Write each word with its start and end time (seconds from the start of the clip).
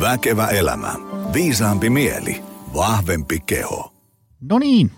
Väkevä 0.00 0.46
elämä. 0.46 0.94
Viisaampi 1.32 1.90
mieli. 1.90 2.42
Vahvempi 2.74 3.40
keho. 3.46 3.92
No 4.40 4.58
niin, 4.58 4.90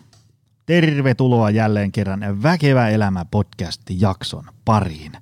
tervetuloa 0.66 1.50
jälleen 1.50 1.92
kerran 1.92 2.42
Väkevä 2.42 2.88
elämä 2.88 3.24
podcast-jakson 3.24 4.44
pariin. 4.64 5.12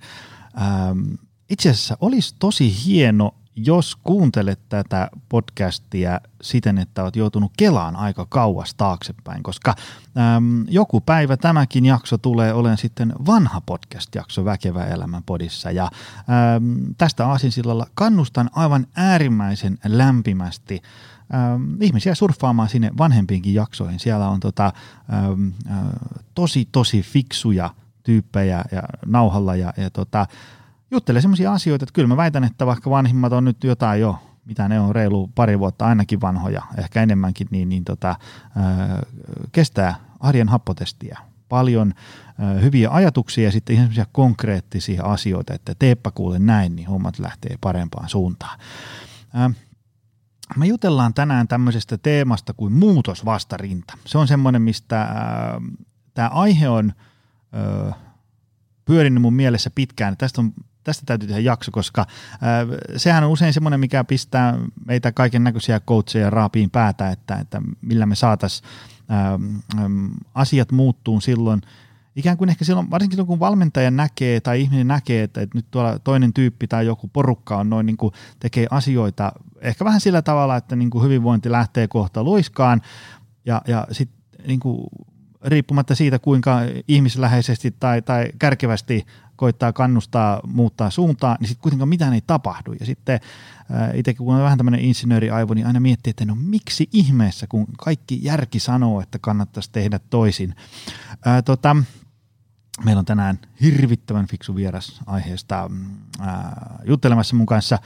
Ähm, 0.60 1.14
itse 1.50 1.70
asiassa 1.70 1.96
olisi 2.00 2.34
tosi 2.38 2.84
hieno, 2.86 3.34
jos 3.66 3.96
kuuntelet 3.96 4.60
tätä 4.68 5.10
podcastia 5.28 6.20
siten, 6.42 6.78
että 6.78 7.02
olet 7.02 7.16
joutunut 7.16 7.52
kelaan 7.56 7.96
aika 7.96 8.26
kauas 8.28 8.74
taaksepäin, 8.74 9.42
koska 9.42 9.74
äm, 10.36 10.64
joku 10.68 11.00
päivä 11.00 11.36
tämäkin 11.36 11.86
jakso 11.86 12.18
tulee 12.18 12.52
olen 12.52 12.78
sitten 12.78 13.12
vanha 13.26 13.60
podcast-jakso 13.60 14.44
Väkevä 14.44 14.86
elämän 14.86 15.22
podissa. 15.22 15.70
Ja 15.70 15.84
äm, 15.84 16.94
tästä 16.98 17.26
aasinsillalla 17.26 17.86
kannustan 17.94 18.50
aivan 18.52 18.86
äärimmäisen 18.96 19.78
lämpimästi 19.84 20.82
ähm, 21.34 21.82
ihmisiä 21.82 22.14
surffaamaan 22.14 22.68
sinne 22.68 22.90
vanhempiinkin 22.98 23.54
jaksoihin. 23.54 24.00
Siellä 24.00 24.28
on 24.28 24.40
tota, 24.40 24.72
ähm, 25.12 25.48
äh, 25.70 25.78
tosi, 26.34 26.68
tosi 26.72 27.02
fiksuja 27.02 27.70
tyyppejä 28.02 28.64
ja 28.72 28.82
nauhalla 29.06 29.56
ja, 29.56 29.72
ja 29.76 29.90
tota, 29.90 30.26
juttelee 30.90 31.20
sellaisia 31.22 31.52
asioita, 31.52 31.84
että 31.84 31.92
kyllä 31.92 32.08
mä 32.08 32.16
väitän, 32.16 32.44
että 32.44 32.66
vaikka 32.66 32.90
vanhimmat 32.90 33.32
on 33.32 33.44
nyt 33.44 33.64
jotain 33.64 34.00
jo, 34.00 34.18
mitä 34.44 34.68
ne 34.68 34.80
on 34.80 34.94
reilu 34.94 35.30
pari 35.34 35.58
vuotta 35.58 35.86
ainakin 35.86 36.20
vanhoja, 36.20 36.62
ehkä 36.78 37.02
enemmänkin, 37.02 37.48
niin, 37.50 37.68
niin 37.68 37.84
tota, 37.84 38.16
ää, 38.56 39.02
kestää 39.52 39.94
arjen 40.20 40.48
happotestiä. 40.48 41.18
Paljon 41.48 41.94
hyviä 42.62 42.90
ajatuksia 42.90 43.44
ja 43.44 43.52
sitten 43.52 43.76
ihan 43.76 43.90
konkreettisia 44.12 45.04
asioita, 45.04 45.54
että 45.54 45.74
teepä 45.78 46.10
kuule 46.10 46.38
näin, 46.38 46.76
niin 46.76 46.88
hommat 46.88 47.18
lähtee 47.18 47.56
parempaan 47.60 48.08
suuntaan. 48.08 48.58
Me 50.56 50.66
jutellaan 50.66 51.14
tänään 51.14 51.48
tämmöisestä 51.48 51.98
teemasta 51.98 52.54
kuin 52.54 52.72
muutosvastarinta. 52.72 53.98
Se 54.06 54.18
on 54.18 54.28
semmoinen, 54.28 54.62
mistä 54.62 55.08
tämä 56.14 56.28
aihe 56.28 56.68
on 56.68 56.92
ää, 57.52 57.94
pyörinyt 58.84 59.22
mun 59.22 59.34
mielessä 59.34 59.70
pitkään. 59.74 60.16
Tästä 60.16 60.40
on 60.40 60.52
tästä 60.84 61.02
täytyy 61.06 61.28
tehdä 61.28 61.40
jakso, 61.40 61.70
koska 61.70 62.00
äh, 62.00 62.38
sehän 62.96 63.24
on 63.24 63.30
usein 63.30 63.52
semmoinen, 63.52 63.80
mikä 63.80 64.04
pistää 64.04 64.58
meitä 64.86 65.12
kaiken 65.12 65.44
näköisiä 65.44 65.80
coacheja 65.80 66.30
raapiin 66.30 66.70
päätä, 66.70 67.10
että, 67.10 67.36
että 67.36 67.62
millä 67.82 68.06
me 68.06 68.14
saataisiin 68.14 68.68
äh, 69.10 69.84
asiat 70.34 70.72
muuttuu 70.72 71.20
silloin, 71.20 71.62
ikään 72.16 72.36
kuin 72.36 72.50
ehkä 72.50 72.64
silloin, 72.64 72.90
varsinkin 72.90 73.16
silloin 73.16 73.26
kun 73.26 73.40
valmentaja 73.40 73.90
näkee 73.90 74.40
tai 74.40 74.60
ihminen 74.60 74.88
näkee, 74.88 75.22
että, 75.22 75.40
että 75.40 75.58
nyt 75.58 75.66
tuolla 75.70 75.98
toinen 75.98 76.32
tyyppi 76.32 76.66
tai 76.66 76.86
joku 76.86 77.08
porukka 77.08 77.56
on 77.56 77.70
noin 77.70 77.86
niin 77.86 77.96
kuin 77.96 78.14
tekee 78.40 78.66
asioita 78.70 79.32
ehkä 79.60 79.84
vähän 79.84 80.00
sillä 80.00 80.22
tavalla, 80.22 80.56
että 80.56 80.76
niin 80.76 80.90
kuin 80.90 81.04
hyvinvointi 81.04 81.50
lähtee 81.50 81.88
kohta 81.88 82.24
luiskaan. 82.24 82.82
Ja, 83.44 83.62
ja 83.66 83.86
sitten 83.92 84.20
niin 84.46 84.60
kuin 84.60 84.86
riippumatta 85.44 85.94
siitä, 85.94 86.18
kuinka 86.18 86.58
ihmisläheisesti 86.88 87.70
tai, 87.80 88.02
tai 88.02 88.28
kärkevästi 88.38 89.06
koittaa 89.40 89.72
kannustaa 89.72 90.40
muuttaa 90.46 90.90
suuntaa, 90.90 91.36
niin 91.40 91.48
sitten 91.48 91.62
kuitenkaan 91.62 91.88
mitään 91.88 92.14
ei 92.14 92.20
tapahdu. 92.26 92.72
Ja 92.80 92.86
sitten 92.86 93.20
äh, 93.74 93.98
itsekin 93.98 94.24
kun 94.24 94.34
on 94.34 94.42
vähän 94.42 94.58
tämmöinen 94.58 94.80
insinööriaivo, 94.80 95.54
niin 95.54 95.66
aina 95.66 95.80
miettii, 95.80 96.10
että 96.10 96.24
no 96.24 96.34
miksi 96.34 96.88
ihmeessä, 96.92 97.46
kun 97.46 97.66
kaikki 97.78 98.18
järki 98.22 98.58
sanoo, 98.58 99.00
että 99.00 99.18
kannattaisi 99.18 99.72
tehdä 99.72 99.98
toisin. 99.98 100.54
Ää, 101.24 101.36
äh, 101.36 101.44
tota, 101.44 101.76
meillä 102.84 102.98
on 102.98 103.04
tänään 103.04 103.38
hirvittävän 103.60 104.26
fiksu 104.26 104.56
vieras 104.56 105.00
aiheesta 105.06 105.70
ää, 106.20 106.36
äh, 106.38 106.52
juttelemassa 106.84 107.36
mun 107.36 107.46
kanssa. 107.46 107.78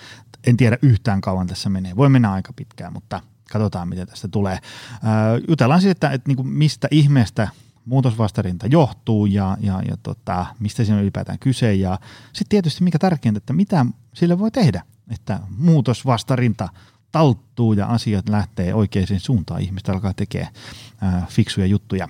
En 0.46 0.56
tiedä 0.56 0.78
yhtään 0.82 1.20
kauan 1.20 1.46
tässä 1.46 1.70
menee. 1.70 1.96
Voi 1.96 2.08
mennä 2.08 2.32
aika 2.32 2.52
pitkään, 2.52 2.92
mutta 2.92 3.20
katsotaan, 3.50 3.88
miten 3.88 4.06
tästä 4.06 4.28
tulee. 4.28 4.58
Ää, 5.02 5.38
jutellaan 5.48 5.80
siitä, 5.80 5.92
että, 5.92 6.10
että 6.10 6.28
niin 6.28 6.36
kuin 6.36 6.48
mistä 6.48 6.88
ihmeestä 6.90 7.48
muutosvastarinta 7.84 8.66
johtuu 8.66 9.26
ja, 9.26 9.56
ja, 9.60 9.82
ja 9.88 9.96
tota, 10.02 10.46
mistä 10.58 10.84
siinä 10.84 10.96
on 10.96 11.02
ylipäätään 11.02 11.38
kyse. 11.38 11.74
Ja 11.74 11.98
sitten 12.26 12.48
tietysti 12.48 12.84
mikä 12.84 12.98
tärkeintä, 12.98 13.38
että 13.38 13.52
mitä 13.52 13.86
sille 14.14 14.38
voi 14.38 14.50
tehdä, 14.50 14.82
että 15.10 15.40
muutosvastarinta 15.58 16.68
talttuu 17.12 17.72
ja 17.72 17.86
asiat 17.86 18.28
lähtee 18.28 18.74
oikeaan 18.74 19.20
suuntaan. 19.20 19.60
Ihmiset 19.60 19.88
alkaa 19.88 20.14
tekemään 20.14 20.52
ää, 21.00 21.26
fiksuja 21.30 21.66
juttuja. 21.66 22.08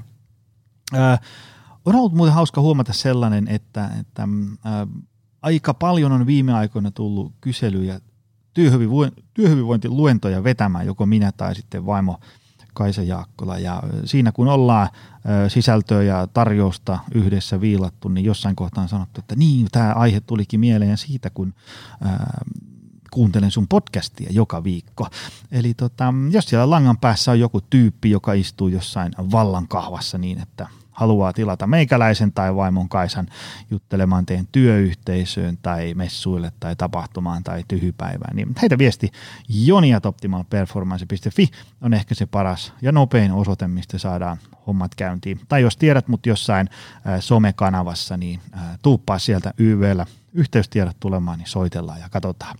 Ää, 0.93 1.19
on 1.85 1.95
ollut 1.95 2.15
muuten 2.15 2.35
hauska 2.35 2.61
huomata 2.61 2.93
sellainen, 2.93 3.49
että, 3.49 3.91
että 4.01 4.29
ää, 4.65 4.87
aika 5.43 5.75
paljon 5.75 6.13
on 6.13 6.27
viime 6.27 6.53
aikoina 6.55 6.91
tullut 6.91 7.33
kyselyjä 7.41 8.01
työhyvinvointiluentoja 9.35 10.45
vetämään, 10.45 10.87
joko 10.87 11.07
minä 11.07 11.33
tai 11.33 11.55
sitten 11.55 11.87
vaimo 11.87 12.21
Kaisa 12.75 13.03
Jaakkola. 13.03 13.59
Ja 13.59 13.83
siinä 14.05 14.33
kun 14.33 14.49
ollaan 14.49 14.89
sisältöä 15.49 16.03
ja 16.03 16.27
tarjousta 16.27 16.99
yhdessä 17.15 17.61
viilattu, 17.61 18.09
niin 18.09 18.25
jossain 18.25 18.57
kohtaa 18.57 18.83
on 18.83 18.89
sanottu, 18.89 19.21
että 19.21 19.37
niin, 19.37 19.67
tämä 19.73 19.93
aihe 19.93 20.21
tulikin 20.21 20.61
mieleen 20.61 20.99
siitä, 20.99 21.31
kun 21.31 21.55
kuuntelen 23.11 23.51
sun 23.51 23.69
podcastia 23.69 24.29
joka 24.33 24.65
viikko. 24.65 25.09
Eli 25.53 25.75
tota, 25.75 26.15
jos 26.31 26.45
siellä 26.45 26.71
langan 26.71 26.99
päässä 26.99 27.31
on 27.31 27.41
joku 27.41 27.61
tyyppi, 27.61 28.11
joka 28.11 28.33
istuu 28.33 28.69
jossain 28.69 29.13
vallan 29.19 29.69
kahvassa 29.69 30.19
niin, 30.19 30.43
että 30.43 30.69
haluaa 30.95 31.33
tilata 31.33 31.67
meikäläisen 31.67 32.33
tai 32.33 32.57
vaimon 32.57 32.89
Kaisan 32.89 33.27
juttelemaan 33.71 34.27
teidän 34.27 34.49
työyhteisöön 34.53 35.59
tai 35.63 35.95
messuille 35.95 36.53
tai 36.61 36.77
tapahtumaan 36.77 37.45
tai 37.45 37.65
tyhypäivään, 37.69 38.37
niin 38.37 38.49
heitä 38.63 38.79
viesti 38.79 39.11
joniatoptimalperformance.fi 39.49 41.49
on 41.81 41.95
ehkä 41.95 42.15
se 42.15 42.27
paras 42.27 42.73
ja 42.83 42.93
nopein 42.93 43.33
osoite, 43.33 43.69
mistä 43.69 43.99
saadaan 43.99 44.39
hommat 44.67 44.95
käyntiin. 44.95 45.41
Tai 45.49 45.63
jos 45.63 45.77
tiedät 45.77 46.09
mut 46.09 46.27
jossain 46.27 46.69
äh, 47.07 47.21
somekanavassa, 47.21 48.17
niin 48.17 48.41
äh, 48.55 48.61
tuuppaa 48.83 49.19
sieltä 49.19 49.55
YVllä 49.59 50.07
yhteystiedot 50.33 50.97
tulemaan, 51.01 51.39
niin 51.39 51.49
soitellaan 51.49 52.01
ja 52.01 52.09
katsotaan. 52.09 52.59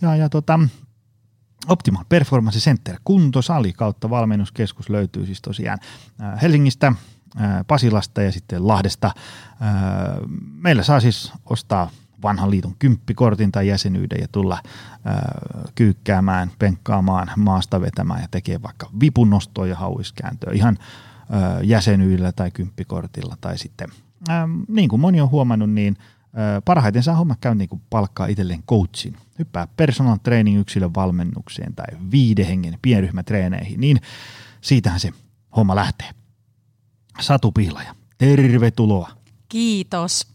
Ja, 0.00 0.16
ja 0.16 0.28
tota, 0.28 0.60
Optimal 1.68 2.04
Performance 2.08 2.58
Center, 2.58 2.96
kuntosali 3.04 3.72
kautta 3.72 4.10
valmennuskeskus 4.10 4.90
löytyy 4.90 5.26
siis 5.26 5.42
tosiaan 5.42 5.78
äh, 6.22 6.42
Helsingistä, 6.42 6.92
Pasilasta 7.66 8.22
ja 8.22 8.32
sitten 8.32 8.68
Lahdesta. 8.68 9.14
Meillä 10.52 10.82
saa 10.82 11.00
siis 11.00 11.32
ostaa 11.46 11.90
vanhan 12.22 12.50
liiton 12.50 12.74
kymppikortin 12.78 13.52
tai 13.52 13.68
jäsenyyden 13.68 14.20
ja 14.20 14.28
tulla 14.32 14.58
kyykkäämään, 15.74 16.50
penkkaamaan, 16.58 17.30
maasta 17.36 17.80
vetämään 17.80 18.22
ja 18.22 18.28
tekee 18.30 18.62
vaikka 18.62 18.90
vipunostoa 19.00 19.66
ja 19.66 19.76
hauiskääntöä 19.76 20.52
ihan 20.52 20.78
jäsenyydellä 21.62 22.32
tai 22.32 22.50
kymppikortilla 22.50 23.36
tai 23.40 23.58
sitten 23.58 23.88
niin 24.68 24.88
kuin 24.88 25.00
moni 25.00 25.20
on 25.20 25.30
huomannut, 25.30 25.70
niin 25.70 25.96
parhaiten 26.64 27.02
saa 27.02 27.14
homma 27.14 27.36
käyntiin, 27.40 27.68
kun 27.68 27.80
palkkaa 27.90 28.26
itselleen 28.26 28.62
coachin. 28.62 29.16
Hyppää 29.38 29.68
personal 29.76 30.16
training 30.22 30.60
yksilön 30.60 30.94
valmennukseen 30.94 31.74
tai 31.74 31.86
viiden 32.10 32.46
hengen 32.46 32.78
pienryhmätreeneihin, 32.82 33.80
niin 33.80 34.00
siitähän 34.60 35.00
se 35.00 35.12
homma 35.56 35.76
lähtee. 35.76 36.10
Satu 37.20 37.52
Pihlaja, 37.52 37.94
tervetuloa. 38.18 39.10
Kiitos. 39.48 40.26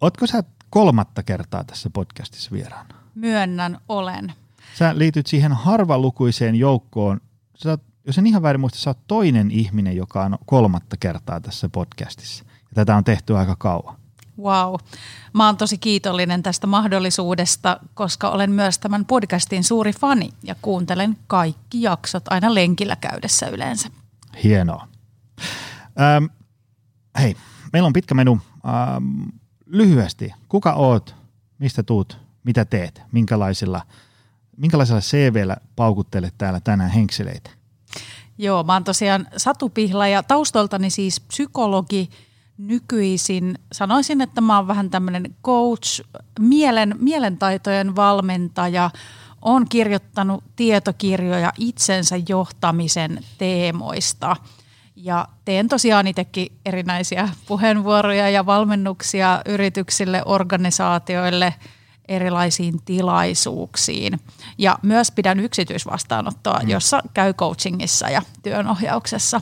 Ootko 0.00 0.26
sä 0.26 0.42
kolmatta 0.70 1.22
kertaa 1.22 1.64
tässä 1.64 1.90
podcastissa 1.90 2.50
vieraana? 2.52 2.94
Myönnän, 3.14 3.78
olen. 3.88 4.32
Sä 4.74 4.98
liityt 4.98 5.26
siihen 5.26 5.52
harvalukuiseen 5.52 6.54
joukkoon. 6.54 7.20
Sä 7.56 7.70
oot, 7.70 7.82
jos 8.06 8.18
en 8.18 8.26
ihan 8.26 8.42
väärin 8.42 8.60
muista, 8.60 8.78
sä 8.78 8.90
oot 8.90 9.06
toinen 9.06 9.50
ihminen, 9.50 9.96
joka 9.96 10.24
on 10.24 10.38
kolmatta 10.46 10.96
kertaa 10.96 11.40
tässä 11.40 11.68
podcastissa. 11.68 12.44
Ja 12.48 12.74
tätä 12.74 12.96
on 12.96 13.04
tehty 13.04 13.36
aika 13.36 13.56
kauan. 13.58 13.96
Wow. 14.42 14.74
Mä 15.32 15.46
oon 15.46 15.56
tosi 15.56 15.78
kiitollinen 15.78 16.42
tästä 16.42 16.66
mahdollisuudesta, 16.66 17.80
koska 17.94 18.30
olen 18.30 18.50
myös 18.50 18.78
tämän 18.78 19.04
podcastin 19.04 19.64
suuri 19.64 19.92
fani 19.92 20.28
ja 20.42 20.54
kuuntelen 20.62 21.16
kaikki 21.26 21.82
jaksot 21.82 22.24
aina 22.30 22.54
lenkillä 22.54 22.96
käydessä 22.96 23.46
yleensä. 23.48 23.88
Hienoa. 24.44 24.88
Ähm, 26.00 26.24
hei, 27.20 27.36
meillä 27.72 27.86
on 27.86 27.92
pitkä 27.92 28.14
menu. 28.14 28.38
Ähm, 28.68 29.22
lyhyesti, 29.66 30.32
kuka 30.48 30.72
oot, 30.72 31.14
mistä 31.58 31.82
tuut, 31.82 32.18
mitä 32.44 32.64
teet, 32.64 33.02
minkälaisilla, 33.12 33.82
minkälaisella 34.56 35.00
CVllä 35.00 35.56
paukuttelet 35.76 36.34
täällä 36.38 36.60
tänään 36.60 36.90
henkseleitä? 36.90 37.50
Joo, 38.38 38.64
mä 38.64 38.72
oon 38.72 38.84
tosiaan 38.84 39.26
Satu 39.36 39.68
Pihla 39.68 40.08
ja 40.08 40.22
taustoltani 40.22 40.90
siis 40.90 41.20
psykologi 41.20 42.10
nykyisin. 42.58 43.58
Sanoisin, 43.72 44.20
että 44.20 44.40
mä 44.40 44.56
oon 44.56 44.68
vähän 44.68 44.90
tämmöinen 44.90 45.36
coach, 45.44 46.02
mielen, 46.40 46.94
mielentaitojen 46.98 47.96
valmentaja, 47.96 48.90
on 49.42 49.68
kirjoittanut 49.68 50.44
tietokirjoja 50.56 51.52
itsensä 51.58 52.16
johtamisen 52.28 53.24
teemoista– 53.38 54.36
ja 54.96 55.28
teen 55.44 55.68
tosiaan 55.68 56.06
itsekin 56.06 56.52
erinäisiä 56.66 57.28
puheenvuoroja 57.46 58.30
ja 58.30 58.46
valmennuksia 58.46 59.40
yrityksille, 59.46 60.22
organisaatioille, 60.24 61.54
erilaisiin 62.08 62.82
tilaisuuksiin. 62.84 64.20
Ja 64.58 64.78
myös 64.82 65.10
pidän 65.10 65.40
yksityisvastaanottoa, 65.40 66.60
mm. 66.62 66.68
jossa 66.68 67.02
käy 67.14 67.34
coachingissa 67.34 68.10
ja 68.10 68.22
työnohjauksessa 68.42 69.40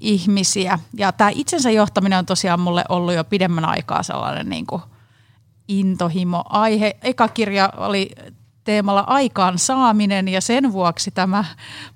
ihmisiä. 0.00 0.78
Ja 0.96 1.12
tämä 1.12 1.30
itsensä 1.34 1.70
johtaminen 1.70 2.18
on 2.18 2.26
tosiaan 2.26 2.60
mulle 2.60 2.84
ollut 2.88 3.14
jo 3.14 3.24
pidemmän 3.24 3.64
aikaa 3.64 4.02
sellainen 4.02 4.48
niin 4.48 4.66
kuin 4.66 4.82
intohimo 5.68 6.44
aihe. 6.48 6.96
Eka 7.02 7.28
kirja 7.28 7.70
oli 7.76 8.10
teemalla 8.64 9.04
aikaan 9.06 9.58
saaminen 9.58 10.28
ja 10.28 10.40
sen 10.40 10.72
vuoksi 10.72 11.10
tämä 11.10 11.44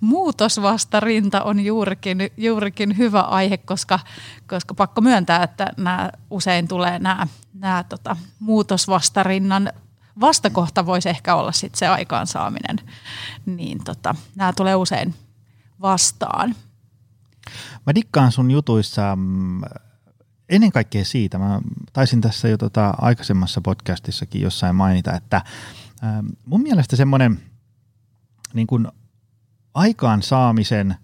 muutosvastarinta 0.00 1.42
on 1.42 1.60
juurikin, 1.60 2.18
juurikin 2.36 2.98
hyvä 2.98 3.20
aihe, 3.20 3.56
koska, 3.56 3.98
koska 4.46 4.74
pakko 4.74 5.00
myöntää, 5.00 5.42
että 5.42 5.72
nämä 5.76 6.10
usein 6.30 6.68
tulee 6.68 6.98
nämä, 6.98 7.26
nämä 7.54 7.84
tota, 7.88 8.16
muutosvastarinnan 8.38 9.72
vastakohta 10.20 10.86
voisi 10.86 11.08
ehkä 11.08 11.34
olla 11.34 11.52
sit 11.52 11.74
se 11.74 11.86
aikaansaaminen, 11.86 12.80
niin 13.46 13.84
tota, 13.84 14.14
nämä 14.36 14.52
tulee 14.52 14.74
usein 14.74 15.14
vastaan. 15.80 16.54
Mä 17.86 17.94
dikkaan 17.94 18.32
sun 18.32 18.50
jutuissa 18.50 19.16
mm, 19.16 19.60
ennen 20.48 20.72
kaikkea 20.72 21.04
siitä, 21.04 21.38
mä 21.38 21.60
taisin 21.92 22.20
tässä 22.20 22.48
jo 22.48 22.58
tota 22.58 22.94
aikaisemmassa 22.98 23.60
podcastissakin 23.60 24.42
jossain 24.42 24.76
mainita, 24.76 25.16
että 25.16 25.42
Ähm, 26.04 26.26
mun 26.46 26.62
mielestä 26.62 26.96
semmoinen 26.96 27.40
niin 28.54 28.66
kuin 28.66 28.88
aikaansaamisen 29.74 30.94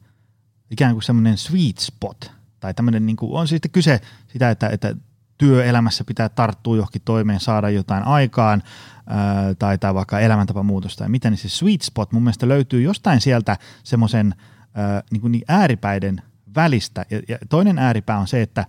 ikään 0.71 0.93
kuin 0.93 1.03
semmoinen 1.03 1.39
sweet 1.39 1.79
spot, 1.79 2.33
tai 2.61 2.75
tämmöinen 2.75 3.07
niin 3.07 3.17
kuin, 3.17 3.33
on 3.33 3.49
sitten 3.49 3.71
kyse 3.71 4.01
sitä, 4.27 4.51
että, 4.51 4.69
että 4.69 4.97
työelämässä 5.39 6.05
pitää 6.05 6.29
tarttua 6.29 6.77
johonkin 6.77 7.03
toimeen, 7.05 7.41
saada 7.41 7.71
jotain 7.71 8.03
aikaan, 8.03 8.63
ää, 9.07 9.55
tai, 9.55 9.79
tai 9.79 9.95
vaikka 9.95 10.21
elämäntapamuutosta 10.21 11.05
ja 11.05 11.09
miten, 11.09 11.33
niin 11.33 11.39
se 11.39 11.49
sweet 11.49 11.83
spot 11.83 12.13
mun 12.13 12.23
mielestä 12.23 12.49
löytyy 12.49 12.83
jostain 12.83 13.21
sieltä 13.21 13.57
semmoisen 13.85 14.35
niin 15.11 15.21
kuin 15.21 15.33
niin 15.33 15.45
ääripäiden 15.49 16.23
välistä. 16.55 17.07
Ja, 17.11 17.21
ja 17.29 17.39
toinen 17.49 17.79
ääripää 17.79 18.19
on 18.19 18.29
se, 18.29 18.43
että 18.43 18.67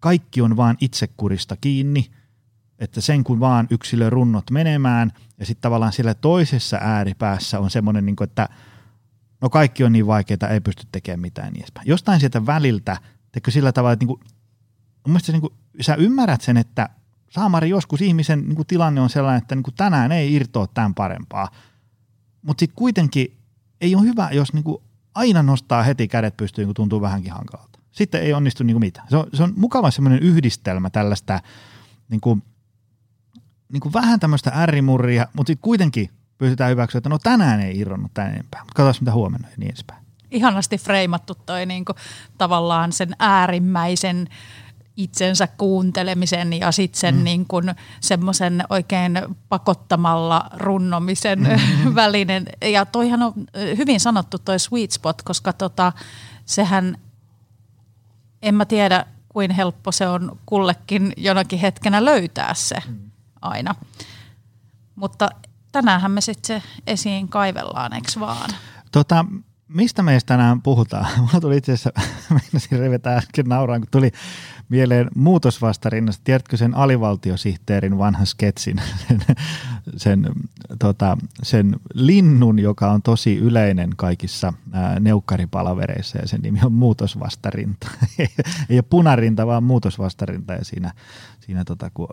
kaikki 0.00 0.40
on 0.40 0.56
vaan 0.56 0.76
itsekurista 0.80 1.56
kiinni– 1.56 2.10
että 2.82 3.00
sen 3.00 3.24
kun 3.24 3.40
vaan 3.40 3.66
yksilö 3.70 4.10
runnot 4.10 4.50
menemään 4.50 5.12
ja 5.38 5.46
sitten 5.46 5.62
tavallaan 5.62 5.92
siellä 5.92 6.14
toisessa 6.14 6.78
ääripäässä 6.80 7.60
on 7.60 7.70
semmoinen, 7.70 8.06
niin 8.06 8.16
että 8.22 8.48
no 9.40 9.50
kaikki 9.50 9.84
on 9.84 9.92
niin 9.92 10.06
vaikeaa, 10.06 10.48
ei 10.50 10.60
pysty 10.60 10.86
tekemään 10.92 11.20
mitään 11.20 11.52
niin 11.52 11.60
edespäin. 11.60 11.88
Jostain 11.88 12.20
sieltä 12.20 12.46
väliltä, 12.46 12.96
tekö 13.32 13.50
sillä 13.50 13.72
tavalla, 13.72 13.92
että 13.92 14.06
niin 14.06 14.18
kuin, 14.18 14.20
mun 15.06 15.12
mielestä 15.12 15.32
niin 15.32 15.40
kuin, 15.40 15.52
sä 15.80 15.94
ymmärrät 15.94 16.40
sen, 16.40 16.56
että 16.56 16.88
saamari 17.30 17.68
joskus 17.68 18.00
ihmisen 18.00 18.40
niin 18.40 18.56
kuin 18.56 18.66
tilanne 18.66 19.00
on 19.00 19.10
sellainen, 19.10 19.42
että 19.42 19.54
niin 19.54 19.62
kuin 19.62 19.74
tänään 19.74 20.12
ei 20.12 20.34
irtoa 20.34 20.66
tämän 20.66 20.94
parempaa, 20.94 21.48
mutta 22.42 22.60
sitten 22.60 22.76
kuitenkin 22.76 23.38
ei 23.80 23.94
ole 23.94 24.04
hyvä, 24.04 24.28
jos 24.32 24.52
niin 24.52 24.64
kuin 24.64 24.82
aina 25.14 25.42
nostaa 25.42 25.82
heti 25.82 26.08
kädet 26.08 26.36
pystyyn, 26.36 26.68
kun 26.68 26.74
tuntuu 26.74 27.00
vähänkin 27.00 27.32
hankalalta. 27.32 27.78
Sitten 27.92 28.22
ei 28.22 28.32
onnistu 28.32 28.64
niin 28.64 28.74
kuin 28.74 28.80
mitään. 28.80 29.08
Se 29.10 29.16
on, 29.16 29.26
se 29.32 29.42
on 29.42 29.52
mukava 29.56 29.90
semmoinen 29.90 30.22
yhdistelmä 30.22 30.90
tällaista 30.90 31.40
niin 32.08 32.20
kuin 32.20 32.42
niin 33.72 33.80
kuin 33.80 33.92
vähän 33.92 34.20
tämmöistä 34.20 34.52
ärrimurria, 34.54 35.26
mutta 35.32 35.50
sitten 35.50 35.62
kuitenkin 35.62 36.10
pystytään 36.38 36.70
hyväksyä, 36.70 36.98
että 36.98 37.08
no 37.08 37.18
tänään 37.18 37.60
ei 37.60 37.78
irronnut 37.78 38.14
tämän 38.14 38.30
enempää, 38.30 38.60
mutta 38.60 38.74
katsotaan 38.74 39.02
mitä 39.02 39.12
huomenna 39.12 39.48
ja 39.48 39.54
niin 39.56 39.70
edespäin. 39.70 40.02
Ihanasti 40.30 40.78
freimattu 40.78 41.34
toi 41.34 41.66
niin 41.66 41.84
kuin, 41.84 41.96
tavallaan 42.38 42.92
sen 42.92 43.16
äärimmäisen 43.18 44.28
itsensä 44.96 45.46
kuuntelemisen 45.46 46.52
ja 46.52 46.72
sitten 46.72 47.00
sen 47.00 47.14
mm. 47.14 47.24
niin 47.24 47.46
kuin 47.46 47.74
semmoisen 48.00 48.64
oikein 48.70 49.22
pakottamalla 49.48 50.50
runnomisen 50.56 51.38
mm. 51.38 51.94
välinen. 51.94 52.46
Ja 52.62 52.86
toihan 52.86 53.22
on 53.22 53.32
hyvin 53.76 54.00
sanottu 54.00 54.38
toi 54.38 54.58
sweet 54.58 54.90
spot, 54.90 55.22
koska 55.22 55.52
tota, 55.52 55.92
sehän, 56.44 56.96
en 58.42 58.54
mä 58.54 58.64
tiedä 58.64 59.06
kuin 59.28 59.50
helppo 59.50 59.92
se 59.92 60.08
on 60.08 60.38
kullekin 60.46 61.12
jonakin 61.16 61.58
hetkenä 61.58 62.04
löytää 62.04 62.54
se. 62.54 62.76
Mm 62.88 63.01
aina. 63.42 63.74
Mutta 64.94 65.28
tänäänhän 65.72 66.10
me 66.10 66.20
sitten 66.20 66.62
se 66.62 66.68
esiin 66.86 67.28
kaivellaan, 67.28 67.92
eikö 67.92 68.08
vaan? 68.20 68.50
Tota, 68.92 69.24
mistä 69.68 70.02
meistä 70.02 70.28
tänään 70.28 70.62
puhutaan? 70.62 71.06
Mulla 71.18 71.40
tuli 71.40 71.56
itse 71.56 71.72
asiassa, 71.72 71.92
meinasin 72.34 72.78
revetä 72.78 73.16
äsken 73.16 73.46
nauraan, 73.46 73.80
kun 73.80 73.88
tuli 73.90 74.10
mieleen 74.68 75.08
muutosvastarinnasta. 75.14 76.24
Tiedätkö 76.24 76.56
sen 76.56 76.74
alivaltiosihteerin 76.74 77.98
vanhan 77.98 78.26
sketsin, 78.26 78.76
sen, 79.08 79.20
sen, 79.96 80.26
tota, 80.78 81.16
sen 81.42 81.76
linnun, 81.94 82.58
joka 82.58 82.92
on 82.92 83.02
tosi 83.02 83.36
yleinen 83.36 83.90
kaikissa 83.96 84.52
ää, 84.72 85.00
neukkaripalavereissa 85.00 86.18
ja 86.18 86.28
sen 86.28 86.40
nimi 86.40 86.60
on 86.64 86.72
muutosvastarinta. 86.72 87.90
Ei 88.68 88.76
ole 88.76 88.82
punarinta, 88.82 89.46
vaan 89.46 89.64
muutosvastarinta 89.64 90.52
ja 90.52 90.64
siinä, 90.64 90.92
siinä 91.40 91.64
tota, 91.64 91.90
kun 91.94 92.08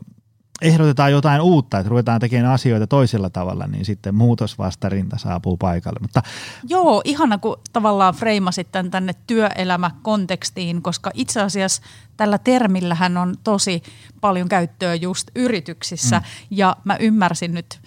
ehdotetaan 0.62 1.12
jotain 1.12 1.42
uutta, 1.42 1.80
että 1.80 1.90
ruvetaan 1.90 2.22
tekemään 2.22 2.54
asioita 2.54 2.88
toisella 2.88 3.30
tavalla, 3.30 3.68
niin 3.68 3.86
sitten 3.86 4.16
muutosvastarinta 4.16 5.18
saapuu 5.18 5.58
paikalle. 5.58 6.00
Mutta 6.02 6.22
Joo, 6.68 7.02
ihana 7.04 7.38
kun 7.38 7.60
tavallaan 7.74 8.14
freimasit 8.14 8.72
tämän 8.72 8.92
tänne 8.92 9.14
työelämäkontekstiin, 9.28 10.82
koska 10.82 11.12
itse 11.14 11.42
asiassa 11.42 11.82
tällä 12.18 12.38
termillähän 12.38 13.18
on 13.18 13.36
tosi 13.44 13.84
paljon 14.22 14.50
käyttöä 14.50 14.96
just 14.96 15.28
yrityksissä 15.36 16.18
mm. 16.18 16.24
ja 16.52 16.76
mä 16.84 16.96
ymmärsin 17.00 17.54
nyt 17.54 17.80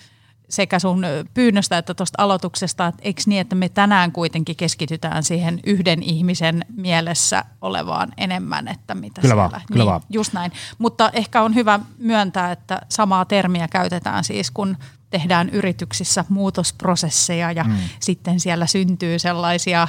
sekä 0.52 0.78
sun 0.78 1.04
pyynnöstä 1.34 1.78
että 1.78 1.94
tuosta 1.94 2.22
aloituksesta, 2.22 2.86
että 2.86 3.02
eikö 3.04 3.22
niin, 3.26 3.40
että 3.40 3.54
me 3.54 3.68
tänään 3.68 4.12
kuitenkin 4.12 4.56
keskitytään 4.56 5.22
siihen 5.22 5.60
yhden 5.66 6.02
ihmisen 6.02 6.64
mielessä 6.76 7.44
olevaan 7.60 8.12
enemmän, 8.16 8.68
että 8.68 8.94
mitä 8.94 9.20
kyllä 9.20 9.34
siellä. 9.34 9.50
Vaan, 9.50 9.62
kyllä 9.66 9.84
niin, 9.84 9.90
vaan. 9.90 10.00
Just 10.10 10.32
näin. 10.32 10.52
Mutta 10.78 11.10
ehkä 11.12 11.42
on 11.42 11.54
hyvä 11.54 11.80
myöntää, 11.98 12.52
että 12.52 12.80
samaa 12.88 13.24
termiä 13.24 13.68
käytetään 13.68 14.24
siis, 14.24 14.50
kun 14.50 14.76
tehdään 15.10 15.48
yrityksissä 15.48 16.24
muutosprosesseja 16.28 17.52
ja 17.52 17.64
mm. 17.64 17.76
sitten 18.00 18.40
siellä 18.40 18.66
syntyy 18.66 19.18
sellaisia 19.18 19.88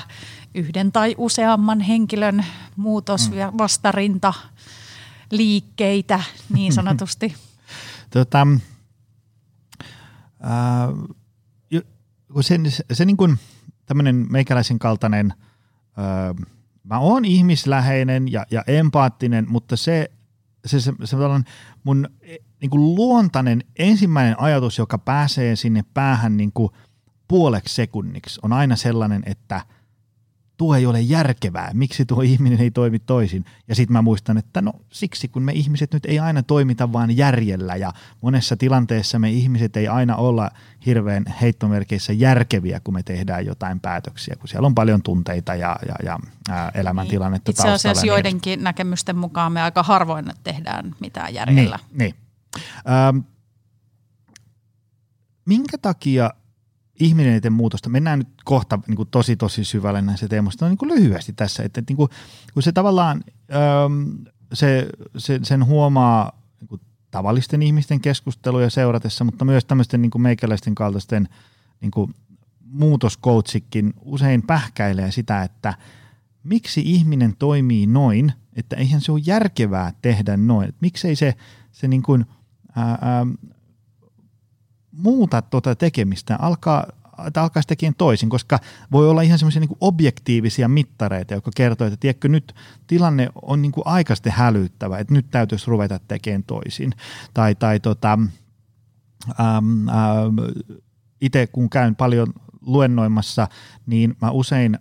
yhden 0.55 0.91
tai 0.91 1.15
useamman 1.17 1.79
henkilön 1.79 2.45
muutos- 2.75 3.29
mm. 3.29 3.37
ja 3.37 3.53
vastarinta 3.57 4.33
liikkeitä 5.31 6.19
niin 6.53 6.73
sanotusti. 6.79 7.35
tota, 8.09 8.47
se, 12.41 12.59
se, 12.69 12.83
se 12.91 13.05
niin 13.05 13.17
kuin 13.17 13.39
tämmöinen 13.85 14.27
meikäläisen 14.29 14.79
kaltainen, 14.79 15.33
ää, 15.97 16.35
mä 16.83 16.99
oon 16.99 17.25
ihmisläheinen 17.25 18.31
ja, 18.31 18.45
ja 18.51 18.63
empaattinen, 18.67 19.45
mutta 19.49 19.75
se, 19.75 20.11
se, 20.65 20.79
se, 20.79 20.93
se 21.03 21.17
mun 21.83 22.09
niin 22.61 22.69
kuin 22.69 22.95
luontainen 22.95 23.63
ensimmäinen 23.79 24.39
ajatus, 24.39 24.77
joka 24.77 24.97
pääsee 24.97 25.55
sinne 25.55 25.85
päähän 25.93 26.37
niin 26.37 26.51
kuin 26.53 26.69
puoleksi 27.27 27.75
sekunniksi, 27.75 28.39
on 28.43 28.53
aina 28.53 28.75
sellainen, 28.75 29.23
että– 29.25 29.61
tuo 30.63 30.75
ei 30.75 30.85
ole 30.85 31.01
järkevää, 31.01 31.71
miksi 31.73 32.05
tuo 32.05 32.21
ihminen 32.21 32.59
ei 32.61 32.71
toimi 32.71 32.99
toisin. 32.99 33.45
Ja 33.67 33.75
sitten 33.75 33.93
mä 33.93 34.01
muistan, 34.01 34.37
että 34.37 34.61
no 34.61 34.73
siksi, 34.91 35.27
kun 35.27 35.43
me 35.43 35.51
ihmiset 35.51 35.93
nyt 35.93 36.05
ei 36.05 36.19
aina 36.19 36.43
toimita 36.43 36.93
vaan 36.93 37.17
järjellä 37.17 37.75
ja 37.75 37.93
monessa 38.21 38.57
tilanteessa 38.57 39.19
me 39.19 39.29
ihmiset 39.29 39.77
ei 39.77 39.87
aina 39.87 40.15
olla 40.15 40.51
hirveän 40.85 41.25
heittomerkeissä 41.41 42.13
järkeviä, 42.13 42.79
kun 42.79 42.93
me 42.93 43.03
tehdään 43.03 43.45
jotain 43.45 43.79
päätöksiä, 43.79 44.35
kun 44.39 44.47
siellä 44.47 44.65
on 44.65 44.75
paljon 44.75 45.01
tunteita 45.01 45.55
ja, 45.55 45.75
ja, 45.87 45.95
ja 46.03 46.19
ää, 46.49 46.71
elämäntilannetta 46.73 47.51
niin. 47.51 47.53
Itse 47.53 47.69
asiassa 47.69 48.01
niin 48.01 48.09
joidenkin 48.09 48.57
niin. 48.57 48.63
näkemysten 48.63 49.17
mukaan 49.17 49.51
me 49.51 49.61
aika 49.61 49.83
harvoin 49.83 50.25
tehdään 50.43 50.95
mitään 50.99 51.33
järjellä. 51.33 51.79
Niin, 51.91 51.97
niin. 51.97 52.15
Ähm, 52.89 53.17
minkä 55.45 55.77
takia 55.77 56.29
ihminen 57.03 57.33
eteen 57.33 57.53
muutosta. 57.53 57.89
Mennään 57.89 58.19
nyt 58.19 58.29
kohta 58.43 58.79
niin 58.87 58.95
kuin 58.95 59.09
tosi 59.11 59.35
tosi 59.35 59.65
syvälle 59.65 60.01
näissä 60.01 60.27
teemoista, 60.27 60.65
no, 60.65 60.69
niin 60.69 60.77
kuin 60.77 60.89
lyhyesti 60.89 61.33
tässä, 61.33 61.63
että, 61.63 61.79
että 61.79 61.91
niin 61.91 61.97
kuin, 61.97 62.09
kun 62.53 62.63
se 62.63 62.71
tavallaan 62.71 63.23
äm, 63.85 64.25
se, 64.53 64.87
se, 65.17 65.39
sen 65.43 65.65
huomaa 65.65 66.41
niin 66.59 66.67
kuin 66.67 66.81
tavallisten 67.11 67.61
ihmisten 67.61 68.01
keskusteluja 68.01 68.69
seuratessa, 68.69 69.23
mutta 69.23 69.45
myös 69.45 69.65
tämmöisten 69.65 70.01
niin 70.01 70.11
kuin 70.11 70.21
meikäläisten 70.21 70.75
kaltaisten 70.75 71.29
niin 71.81 71.91
kuin 71.91 72.13
muutoskoutsikin 72.65 73.93
usein 74.01 74.41
pähkäilee 74.41 75.11
sitä, 75.11 75.43
että 75.43 75.73
miksi 76.43 76.81
ihminen 76.85 77.35
toimii 77.39 77.87
noin, 77.87 78.33
että 78.55 78.75
eihän 78.75 79.01
se 79.01 79.11
ole 79.11 79.21
järkevää 79.25 79.93
tehdä 80.01 80.37
noin. 80.37 80.69
Että 80.69 80.79
miksei 80.81 81.15
se, 81.15 81.35
se 81.71 81.87
niin 81.87 82.03
kuin, 82.03 82.25
ää, 82.75 82.97
ää, 83.01 83.25
muuta 84.97 85.41
tuota 85.41 85.75
tekemistä, 85.75 86.37
alkaa, 86.41 86.85
että 87.27 87.41
alkaisi 87.41 87.67
tekemään 87.67 87.95
toisin, 87.97 88.29
koska 88.29 88.59
voi 88.91 89.09
olla 89.09 89.21
ihan 89.21 89.39
semmoisia 89.39 89.59
niin 89.59 89.77
objektiivisia 89.81 90.67
mittareita, 90.67 91.33
jotka 91.33 91.51
kertoo, 91.55 91.87
että 91.87 91.97
tiedätkö, 91.97 92.27
nyt 92.27 92.55
tilanne 92.87 93.29
on 93.41 93.61
niin 93.61 93.71
aikaisesti 93.85 94.29
hälyttävä, 94.29 94.97
että 94.97 95.13
nyt 95.13 95.25
täytyisi 95.31 95.67
ruveta 95.67 95.99
tekemään 96.07 96.43
toisin. 96.43 96.93
Tai, 97.33 97.55
tai 97.55 97.79
tota, 97.79 98.19
ähm, 99.39 99.89
äh, 99.89 99.95
itse 101.21 101.47
kun 101.47 101.69
käyn 101.69 101.95
paljon 101.95 102.33
luennoimassa, 102.61 103.47
niin 103.85 104.15
mä 104.21 104.31
usein 104.31 104.79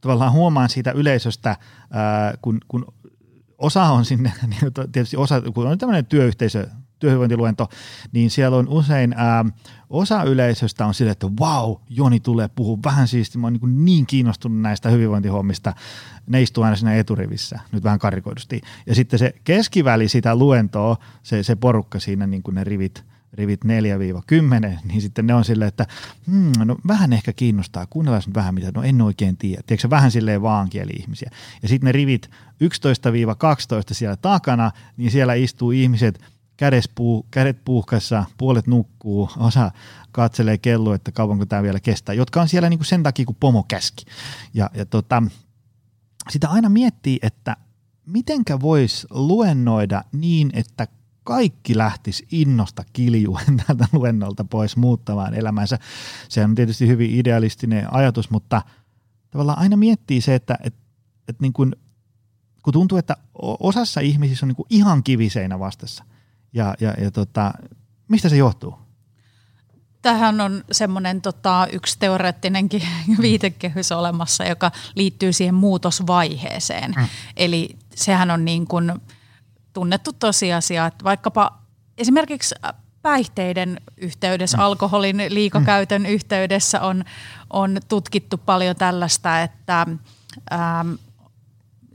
tavallaan 0.00 0.32
huomaan 0.32 0.68
siitä 0.68 0.90
yleisöstä, 0.90 1.56
ää, 1.90 2.34
kun, 2.42 2.58
kun 2.68 2.86
osa 3.58 3.82
on 3.82 4.04
sinne, 4.04 4.32
niin 4.46 4.92
tietysti 4.92 5.16
osa, 5.16 5.40
kun 5.40 5.66
on 5.66 5.78
tämmöinen 5.78 6.06
työyhteisö, 6.06 6.66
työhyvinvointiluento, 6.98 7.68
niin 8.12 8.30
siellä 8.30 8.56
on 8.56 8.68
usein 8.68 9.14
ää, 9.16 9.44
osa 9.90 10.22
yleisöstä 10.22 10.86
on 10.86 10.94
sille, 10.94 11.10
että 11.10 11.26
wow, 11.40 11.74
Joni 11.88 12.20
tulee 12.20 12.48
puhua 12.48 12.78
vähän 12.84 13.08
siisti, 13.08 13.38
mä 13.38 13.46
oon 13.46 13.52
niin, 13.52 13.84
niin 13.84 14.06
kiinnostunut 14.06 14.60
näistä 14.60 14.90
hyvinvointihommista, 14.90 15.74
ne 16.26 16.42
istuu 16.42 16.64
aina 16.64 16.76
siinä 16.76 16.94
eturivissä, 16.94 17.60
nyt 17.72 17.84
vähän 17.84 17.98
karikoidusti. 17.98 18.60
Ja 18.86 18.94
sitten 18.94 19.18
se 19.18 19.34
keskiväli 19.44 20.08
sitä 20.08 20.36
luentoa, 20.36 20.96
se, 21.22 21.42
se 21.42 21.56
porukka 21.56 22.00
siinä, 22.00 22.26
niin 22.26 22.42
kuin 22.42 22.54
ne 22.54 22.64
rivit, 22.64 23.04
rivit 23.32 23.64
4-10, 23.64 23.68
niin 24.84 25.00
sitten 25.00 25.26
ne 25.26 25.34
on 25.34 25.44
silleen, 25.44 25.68
että 25.68 25.86
hmm, 26.26 26.52
no 26.64 26.76
vähän 26.88 27.12
ehkä 27.12 27.32
kiinnostaa, 27.32 27.86
kuunnellaan 27.86 28.22
nyt 28.26 28.34
vähän 28.34 28.54
mitä, 28.54 28.72
no 28.74 28.82
en 28.82 29.02
oikein 29.02 29.36
tiedä. 29.36 29.62
Tiedätkö, 29.66 29.90
vähän 29.90 30.10
silleen 30.10 30.42
vaankieli-ihmisiä. 30.42 31.30
Ja 31.62 31.68
sitten 31.68 31.86
ne 31.86 31.92
rivit 31.92 32.30
11-12 32.30 32.30
siellä 33.92 34.16
takana, 34.16 34.70
niin 34.96 35.10
siellä 35.10 35.34
istuu 35.34 35.70
ihmiset, 35.70 36.20
puu, 36.94 37.26
kädet 37.30 37.64
puuhkassa, 37.64 38.24
puolet 38.38 38.66
nukkuu, 38.66 39.30
osa 39.36 39.70
katselee 40.12 40.58
kello, 40.58 40.94
että 40.94 41.12
kauanko 41.12 41.46
tämä 41.46 41.62
vielä 41.62 41.80
kestää, 41.80 42.14
jotka 42.14 42.40
on 42.40 42.48
siellä 42.48 42.68
niin 42.68 42.78
kuin 42.78 42.86
sen 42.86 43.02
takia, 43.02 43.26
kun 43.26 43.36
pomo 43.40 43.62
käski. 43.68 44.04
Ja, 44.54 44.70
ja 44.74 44.86
tota, 44.86 45.22
sitä 46.30 46.48
aina 46.48 46.68
miettii, 46.68 47.18
että 47.22 47.56
mitenkä 48.06 48.60
voisi 48.60 49.06
luennoida 49.10 50.04
niin, 50.12 50.50
että 50.54 50.86
kaikki 51.24 51.78
lähtisi 51.78 52.26
innosta 52.30 52.84
kiljuen 52.92 53.56
tältä 53.66 53.88
luennolta 53.92 54.44
pois 54.44 54.76
muuttamaan 54.76 55.34
elämänsä. 55.34 55.78
Se 56.28 56.44
on 56.44 56.54
tietysti 56.54 56.86
hyvin 56.88 57.10
idealistinen 57.10 57.94
ajatus, 57.94 58.30
mutta 58.30 58.62
tavallaan 59.30 59.58
aina 59.58 59.76
miettii 59.76 60.20
se, 60.20 60.34
että 60.34 60.58
et, 60.64 60.74
et 61.28 61.40
niin 61.40 61.52
kun, 61.52 61.72
kun 62.62 62.72
tuntuu, 62.72 62.98
että 62.98 63.16
osassa 63.60 64.00
ihmisissä 64.00 64.46
on 64.46 64.48
niin 64.48 64.66
ihan 64.70 65.02
kiviseinä 65.02 65.58
vastassa. 65.58 66.04
Ja, 66.52 66.74
ja, 66.80 66.94
ja 67.00 67.10
tota, 67.10 67.52
mistä 68.08 68.28
se 68.28 68.36
johtuu? 68.36 68.78
Tähän 70.02 70.40
on 70.40 70.64
semmoinen 70.72 71.22
tota, 71.22 71.66
yksi 71.72 71.98
teoreettinenkin 71.98 72.82
viitekehys 73.22 73.92
olemassa, 73.92 74.44
joka 74.44 74.70
liittyy 74.94 75.32
siihen 75.32 75.54
muutosvaiheeseen. 75.54 76.94
Mm. 76.96 77.06
Eli 77.36 77.76
sehän 77.94 78.30
on 78.30 78.44
niin 78.44 78.66
kuin– 78.66 78.92
tunnettu 79.78 80.12
tosiasia, 80.12 80.86
että 80.86 81.04
vaikkapa 81.04 81.58
esimerkiksi 81.98 82.54
päihteiden 83.02 83.80
yhteydessä, 83.96 84.56
mm. 84.56 84.62
alkoholin 84.62 85.22
liikakäytön 85.28 86.02
mm. 86.02 86.08
yhteydessä 86.08 86.80
on, 86.80 87.04
on 87.50 87.78
tutkittu 87.88 88.38
paljon 88.38 88.76
tällaista, 88.76 89.42
että 89.42 89.86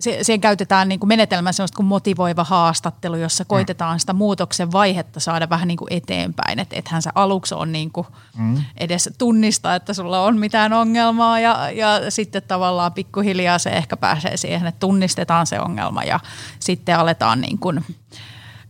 ähm, 0.07 0.19
siihen 0.21 0.41
käytetään 0.41 0.89
niin 0.89 0.99
kuin 0.99 1.07
menetelmä 1.07 1.51
sellaista 1.51 1.75
kuin 1.75 1.85
motivoiva 1.85 2.43
haastattelu, 2.43 3.15
jossa 3.15 3.43
mm. 3.43 3.47
koitetaan 3.47 3.99
sitä 3.99 4.13
muutoksen 4.13 4.71
vaihetta 4.71 5.19
saada 5.19 5.49
vähän 5.49 5.67
niin 5.67 5.77
kuin 5.77 5.93
eteenpäin. 5.93 6.59
Että 6.59 6.75
ethän 6.75 7.01
sä 7.01 7.11
aluksi 7.15 7.55
on 7.55 7.71
niin 7.71 7.91
kuin 7.91 8.07
mm. 8.37 8.63
edes 8.77 9.09
tunnista, 9.17 9.75
että 9.75 9.93
sulla 9.93 10.21
on 10.21 10.37
mitään 10.37 10.73
ongelmaa 10.73 11.39
ja, 11.39 11.71
ja 11.71 12.11
sitten 12.11 12.43
tavallaan 12.47 12.93
pikkuhiljaa 12.93 13.59
se 13.59 13.69
ehkä 13.69 13.97
pääsee 13.97 14.37
siihen, 14.37 14.67
että 14.67 14.79
tunnistetaan 14.79 15.47
se 15.47 15.59
ongelma 15.59 16.03
ja 16.03 16.19
sitten 16.59 16.99
aletaan 16.99 17.41
niin 17.41 17.59
kuin 17.59 17.85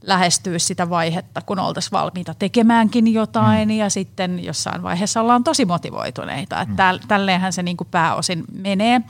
lähestyä 0.03 0.59
sitä 0.59 0.89
vaihetta, 0.89 1.41
kun 1.41 1.59
oltaisiin 1.59 1.91
valmiita 1.91 2.33
tekemäänkin 2.33 3.13
jotain 3.13 3.69
mm. 3.69 3.75
ja 3.75 3.89
sitten 3.89 4.43
jossain 4.43 4.83
vaiheessa 4.83 5.21
ollaan 5.21 5.43
tosi 5.43 5.65
motivoituneita. 5.65 6.61
Että 6.61 6.93
mm. 6.93 7.07
tälleenhän 7.07 7.53
se 7.53 7.63
niin 7.63 7.77
kuin 7.77 7.87
pääosin 7.91 8.43
menee. 8.53 9.01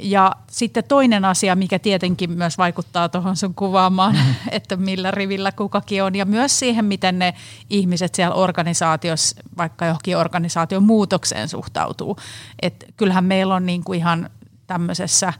Ja 0.00 0.32
sitten 0.50 0.84
toinen 0.84 1.24
asia, 1.24 1.56
mikä 1.56 1.78
tietenkin 1.78 2.30
myös 2.30 2.58
vaikuttaa 2.58 3.08
tuohon 3.08 3.36
sun 3.36 3.54
kuvaamaan, 3.54 4.14
mm. 4.14 4.34
että 4.50 4.76
millä 4.76 5.10
rivillä 5.10 5.52
kukakin 5.52 6.04
on 6.04 6.14
ja 6.14 6.24
myös 6.24 6.58
siihen, 6.58 6.84
miten 6.84 7.18
ne 7.18 7.34
ihmiset 7.70 8.14
siellä 8.14 8.34
organisaatiossa, 8.34 9.36
vaikka 9.56 9.86
johonkin 9.86 10.16
organisaation 10.16 10.82
muutokseen 10.82 11.48
suhtautuu. 11.48 12.16
Että 12.62 12.86
kyllähän 12.96 13.24
meillä 13.24 13.54
on 13.54 13.66
niin 13.66 13.84
kuin 13.84 13.98
ihan 13.98 14.30
tämmöisessä 14.66 15.32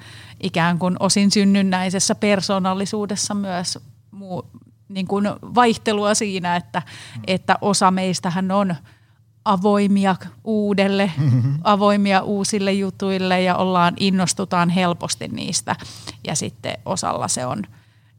ikään 0.42 0.78
kuin 0.78 0.96
osin 1.00 1.30
synnynnäisessä 1.30 2.14
persoonallisuudessa 2.14 3.34
myös 3.34 3.78
muu, 4.10 4.46
niin 4.88 5.06
kuin 5.06 5.24
vaihtelua 5.54 6.14
siinä, 6.14 6.56
että, 6.56 6.82
että 7.26 7.58
osa 7.60 7.90
meistähän 7.90 8.50
on 8.50 8.76
avoimia 9.48 10.16
uudelle, 10.44 11.12
mm-hmm. 11.18 11.58
avoimia 11.64 12.22
uusille 12.22 12.72
jutuille 12.72 13.42
ja 13.42 13.56
ollaan, 13.56 13.94
innostutaan 14.00 14.70
helposti 14.70 15.28
niistä. 15.28 15.76
Ja 16.26 16.34
sitten 16.34 16.78
osalla 16.84 17.28
se 17.28 17.46
on 17.46 17.62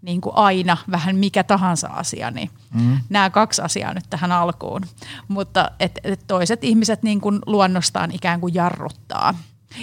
niin 0.01 0.21
kuin 0.21 0.35
aina 0.35 0.77
vähän 0.91 1.15
mikä 1.15 1.43
tahansa 1.43 1.87
asia, 1.87 2.31
niin 2.31 2.49
mm-hmm. 2.73 2.99
nämä 3.09 3.29
kaksi 3.29 3.61
asiaa 3.61 3.93
nyt 3.93 4.05
tähän 4.09 4.31
alkuun. 4.31 4.81
Mutta 5.27 5.71
et, 5.79 5.99
et 6.03 6.19
toiset 6.27 6.63
ihmiset 6.63 7.03
niin 7.03 7.21
kuin 7.21 7.39
luonnostaan 7.45 8.11
ikään 8.11 8.39
kuin 8.39 8.53
jarruttaa. 8.53 9.35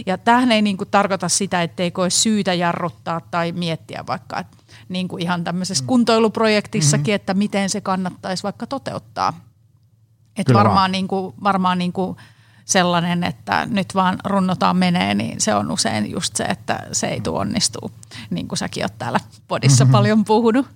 Ja 0.06 0.18
tähän 0.18 0.52
ei 0.52 0.62
niin 0.62 0.76
kuin 0.76 0.90
tarkoita 0.90 1.28
sitä, 1.28 1.62
etteikö 1.62 2.02
olisi 2.02 2.20
syytä 2.20 2.54
jarruttaa 2.54 3.20
tai 3.20 3.52
miettiä 3.52 4.04
vaikka, 4.06 4.38
että 4.38 4.56
niin 4.88 5.08
kuin 5.08 5.22
ihan 5.22 5.44
tämmöisessä 5.44 5.84
mm. 5.84 5.86
kuntoiluprojektissakin, 5.86 7.12
mm-hmm. 7.12 7.16
että 7.16 7.34
miten 7.34 7.70
se 7.70 7.80
kannattaisi 7.80 8.42
vaikka 8.42 8.66
toteuttaa. 8.66 9.32
Et 10.36 10.52
varmaan, 10.52 10.92
niin 10.92 11.08
kuin, 11.08 11.34
varmaan 11.42 11.78
niin 11.78 11.92
kuin 11.92 12.16
sellainen, 12.64 13.24
että 13.24 13.66
nyt 13.70 13.94
vaan 13.94 14.18
runnotaan 14.24 14.76
menee, 14.76 15.14
niin 15.14 15.40
se 15.40 15.54
on 15.54 15.70
usein 15.70 16.10
just 16.10 16.36
se, 16.36 16.44
että 16.44 16.86
se 16.92 17.06
ei 17.06 17.20
tule 17.20 17.38
onnistuu, 17.38 17.90
niin 18.30 18.48
kuin 18.48 18.58
säkin 18.58 18.84
oot 18.84 18.98
täällä 18.98 19.20
podissa 19.48 19.84
mm-hmm. 19.84 19.92
paljon 19.92 20.24
puhunut. 20.24 20.66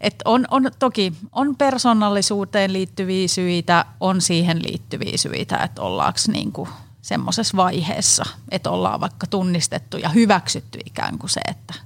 Et 0.00 0.14
on, 0.24 0.46
on, 0.50 0.70
toki 0.78 1.12
on 1.32 1.56
persoonallisuuteen 1.56 2.72
liittyviä 2.72 3.28
syitä, 3.28 3.84
on 4.00 4.20
siihen 4.20 4.62
liittyviä 4.62 5.16
syitä, 5.16 5.56
että 5.56 5.82
ollaanko 5.82 6.18
niin 6.32 6.52
kuin 6.52 6.68
semmoisessa 7.02 7.56
vaiheessa, 7.56 8.24
että 8.50 8.70
ollaan 8.70 9.00
vaikka 9.00 9.26
tunnistettu 9.26 9.96
ja 9.96 10.08
hyväksytty 10.08 10.78
ikään 10.84 11.18
kuin 11.18 11.30
se, 11.30 11.40
että– 11.48 11.74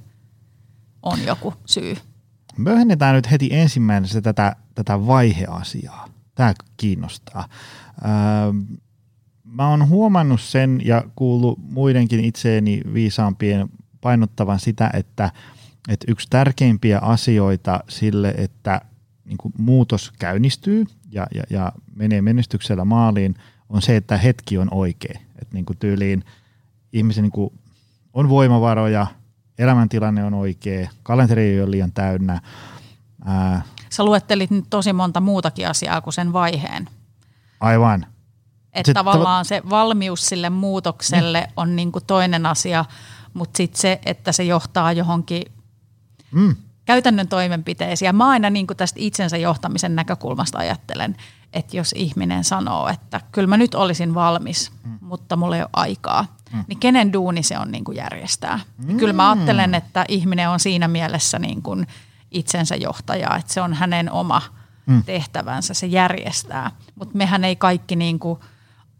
on 1.02 1.24
joku 1.26 1.54
syy. 1.66 1.96
Myöhennetään 2.56 3.14
nyt 3.14 3.30
heti 3.30 3.48
ensimmäisenä 3.52 4.20
tätä, 4.20 4.56
tätä 4.74 5.06
vaiheasiaa. 5.06 6.08
Tämä 6.38 6.54
kiinnostaa. 6.76 7.48
Öö, 8.04 8.52
mä 9.44 9.68
oon 9.68 9.88
huomannut 9.88 10.40
sen 10.40 10.80
ja 10.84 11.04
kuullut 11.16 11.58
muidenkin 11.58 12.24
itseeni 12.24 12.82
viisaampien 12.94 13.68
painottavan 14.00 14.60
sitä, 14.60 14.90
että, 14.94 15.30
että 15.88 16.04
yksi 16.08 16.26
tärkeimpiä 16.30 16.98
asioita 16.98 17.80
sille, 17.88 18.34
että 18.36 18.80
niin 19.24 19.38
kuin 19.38 19.54
muutos 19.58 20.12
käynnistyy 20.18 20.84
ja, 21.10 21.26
ja, 21.34 21.42
ja 21.50 21.72
menee 21.94 22.22
menestyksellä 22.22 22.84
maaliin, 22.84 23.34
on 23.68 23.82
se, 23.82 23.96
että 23.96 24.16
hetki 24.16 24.58
on 24.58 24.68
oikea. 24.74 25.18
Että 25.42 25.54
niin 25.54 25.64
kuin 25.64 25.78
tyyliin 25.78 26.24
ihmisen 26.92 27.22
niin 27.22 27.32
kuin 27.32 27.52
on 28.12 28.28
voimavaroja– 28.28 29.06
elämäntilanne 29.58 30.24
on 30.24 30.34
oikea, 30.34 30.90
kalenteri 31.02 31.42
ei 31.42 31.60
ole 31.60 31.70
liian 31.70 31.92
täynnä. 31.92 32.40
Ää, 33.24 33.62
Sä 33.90 34.04
luettelit 34.04 34.50
nyt 34.50 34.64
tosi 34.70 34.92
monta 34.92 35.20
muutakin 35.20 35.68
asiaa 35.68 36.00
kuin 36.00 36.14
sen 36.14 36.32
vaiheen. 36.32 36.88
Aivan. 37.60 38.06
Että 38.72 38.94
tavallaan 38.94 39.44
tav- 39.44 39.48
se 39.48 39.62
valmius 39.70 40.26
sille 40.28 40.50
muutokselle 40.50 41.40
mm. 41.40 41.52
on 41.56 41.76
niinku 41.76 42.00
toinen 42.00 42.46
asia, 42.46 42.84
mutta 43.34 43.56
sitten 43.56 43.80
se, 43.80 44.00
että 44.06 44.32
se 44.32 44.44
johtaa 44.44 44.92
johonkin 44.92 45.42
mm. 46.30 46.56
käytännön 46.84 47.28
toimenpiteisiin. 47.28 48.06
Ja 48.06 48.12
mä 48.12 48.28
aina 48.28 48.50
niinku 48.50 48.74
tästä 48.74 49.00
itsensä 49.02 49.36
johtamisen 49.36 49.96
näkökulmasta 49.96 50.58
ajattelen, 50.58 51.16
että 51.52 51.76
jos 51.76 51.94
ihminen 51.96 52.44
sanoo, 52.44 52.88
että 52.88 53.20
kyllä 53.32 53.48
mä 53.48 53.56
nyt 53.56 53.74
olisin 53.74 54.14
valmis, 54.14 54.72
mm. 54.84 54.98
mutta 55.00 55.36
mulla 55.36 55.56
ei 55.56 55.62
ole 55.62 55.70
aikaa– 55.72 56.26
mm. 56.52 56.64
niin 56.68 56.78
kenen 56.78 57.12
duuni 57.12 57.42
se 57.42 57.58
on 57.58 57.72
niin 57.72 57.84
kuin 57.84 57.96
järjestää. 57.96 58.60
Mm. 58.86 58.96
Kyllä 58.96 59.12
mä 59.12 59.30
ajattelen, 59.30 59.74
että 59.74 60.04
ihminen 60.08 60.50
on 60.50 60.60
siinä 60.60 60.88
mielessä 60.88 61.38
niin 61.38 61.62
kuin 61.62 61.86
itsensä 62.30 62.76
johtaja, 62.76 63.36
että 63.36 63.52
se 63.52 63.60
on 63.60 63.74
hänen 63.74 64.12
oma 64.12 64.42
mm. 64.86 65.02
tehtävänsä, 65.02 65.74
se 65.74 65.86
järjestää. 65.86 66.70
Mutta 66.94 67.16
mehän 67.16 67.44
ei 67.44 67.56
kaikki 67.56 67.96
niin 67.96 68.18
kuin 68.18 68.40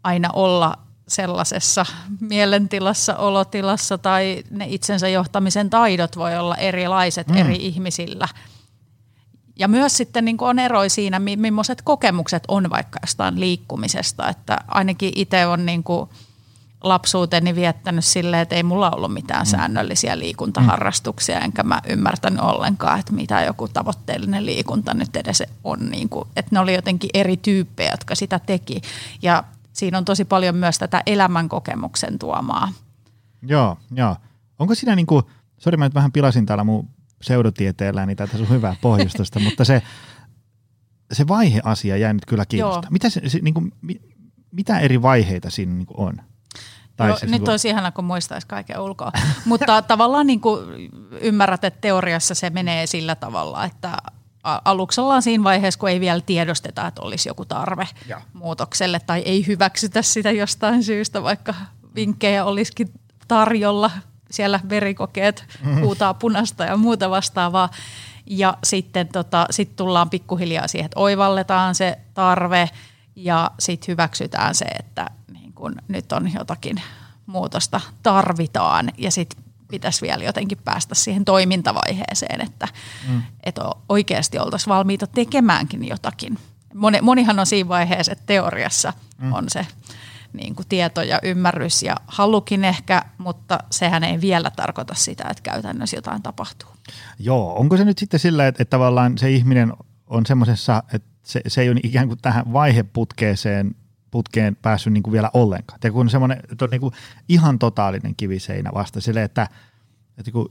aina 0.03 0.29
olla 0.33 0.77
sellaisessa 1.07 1.85
mielentilassa, 2.19 3.15
olotilassa 3.15 3.97
tai 3.97 4.43
ne 4.51 4.65
itsensä 4.69 5.07
johtamisen 5.07 5.69
taidot 5.69 6.17
voi 6.17 6.37
olla 6.37 6.55
erilaiset 6.55 7.27
mm. 7.27 7.37
eri 7.37 7.55
ihmisillä. 7.55 8.27
Ja 9.59 9.67
myös 9.67 9.97
sitten 9.97 10.25
niin 10.25 10.37
on 10.39 10.59
ero 10.59 10.89
siinä, 10.89 11.19
millaiset 11.19 11.81
kokemukset 11.81 12.43
on 12.47 12.69
vaikka 12.69 12.99
jostain 13.03 13.39
liikkumisesta, 13.39 14.29
että 14.29 14.57
ainakin 14.67 15.11
itse 15.15 15.45
on 15.45 15.65
niin 15.65 15.83
kuin– 15.83 16.09
lapsuuteni 16.83 17.55
viettänyt 17.55 18.05
silleen, 18.05 18.41
että 18.41 18.55
ei 18.55 18.63
mulla 18.63 18.91
ollut 18.91 19.13
mitään 19.13 19.45
mm. 19.45 19.49
säännöllisiä 19.49 20.19
liikuntaharrastuksia, 20.19 21.39
enkä 21.39 21.63
mä 21.63 21.81
ymmärtänyt 21.89 22.39
ollenkaan, 22.39 22.99
että 22.99 23.13
mitä 23.13 23.41
joku 23.41 23.67
tavoitteellinen 23.67 24.45
liikunta 24.45 24.93
nyt 24.93 25.15
edes 25.15 25.43
on. 25.63 25.89
Niin 25.89 26.09
kuin, 26.09 26.27
että 26.35 26.49
ne 26.51 26.59
oli 26.59 26.73
jotenkin 26.73 27.09
eri 27.13 27.37
tyyppejä, 27.37 27.91
jotka 27.91 28.15
sitä 28.15 28.39
teki. 28.39 28.81
Ja 29.21 29.43
siinä 29.73 29.97
on 29.97 30.05
tosi 30.05 30.25
paljon 30.25 30.55
myös 30.55 30.77
tätä 30.77 31.03
elämänkokemuksen 31.05 32.19
tuomaa. 32.19 32.73
Joo, 33.41 33.77
joo. 33.91 34.15
Onko 34.59 34.75
siinä 34.75 34.95
niin 34.95 35.05
kuin, 35.05 35.23
sori 35.57 35.77
mä 35.77 35.85
nyt 35.85 35.95
vähän 35.95 36.11
pilasin 36.11 36.45
täällä 36.45 36.63
mun 36.63 36.89
seudotieteellä, 37.21 38.05
niin 38.05 38.17
tätä 38.17 38.37
on 38.37 38.49
hyvää 38.49 38.75
pohjustusta, 38.81 39.39
mutta 39.49 39.65
se, 39.65 39.81
se 41.11 41.27
vaiheasia 41.27 41.97
jäi 41.97 42.13
nyt 42.13 42.25
kyllä 42.25 42.45
kiinnostaa. 42.45 42.91
Mitä, 42.91 43.09
se, 43.09 43.29
se, 43.29 43.39
niin 43.41 43.53
kuin, 43.53 43.71
mitä 44.51 44.79
eri 44.79 45.01
vaiheita 45.01 45.49
siinä 45.49 45.73
niin 45.73 45.85
kuin 45.85 45.99
on? 45.99 46.28
Tai 46.99 47.07
Joo, 47.07 47.17
siis 47.17 47.31
nyt 47.31 47.41
niin 47.41 47.49
olisi 47.49 47.69
ihana, 47.69 47.91
kun 47.91 48.03
muistaisi 48.03 48.47
kaiken 48.47 48.79
ulkoa. 48.79 49.11
Mutta 49.45 49.81
tavallaan 49.81 50.27
niin 50.27 50.41
kuin 50.41 50.59
ymmärrät, 51.21 51.63
että 51.63 51.81
teoriassa 51.81 52.35
se 52.35 52.49
menee 52.49 52.87
sillä 52.87 53.15
tavalla, 53.15 53.65
että 53.65 53.97
aluksi 54.43 55.01
ollaan 55.01 55.21
siinä 55.21 55.43
vaiheessa, 55.43 55.79
kun 55.79 55.89
ei 55.89 55.99
vielä 55.99 56.21
tiedosteta, 56.21 56.87
että 56.87 57.01
olisi 57.01 57.29
joku 57.29 57.45
tarve 57.45 57.87
ja. 58.07 58.21
muutokselle 58.33 58.99
tai 58.99 59.19
ei 59.19 59.47
hyväksytä 59.47 60.01
sitä 60.01 60.31
jostain 60.31 60.83
syystä, 60.83 61.23
vaikka 61.23 61.53
vinkkejä 61.95 62.45
olisikin 62.45 62.93
tarjolla. 63.27 63.91
Siellä 64.31 64.59
verikokeet 64.69 65.45
huutaa 65.81 66.13
punasta 66.13 66.63
ja 66.63 66.77
muuta 66.77 67.09
vastaavaa. 67.09 67.69
Ja 68.25 68.57
sitten 68.63 69.07
tota, 69.07 69.45
sit 69.49 69.75
tullaan 69.75 70.09
pikkuhiljaa 70.09 70.67
siihen, 70.67 70.85
että 70.85 70.99
oivalletaan 70.99 71.75
se 71.75 71.99
tarve 72.13 72.69
ja 73.15 73.51
sitten 73.59 73.87
hyväksytään 73.87 74.55
se, 74.55 74.65
että 74.65 75.09
kun 75.59 75.75
nyt 75.87 76.11
on 76.11 76.33
jotakin 76.33 76.81
muutosta 77.25 77.81
tarvitaan 78.03 78.91
ja 78.97 79.11
sitten 79.11 79.43
pitäisi 79.67 80.01
vielä 80.01 80.23
jotenkin 80.23 80.57
päästä 80.65 80.95
siihen 80.95 81.25
toimintavaiheeseen, 81.25 82.41
että, 82.41 82.67
mm. 83.09 83.21
että 83.43 83.61
oikeasti 83.89 84.39
oltaisiin 84.39 84.73
valmiita 84.73 85.07
tekemäänkin 85.07 85.87
jotakin. 85.87 86.37
Moni, 86.73 87.01
monihan 87.01 87.39
on 87.39 87.45
siinä 87.45 87.67
vaiheessa, 87.69 88.11
että 88.11 88.23
teoriassa 88.25 88.93
mm. 89.17 89.33
on 89.33 89.49
se 89.49 89.67
niin 90.33 90.55
kuin 90.55 90.67
tieto 90.69 91.01
ja 91.01 91.19
ymmärrys 91.23 91.83
ja 91.83 91.95
halukin 92.07 92.65
ehkä, 92.65 93.01
mutta 93.17 93.59
sehän 93.69 94.03
ei 94.03 94.21
vielä 94.21 94.49
tarkoita 94.49 94.95
sitä, 94.95 95.23
että 95.29 95.43
käytännössä 95.43 95.97
jotain 95.97 96.23
tapahtuu. 96.23 96.69
Joo, 97.19 97.55
onko 97.55 97.77
se 97.77 97.85
nyt 97.85 97.97
sitten 97.97 98.19
sillä, 98.19 98.47
että, 98.47 98.63
että 98.63 98.69
tavallaan 98.69 99.17
se 99.17 99.31
ihminen 99.31 99.73
on 100.07 100.25
semmoisessa, 100.25 100.83
että 100.93 101.09
se, 101.23 101.41
se 101.47 101.61
ei 101.61 101.69
ole 101.69 101.79
ikään 101.83 102.07
kuin 102.07 102.19
tähän 102.21 102.53
vaiheputkeeseen 102.53 103.75
putkeen 104.11 104.55
päässyt 104.55 104.93
niin 104.93 105.03
kuin 105.03 105.11
vielä 105.11 105.31
ollenkaan. 105.33 105.79
Ja 105.83 105.91
kun 105.91 106.09
semmoinen 106.09 106.39
että 106.51 106.65
on 106.65 106.71
niin 106.71 106.81
kuin 106.81 106.93
ihan 107.29 107.59
totaalinen 107.59 108.15
kiviseinä 108.15 108.71
vasta 108.73 109.01
silleen, 109.01 109.25
että, 109.25 109.47
että 110.17 110.31
kun 110.31 110.49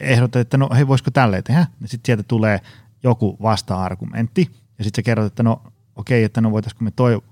ehdotat, 0.00 0.40
että 0.40 0.58
no 0.58 0.68
hei 0.76 0.88
voisiko 0.88 1.10
tälleen 1.10 1.44
tehdä, 1.44 1.66
niin 1.80 1.88
sitten 1.88 2.06
sieltä 2.08 2.22
tulee 2.22 2.60
joku 3.02 3.36
vasta-argumentti 3.42 4.50
ja 4.78 4.84
sitten 4.84 5.02
sä 5.02 5.06
kerrot, 5.06 5.26
että 5.26 5.42
no 5.42 5.62
okei, 5.96 6.24
että 6.24 6.40
no 6.40 6.50
voitaisiko 6.50 6.84
me 6.84 6.90
toi 6.90 7.22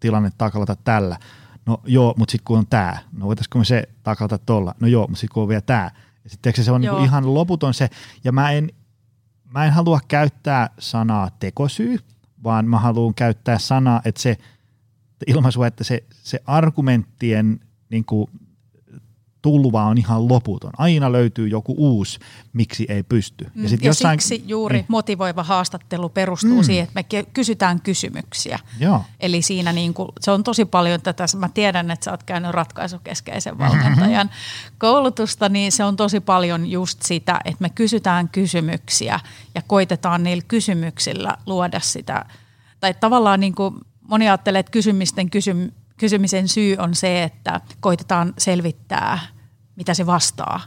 tilanne 0.00 0.30
taklata 0.38 0.76
tällä. 0.76 1.18
No 1.66 1.80
joo, 1.84 2.14
mutta 2.16 2.32
sitten 2.32 2.44
kun 2.44 2.58
on 2.58 2.66
tämä, 2.66 2.98
no 3.12 3.26
voitaisiko 3.26 3.58
me 3.58 3.64
se 3.64 3.88
taklata 4.02 4.38
tuolla. 4.38 4.74
No 4.80 4.86
joo, 4.86 5.06
mutta 5.06 5.20
sitten 5.20 5.34
kun 5.34 5.42
on 5.42 5.48
vielä 5.48 5.60
tämä. 5.60 5.90
Ja 6.24 6.30
sitten 6.30 6.64
se 6.64 6.72
on 6.72 6.80
niin 6.80 7.04
ihan 7.04 7.34
loputon 7.34 7.74
se, 7.74 7.88
ja 8.24 8.32
mä 8.32 8.50
en, 8.50 8.70
mä 9.44 9.64
en 9.64 9.72
halua 9.72 10.00
käyttää 10.08 10.70
sanaa 10.78 11.30
tekosyy, 11.40 11.98
vaan 12.44 12.66
mä 12.68 12.78
haluan 12.78 13.14
käyttää 13.14 13.58
sanaa, 13.58 14.00
että 14.04 14.20
se 14.20 14.36
ilmaisu, 15.26 15.62
että 15.62 15.84
se, 15.84 16.04
se 16.22 16.40
argumenttien 16.46 17.60
niin 17.90 18.04
kuin, 18.04 18.30
tulva 19.42 19.84
on 19.84 19.98
ihan 19.98 20.28
loputon. 20.28 20.70
Aina 20.78 21.12
löytyy 21.12 21.48
joku 21.48 21.74
uusi, 21.78 22.18
miksi 22.52 22.86
ei 22.88 23.02
pysty. 23.02 23.44
Ja, 23.44 23.50
mm, 23.54 23.68
sit 23.68 23.82
ja 23.82 23.86
jossain, 23.86 24.20
siksi 24.20 24.44
juuri 24.48 24.76
niin. 24.76 24.86
motivoiva 24.88 25.42
haastattelu 25.42 26.08
perustuu 26.08 26.56
mm. 26.56 26.64
siihen, 26.64 26.84
että 26.84 26.94
me 26.94 27.24
kysytään 27.32 27.80
kysymyksiä. 27.80 28.58
Joo. 28.80 29.04
Eli 29.20 29.42
siinä 29.42 29.72
niin 29.72 29.94
kuin, 29.94 30.08
se 30.20 30.30
on 30.30 30.44
tosi 30.44 30.64
paljon 30.64 31.00
tätä, 31.00 31.24
mä 31.36 31.48
tiedän, 31.48 31.90
että 31.90 32.04
sä 32.04 32.10
oot 32.10 32.22
käynyt 32.22 32.50
ratkaisukeskeisen 32.50 33.58
valmentajan 33.58 34.30
koulutusta, 34.78 35.48
niin 35.48 35.72
se 35.72 35.84
on 35.84 35.96
tosi 35.96 36.20
paljon 36.20 36.66
just 36.66 37.02
sitä, 37.02 37.40
että 37.44 37.62
me 37.62 37.70
kysytään 37.70 38.28
kysymyksiä 38.28 39.20
ja 39.54 39.62
koitetaan 39.66 40.22
niillä 40.22 40.44
kysymyksillä 40.48 41.36
luoda 41.46 41.80
sitä, 41.80 42.24
tai 42.80 42.94
tavallaan 42.94 43.40
niin 43.40 43.54
kuin, 43.54 43.74
moni 44.08 44.28
ajattelee, 44.28 44.58
että 44.60 44.72
kysymisten 44.72 45.30
kysym, 45.30 45.70
kysymisen 45.98 46.48
syy 46.48 46.76
on 46.78 46.94
se, 46.94 47.22
että 47.22 47.60
koitetaan 47.80 48.34
selvittää, 48.38 49.18
mitä 49.76 49.94
se 49.94 50.06
vastaa. 50.06 50.60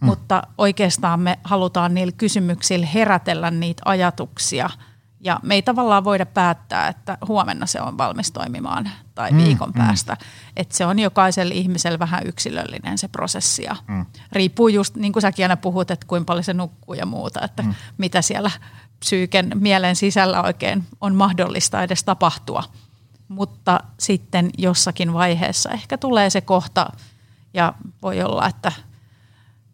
Mm. 0.00 0.06
Mutta 0.06 0.42
oikeastaan 0.58 1.20
me 1.20 1.38
halutaan 1.44 1.94
niillä 1.94 2.12
kysymyksillä 2.12 2.86
herätellä 2.86 3.50
niitä 3.50 3.82
ajatuksia 3.84 4.70
ja 5.20 5.40
me 5.42 5.54
ei 5.54 5.62
tavallaan 5.62 6.04
voida 6.04 6.26
päättää, 6.26 6.88
että 6.88 7.18
huomenna 7.28 7.66
se 7.66 7.80
on 7.80 7.98
valmis 7.98 8.32
toimimaan 8.32 8.90
tai 9.14 9.30
mm, 9.30 9.38
viikon 9.38 9.68
mm. 9.68 9.78
päästä. 9.78 10.16
Että 10.56 10.76
se 10.76 10.86
on 10.86 10.98
jokaisella 10.98 11.54
ihmisellä 11.54 11.98
vähän 11.98 12.26
yksilöllinen 12.26 12.98
se 12.98 13.08
prosessi 13.08 13.62
ja 13.62 13.76
mm. 13.88 14.06
riippuu 14.32 14.68
just 14.68 14.96
niin 14.96 15.12
kuin 15.12 15.20
säkin 15.20 15.44
aina 15.44 15.56
puhut, 15.56 15.90
että 15.90 16.06
kuinka 16.06 16.24
paljon 16.24 16.44
se 16.44 16.54
nukkuu 16.54 16.94
ja 16.94 17.06
muuta, 17.06 17.40
että 17.44 17.62
mm. 17.62 17.74
mitä 17.98 18.22
siellä 18.22 18.50
psyyken 18.98 19.50
mielen 19.54 19.96
sisällä 19.96 20.42
oikein 20.42 20.84
on 21.00 21.14
mahdollista 21.14 21.82
edes 21.82 22.04
tapahtua– 22.04 22.62
mutta 23.28 23.80
sitten 24.00 24.50
jossakin 24.58 25.12
vaiheessa 25.12 25.70
ehkä 25.70 25.98
tulee 25.98 26.30
se 26.30 26.40
kohta 26.40 26.86
ja 27.54 27.72
voi 28.02 28.22
olla, 28.22 28.46
että 28.46 28.72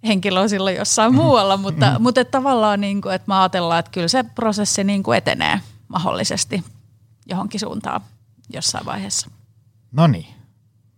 henkilö 0.06 0.40
on 0.40 0.48
silloin 0.48 0.76
jossain 0.76 1.12
mm-hmm. 1.12 1.24
muualla, 1.24 1.56
mutta, 1.56 1.86
mm-hmm. 1.86 2.02
mutta 2.02 2.24
tavallaan 2.24 2.80
niin 2.80 3.00
kuin, 3.00 3.14
että 3.14 3.30
mä 3.30 3.40
ajatellaan, 3.40 3.78
että 3.78 3.90
kyllä 3.90 4.08
se 4.08 4.22
prosessi 4.22 4.84
niin 4.84 5.02
kuin 5.02 5.18
etenee 5.18 5.60
mahdollisesti 5.88 6.64
johonkin 7.26 7.60
suuntaan 7.60 8.00
jossain 8.52 8.86
vaiheessa. 8.86 9.30
No 9.92 10.06
niin, 10.06 10.26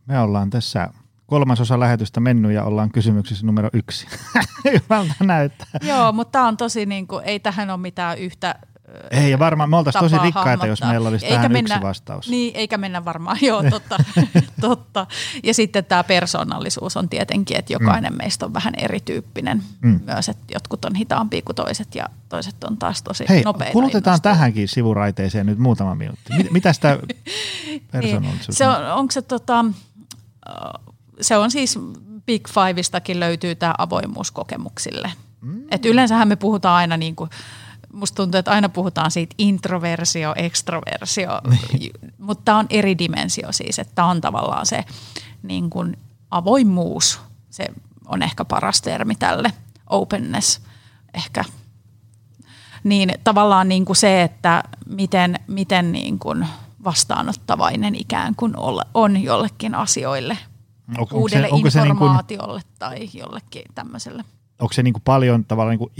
me 0.06 0.18
ollaan 0.18 0.50
tässä 0.50 0.88
kolmasosa 1.26 1.80
lähetystä 1.80 2.20
mennyt 2.20 2.52
ja 2.52 2.64
ollaan 2.64 2.90
kysymyksessä 2.90 3.46
numero 3.46 3.68
yksi. 3.72 4.06
Hyvältä 4.64 5.14
näyttää. 5.24 5.66
Joo, 5.82 6.12
mutta 6.12 6.32
tämä 6.32 6.48
on 6.48 6.56
tosi, 6.56 6.86
niin 6.86 7.06
kuin, 7.06 7.24
ei 7.24 7.40
tähän 7.40 7.70
ole 7.70 7.80
mitään 7.80 8.18
yhtä 8.18 8.54
ei, 9.10 9.30
ja 9.30 9.38
varmaan 9.38 9.70
me 9.70 9.76
oltaisiin 9.76 10.02
tosi 10.02 10.18
rikkaita, 10.18 10.48
hahmottaa. 10.48 10.66
jos 10.66 10.82
meillä 10.82 11.08
olisi 11.08 11.26
eikä 11.26 11.36
tähän 11.36 11.52
mennä, 11.52 11.74
yksi 11.74 11.86
vastaus. 11.86 12.28
Niin, 12.28 12.56
eikä 12.56 12.78
mennä 12.78 13.04
varmaan, 13.04 13.38
joo, 13.42 13.62
totta. 13.70 13.96
totta. 14.60 15.06
Ja 15.42 15.54
sitten 15.54 15.84
tämä 15.84 16.04
persoonallisuus 16.04 16.96
on 16.96 17.08
tietenkin, 17.08 17.56
että 17.56 17.72
jokainen 17.72 18.12
mm. 18.12 18.16
meistä 18.16 18.46
on 18.46 18.54
vähän 18.54 18.74
erityyppinen 18.78 19.62
mm. 19.80 20.00
myös, 20.06 20.28
että 20.28 20.44
jotkut 20.54 20.84
on 20.84 20.94
hitaampia 20.94 21.42
kuin 21.44 21.56
toiset 21.56 21.94
ja 21.94 22.04
toiset 22.28 22.64
on 22.64 22.76
taas 22.76 23.02
tosi 23.02 23.24
Hei, 23.28 23.42
nopeita. 23.42 23.72
kulutetaan 23.72 24.22
tähänkin 24.22 24.68
sivuraiteeseen 24.68 25.46
nyt 25.46 25.58
muutama 25.58 25.94
minuutti. 25.94 26.32
Mitä 26.50 26.72
sitä 26.72 26.98
persoonallisuus 27.92 28.48
niin, 28.48 28.56
se 28.56 28.68
on? 28.68 28.92
Onko 28.92 29.12
se 29.12 29.22
tota, 29.22 29.64
se 31.20 31.36
on 31.36 31.50
siis 31.50 31.78
Big 32.26 32.48
Fiveistakin 32.48 33.20
löytyy 33.20 33.54
tämä 33.54 33.74
avoimuuskokemuksille. 33.78 35.12
Mm. 35.40 35.62
Et 35.70 35.86
yleensähän 35.86 36.28
me 36.28 36.36
puhutaan 36.36 36.76
aina 36.76 36.96
niin 36.96 37.16
kuin 37.16 37.30
musta 37.94 38.16
tuntuu, 38.16 38.38
että 38.38 38.50
aina 38.50 38.68
puhutaan 38.68 39.10
siitä 39.10 39.34
introversio, 39.38 40.32
extroversio, 40.36 41.40
niin. 41.72 41.92
mutta 42.18 42.42
tämä 42.44 42.58
on 42.58 42.66
eri 42.70 42.98
dimensio 42.98 43.52
siis, 43.52 43.78
että 43.78 44.04
on 44.04 44.20
tavallaan 44.20 44.66
se 44.66 44.84
niin 45.42 45.70
kuin 45.70 45.96
avoimuus, 46.30 47.20
se 47.50 47.66
on 48.06 48.22
ehkä 48.22 48.44
paras 48.44 48.82
termi 48.82 49.14
tälle, 49.14 49.52
openness 49.90 50.60
ehkä. 51.14 51.44
Niin 52.84 53.12
tavallaan 53.24 53.68
niin 53.68 53.84
kuin 53.84 53.96
se, 53.96 54.22
että 54.22 54.62
miten, 54.86 55.34
miten 55.46 55.92
niin 55.92 56.18
kuin 56.18 56.46
vastaanottavainen 56.84 57.94
ikään 57.94 58.34
kuin 58.34 58.54
on 58.94 59.22
jollekin 59.22 59.74
asioille, 59.74 60.38
onko, 60.98 61.16
uudelle 61.16 61.48
onko 61.50 61.70
se, 61.70 61.80
onko 61.80 61.92
informaatiolle 61.92 62.60
se 62.60 62.66
niin 62.66 63.08
kuin, 63.08 63.10
tai 63.12 63.20
jollekin 63.20 63.62
tämmöiselle. 63.74 64.24
Onko 64.60 64.72
se 64.72 64.82
niin 64.82 64.94
kuin 64.94 65.02
paljon 65.02 65.44
tavallaan 65.44 65.70
niin 65.70 65.78
kuin 65.78 65.92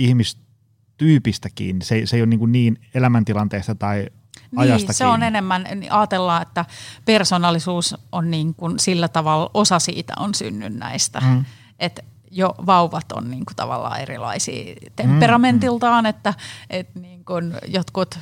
ihmis, 0.95 0.99
tyypistäkin. 0.99 1.83
Se, 1.83 2.03
se 2.05 2.17
ei 2.17 2.23
ole 2.23 2.27
niin, 2.27 2.53
niin 2.53 2.81
elämäntilanteesta 2.95 3.75
tai 3.75 4.07
ajasta 4.57 4.89
niin, 4.89 4.95
se 4.95 5.07
on 5.07 5.23
enemmän, 5.23 5.67
niin 5.75 5.93
ajatellaan, 5.93 6.43
että 6.43 6.65
persoonallisuus 7.05 7.95
on 8.13 8.31
niin 8.31 8.55
kuin 8.55 8.79
sillä 8.79 9.09
tavalla, 9.09 9.51
osa 9.55 9.79
siitä 9.79 10.13
on 10.19 10.35
synnynnäistä. 10.35 11.21
Mm. 11.21 11.45
Että 11.79 12.03
jo 12.31 12.55
vauvat 12.67 13.13
on 13.13 13.31
niin 13.31 13.45
kuin 13.45 13.57
tavallaan 13.57 14.01
erilaisia 14.01 14.75
temperamentiltaan, 14.97 16.05
mm. 16.05 16.09
että, 16.09 16.35
että 16.71 17.01
niin 17.01 17.25
kuin 17.25 17.55
jotkut 17.67 18.19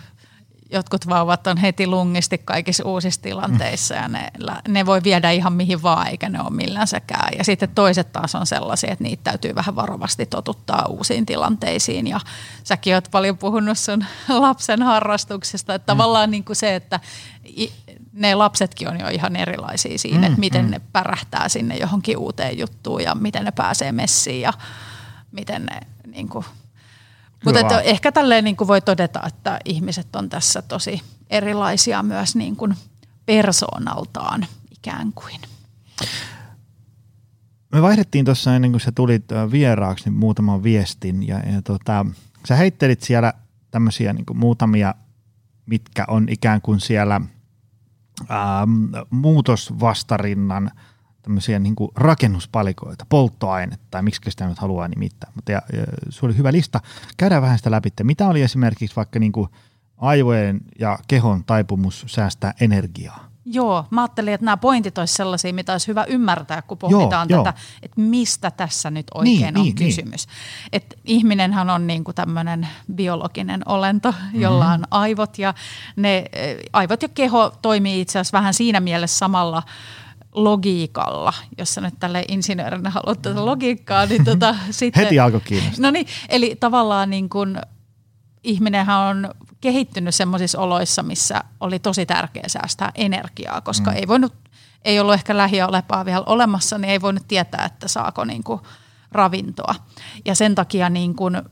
jotkut 0.72 1.08
vauvat 1.08 1.46
on 1.46 1.56
heti 1.56 1.86
lungisti 1.86 2.38
kaikissa 2.38 2.84
uusissa 2.84 3.22
tilanteissa 3.22 3.94
ja 3.94 4.08
ne, 4.08 4.28
ne 4.68 4.86
voi 4.86 5.00
viedä 5.04 5.30
ihan 5.30 5.52
mihin 5.52 5.82
vaan 5.82 6.08
eikä 6.08 6.28
ne 6.28 6.40
ole 6.40 6.50
millään 6.50 6.86
sekään. 6.86 7.28
Ja 7.38 7.44
sitten 7.44 7.68
toiset 7.68 8.12
taas 8.12 8.34
on 8.34 8.46
sellaisia, 8.46 8.92
että 8.92 9.04
niitä 9.04 9.24
täytyy 9.24 9.54
vähän 9.54 9.76
varovasti 9.76 10.26
totuttaa 10.26 10.86
uusiin 10.86 11.26
tilanteisiin 11.26 12.06
ja 12.06 12.20
säkin 12.64 12.94
oot 12.94 13.08
paljon 13.10 13.38
puhunut 13.38 13.78
sun 13.78 14.04
lapsen 14.28 14.82
harrastuksesta, 14.82 15.74
että 15.74 15.94
mm. 15.94 15.96
tavallaan 15.96 16.30
niin 16.30 16.44
kuin 16.44 16.56
se, 16.56 16.74
että 16.74 17.00
ne 18.12 18.34
lapsetkin 18.34 18.88
on 18.88 19.00
jo 19.00 19.08
ihan 19.08 19.36
erilaisia 19.36 19.98
siinä, 19.98 20.18
mm, 20.18 20.24
että 20.24 20.40
miten 20.40 20.64
mm. 20.64 20.70
ne 20.70 20.80
pärähtää 20.92 21.48
sinne 21.48 21.76
johonkin 21.76 22.18
uuteen 22.18 22.58
juttuun 22.58 23.02
ja 23.02 23.14
miten 23.14 23.44
ne 23.44 23.50
pääsee 23.50 23.92
messiin 23.92 24.40
ja 24.40 24.52
miten 25.32 25.66
ne 25.66 25.80
niin 26.06 26.28
kuin, 26.28 26.44
mutta 27.44 27.60
että 27.60 27.80
ehkä 27.80 28.12
tälleen 28.12 28.44
niin 28.44 28.56
kuin 28.56 28.68
voi 28.68 28.80
todeta, 28.80 29.22
että 29.26 29.58
ihmiset 29.64 30.16
on 30.16 30.28
tässä 30.28 30.62
tosi 30.62 31.02
erilaisia 31.30 32.02
myös 32.02 32.36
niin 32.36 32.56
kuin 32.56 32.74
persoonaltaan 33.26 34.46
ikään 34.70 35.12
kuin. 35.14 35.40
Me 37.72 37.82
vaihdettiin 37.82 38.24
tuossa 38.24 38.54
ennen 38.54 38.70
kuin 38.70 38.80
sä 38.80 38.92
tulit 38.92 39.24
vieraaksi 39.52 40.04
niin 40.04 40.18
muutaman 40.18 40.62
viestin 40.62 41.28
ja, 41.28 41.38
ja 41.38 41.62
tota, 41.62 42.06
sä 42.48 42.56
heittelit 42.56 43.02
siellä 43.02 43.32
tämmöisiä 43.70 44.12
niin 44.12 44.24
muutamia, 44.34 44.94
mitkä 45.66 46.04
on 46.08 46.28
ikään 46.28 46.60
kuin 46.60 46.80
siellä 46.80 47.20
ähm, 48.30 48.94
muutosvastarinnan 49.10 50.70
tämmöisiä 51.22 51.58
niin 51.58 51.74
kuin 51.74 51.90
rakennuspalikoita, 51.96 53.06
polttoainetta 53.08 53.86
tai 53.90 54.02
miksi 54.02 54.30
sitä 54.30 54.46
nyt 54.46 54.58
haluaa 54.58 54.88
nimittää. 54.88 55.30
Mutta 55.34 55.52
ja, 55.52 55.62
ja, 55.72 55.82
se 56.10 56.26
oli 56.26 56.36
hyvä 56.36 56.52
lista. 56.52 56.80
Käydään 57.16 57.42
vähän 57.42 57.58
sitä 57.58 57.70
läpi. 57.70 57.88
Mitä 58.02 58.28
oli 58.28 58.42
esimerkiksi 58.42 58.96
vaikka 58.96 59.18
niin 59.18 59.32
kuin 59.32 59.48
aivojen 59.96 60.60
ja 60.78 60.98
kehon 61.08 61.44
taipumus 61.44 62.04
säästää 62.08 62.54
energiaa? 62.60 63.32
Joo, 63.44 63.84
mä 63.90 64.00
ajattelin, 64.00 64.34
että 64.34 64.44
nämä 64.44 64.56
pointit 64.56 64.98
olisivat 64.98 65.16
sellaisia, 65.16 65.54
mitä 65.54 65.72
olisi 65.72 65.88
hyvä 65.88 66.04
ymmärtää, 66.04 66.62
kun 66.62 66.78
pohditaan 66.78 67.28
joo, 67.28 67.44
tätä, 67.44 67.58
joo. 67.58 67.64
että 67.82 68.00
mistä 68.00 68.50
tässä 68.50 68.90
nyt 68.90 69.06
oikein 69.14 69.36
niin, 69.36 69.46
on 69.46 69.54
niin, 69.54 69.64
niin. 69.64 69.74
kysymys. 69.74 70.26
Niin. 70.26 70.68
Et 70.72 70.94
ihminenhän 71.04 71.70
on 71.70 71.86
niinku 71.86 72.12
tämmöinen 72.12 72.68
biologinen 72.94 73.62
olento, 73.66 74.14
jolla 74.34 74.64
mm-hmm. 74.64 74.82
on 74.82 74.86
aivot 74.90 75.38
ja 75.38 75.54
ne 75.96 76.24
eh, 76.32 76.56
aivot 76.72 77.02
ja 77.02 77.08
keho 77.08 77.52
toimii 77.62 78.00
itse 78.00 78.18
asiassa 78.18 78.38
vähän 78.38 78.54
siinä 78.54 78.80
mielessä 78.80 79.18
samalla 79.18 79.62
logiikalla, 80.32 81.32
jos 81.58 81.74
sä 81.74 81.80
nyt 81.80 81.94
tälle 81.98 82.24
insinöörinä 82.28 82.90
haluat 82.90 83.22
tätä 83.22 83.46
logiikkaa, 83.46 84.06
niin 84.06 84.24
tota, 84.24 84.54
sitten... 84.70 85.04
Heti 85.04 85.20
alkoi 85.20 85.40
kiinnostaa. 85.40 85.82
No 85.82 85.90
niin, 85.90 86.06
eli 86.28 86.56
tavallaan 86.60 87.10
niin 87.10 87.28
kuin 87.28 87.60
ihminenhän 88.44 88.98
on 88.98 89.30
kehittynyt 89.60 90.14
semmoisissa 90.14 90.60
oloissa, 90.60 91.02
missä 91.02 91.44
oli 91.60 91.78
tosi 91.78 92.06
tärkeää 92.06 92.48
säästää 92.48 92.92
energiaa, 92.94 93.60
koska 93.60 93.90
mm. 93.90 93.96
ei 93.96 94.08
voinut, 94.08 94.34
ei 94.84 95.00
ollut 95.00 95.14
ehkä 95.14 95.36
lähiölepaa 95.36 96.04
vielä 96.04 96.22
olemassa, 96.26 96.78
niin 96.78 96.90
ei 96.90 97.00
voinut 97.00 97.28
tietää, 97.28 97.64
että 97.64 97.88
saako 97.88 98.24
niin 98.24 98.44
kuin 98.44 98.60
ravintoa. 99.12 99.74
Ja 100.24 100.34
sen 100.34 100.54
takia 100.54 100.88
niin 100.88 101.14
kuin 101.14 101.42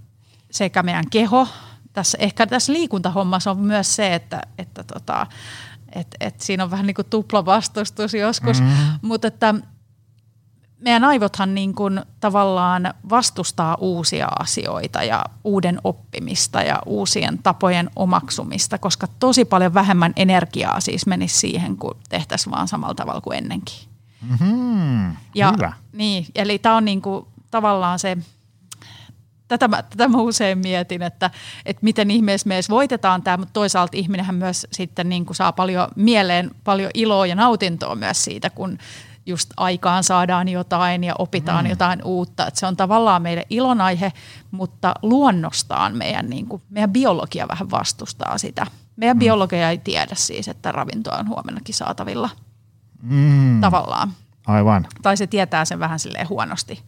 sekä 0.50 0.82
meidän 0.82 1.10
keho, 1.10 1.48
tässä, 1.92 2.18
ehkä 2.20 2.46
tässä 2.46 2.72
liikuntahommassa 2.72 3.50
on 3.50 3.58
myös 3.58 3.96
se, 3.96 4.14
että, 4.14 4.42
että 4.58 4.84
tota, 4.84 5.26
et, 5.94 6.06
et 6.20 6.40
siinä 6.40 6.64
on 6.64 6.70
vähän 6.70 6.86
niin 6.86 6.94
kuin 6.94 7.06
tuplavastustus 7.10 8.14
joskus, 8.14 8.60
mm-hmm. 8.60 8.98
mutta 9.02 9.28
että 9.28 9.54
meidän 10.80 11.04
aivothan 11.04 11.54
niin 11.54 11.74
kuin 11.74 12.00
tavallaan 12.20 12.94
vastustaa 13.10 13.76
uusia 13.80 14.28
asioita 14.38 15.02
ja 15.02 15.24
uuden 15.44 15.80
oppimista 15.84 16.62
ja 16.62 16.78
uusien 16.86 17.38
tapojen 17.42 17.90
omaksumista, 17.96 18.78
koska 18.78 19.06
tosi 19.18 19.44
paljon 19.44 19.74
vähemmän 19.74 20.12
energiaa 20.16 20.80
siis 20.80 21.06
menisi 21.06 21.38
siihen, 21.38 21.76
kun 21.76 21.96
tehtäisiin 22.08 22.50
vaan 22.50 22.68
samalla 22.68 22.94
tavalla 22.94 23.20
kuin 23.20 23.38
ennenkin. 23.38 23.76
Mm-hmm. 24.30 25.16
Ja, 25.34 25.52
Hyvä. 25.52 25.72
Niin, 25.92 26.26
eli 26.34 26.58
tämä 26.58 26.76
on 26.76 26.84
niin 26.84 27.02
kuin 27.02 27.26
tavallaan 27.50 27.98
se, 27.98 28.18
tätä 29.50 29.68
mä, 29.68 29.82
tätä 29.82 30.08
mä 30.08 30.18
usein 30.18 30.58
mietin, 30.58 31.02
että, 31.02 31.30
että 31.66 31.84
miten 31.84 32.10
ihmeessä 32.10 32.48
me 32.48 32.54
edes 32.54 32.70
voitetaan 32.70 33.22
tämä, 33.22 33.36
mutta 33.36 33.52
toisaalta 33.52 33.96
ihminenhän 33.96 34.34
myös 34.34 34.66
sitten 34.72 35.08
niin 35.08 35.26
kuin 35.26 35.36
saa 35.36 35.52
paljon 35.52 35.88
mieleen, 35.96 36.50
paljon 36.64 36.90
iloa 36.94 37.26
ja 37.26 37.34
nautintoa 37.34 37.94
myös 37.94 38.24
siitä, 38.24 38.50
kun 38.50 38.78
just 39.26 39.50
aikaan 39.56 40.04
saadaan 40.04 40.48
jotain 40.48 41.04
ja 41.04 41.14
opitaan 41.18 41.64
mm. 41.64 41.70
jotain 41.70 42.04
uutta. 42.04 42.46
Että 42.46 42.60
se 42.60 42.66
on 42.66 42.76
tavallaan 42.76 43.22
meille 43.22 43.46
ilonaihe, 43.50 44.12
mutta 44.50 44.94
luonnostaan 45.02 45.96
meidän, 45.96 46.30
niin 46.30 46.46
kuin, 46.46 46.62
meidän 46.70 46.92
biologia 46.92 47.48
vähän 47.48 47.70
vastustaa 47.70 48.38
sitä. 48.38 48.66
Meidän 48.96 49.16
mm. 49.16 49.20
biologia 49.20 49.70
ei 49.70 49.78
tiedä 49.78 50.14
siis, 50.14 50.48
että 50.48 50.72
ravintoa 50.72 51.16
on 51.16 51.28
huomennakin 51.28 51.74
saatavilla 51.74 52.30
mm. 53.02 53.60
tavallaan. 53.60 54.12
Aivan. 54.46 54.86
Tai 55.02 55.16
se 55.16 55.26
tietää 55.26 55.64
sen 55.64 55.78
vähän 55.78 55.98
silleen 55.98 56.28
huonosti. 56.28 56.82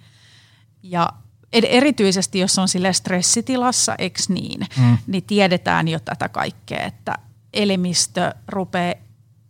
Ja 0.82 1.08
erityisesti 1.52 2.38
jos 2.38 2.58
on 2.58 2.68
sille 2.68 2.92
stressitilassa, 2.92 3.94
eikö 3.98 4.20
niin, 4.28 4.60
mm. 4.78 4.98
niin 5.06 5.24
tiedetään 5.24 5.88
jo 5.88 6.00
tätä 6.00 6.28
kaikkea, 6.28 6.84
että 6.84 7.14
elimistö 7.52 8.34
rupeaa 8.48 8.94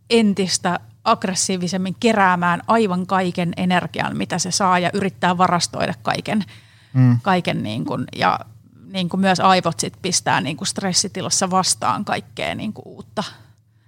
entistä 0.09 0.79
aggressiivisemmin 1.03 1.95
keräämään 1.99 2.61
aivan 2.67 3.07
kaiken 3.07 3.53
energian, 3.57 4.17
mitä 4.17 4.39
se 4.39 4.51
saa 4.51 4.79
ja 4.79 4.89
yrittää 4.93 5.37
varastoida 5.37 5.93
kaiken, 6.01 6.43
mm. 6.93 7.19
kaiken 7.21 7.63
niin 7.63 7.85
kuin, 7.85 8.05
ja 8.15 8.39
niin 8.91 9.09
kuin 9.09 9.21
myös 9.21 9.39
aivot 9.39 9.79
sit 9.79 9.93
pistää 10.01 10.41
niin 10.41 10.57
kuin 10.57 10.67
stressitilassa 10.67 11.49
vastaan 11.49 12.05
kaikkea 12.05 12.55
niin 12.55 12.73
kuin 12.73 12.87
uutta. 12.87 13.23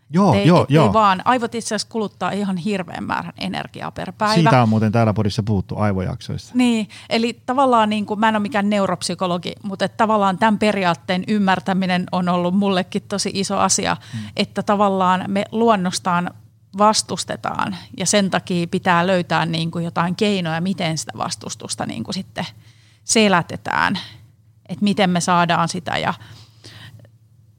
Joo, 0.09 0.33
ei, 0.33 0.47
joo, 0.47 0.59
ei, 0.59 0.65
joo. 0.69 0.93
vaan 0.93 1.21
aivot 1.25 1.55
itse 1.55 1.67
asiassa 1.67 1.87
kuluttaa 1.91 2.31
ihan 2.31 2.57
hirveän 2.57 3.03
määrän 3.03 3.33
energiaa 3.37 3.91
per 3.91 4.11
päivä. 4.11 4.33
Siitä 4.33 4.63
on 4.63 4.69
muuten 4.69 4.91
täällä 4.91 5.13
podissa 5.13 5.43
puhuttu 5.43 5.77
aivojaksoista. 5.77 6.51
Niin, 6.53 6.89
eli 7.09 7.41
tavallaan 7.45 7.89
niin 7.89 8.05
kuin, 8.05 8.19
mä 8.19 8.29
en 8.29 8.35
ole 8.35 8.41
mikään 8.41 8.69
neuropsykologi, 8.69 9.53
mutta 9.63 9.85
että 9.85 9.97
tavallaan 9.97 10.37
tämän 10.37 10.59
periaatteen 10.59 11.23
ymmärtäminen 11.27 12.03
on 12.11 12.29
ollut 12.29 12.55
mullekin 12.55 13.01
tosi 13.07 13.31
iso 13.33 13.57
asia, 13.57 13.97
mm. 14.13 14.19
että 14.35 14.63
tavallaan 14.63 15.23
me 15.27 15.45
luonnostaan 15.51 16.31
vastustetaan 16.77 17.75
ja 17.97 18.05
sen 18.05 18.29
takia 18.29 18.67
pitää 18.67 19.07
löytää 19.07 19.45
niin 19.45 19.71
kuin 19.71 19.85
jotain 19.85 20.15
keinoja, 20.15 20.61
miten 20.61 20.97
sitä 20.97 21.11
vastustusta 21.17 21.85
niin 21.85 22.03
kuin 22.03 22.13
sitten 22.13 22.45
selätetään, 23.03 23.99
että 24.69 24.83
miten 24.83 25.09
me 25.09 25.21
saadaan 25.21 25.69
sitä 25.69 25.97
ja 25.97 26.13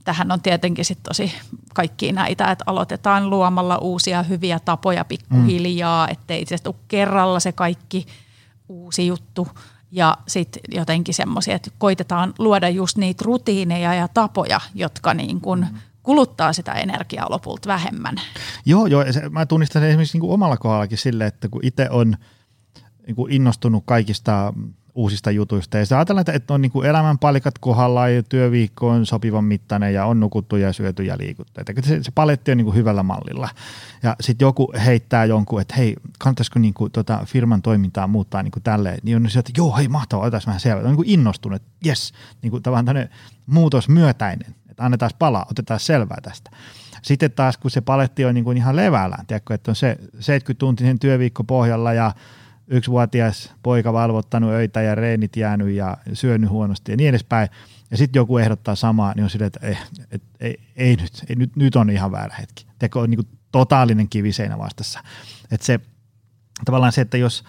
tähän 0.06 0.32
on 0.32 0.40
tietenkin 0.40 0.84
sit 0.84 1.02
tosi 1.02 1.32
kaikki 1.74 2.12
näitä, 2.12 2.50
että 2.50 2.64
aloitetaan 2.66 3.30
luomalla 3.30 3.78
uusia 3.78 4.22
hyviä 4.22 4.60
tapoja 4.60 5.04
pikkuhiljaa, 5.04 6.06
mm. 6.06 6.12
ettei 6.12 6.46
se 6.46 6.58
tule 6.58 6.74
kerralla 6.88 7.40
se 7.40 7.52
kaikki 7.52 8.06
uusi 8.68 9.06
juttu 9.06 9.48
ja 9.90 10.18
sitten 10.28 10.62
jotenkin 10.68 11.14
semmoisia, 11.14 11.54
että 11.54 11.70
koitetaan 11.78 12.34
luoda 12.38 12.68
just 12.68 12.96
niitä 12.96 13.24
rutiineja 13.26 13.94
ja 13.94 14.08
tapoja, 14.08 14.60
jotka 14.74 15.14
niin 15.14 15.40
kuin 15.40 15.60
mm 15.60 15.78
kuluttaa 16.06 16.52
sitä 16.52 16.72
energiaa 16.72 17.26
lopulta 17.30 17.68
vähemmän. 17.68 18.14
Joo, 18.66 18.86
joo. 18.86 19.04
Se, 19.12 19.28
mä 19.28 19.46
tunnistan 19.46 19.82
sen 19.82 19.88
esimerkiksi 19.88 20.16
niin 20.16 20.20
kuin 20.20 20.32
omalla 20.32 20.56
kohdallakin 20.56 20.98
sille, 20.98 21.26
että 21.26 21.48
kun 21.48 21.60
itse 21.64 21.90
on 21.90 22.16
niin 23.06 23.16
kuin 23.16 23.32
innostunut 23.32 23.82
kaikista 23.86 24.52
uusista 24.96 25.30
jutuista. 25.30 25.78
Ja 25.78 25.84
sitten 25.84 25.98
ajatellaan, 25.98 26.24
että 26.32 26.54
on 26.54 26.62
niin 26.62 26.72
kuin 26.72 26.86
elämän 26.86 27.18
palikat 27.18 27.58
kohdalla 27.58 28.08
ja 28.08 28.22
työviikko 28.22 28.88
on 28.88 29.06
sopivan 29.06 29.44
mittainen 29.44 29.94
ja 29.94 30.04
on 30.06 30.20
nukuttu 30.20 30.56
ja 30.56 30.72
syöty 30.72 31.02
ja 31.02 31.16
liikuttu. 31.18 31.60
Että 31.60 31.72
se, 31.82 32.02
se 32.02 32.10
paletti 32.14 32.50
on 32.50 32.56
niin 32.56 32.64
kuin 32.64 32.76
hyvällä 32.76 33.02
mallilla. 33.02 33.48
Ja 34.02 34.16
sitten 34.20 34.46
joku 34.46 34.72
heittää 34.84 35.24
jonkun, 35.24 35.60
että 35.60 35.74
hei, 35.74 35.96
kannattaisiko 36.18 36.58
niin 36.58 36.74
kuin 36.74 36.92
tota 36.92 37.20
firman 37.26 37.62
toimintaa 37.62 38.06
muuttaa 38.06 38.42
niin 38.42 38.52
kuin 38.52 38.62
tälleen. 38.62 38.98
Niin 39.02 39.16
on 39.16 39.30
se, 39.30 39.38
että 39.38 39.52
joo, 39.56 39.76
hei 39.76 39.88
mahtavaa, 39.88 40.26
otas 40.26 40.46
vähän 40.46 40.60
selvä. 40.60 40.80
On 40.80 40.86
niin 40.86 40.96
kuin 40.96 41.10
innostunut, 41.10 41.56
että 41.56 41.68
jes, 41.84 42.12
niin 42.42 42.50
kuin 42.50 42.62
tavallaan 42.62 43.08
muutos 43.46 43.88
myötäinen 43.88 44.54
että 44.76 44.84
annetaan 44.84 45.10
palaa, 45.18 45.46
otetaan 45.50 45.80
selvää 45.80 46.18
tästä. 46.22 46.50
Sitten 47.02 47.32
taas, 47.32 47.56
kun 47.56 47.70
se 47.70 47.80
paletti 47.80 48.24
on 48.24 48.34
niin 48.34 48.44
kuin 48.44 48.56
ihan 48.56 48.76
levällään, 48.76 49.26
tiedätkö, 49.26 49.54
että 49.54 49.70
on 49.70 49.76
se 49.76 49.96
70-tuntisen 50.16 50.98
työviikko 51.00 51.44
pohjalla 51.44 51.92
ja 51.92 52.12
yksivuotias 52.66 53.52
poika 53.62 53.92
valvottanut 53.92 54.50
öitä 54.50 54.82
ja 54.82 54.94
reenit 54.94 55.36
jäänyt 55.36 55.74
ja 55.74 55.96
syönyt 56.12 56.50
huonosti 56.50 56.92
ja 56.92 56.96
niin 56.96 57.08
edespäin. 57.08 57.48
Ja 57.90 57.96
sitten 57.96 58.20
joku 58.20 58.38
ehdottaa 58.38 58.74
samaa, 58.74 59.12
niin 59.16 59.24
on 59.24 59.30
silleen, 59.30 59.46
että 59.46 59.66
ei, 59.66 59.78
et, 60.10 60.22
ei, 60.40 60.60
ei 60.76 60.96
nyt, 60.96 61.24
ei, 61.28 61.36
nyt, 61.36 61.56
nyt 61.56 61.76
on 61.76 61.90
ihan 61.90 62.12
väärä 62.12 62.36
hetki. 62.40 62.66
Teko 62.78 63.00
on 63.00 63.10
niin 63.10 63.18
kuin 63.24 63.38
totaalinen 63.52 64.08
kiviseinä 64.08 64.58
vastassa. 64.58 65.00
Että 65.50 65.66
se 65.66 65.80
tavallaan 66.64 66.92
se, 66.92 67.00
että 67.00 67.16
jos, 67.16 67.44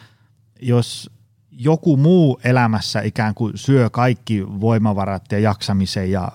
jos 0.61 1.09
joku 1.51 1.97
muu 1.97 2.39
elämässä 2.43 3.01
ikään 3.01 3.33
kuin 3.33 3.57
syö 3.57 3.89
kaikki 3.89 4.43
voimavarat 4.47 5.31
ja 5.31 5.39
jaksamisen 5.39 6.11
ja 6.11 6.31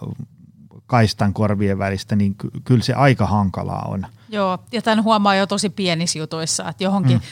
kaistan 0.87 1.33
korvien 1.33 1.79
välistä, 1.79 2.17
niin 2.17 2.35
ky- 2.35 2.51
kyllä 2.65 2.83
se 2.83 2.95
aika 2.95 3.27
hankalaa 3.27 3.83
on. 3.89 4.07
Joo, 4.29 4.59
ja 4.73 4.83
tämän 4.83 5.05
huomaa 5.05 5.35
jo 5.35 5.47
tosi 5.47 5.71
pienissä 5.71 6.19
jutuissa, 6.19 6.69
että 6.69 6.85
johonkin, 6.85 7.17
mm. 7.17 7.23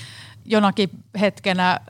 Jonakin 0.50 0.90
hetkenä 1.20 1.80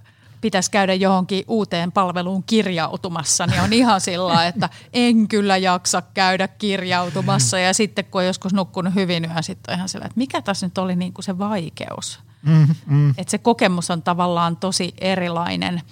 pitäisi 0.40 0.70
käydä 0.70 0.94
johonkin 0.94 1.44
uuteen 1.48 1.92
palveluun 1.92 2.42
kirjautumassa, 2.42 3.46
niin 3.46 3.60
on 3.60 3.72
ihan 3.72 4.00
sillä 4.00 4.46
että 4.46 4.68
en 4.92 5.28
kyllä 5.28 5.56
jaksa 5.56 6.02
käydä 6.14 6.48
kirjautumassa. 6.48 7.58
Ja 7.58 7.74
sitten 7.74 8.04
kun 8.04 8.20
on 8.20 8.26
joskus 8.26 8.54
nukkunut 8.54 8.94
hyvin 8.94 9.24
yön, 9.24 9.42
sitten 9.42 9.72
on 9.72 9.76
ihan 9.76 9.88
sillä, 9.88 10.04
että 10.04 10.18
mikä 10.18 10.42
tässä 10.42 10.66
nyt 10.66 10.78
oli 10.78 10.96
niin 10.96 11.12
kuin 11.12 11.24
se 11.24 11.38
vaikeus. 11.38 12.20
Mm, 12.42 12.68
mm. 12.86 13.10
Että 13.10 13.30
se 13.30 13.38
kokemus 13.38 13.90
on 13.90 14.02
tavallaan 14.02 14.56
tosi 14.56 14.94
erilainen– 15.00 15.82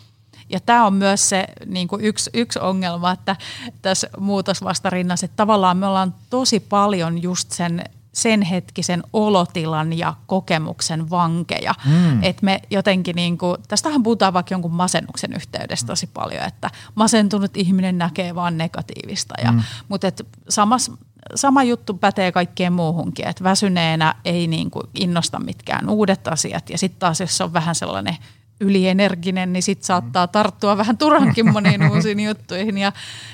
ja 0.50 0.60
tämä 0.60 0.86
on 0.86 0.94
myös 0.94 1.28
se 1.28 1.44
niin 1.66 1.88
kuin 1.88 2.04
yksi, 2.04 2.30
yksi 2.34 2.58
ongelma, 2.58 3.12
että 3.12 3.36
tässä 3.82 4.10
muutosvastarinnassa, 4.18 5.24
että 5.24 5.36
tavallaan 5.36 5.76
me 5.76 5.86
ollaan 5.86 6.14
tosi 6.30 6.60
paljon 6.60 7.22
just 7.22 7.52
sen 7.52 7.84
sen 8.18 8.42
hetkisen 8.42 9.02
olotilan 9.12 9.98
ja 9.98 10.14
kokemuksen 10.26 11.10
vankeja. 11.10 11.74
Mm. 11.84 12.22
Et 12.22 12.42
me 12.42 12.60
jotenkin, 12.70 13.16
niin 13.16 13.38
kuin, 13.38 13.56
tästähän 13.68 14.02
puhutaan 14.02 14.32
vaikka 14.32 14.54
jonkun 14.54 14.72
masennuksen 14.72 15.32
yhteydessä 15.32 15.86
tosi 15.86 16.06
paljon, 16.06 16.44
että 16.44 16.70
masentunut 16.94 17.56
ihminen 17.56 17.98
näkee 17.98 18.34
vaan 18.34 18.58
negatiivista. 18.58 19.34
Ja, 19.44 19.52
mm. 19.52 19.62
Mutta 19.88 20.06
et 20.06 20.26
samas, 20.48 20.90
sama 21.34 21.62
juttu 21.62 21.94
pätee 21.94 22.32
kaikkeen 22.32 22.72
muuhunkin, 22.72 23.28
että 23.28 23.44
väsyneenä 23.44 24.14
ei 24.24 24.46
niin 24.46 24.70
kuin 24.70 24.86
innosta 24.94 25.38
mitkään 25.40 25.88
uudet 25.88 26.28
asiat. 26.28 26.70
Ja 26.70 26.78
sitten 26.78 27.00
taas, 27.00 27.20
jos 27.20 27.40
on 27.40 27.52
vähän 27.52 27.74
sellainen 27.74 28.16
ylienerginen, 28.60 29.52
niin 29.52 29.62
sitten 29.62 29.86
saattaa 29.86 30.26
tarttua 30.26 30.76
vähän 30.76 30.98
turhankin 30.98 31.52
moniin 31.52 31.82
uusiin 31.90 32.20
juttuihin. 32.20 32.78
Ja 32.78 32.92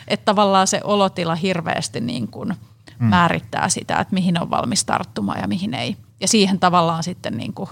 että 0.09 0.25
tavallaan 0.25 0.67
se 0.67 0.81
olotila 0.85 1.35
hirveästi 1.35 2.01
niin 2.01 2.29
kuin– 2.29 2.55
mm. 2.99 3.07
määrittää 3.07 3.69
sitä, 3.69 3.99
että 3.99 4.15
mihin 4.15 4.43
on 4.43 4.51
valmis 4.51 4.85
tarttumaan 4.85 5.41
ja 5.41 5.49
mihin 5.49 5.75
ei. 5.75 5.97
Ja 6.21 6.29
siihen 6.29 6.61
tavallaan 6.61 7.03
sitten 7.03 7.37
niin 7.37 7.55
kuin, 7.55 7.69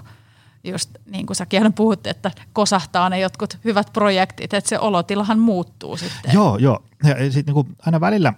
just 0.63 0.89
niin 1.05 1.25
kuin 1.25 1.35
säkin 1.35 1.59
aina 1.59 1.71
että 2.07 2.31
kosahtaa 2.53 3.09
ne 3.09 3.19
jotkut 3.19 3.57
hyvät 3.65 3.93
projektit, 3.93 4.53
että 4.53 4.69
se 4.69 4.79
olotilahan 4.79 5.39
muuttuu 5.39 5.97
sitten. 5.97 6.33
Joo, 6.33 6.57
joo. 6.57 6.83
Ja 7.03 7.31
sitten 7.31 7.55
niin 7.55 7.75
aina 7.85 7.99
välillä 7.99 8.33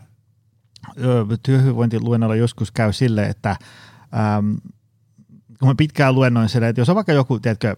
työhyvinvointiluennolla 1.44 2.36
joskus 2.36 2.72
käy 2.72 2.94
silleen, 2.94 3.30
että 3.30 3.50
äm, 3.50 4.58
kun 5.60 5.68
mä 5.68 5.76
pitkään 5.78 6.16
luennoin 6.16 6.50
sille, 6.50 6.70
että 6.70 6.82
jos 6.82 6.90
on 6.90 6.96
vaikka 6.96 7.14
joku, 7.14 7.40
tiedätkö, 7.40 7.76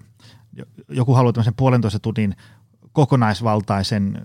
joku 0.89 1.13
haluaa 1.13 1.34
tämmöisen 1.34 1.54
puolentoista 1.58 2.00
tunnin 2.00 2.36
kokonaisvaltaisen 2.91 4.22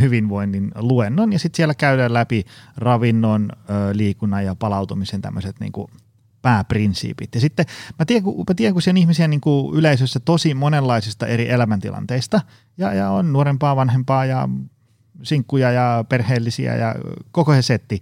hyvinvoinnin 0.00 0.72
luennon 0.74 1.32
ja 1.32 1.38
sitten 1.38 1.56
siellä 1.56 1.74
käydään 1.74 2.14
läpi 2.14 2.44
ravinnon, 2.76 3.52
liikunnan 3.92 4.44
ja 4.44 4.54
palautumisen 4.54 5.22
tämmöiset 5.22 5.60
niin 5.60 5.72
kuin 5.72 5.88
pääprinsiipit. 6.42 7.34
Ja 7.34 7.40
sitten 7.40 7.66
mä 7.98 8.04
tiedän, 8.04 8.24
kun, 8.24 8.44
mä 8.48 8.54
tiedän, 8.54 8.72
kun 8.72 8.82
siellä 8.82 8.94
on 8.94 9.02
ihmisiä 9.02 9.28
niin 9.28 9.40
kuin 9.40 9.76
yleisössä 9.76 10.20
tosi 10.20 10.54
monenlaisista 10.54 11.26
eri 11.26 11.50
elämäntilanteista 11.50 12.40
ja, 12.78 12.94
ja 12.94 13.10
on 13.10 13.32
nuorempaa, 13.32 13.76
vanhempaa 13.76 14.24
ja 14.24 14.48
sinkkuja 15.22 15.70
ja 15.70 16.04
perheellisiä 16.08 16.76
ja 16.76 16.94
koko 17.32 17.54
se 17.54 17.62
setti, 17.62 18.00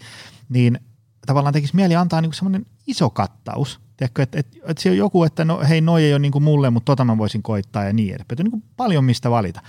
niin 0.49 0.81
tavallaan 1.27 1.53
tekisi 1.53 1.77
mieli 1.77 1.97
antaa 1.97 2.21
niin 2.21 2.35
semmoinen 2.35 2.67
iso 2.87 3.11
kattaus 3.11 3.81
Tiedätkö, 3.99 4.23
että, 4.23 4.39
että, 4.39 4.59
että 4.65 4.83
siellä 4.83 4.95
on 4.95 4.99
joku, 4.99 5.25
että 5.25 5.45
no 5.45 5.61
hei, 5.69 5.81
noi 5.81 6.05
ei 6.05 6.13
ole 6.13 6.19
niin 6.19 6.33
kuin 6.33 6.43
mulle, 6.43 6.71
mutta 6.71 6.85
tota 6.85 7.05
mä 7.05 7.19
voisin 7.19 7.43
koittaa 7.43 7.85
ja 7.85 7.93
niin 7.93 8.15
edespäin. 8.15 8.39
Niin 8.39 8.51
kuin 8.51 8.63
paljon 8.77 9.05
mistä 9.05 9.31
valita. 9.31 9.61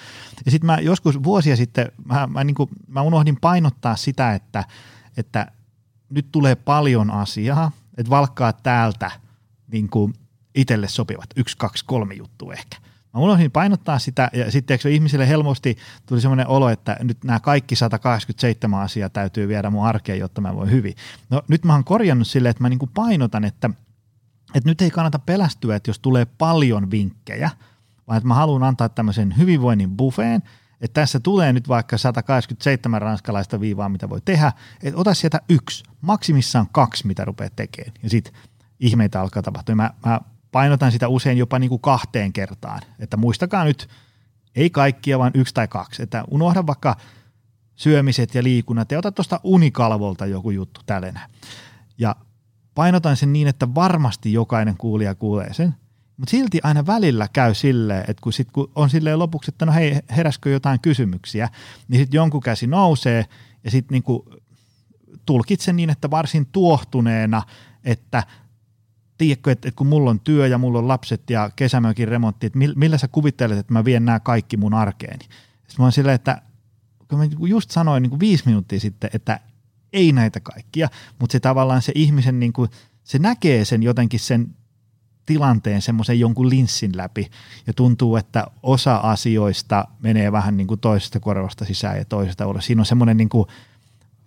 Ja 0.46 0.52
sitten 0.52 0.66
mä 0.66 0.78
joskus 0.80 1.24
vuosia 1.24 1.56
sitten, 1.56 1.92
mä, 2.06 2.28
mä, 2.28 2.44
niin 2.44 2.56
kuin, 2.56 2.70
mä 2.88 3.02
unohdin 3.02 3.38
painottaa 3.42 3.96
sitä, 3.96 4.34
että, 4.34 4.64
että 5.18 5.52
nyt 6.10 6.28
tulee 6.32 6.56
paljon 6.56 7.12
asiaa, 7.12 7.72
että 7.98 8.10
valkkaa 8.10 8.54
täältä 8.54 9.12
niin 9.72 9.90
kuin 9.90 10.14
itselle 10.56 10.88
sopivat 10.88 11.30
yksi, 11.36 11.58
kaksi, 11.58 11.86
kolme 11.86 12.14
juttua 12.14 12.54
ehkä. 12.54 12.78
Mä 13.14 13.20
unohdin 13.20 13.52
painottaa 13.52 14.00
sitä 14.00 14.30
ja 14.34 14.52
sitten 14.52 14.80
ihmisille 14.90 15.28
helposti 15.28 15.78
tuli 16.06 16.22
semmoinen 16.22 16.48
olo, 16.48 16.70
että 16.70 16.98
nyt 17.00 17.24
nämä 17.24 17.40
kaikki 17.40 17.76
187 17.76 18.80
asiaa 18.80 19.10
täytyy 19.10 19.48
viedä 19.48 19.70
mun 19.70 19.86
arkeen, 19.86 20.20
jotta 20.20 20.42
mä 20.42 20.56
voin 20.56 20.72
hyvin. 20.72 20.94
No 21.30 21.42
nyt 21.48 21.66
mä 21.66 21.74
oon 21.74 21.84
korjannut 21.84 22.28
silleen, 22.28 22.52
että 22.52 22.64
mä 22.64 22.70
niin 22.70 22.80
kuin 22.80 22.92
painotan, 22.94 23.46
että– 23.46 23.70
että 24.54 24.70
nyt 24.70 24.82
ei 24.82 24.92
kannata 24.92 25.20
pelästyä, 25.20 25.76
että 25.76 25.90
jos 25.90 26.00
tulee 26.00 26.26
paljon 26.26 26.92
vinkkejä, 26.92 27.50
vaan 28.08 28.18
että 28.18 28.28
mä 28.28 28.34
haluan 28.34 28.64
antaa 28.64 28.90
tämmöisen 28.90 29.38
hyvinvoinnin 29.38 29.98
buffeen, 29.98 30.44
että 30.82 31.02
tässä 31.02 31.20
tulee 31.20 31.54
nyt 31.54 31.68
vaikka 31.68 31.98
187 31.98 33.02
ranskalaista 33.02 33.60
viivaa, 33.60 33.90
mitä 33.90 34.10
voi 34.10 34.22
tehdä, 34.26 34.52
että 34.84 35.00
ota 35.00 35.14
sieltä 35.14 35.42
yksi, 35.50 35.84
maksimissaan 36.02 36.68
kaksi, 36.72 37.08
mitä 37.08 37.26
rupeat 37.26 37.56
tekemään, 37.56 37.94
ja 38.04 38.10
sitten 38.10 38.34
ihmeitä 38.80 39.22
alkaa 39.22 39.44
tapahtua. 39.44 39.76
Mä, 39.76 39.94
mä 40.06 40.22
painotan 40.52 40.92
sitä 40.92 41.08
usein 41.08 41.38
jopa 41.38 41.60
niin 41.60 41.70
kuin 41.70 41.82
kahteen 41.82 42.34
kertaan, 42.34 42.82
että 43.00 43.18
muistakaa 43.18 43.64
nyt, 43.64 43.90
ei 44.56 44.70
kaikkia, 44.70 45.20
vaan 45.20 45.32
yksi 45.36 45.54
tai 45.54 45.68
kaksi, 45.68 46.04
että 46.04 46.24
unohda 46.32 46.68
vaikka 46.68 46.96
syömiset 47.76 48.36
ja 48.36 48.44
liikunnat 48.44 48.92
ja 48.92 49.00
ota 49.00 49.12
tuosta 49.12 49.40
unikalvolta 49.44 50.26
joku 50.26 50.52
juttu 50.52 50.82
tällainen. 50.86 51.22
Ja 51.98 52.16
painotan 52.80 53.18
sen 53.18 53.34
niin, 53.34 53.48
että 53.48 53.76
varmasti 53.76 54.34
jokainen 54.34 54.78
kuulija 54.78 55.16
kuulee 55.16 55.54
sen, 55.54 55.76
mutta 56.18 56.32
silti 56.32 56.60
aina 56.64 56.86
välillä 56.86 57.28
käy 57.34 57.54
silleen, 57.54 58.00
että 58.08 58.22
kun, 58.22 58.34
sit, 58.34 58.52
kun 58.52 58.72
on 58.76 58.90
silleen 58.90 59.20
lopuksi, 59.20 59.52
että 59.52 59.66
no 59.66 59.72
hei, 59.72 60.00
heräskö 60.16 60.50
jotain 60.50 60.80
kysymyksiä, 60.80 61.50
niin 61.88 62.00
sitten 62.00 62.18
jonkun 62.18 62.42
käsi 62.42 62.68
nousee 62.68 63.26
ja 63.64 63.72
sitten 63.72 63.96
niinku 63.96 64.26
tulkitsen 65.26 65.76
niin, 65.76 65.90
että 65.90 66.10
varsin 66.10 66.46
tuohtuneena, 66.46 67.44
että 67.84 68.24
tiedätkö, 69.18 69.52
että, 69.52 69.68
että 69.68 69.78
kun 69.78 69.88
mulla 69.88 70.10
on 70.10 70.20
työ 70.20 70.48
ja 70.48 70.58
mulla 70.58 70.80
on 70.80 70.88
lapset 70.88 71.30
ja 71.30 71.50
kesämökin 71.56 72.08
remontti, 72.08 72.48
että 72.48 72.60
millä 72.76 72.98
sä 72.98 73.08
kuvittelet, 73.08 73.58
että 73.58 73.74
mä 73.74 73.86
vien 73.86 74.06
nämä 74.06 74.20
kaikki 74.20 74.58
mun 74.58 74.74
arkeeni. 74.74 75.24
Sitten 75.24 75.76
mä 75.78 75.84
oon 75.86 75.92
silleen, 75.92 76.16
että 76.16 76.42
kun 77.08 77.20
mä 77.20 77.26
just 77.48 77.72
sanoin 77.72 78.04
niin 78.04 78.10
kuin 78.10 78.20
viisi 78.20 78.44
minuuttia 78.46 78.80
sitten, 78.80 79.10
että 79.14 79.40
ei 79.94 80.12
näitä 80.12 80.40
kaikkia, 80.40 80.90
mutta 81.20 81.32
se 81.32 81.40
tavallaan 81.40 81.82
se 81.82 81.92
ihmisen, 81.96 82.40
niin 82.40 82.54
kuin, 82.54 82.70
se 83.04 83.20
näkee 83.20 83.66
sen 83.66 83.84
jotenkin 83.84 84.20
sen 84.20 84.56
tilanteen 85.26 85.82
semmoisen 85.82 86.20
jonkun 86.20 86.50
linssin 86.50 86.98
läpi 86.98 87.32
ja 87.68 87.74
tuntuu, 87.74 88.16
että 88.16 88.48
osa 88.64 88.96
asioista 88.96 89.88
menee 90.00 90.32
vähän 90.32 90.58
niin 90.58 90.68
kuin 90.68 90.80
toisesta 90.80 91.20
korvasta 91.20 91.66
sisään 91.66 91.98
ja 91.98 92.06
toisesta 92.06 92.48
ulos. 92.48 92.66
Siinä 92.66 92.82
on 92.82 92.86
semmoinen 92.86 93.18
niin 93.18 93.30
kuin 93.30 93.48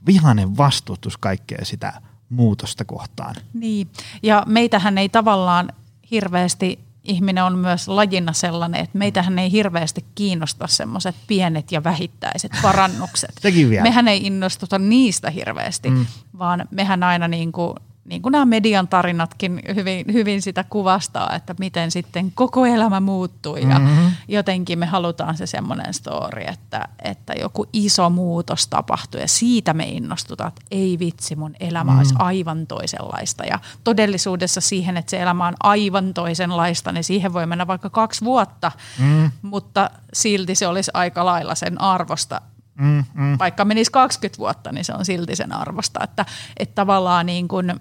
vihainen 0.07 0.57
vastustus 0.57 1.17
kaikkea 1.17 1.65
sitä 1.65 2.03
muutosta 2.29 2.85
kohtaan. 2.85 3.35
Niin, 3.55 3.89
ja 4.23 4.43
meitähän 4.47 4.99
ei 4.99 5.09
tavallaan 5.09 5.73
hirveästi 6.11 6.79
ihminen 7.05 7.45
on 7.45 7.59
myös 7.59 7.89
lajina 7.89 8.33
sellainen, 8.33 8.81
että 8.81 8.99
meitähän 8.99 9.39
ei 9.39 9.53
hirveästi 9.53 10.05
kiinnosta 10.15 10.67
semmoiset 10.67 11.15
pienet 11.27 11.73
ja 11.73 11.85
vähittäiset 11.85 12.53
parannukset. 12.63 13.33
Sekin 13.43 13.71
vielä. 13.71 13.83
Mehän 13.83 14.09
ei 14.09 14.27
innostuta 14.27 14.79
niistä 14.79 15.31
hirveästi, 15.31 15.91
mm. 15.91 16.07
vaan 16.39 16.69
mehän 16.71 17.03
aina 17.03 17.29
niin 17.29 17.53
kuin 17.53 17.75
niin 18.05 18.23
kuin 18.23 18.33
nämä 18.33 18.45
median 18.45 18.89
tarinatkin 18.89 19.63
hyvin, 19.75 20.05
hyvin 20.13 20.43
sitä 20.43 20.65
kuvastaa, 20.65 21.35
että 21.35 21.55
miten 21.59 21.91
sitten 21.91 22.33
koko 22.35 22.67
elämä 22.67 23.01
muuttui 23.01 23.61
ja 23.61 23.79
mm-hmm. 23.79 24.13
jotenkin 24.29 24.79
me 24.79 24.87
halutaan 24.87 25.37
se 25.37 25.47
semmoinen 25.47 25.95
story, 25.95 26.43
että, 26.43 26.89
että 27.05 27.33
joku 27.41 27.67
iso 27.73 28.11
muutos 28.11 28.67
tapahtui 28.67 29.21
ja 29.21 29.29
siitä 29.29 29.75
me 29.75 29.85
innostutaan, 29.85 30.49
että 30.49 30.63
ei 30.71 30.99
vitsi 30.99 31.37
mun 31.37 31.55
elämä 31.61 31.85
mm-hmm. 31.85 31.99
olisi 31.99 32.15
aivan 32.19 32.67
toisenlaista 32.67 33.45
ja 33.45 33.59
todellisuudessa 33.85 34.61
siihen, 34.61 34.97
että 34.97 35.11
se 35.11 35.23
elämä 35.23 35.47
on 35.47 35.57
aivan 35.63 36.15
toisenlaista, 36.15 36.93
niin 36.93 37.05
siihen 37.05 37.33
voi 37.33 37.47
mennä 37.47 37.67
vaikka 37.67 37.91
kaksi 37.91 38.25
vuotta, 38.25 38.73
mm-hmm. 38.99 39.31
mutta 39.43 39.91
silti 40.13 40.55
se 40.55 40.67
olisi 40.67 40.91
aika 40.95 41.25
lailla 41.25 41.55
sen 41.55 41.81
arvosta 41.81 42.41
Mm, 42.75 43.05
mm. 43.15 43.39
Vaikka 43.39 43.65
menisi 43.65 43.93
20 43.93 44.39
vuotta, 44.39 44.73
niin 44.73 44.85
se 44.85 44.93
on 44.93 45.05
silti 45.05 45.37
sen 45.37 45.53
arvosta. 45.53 46.05
Että, 46.05 46.27
että 46.57 46.75
tavallaan 46.75 47.27
niin 47.27 47.49
kuin 47.49 47.81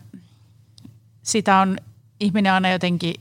sitä 1.23 1.57
on 1.57 1.77
ihminen 2.19 2.53
aina 2.53 2.69
jotenkin 2.69 3.15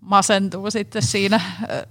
masentuu 0.00 0.70
sitten 0.70 1.02
siinä 1.02 1.40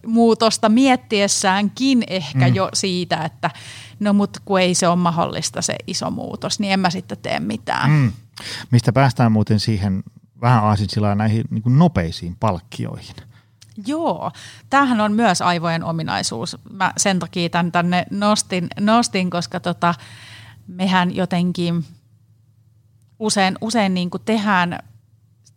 muutosta 0.06 0.70
miettiessäänkin 0.70 2.04
ehkä 2.08 2.48
mm. 2.48 2.56
jo 2.56 2.70
siitä, 2.74 3.24
että 3.26 3.52
no 4.00 4.14
mut 4.14 4.38
kun 4.46 4.60
ei 4.60 4.76
se 4.76 4.88
ole 4.88 4.96
mahdollista 4.96 5.62
se 5.62 5.76
iso 5.88 6.12
muutos, 6.12 6.60
niin 6.60 6.74
en 6.74 6.80
mä 6.80 6.90
sitten 6.90 7.18
tee 7.18 7.40
mitään. 7.40 7.90
Mm. 7.92 8.12
Mistä 8.72 8.94
päästään 8.94 9.32
muuten 9.32 9.60
siihen 9.60 10.04
vähän 10.42 10.64
aasinsilla 10.64 11.16
näihin 11.16 11.46
niin 11.50 11.64
kuin 11.64 11.80
nopeisiin 11.80 12.36
palkkioihin. 12.40 13.16
Joo, 13.86 14.32
tämähän 14.70 15.02
on 15.02 15.12
myös 15.12 15.42
aivojen 15.42 15.84
ominaisuus. 15.84 16.58
Mä 16.72 16.94
sen 16.98 17.20
takia 17.20 17.50
tämän 17.50 17.72
tänne 17.72 18.06
nostin, 18.12 18.68
nostin 18.80 19.30
koska 19.30 19.60
tota, 19.60 19.94
mehän 20.68 21.16
jotenkin 21.16 21.86
usein, 23.20 23.58
usein 23.62 23.94
niin 23.94 24.10
kuin 24.10 24.24
tehdään 24.26 24.80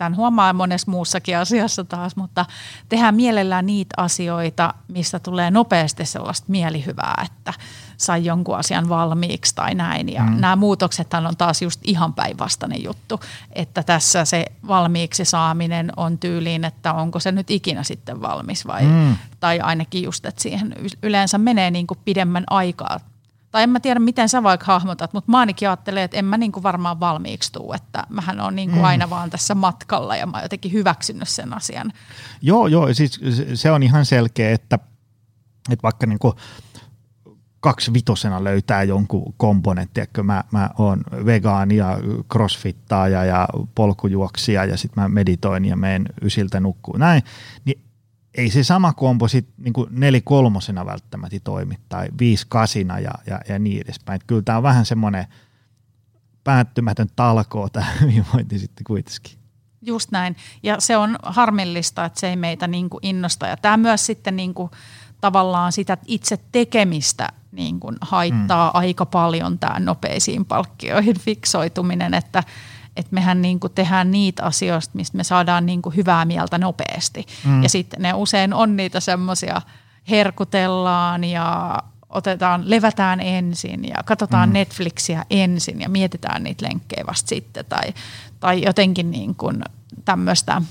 Tämän 0.00 0.16
huomaa 0.16 0.52
monessa 0.52 0.90
muussakin 0.90 1.38
asiassa 1.38 1.84
taas, 1.84 2.16
mutta 2.16 2.46
tehdään 2.88 3.14
mielellään 3.14 3.66
niitä 3.66 3.94
asioita, 3.96 4.74
mistä 4.88 5.18
tulee 5.18 5.50
nopeasti 5.50 6.04
sellaista 6.04 6.44
mielihyvää, 6.48 7.26
että 7.26 7.54
sai 7.96 8.24
jonkun 8.24 8.56
asian 8.56 8.88
valmiiksi 8.88 9.54
tai 9.54 9.74
näin. 9.74 10.12
Ja 10.12 10.22
mm. 10.22 10.40
nämä 10.40 10.56
muutoksethan 10.56 11.26
on 11.26 11.36
taas 11.36 11.62
just 11.62 11.80
ihan 11.84 12.14
päinvastainen 12.14 12.84
juttu, 12.84 13.20
että 13.52 13.82
tässä 13.82 14.24
se 14.24 14.44
valmiiksi 14.68 15.24
saaminen 15.24 15.92
on 15.96 16.18
tyyliin, 16.18 16.64
että 16.64 16.92
onko 16.92 17.20
se 17.20 17.32
nyt 17.32 17.50
ikinä 17.50 17.82
sitten 17.82 18.22
valmis 18.22 18.66
vai, 18.66 18.82
mm. 18.82 19.16
tai 19.40 19.60
ainakin 19.60 20.02
just, 20.02 20.26
että 20.26 20.42
siihen 20.42 20.74
yleensä 21.02 21.38
menee 21.38 21.70
niin 21.70 21.86
kuin 21.86 21.98
pidemmän 22.04 22.44
aikaa 22.50 23.00
tai 23.50 23.62
en 23.62 23.70
mä 23.70 23.80
tiedä, 23.80 24.00
miten 24.00 24.28
sä 24.28 24.42
vaikka 24.42 24.66
hahmotat, 24.66 25.12
mutta 25.12 25.30
mä 25.30 25.38
ainakin 25.38 25.68
ajattelen, 25.68 26.02
että 26.02 26.16
en 26.16 26.24
mä 26.24 26.38
niinku 26.38 26.62
varmaan 26.62 27.00
valmiiksi 27.00 27.52
tuu, 27.52 27.72
että 27.72 28.06
mähän 28.08 28.40
on 28.40 28.56
niinku 28.56 28.76
mm. 28.76 28.84
aina 28.84 29.10
vaan 29.10 29.30
tässä 29.30 29.54
matkalla 29.54 30.16
ja 30.16 30.26
mä 30.26 30.36
oon 30.36 30.44
jotenkin 30.44 30.72
hyväksynyt 30.72 31.28
sen 31.28 31.54
asian. 31.54 31.92
Joo, 32.42 32.66
joo, 32.66 32.94
siis 32.94 33.20
se 33.54 33.70
on 33.70 33.82
ihan 33.82 34.06
selkeä, 34.06 34.50
että, 34.50 34.78
että 35.70 35.82
vaikka 35.82 36.06
niinku 36.06 36.34
kaksi 37.60 37.92
vitosena 37.92 38.44
löytää 38.44 38.82
jonkun 38.82 39.34
komponentti, 39.36 40.00
että 40.00 40.22
mä, 40.22 40.44
mä 40.50 40.70
oon 40.78 41.02
vegaani 41.26 41.76
ja 41.76 41.98
crossfittaaja 42.32 43.24
ja 43.24 43.48
polkujuoksija 43.74 44.64
ja 44.64 44.76
sitten 44.76 45.02
mä 45.02 45.08
meditoin 45.08 45.64
ja 45.64 45.76
menen 45.76 46.06
ysiltä 46.22 46.60
nukkuu 46.60 46.96
näin, 46.96 47.22
niin 47.64 47.80
ei 48.34 48.50
se 48.50 48.64
sama 48.64 48.92
kompo 48.92 49.28
sitten 49.28 49.54
niin 49.58 49.86
nelikolmosena 49.90 50.86
välttämättä 50.86 51.36
toimi 51.44 51.74
tai 51.88 52.08
viisi 52.18 52.46
kasina 52.48 52.98
ja, 52.98 53.10
ja, 53.26 53.40
ja 53.48 53.58
niin 53.58 53.82
edespäin. 53.84 54.16
Et 54.16 54.24
kyllä 54.26 54.42
tämä 54.42 54.58
on 54.58 54.62
vähän 54.62 54.86
semmoinen 54.86 55.26
päättymätön 56.44 57.08
talkoo 57.16 57.68
tämä 57.68 57.86
hyvinvointi 58.00 58.58
sitten 58.58 58.84
kuitenkin. 58.84 59.40
Just 59.82 60.10
näin. 60.10 60.36
Ja 60.62 60.80
se 60.80 60.96
on 60.96 61.18
harmillista, 61.22 62.04
että 62.04 62.20
se 62.20 62.28
ei 62.28 62.36
meitä 62.36 62.66
niin 62.66 62.90
kuin 62.90 63.06
innosta. 63.06 63.46
Ja 63.46 63.56
tämä 63.56 63.76
myös 63.76 64.06
sitten 64.06 64.36
niin 64.36 64.54
kuin 64.54 64.70
tavallaan 65.20 65.72
sitä 65.72 65.98
itse 66.06 66.38
tekemistä 66.52 67.28
niin 67.52 67.80
kuin 67.80 67.96
haittaa 68.00 68.70
mm. 68.70 68.78
aika 68.78 69.06
paljon 69.06 69.58
tämä 69.58 69.80
nopeisiin 69.80 70.44
palkkioihin 70.44 71.20
fiksoituminen, 71.20 72.14
että 72.14 72.42
että 73.00 73.14
mehän 73.14 73.42
niin 73.42 73.60
kuin 73.60 73.72
tehdään 73.72 74.10
niitä 74.10 74.44
asioista, 74.44 74.96
mistä 74.96 75.16
me 75.16 75.24
saadaan 75.24 75.66
niin 75.66 75.82
kuin 75.82 75.96
hyvää 75.96 76.24
mieltä 76.24 76.58
nopeasti. 76.58 77.26
Mm. 77.44 77.62
Ja 77.62 77.68
sitten 77.68 78.02
ne 78.02 78.14
usein 78.14 78.54
on 78.54 78.76
niitä 78.76 79.00
semmoisia, 79.00 79.62
herkutellaan 80.10 81.24
ja 81.24 81.78
otetaan, 82.08 82.70
levätään 82.70 83.20
ensin 83.20 83.84
ja 83.84 84.02
katsotaan 84.04 84.48
mm. 84.48 84.52
Netflixiä 84.52 85.24
ensin 85.30 85.80
ja 85.80 85.88
mietitään 85.88 86.42
niitä 86.42 86.66
lenkkejä 86.66 87.04
vasta 87.06 87.28
sitten. 87.28 87.64
Tai, 87.68 87.94
tai 88.40 88.62
jotenkin 88.64 89.10
niin 89.10 89.34
kuin 89.34 89.62
tämmöistä 90.04 90.62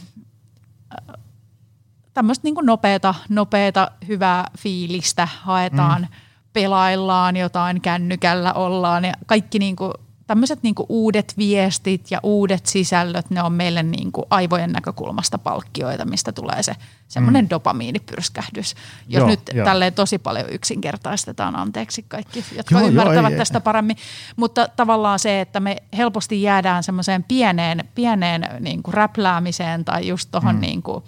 tämmöistä 2.13 2.44
niin 2.44 2.56
nopeata, 2.62 3.15
nopeata, 3.30 3.92
hyvää 4.08 4.48
fiilistä 4.58 5.28
haetaan, 5.42 6.02
mm. 6.02 6.08
pelaillaan 6.54 7.38
jotain, 7.38 7.82
kännykällä 7.82 8.54
ollaan 8.54 9.06
ja 9.06 9.13
kaikki 9.26 9.60
niin 9.60 9.76
kuin 9.76 9.94
tämmöiset 10.30 10.63
niinku 10.63 10.86
uudet 10.89 11.34
viestit 11.38 12.12
ja 12.12 12.20
uudet 12.24 12.65
sisällöt, 12.65 13.30
ne 13.30 13.44
on 13.44 13.54
meille 13.54 13.84
niinku 13.84 14.26
aivojen 14.30 14.72
näkökulmasta 14.72 15.38
palkkioita, 15.38 16.06
mistä 16.06 16.32
tulee 16.32 16.63
se 16.63 16.76
semmoinen 17.08 17.46
mm. 17.46 17.50
dopamiinipyrskähdys. 17.50 18.76
Jos 19.08 19.20
joo, 19.20 19.28
nyt 19.28 19.39
jo. 19.54 19.65
tälleen 19.65 19.94
tosi 19.94 20.18
paljon 20.18 20.50
yksinkertaistetaan, 20.50 21.56
anteeksi 21.56 22.06
kaikki, 22.08 22.46
jotka 22.56 22.80
joo, 22.80 22.88
ymmärtävät 22.88 23.32
joo, 23.32 23.38
tästä 23.38 23.58
ei. 23.58 23.62
paremmin. 23.62 23.96
Mutta 24.36 24.68
tavallaan 24.76 25.20
se, 25.20 25.42
että 25.42 25.60
me 25.60 25.78
helposti 25.98 26.42
jäädään 26.42 26.84
semmoiseen 26.84 27.24
pieneen, 27.24 27.84
pieneen 27.96 28.48
niinku 28.60 28.92
räpläämiseen 28.92 29.86
tai 29.86 30.08
just 30.08 30.32
tuohon 30.32 30.56
mm. 30.56 30.62
niinku 30.62 31.04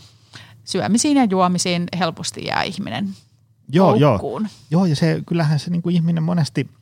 syömisiin 0.64 1.18
ja 1.18 1.24
juomisiin 1.24 1.84
helposti 2.00 2.46
jää 2.46 2.64
ihminen 2.64 3.10
Joo, 3.74 3.96
joo. 3.96 4.42
joo, 4.72 4.86
ja 4.86 4.96
se, 4.96 5.22
kyllähän 5.26 5.60
se 5.60 5.72
niin 5.72 5.82
kuin 5.82 5.96
ihminen 5.96 6.24
monesti– 6.24 6.68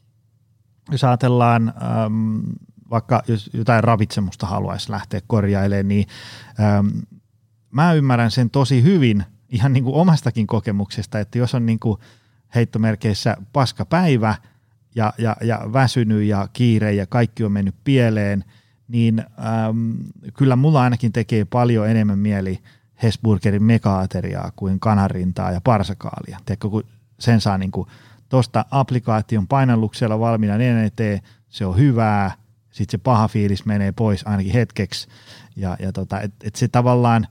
jos 0.91 1.03
ajatellaan 1.03 1.73
äm, 2.05 2.41
vaikka 2.89 3.23
jos 3.27 3.49
jotain 3.53 3.83
ravitsemusta 3.83 4.47
haluaisi 4.47 4.91
lähteä 4.91 5.21
korjailemaan, 5.27 5.87
niin 5.87 6.07
äm, 6.59 6.91
mä 7.71 7.93
ymmärrän 7.93 8.31
sen 8.31 8.49
tosi 8.49 8.83
hyvin 8.83 9.23
ihan 9.49 9.73
niin 9.73 9.83
kuin 9.83 9.95
omastakin 9.95 10.47
kokemuksesta, 10.47 11.19
että 11.19 11.37
jos 11.37 11.55
on 11.55 11.65
niin 11.65 11.79
kuin 11.79 11.99
heittomerkeissä 12.55 13.37
paska 13.53 13.85
päivä 13.85 14.35
ja, 14.95 15.13
ja, 15.17 15.35
ja 15.41 15.61
väsynyt 15.73 16.23
ja 16.23 16.47
kiire 16.53 16.93
ja 16.93 17.07
kaikki 17.07 17.43
on 17.43 17.51
mennyt 17.51 17.75
pieleen, 17.83 18.43
niin 18.87 19.19
äm, 19.19 19.95
kyllä 20.37 20.55
mulla 20.55 20.81
ainakin 20.81 21.11
tekee 21.11 21.45
paljon 21.45 21.89
enemmän 21.89 22.19
mieli 22.19 22.59
Hesburgerin 23.03 23.63
megaateriaa 23.63 24.51
kuin 24.55 24.79
kanarintaa 24.79 25.51
ja 25.51 25.61
parsakaalia. 25.61 26.39
Tiedätkö, 26.45 26.69
kun 26.69 26.83
sen 27.19 27.41
saa 27.41 27.57
niin 27.57 27.71
kuin 27.71 27.87
tuosta 28.29 28.65
applikaation 28.71 29.47
painalluksella 29.47 30.19
valmiina 30.19 30.57
niin 30.57 30.77
eteen, 30.77 31.21
se 31.47 31.65
on 31.65 31.77
hyvää, 31.77 32.31
sitten 32.71 32.91
se 32.91 33.03
paha 33.03 33.27
fiilis 33.27 33.65
menee 33.65 33.91
pois 33.91 34.27
ainakin 34.27 34.53
hetkeksi. 34.53 35.07
Ja, 35.55 35.77
ja 35.79 35.91
tota, 35.91 36.21
et, 36.21 36.33
et 36.43 36.55
se 36.55 36.67
tavallaan 36.67 37.27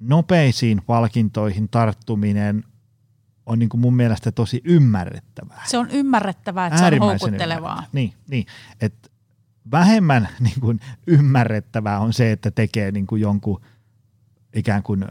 nopeisiin 0.00 0.82
palkintoihin 0.86 1.68
tarttuminen 1.68 2.64
on 3.46 3.58
niin 3.58 3.68
kuin 3.68 3.80
mun 3.80 3.96
mielestä 3.96 4.32
tosi 4.32 4.60
ymmärrettävää. 4.64 5.62
Se 5.66 5.78
on 5.78 5.90
ymmärrettävää, 5.90 6.66
että 6.66 6.78
se 6.78 6.84
on 6.84 6.98
houkuttelevaa. 6.98 7.84
Niin, 7.92 8.14
niin. 8.28 8.46
Et 8.80 9.12
vähemmän 9.70 10.28
niin 10.40 10.60
kuin 10.60 10.80
ymmärrettävää 11.06 12.00
on 12.00 12.12
se, 12.12 12.32
että 12.32 12.50
tekee 12.50 12.92
niin 12.92 13.06
kuin 13.06 13.22
jonkun 13.22 13.60
ikään 14.54 14.82
kuin 14.82 15.04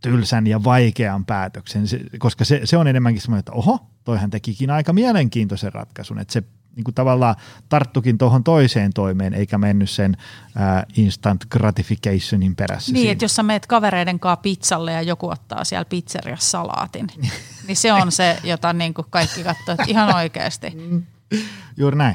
tylsän 0.00 0.46
ja 0.46 0.64
vaikean 0.64 1.24
päätöksen, 1.24 1.88
se, 1.88 2.00
koska 2.18 2.44
se, 2.44 2.60
se 2.64 2.76
on 2.76 2.88
enemmänkin 2.88 3.22
semmoinen, 3.22 3.38
että 3.38 3.52
oho, 3.52 3.86
toihan 4.04 4.30
tekikin 4.30 4.70
aika 4.70 4.92
mielenkiintoisen 4.92 5.72
ratkaisun, 5.72 6.18
että 6.18 6.32
se 6.32 6.42
niin 6.76 6.84
kuin 6.84 6.94
tavallaan 6.94 7.36
tarttukin 7.68 8.18
tuohon 8.18 8.44
toiseen 8.44 8.92
toimeen, 8.92 9.34
eikä 9.34 9.58
mennyt 9.58 9.90
sen 9.90 10.16
uh, 10.46 11.02
instant 11.04 11.44
gratificationin 11.50 12.56
perässä. 12.56 12.92
Niin, 12.92 13.00
siinä. 13.00 13.12
että 13.12 13.24
jos 13.24 13.36
sä 13.36 13.42
meet 13.42 13.66
kavereiden 13.66 14.20
kanssa 14.20 14.42
pizzalle 14.42 14.92
ja 14.92 15.02
joku 15.02 15.28
ottaa 15.28 15.64
siellä 15.64 15.84
pizzeriassa 15.84 16.50
salaatin, 16.50 17.06
niin 17.66 17.76
se 17.76 17.92
on 17.92 18.12
se, 18.12 18.38
jota 18.44 18.72
niin 18.72 18.94
kuin 18.94 19.06
kaikki 19.10 19.44
katsoo, 19.44 19.72
että 19.72 19.84
ihan 19.88 20.14
oikeasti. 20.16 20.66
Juuri 21.76 21.96
näin. 21.96 22.14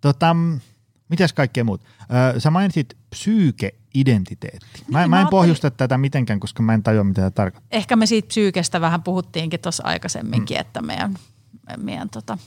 Tota, 0.00 0.36
mitäs 1.08 1.32
kaikkea 1.32 1.64
muut? 1.64 1.84
Sä 2.38 2.50
mainitsit 2.50 2.96
psyyke-identiteetti. 3.94 4.82
Mä, 4.88 5.00
niin, 5.00 5.10
mä 5.10 5.20
en 5.20 5.28
pohjusta 5.28 5.70
tätä 5.70 5.98
mitenkään, 5.98 6.40
koska 6.40 6.62
mä 6.62 6.74
en 6.74 6.82
tajua, 6.82 7.04
mitä 7.04 7.20
tämä 7.20 7.30
tarkoittaa. 7.30 7.78
Ehkä 7.78 7.96
me 7.96 8.06
siitä 8.06 8.28
psyykestä 8.28 8.80
vähän 8.80 9.02
puhuttiinkin 9.02 9.60
tuossa 9.60 9.82
aikaisemminkin, 9.86 10.56
mm. 10.56 10.60
että 10.60 10.82
meidän, 10.82 11.14
meidän 11.76 12.10
tota, 12.10 12.38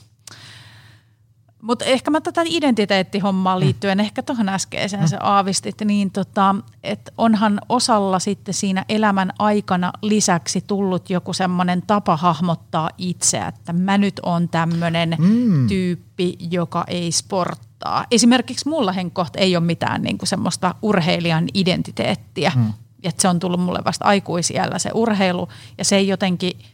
mutta 1.62 1.84
ehkä 1.84 2.10
mä 2.10 2.20
tätä 2.20 2.42
identiteettihommaa 2.46 3.56
mm. 3.56 3.60
liittyen, 3.60 3.98
mm. 3.98 4.00
ehkä 4.00 4.22
tuohon 4.22 4.48
äskeiseen 4.48 5.02
mm. 5.02 5.08
se 5.08 5.16
aavistit, 5.20 5.80
niin 5.84 6.10
tota, 6.10 6.54
että 6.82 7.12
onhan 7.18 7.60
osalla 7.68 8.18
sitten 8.18 8.54
siinä 8.54 8.84
elämän 8.88 9.32
aikana 9.38 9.92
lisäksi 10.02 10.60
tullut 10.66 11.10
joku 11.10 11.32
semmoinen 11.32 11.82
tapa 11.86 12.16
hahmottaa 12.16 12.90
itseä, 12.98 13.46
että 13.46 13.72
mä 13.72 13.98
nyt 13.98 14.20
on 14.22 14.48
tämmöinen 14.48 15.16
mm. 15.18 15.68
tyyppi, 15.68 16.36
joka 16.50 16.84
ei 16.86 17.12
sporttaa. 17.12 17.67
Esimerkiksi 18.10 18.68
mulla 18.68 18.92
henkkoht 18.92 19.36
ei 19.36 19.56
ole 19.56 19.64
mitään 19.64 20.02
niinku 20.02 20.26
semmoista 20.26 20.74
urheilijan 20.82 21.48
identiteettiä, 21.54 22.52
mm. 22.56 22.72
että 23.02 23.22
se 23.22 23.28
on 23.28 23.38
tullut 23.38 23.60
mulle 23.60 23.80
vasta 23.84 24.04
aikuisiellä 24.04 24.78
se 24.78 24.90
urheilu 24.94 25.48
ja 25.78 25.84
se 25.84 25.96
ei 25.96 26.08
jotenkin– 26.08 26.52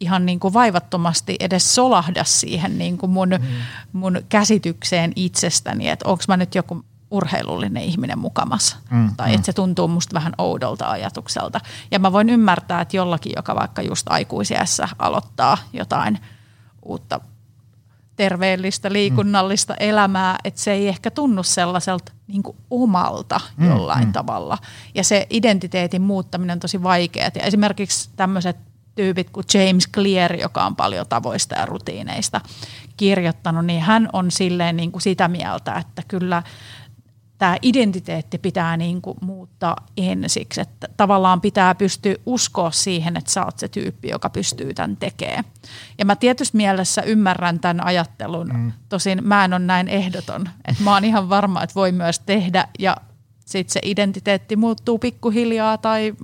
ihan 0.00 0.26
niin 0.26 0.40
kuin 0.40 0.54
vaivattomasti 0.54 1.36
edes 1.40 1.74
solahda 1.74 2.24
siihen 2.24 2.78
niin 2.78 2.98
kuin 2.98 3.10
mun, 3.10 3.28
mm. 3.28 3.46
mun 3.92 4.18
käsitykseen 4.28 5.12
itsestäni, 5.16 5.88
että 5.88 6.08
onko 6.08 6.24
mä 6.28 6.36
nyt 6.36 6.54
joku 6.54 6.84
urheilullinen 7.10 7.82
ihminen 7.82 8.18
mukamassa. 8.18 8.76
Mm, 8.90 9.16
tai 9.16 9.28
mm. 9.28 9.34
että 9.34 9.46
se 9.46 9.52
tuntuu 9.52 9.88
musta 9.88 10.14
vähän 10.14 10.32
oudolta 10.38 10.90
ajatukselta. 10.90 11.60
Ja 11.90 11.98
mä 11.98 12.12
voin 12.12 12.30
ymmärtää, 12.30 12.80
että 12.80 12.96
jollakin, 12.96 13.32
joka 13.36 13.54
vaikka 13.54 13.82
just 13.82 14.06
aikuisiässä 14.10 14.88
aloittaa 14.98 15.58
jotain 15.72 16.18
uutta 16.82 17.20
terveellistä, 18.20 18.92
liikunnallista 18.92 19.72
mm. 19.72 19.76
elämää, 19.80 20.38
että 20.44 20.60
se 20.60 20.72
ei 20.72 20.88
ehkä 20.88 21.10
tunnu 21.10 21.42
sellaiselta 21.42 22.12
niin 22.26 22.42
kuin 22.42 22.56
omalta 22.70 23.40
mm, 23.56 23.68
jollain 23.68 24.06
mm. 24.06 24.12
tavalla. 24.12 24.58
Ja 24.94 25.04
se 25.04 25.26
identiteetin 25.30 26.02
muuttaminen 26.02 26.54
on 26.54 26.60
tosi 26.60 26.82
vaikeaa. 26.82 27.30
Ja 27.34 27.42
esimerkiksi 27.42 28.10
tämmöiset 28.16 28.56
tyypit 28.94 29.30
kuin 29.30 29.46
James 29.54 29.88
Clear, 29.92 30.34
joka 30.34 30.66
on 30.66 30.76
paljon 30.76 31.06
tavoista 31.08 31.58
ja 31.58 31.66
rutiineista 31.66 32.40
kirjoittanut, 32.96 33.66
niin 33.66 33.80
hän 33.80 34.08
on 34.12 34.30
silleen 34.30 34.76
niin 34.76 34.92
kuin 34.92 35.02
sitä 35.02 35.28
mieltä, 35.28 35.74
että 35.74 36.02
kyllä 36.08 36.42
tämä 37.40 37.56
identiteetti 37.62 38.38
pitää 38.38 38.76
niin 38.76 39.02
kuin 39.02 39.18
muuttaa 39.20 39.76
ensiksi. 39.96 40.60
Että 40.60 40.88
tavallaan 40.96 41.40
pitää 41.40 41.74
pystyä 41.74 42.14
uskoa 42.26 42.70
siihen, 42.70 43.16
että 43.16 43.30
sä 43.30 43.44
oot 43.44 43.58
se 43.58 43.68
tyyppi, 43.68 44.08
joka 44.08 44.30
pystyy 44.30 44.74
tämän 44.74 44.96
tekemään. 44.96 45.44
Ja 45.98 46.04
mä 46.04 46.16
tietysti 46.16 46.56
mielessä 46.56 47.02
ymmärrän 47.02 47.60
tämän 47.60 47.86
ajattelun. 47.86 48.48
Mm. 48.52 48.72
Tosin 48.88 49.18
mä 49.22 49.44
en 49.44 49.52
ole 49.52 49.58
näin 49.58 49.88
ehdoton. 49.88 50.48
Että 50.64 50.82
mä 50.82 50.94
oon 50.94 51.04
ihan 51.04 51.28
varma, 51.28 51.62
että 51.62 51.74
voi 51.74 51.92
myös 51.92 52.18
tehdä 52.18 52.68
ja 52.78 52.96
sitten 53.46 53.72
se 53.72 53.80
identiteetti 53.84 54.56
muuttuu 54.56 54.98
pikkuhiljaa 54.98 55.78
tai 55.78 56.14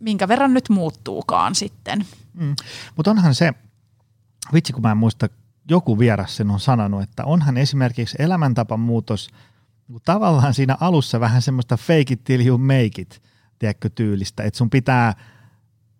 minkä 0.00 0.28
verran 0.28 0.54
nyt 0.54 0.68
muuttuukaan 0.68 1.54
sitten. 1.54 2.06
Mm. 2.34 2.54
Mutta 2.96 3.10
onhan 3.10 3.34
se, 3.34 3.52
vitsi 4.52 4.72
kun 4.72 4.82
mä 4.82 4.90
en 4.90 4.96
muista, 4.96 5.28
joku 5.70 5.98
vieras 5.98 6.36
sen 6.36 6.50
on 6.50 6.60
sanonut, 6.60 7.02
että 7.02 7.24
onhan 7.24 7.56
esimerkiksi 7.56 8.16
elämäntapan 8.18 8.80
muutos 8.80 9.28
niin 9.88 10.00
tavallaan 10.04 10.54
siinä 10.54 10.76
alussa 10.80 11.20
vähän 11.20 11.42
semmoista 11.42 11.76
fake 11.76 12.04
it 12.10 12.24
till 12.24 12.46
you 12.46 12.58
make 12.58 12.90
it, 12.98 13.22
tiedätkö, 13.58 13.90
tyylistä, 13.94 14.42
että 14.42 14.58
sun 14.58 14.70
pitää 14.70 15.14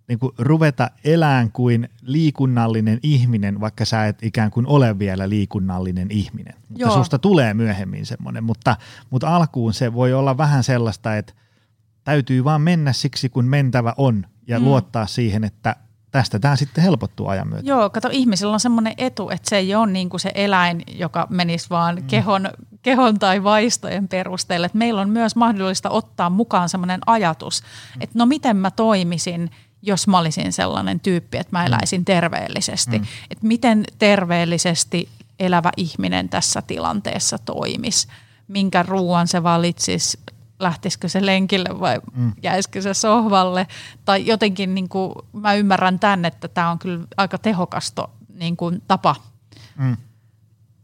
niin 0.09 0.19
kuin 0.19 0.33
ruveta 0.39 0.91
elään 1.05 1.53
kuin 1.53 1.89
liikunnallinen 2.03 2.99
ihminen, 3.03 3.61
vaikka 3.61 3.85
sä 3.85 4.07
et 4.07 4.23
ikään 4.23 4.51
kuin 4.51 4.67
ole 4.67 4.99
vielä 4.99 5.29
liikunnallinen 5.29 6.11
ihminen. 6.11 6.55
Mutta 6.69 6.85
Joo. 6.85 6.95
susta 6.95 7.19
tulee 7.19 7.55
myöhemmin 7.55 8.07
semmoinen, 8.07 8.45
mutta, 8.45 8.77
mutta 9.11 9.37
alkuun 9.37 9.75
se 9.75 9.93
voi 9.93 10.13
olla 10.13 10.39
vähän 10.39 10.65
sellaista, 10.65 11.17
että 11.17 11.33
täytyy 12.05 12.45
vaan 12.45 12.61
mennä 12.61 12.93
siksi, 12.93 13.29
kun 13.29 13.45
mentävä 13.45 13.95
on 13.97 14.27
ja 14.47 14.59
mm. 14.59 14.65
luottaa 14.65 15.07
siihen, 15.07 15.45
että 15.45 15.77
tästä 16.11 16.39
tämä 16.39 16.57
sitten 16.57 16.85
helpottuu 16.85 17.29
ajan 17.29 17.49
myötä. 17.49 17.69
Joo, 17.69 17.91
kato, 17.91 18.09
ihmisillä 18.13 18.53
on 18.53 18.61
semmoinen 18.61 18.95
etu, 18.99 19.31
että 19.31 19.51
se 19.51 19.57
ei 19.57 19.75
ole 19.75 19.93
niin 19.93 20.09
kuin 20.09 20.21
se 20.21 20.33
eläin, 20.35 20.83
joka 20.99 21.27
menisi 21.31 21.71
vaan 21.71 21.97
mm. 21.97 22.07
kehon, 22.07 22.51
kehon 22.83 23.19
tai 23.19 23.43
vaistojen 23.43 24.09
perusteelle. 24.09 24.67
Että 24.67 24.79
meillä 24.79 25.01
on 25.01 25.11
myös 25.11 25.37
mahdollista 25.37 25.91
ottaa 25.91 26.31
mukaan 26.31 26.69
semmoinen 26.69 27.01
ajatus, 27.07 27.63
mm. 27.63 28.03
että 28.03 28.19
no 28.19 28.27
miten 28.27 28.57
mä 28.57 28.71
toimisin, 28.71 29.51
jos 29.83 30.09
mä 30.09 30.19
olisin 30.19 30.53
sellainen 30.53 31.01
tyyppi, 31.01 31.39
että 31.39 31.57
mä 31.57 31.61
mm. 31.61 31.67
eläisin 31.67 32.05
terveellisesti. 32.05 32.99
Mm. 32.99 33.07
Että 33.31 33.47
miten 33.47 33.85
terveellisesti 33.99 35.09
elävä 35.41 35.71
ihminen 35.77 36.29
tässä 36.29 36.63
tilanteessa 36.63 37.39
toimisi, 37.39 38.09
minkä 38.49 38.83
ruoan 38.83 39.29
se 39.29 39.43
valitsisi, 39.43 40.19
lähtisikö 40.59 41.09
se 41.09 41.27
lenkille 41.27 41.81
vai 41.81 42.01
mm. 42.15 42.33
jäisikö 42.43 42.83
se 42.83 42.95
sohvalle. 42.95 43.67
Tai 44.05 44.27
jotenkin 44.27 44.75
niin 44.75 44.89
kuin, 44.89 45.15
mä 45.33 45.55
ymmärrän 45.55 45.99
tämän, 45.99 46.25
että 46.25 46.49
tämä 46.49 46.71
on 46.71 46.79
kyllä 46.79 47.05
aika 47.17 47.39
tehokasta 47.39 48.09
niin 48.35 48.57
kuin, 48.57 48.83
tapa. 48.89 49.17
Mm. 49.77 49.97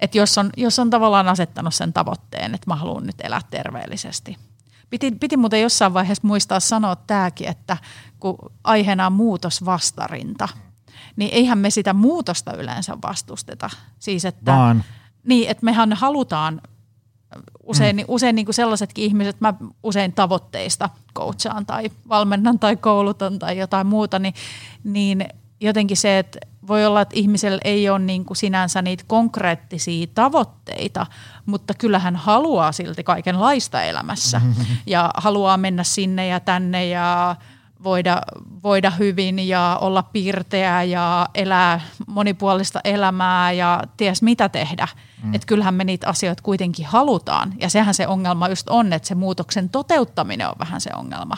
Että 0.01 0.19
jos 0.19 0.39
on, 0.39 0.51
jos 0.57 0.79
on 0.79 0.91
tavallaan 0.91 1.29
asettanut 1.29 1.75
sen 1.75 1.93
tavoitteen, 1.93 2.55
että 2.55 2.71
mä 2.71 2.77
haluan 2.77 3.07
nyt 3.07 3.21
elää 3.21 3.41
terveellisesti. 3.51 4.37
Piti, 4.91 5.11
piti 5.11 5.37
muuten 5.37 5.63
jossain 5.63 5.95
vaiheessa 5.95 6.27
muistaa 6.27 6.61
sanoa 6.61 6.97
tämäkin, 6.97 7.49
että 7.49 7.77
kun 8.21 8.37
aiheena 8.65 9.07
on 9.07 9.13
muutosvastarinta, 9.13 10.49
niin 11.17 11.31
eihän 11.35 11.59
me 11.59 11.71
sitä 11.71 11.93
muutosta 11.93 12.53
yleensä 12.53 12.99
vastusteta. 13.03 13.71
Siis 13.99 14.25
että, 14.25 14.53
Vaan. 14.53 14.85
Niin, 15.25 15.51
että 15.51 15.65
mehän 15.65 15.93
halutaan 15.93 16.61
usein, 17.63 17.97
mm. 17.97 18.05
usein 18.09 18.37
niin 18.37 18.47
kuin 18.47 18.55
sellaisetkin 18.55 19.05
ihmiset, 19.05 19.41
mä 19.41 19.55
usein 19.83 20.13
tavoitteista 20.13 20.91
coachaan 21.15 21.67
tai 21.67 21.91
valmennan 22.09 22.59
tai 22.59 22.77
koulutan 22.77 23.39
tai 23.39 23.59
jotain 23.59 23.87
muuta, 23.87 24.19
niin, 24.19 24.35
niin 24.85 25.29
jotenkin 25.61 25.97
se, 25.97 26.19
että 26.19 26.39
voi 26.69 26.87
olla, 26.87 27.01
että 27.01 27.17
ihmisellä 27.19 27.59
ei 27.65 27.91
ole 27.91 27.99
niin 27.99 28.25
kuin 28.25 28.37
sinänsä 28.37 28.83
niitä 28.83 29.05
konkreettisia 29.07 30.07
tavoitteita, 30.15 31.07
mutta 31.47 31.75
kyllähän 31.75 32.17
haluaa 32.17 32.73
silti 32.73 33.05
kaikenlaista 33.05 33.83
elämässä 33.83 34.41
ja 34.87 35.11
haluaa 35.17 35.57
mennä 35.57 35.85
sinne 35.85 36.27
ja 36.27 36.41
tänne 36.41 36.87
ja 36.87 37.37
voida, 37.85 38.23
voida 38.63 38.91
hyvin 38.91 39.49
ja 39.49 39.79
olla 39.81 40.03
piirteä 40.03 40.83
ja 40.83 41.29
elää 41.35 41.81
monipuolista 42.07 42.81
elämää 42.85 43.53
ja 43.53 43.83
ties 43.97 44.23
mitä 44.23 44.49
tehdä. 44.49 44.89
Mm. 45.23 45.35
Että 45.35 45.47
kyllähän 45.47 45.75
me 45.75 45.85
niitä 45.85 46.09
asioita 46.09 46.43
kuitenkin 46.43 46.87
halutaan 46.87 47.55
ja 47.61 47.69
sehän 47.69 47.95
se 47.95 48.07
ongelma 48.07 48.49
just 48.49 48.69
on, 48.69 48.93
että 48.93 49.09
se 49.09 49.15
muutoksen 49.15 49.69
toteuttaminen 49.69 50.49
on 50.49 50.55
vähän 50.59 50.81
se 50.81 50.91
ongelma. 50.97 51.37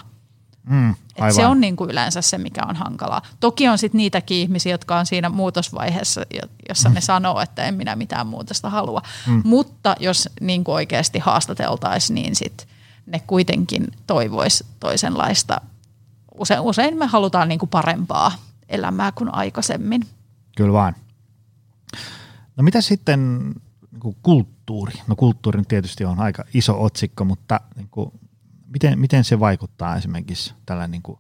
Mm, 0.69 0.91
Et 0.91 1.35
se 1.35 1.47
on 1.47 1.61
niin 1.61 1.77
kuin 1.77 1.91
yleensä 1.91 2.23
se, 2.23 2.39
mikä 2.39 2.63
on 2.69 2.77
hankalaa. 2.77 3.23
Toki 3.41 3.69
on 3.69 3.79
sitten 3.79 3.99
niitäkin 3.99 4.37
ihmisiä, 4.37 4.73
jotka 4.73 4.99
on 4.99 5.07
siinä 5.07 5.29
muutosvaiheessa, 5.29 6.23
jossa 6.69 6.89
mm. 6.89 6.95
ne 6.95 7.01
sanoo, 7.01 7.41
että 7.41 7.65
en 7.65 7.75
minä 7.75 7.97
mitään 7.97 8.27
muutosta 8.27 8.71
halua. 8.71 9.03
Mm. 9.27 9.43
Mutta 9.45 9.97
jos 10.01 10.29
niin 10.41 10.65
kuin 10.65 10.75
oikeasti 10.75 11.19
haastateltaisiin, 11.19 12.15
niin 12.15 12.37
sit 12.37 12.69
ne 13.07 13.21
kuitenkin 13.27 13.87
toivois 14.07 14.65
toisenlaista 14.81 15.61
usein, 16.35 16.61
usein 16.61 16.99
me 16.99 17.07
halutaan 17.07 17.49
niin 17.49 17.59
kuin 17.59 17.71
parempaa 17.71 18.33
elämää 18.69 19.13
kuin 19.13 19.35
aikaisemmin. 19.35 20.07
Kyllä 20.57 20.73
vaan. 20.73 20.97
No 22.57 22.63
mitä 22.63 22.81
sitten 22.81 23.39
niin 23.91 24.01
kuin 24.01 24.17
kulttuuri? 24.23 24.93
No 25.07 25.17
kulttuuri 25.17 25.63
tietysti 25.69 26.05
on 26.05 26.21
aika 26.21 26.45
iso 26.55 26.83
otsikko, 26.83 27.25
mutta 27.25 27.61
niin 27.77 27.89
kuin, 27.91 28.13
miten, 28.73 28.99
miten 28.99 29.25
se 29.25 29.41
vaikuttaa 29.41 29.97
esimerkiksi 29.97 30.55
tällä 30.67 30.89
niin 30.89 31.03
kuin 31.03 31.19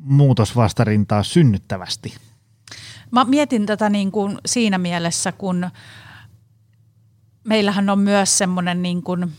muutosvastarintaa 0.00 1.22
synnyttävästi? 1.22 2.14
Mä 3.10 3.24
mietin 3.24 3.66
tätä 3.66 3.88
niin 3.88 4.12
kuin 4.12 4.38
siinä 4.46 4.78
mielessä, 4.78 5.32
kun 5.32 5.70
meillähän 7.44 7.90
on 7.90 7.98
myös 7.98 8.38
semmoinen 8.38 8.82
niin 8.82 9.02
kuin– 9.02 9.26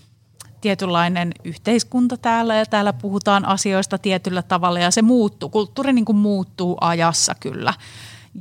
tietynlainen 0.63 1.31
yhteiskunta 1.43 2.17
täällä 2.17 2.55
ja 2.55 2.65
täällä 2.65 2.93
puhutaan 2.93 3.45
asioista 3.45 3.97
tietyllä 3.97 4.41
tavalla 4.41 4.79
ja 4.79 4.91
se 4.91 5.01
muuttuu, 5.01 5.49
kulttuuri 5.49 5.93
niin 5.93 6.05
kuin 6.05 6.15
muuttuu 6.15 6.77
ajassa 6.81 7.35
kyllä. 7.35 7.73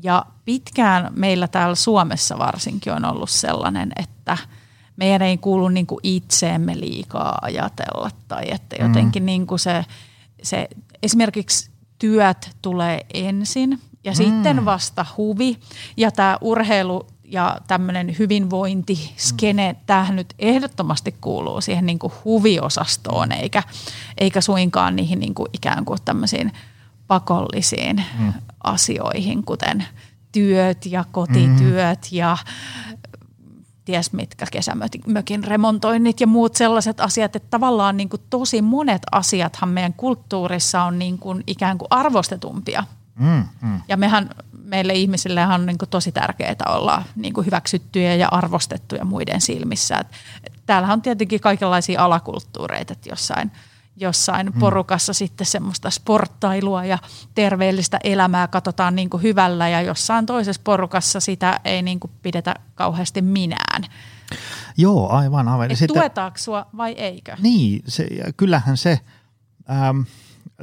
Ja 0.03 0.27
pitkään 0.45 1.13
meillä 1.17 1.49
täällä 1.49 1.75
Suomessa 1.75 2.39
varsinkin 2.39 2.93
on 2.93 3.05
ollut 3.05 3.31
sellainen, 3.31 3.93
että 3.97 4.39
meidän 4.97 5.23
ei 5.23 5.39
kuulu 5.39 5.69
niin 5.69 5.87
kuin 5.87 6.01
itseemme 6.03 6.81
liikaa 6.81 7.39
ajatella 7.43 8.11
tai 8.29 8.45
että 8.49 8.77
jotenkin 8.81 9.23
mm. 9.23 9.27
niin 9.27 9.47
kuin 9.47 9.59
se, 9.59 9.85
se 10.43 10.69
esimerkiksi 11.03 11.71
työt 11.99 12.51
tulee 12.63 13.07
ensin 13.15 13.79
ja 14.05 14.13
mm. 14.13 14.17
sitten 14.17 14.65
vasta 14.65 15.07
huvi 15.17 15.59
ja 15.97 16.11
tämä 16.11 16.39
urheilu 16.41 17.07
ja 17.25 17.57
tämmöinen 17.67 18.17
hyvinvointiskene, 18.19 19.73
mm. 19.73 19.79
tämähän 19.87 20.17
nyt 20.17 20.35
ehdottomasti 20.39 21.15
kuuluu 21.21 21.61
siihen 21.61 21.87
niin 21.87 21.99
kuin 21.99 22.13
huviosastoon, 22.25 23.33
eikä, 23.33 23.63
eikä 24.19 24.41
suinkaan 24.41 24.97
niihin 24.97 25.19
niin 25.19 25.35
kuin 25.35 25.49
ikään 25.53 25.85
kuin 25.85 25.99
tämmöisiin 26.05 26.53
pakollisiin 27.07 28.05
mm. 28.19 28.33
asioihin, 28.65 29.45
kuten 29.45 29.85
työt 30.33 30.87
ja 30.87 31.05
kotityöt 31.13 32.09
mm. 32.11 32.17
ja 32.17 32.37
ties 33.85 34.13
mitkä 34.13 34.47
kesämökin 34.53 35.45
remontoinnit 35.45 36.21
ja 36.21 36.27
muut 36.27 36.55
sellaiset 36.55 37.01
asiat, 37.01 37.37
että 37.37 37.49
tavallaan 37.51 37.97
niin 37.97 38.09
kuin 38.09 38.23
tosi 38.31 38.63
monet 38.63 39.03
asiathan 39.13 39.69
meidän 39.69 39.95
kulttuurissa 39.95 40.83
on 40.83 40.99
niin 40.99 41.19
kuin 41.19 41.45
ikään 41.47 41.79
kuin 41.79 41.89
arvostetumpia. 41.91 42.85
Mm, 43.19 43.45
mm. 43.63 43.81
Ja 43.89 43.97
mehän 43.97 44.31
meille 44.65 44.93
ihmisille 44.93 45.47
on 45.47 45.67
niin 45.67 45.79
tosi 45.91 46.13
tärkeää 46.13 46.55
olla 46.69 47.03
niin 47.17 47.35
hyväksyttyjä 47.47 48.15
ja 48.15 48.29
arvostettuja 48.31 49.05
muiden 49.05 49.41
silmissä. 49.41 49.99
Et, 49.99 50.07
et 50.45 50.53
täällähän 50.67 50.95
on 50.95 51.03
tietenkin 51.03 51.41
kaikenlaisia 51.41 52.05
alakulttuureita, 52.05 52.93
että 52.93 53.09
jossain, 53.09 53.53
jossain 53.97 54.53
hmm. 54.53 54.61
porukassa 54.61 55.13
sitten 55.13 55.47
semmoista 55.47 55.91
sporttailua 55.91 56.85
ja 56.85 56.99
terveellistä 57.35 57.99
elämää 58.05 58.49
katsotaan 58.49 58.97
niin 58.97 59.11
hyvällä 59.23 59.69
ja 59.69 59.83
jossain 59.83 60.27
toisessa 60.27 60.63
porukassa 60.65 61.21
sitä 61.21 61.61
ei 61.65 61.83
niin 61.83 62.01
pidetä 62.23 62.55
kauheasti 62.75 63.23
minään. 63.23 63.83
Joo, 64.77 65.09
aivan. 65.09 65.49
aivan. 65.49 65.71
Et 65.71 65.79
sitten, 65.79 65.95
tuetaanko 65.95 66.39
sua 66.39 66.67
vai 66.77 66.93
eikö? 66.93 67.37
Niin, 67.43 67.83
se, 67.89 68.09
kyllähän 68.37 68.77
se... 68.77 69.01
Ähm, 69.71 70.01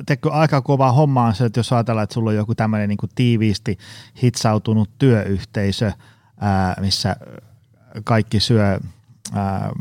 teko, 0.06 0.32
aika 0.32 0.62
kova 0.62 0.92
homma 0.92 1.26
on 1.26 1.36
se, 1.36 1.46
että 1.46 1.60
jos 1.60 1.74
ajatellaan, 1.74 2.04
että 2.04 2.14
sulla 2.14 2.30
on 2.30 2.36
joku 2.36 2.56
tämmöinen 2.56 2.90
niin 2.90 2.98
tiiviisti 3.16 3.78
hitsautunut 4.24 4.90
työyhteisö, 4.98 5.92
ää, 6.40 6.76
missä 6.80 7.16
kaikki 8.04 8.40
syö 8.40 8.80
ää, 9.34 9.72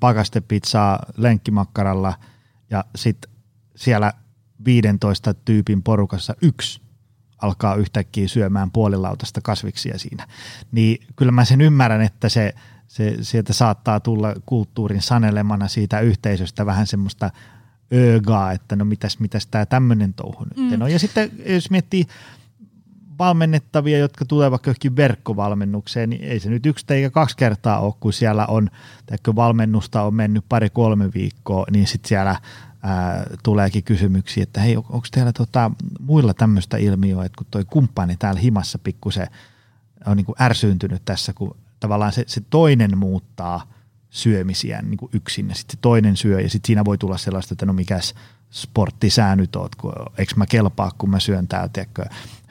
pakastepizzaa 0.00 0.98
lenkkimakkaralla 1.16 2.14
ja 2.70 2.84
sitten 2.96 3.30
siellä 3.76 4.12
15 4.64 5.34
tyypin 5.34 5.82
porukassa 5.82 6.34
yksi 6.42 6.80
alkaa 7.42 7.74
yhtäkkiä 7.74 8.28
syömään 8.28 8.70
puolilautasta 8.70 9.40
kasviksia 9.40 9.98
siinä. 9.98 10.26
Niin 10.72 11.06
kyllä 11.16 11.32
mä 11.32 11.44
sen 11.44 11.60
ymmärrän, 11.60 12.02
että 12.02 12.28
se, 12.28 12.54
se 12.88 13.16
sieltä 13.20 13.52
saattaa 13.52 14.00
tulla 14.00 14.34
kulttuurin 14.46 15.02
sanelemana 15.02 15.68
siitä 15.68 16.00
yhteisöstä 16.00 16.66
vähän 16.66 16.86
semmoista 16.86 17.30
ögaa, 17.92 18.52
että 18.52 18.76
no 18.76 18.84
mitäs, 18.84 19.18
mitäs 19.18 19.46
tämä 19.46 19.66
tämmöinen 19.66 20.14
touhu 20.14 20.44
nyt 20.44 20.70
mm. 20.78 20.82
on. 20.82 20.92
Ja 20.92 20.98
sitten 20.98 21.30
jos 21.46 21.70
miettii 21.70 22.06
valmennettavia, 23.18 23.98
jotka 23.98 24.24
tulee 24.24 24.50
vaikka 24.50 24.70
johonkin 24.70 24.96
verkkovalmennukseen, 24.96 26.10
niin 26.10 26.24
ei 26.24 26.40
se 26.40 26.50
nyt 26.50 26.66
yksi 26.66 26.86
eikä 26.88 27.10
kaksi 27.10 27.36
kertaa 27.36 27.80
ole, 27.80 27.94
kun 28.00 28.12
siellä 28.12 28.46
on, 28.46 28.70
kun 29.24 29.36
valmennusta 29.36 30.02
on 30.02 30.14
mennyt 30.14 30.44
pari-kolme 30.48 31.10
viikkoa, 31.14 31.66
niin 31.70 31.86
sitten 31.86 32.08
siellä 32.08 32.36
ää, 32.82 33.26
tuleekin 33.42 33.84
kysymyksiä, 33.84 34.42
että 34.42 34.60
hei, 34.60 34.76
onko 34.76 35.06
teillä 35.10 35.32
tota, 35.32 35.70
muilla 36.00 36.34
tämmöistä 36.34 36.76
ilmiöä, 36.76 37.24
että 37.24 37.38
kun 37.38 37.46
toi 37.50 37.64
kumppani 37.64 38.16
täällä 38.16 38.40
himassa 38.40 38.78
pikkusen 38.78 39.26
on 40.06 40.16
niin 40.16 40.26
kuin 40.26 40.36
ärsyyntynyt 40.42 41.02
tässä, 41.04 41.32
kun 41.32 41.56
tavallaan 41.80 42.12
se, 42.12 42.24
se 42.26 42.40
toinen 42.50 42.98
muuttaa– 42.98 43.66
syömisiä 44.14 44.82
niin 44.82 44.96
kuin 44.96 45.10
yksin 45.12 45.48
ja 45.48 45.54
sitten 45.54 45.78
toinen 45.80 46.16
syö 46.16 46.40
ja 46.40 46.50
sitten 46.50 46.66
siinä 46.66 46.84
voi 46.84 46.98
tulla 46.98 47.18
sellaista, 47.18 47.54
että 47.54 47.66
no 47.66 47.72
mikäs 47.72 48.14
sportti 48.54 49.10
sä 49.10 49.36
nyt 49.36 49.56
oot, 49.56 49.74
kun 49.74 49.92
eikö 50.18 50.32
mä 50.36 50.46
kelpaa, 50.46 50.90
kun 50.98 51.10
mä 51.10 51.20
syön 51.20 51.48
täällä, 51.48 51.70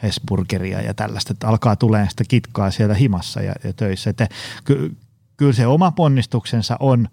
Hesburgeria 0.03 0.81
ja 0.81 0.93
tällaista, 0.93 1.33
että 1.33 1.47
alkaa 1.47 1.75
tulee 1.75 2.09
sitä 2.09 2.23
kitkaa 2.27 2.71
siellä 2.71 2.95
himassa 2.95 3.41
ja, 3.41 3.53
ja 3.63 3.73
töissä. 3.73 4.09
Että 4.09 4.27
ky, 4.63 4.97
kyllä 5.37 5.53
se 5.53 5.67
oma 5.67 5.91
ponnistuksensa 5.91 6.77
on 6.79 7.07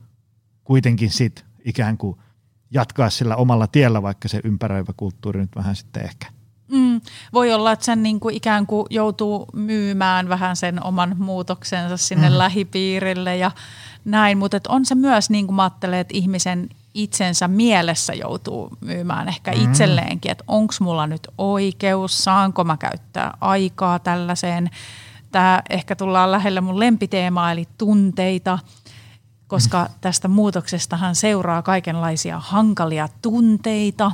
kuitenkin 0.64 1.10
sit 1.10 1.44
ikään 1.64 1.98
kuin 1.98 2.18
jatkaa 2.70 3.10
sillä 3.10 3.36
omalla 3.36 3.66
tiellä, 3.66 4.02
vaikka 4.02 4.28
se 4.28 4.40
ympäröivä 4.44 4.92
kulttuuri 4.96 5.40
nyt 5.40 5.56
vähän 5.56 5.76
sitten 5.76 6.04
ehkä– 6.04 6.26
Mm, 6.70 7.00
voi 7.32 7.52
olla, 7.52 7.72
että 7.72 7.84
sen 7.84 8.02
niin 8.02 8.20
kuin 8.20 8.34
ikään 8.34 8.66
kuin 8.66 8.86
joutuu 8.90 9.46
myymään 9.52 10.28
vähän 10.28 10.56
sen 10.56 10.84
oman 10.84 11.16
muutoksensa 11.18 11.96
sinne 11.96 12.30
mm. 12.30 12.38
lähipiirille 12.38 13.36
ja 13.36 13.50
näin, 14.04 14.38
mutta 14.38 14.60
on 14.68 14.84
se 14.84 14.94
myös, 14.94 15.30
niin 15.30 15.46
kuin 15.46 15.56
mä 15.56 15.62
ajattelen, 15.62 15.98
että 15.98 16.16
ihmisen 16.16 16.68
itsensä 16.94 17.48
mielessä 17.48 18.14
joutuu 18.14 18.70
myymään 18.80 19.28
ehkä 19.28 19.52
mm. 19.52 19.64
itselleenkin, 19.64 20.30
että 20.30 20.44
onko 20.46 20.74
mulla 20.80 21.06
nyt 21.06 21.28
oikeus, 21.38 22.24
saanko 22.24 22.64
mä 22.64 22.76
käyttää 22.76 23.36
aikaa 23.40 23.98
tällaiseen. 23.98 24.70
Tämä 25.32 25.62
ehkä 25.70 25.96
tullaan 25.96 26.32
lähelle 26.32 26.60
mun 26.60 26.80
lempiteemaa 26.80 27.52
eli 27.52 27.68
tunteita, 27.78 28.58
koska 29.46 29.84
mm. 29.84 29.94
tästä 30.00 30.28
muutoksestahan 30.28 31.14
seuraa 31.14 31.62
kaikenlaisia 31.62 32.38
hankalia 32.38 33.08
tunteita. 33.22 34.12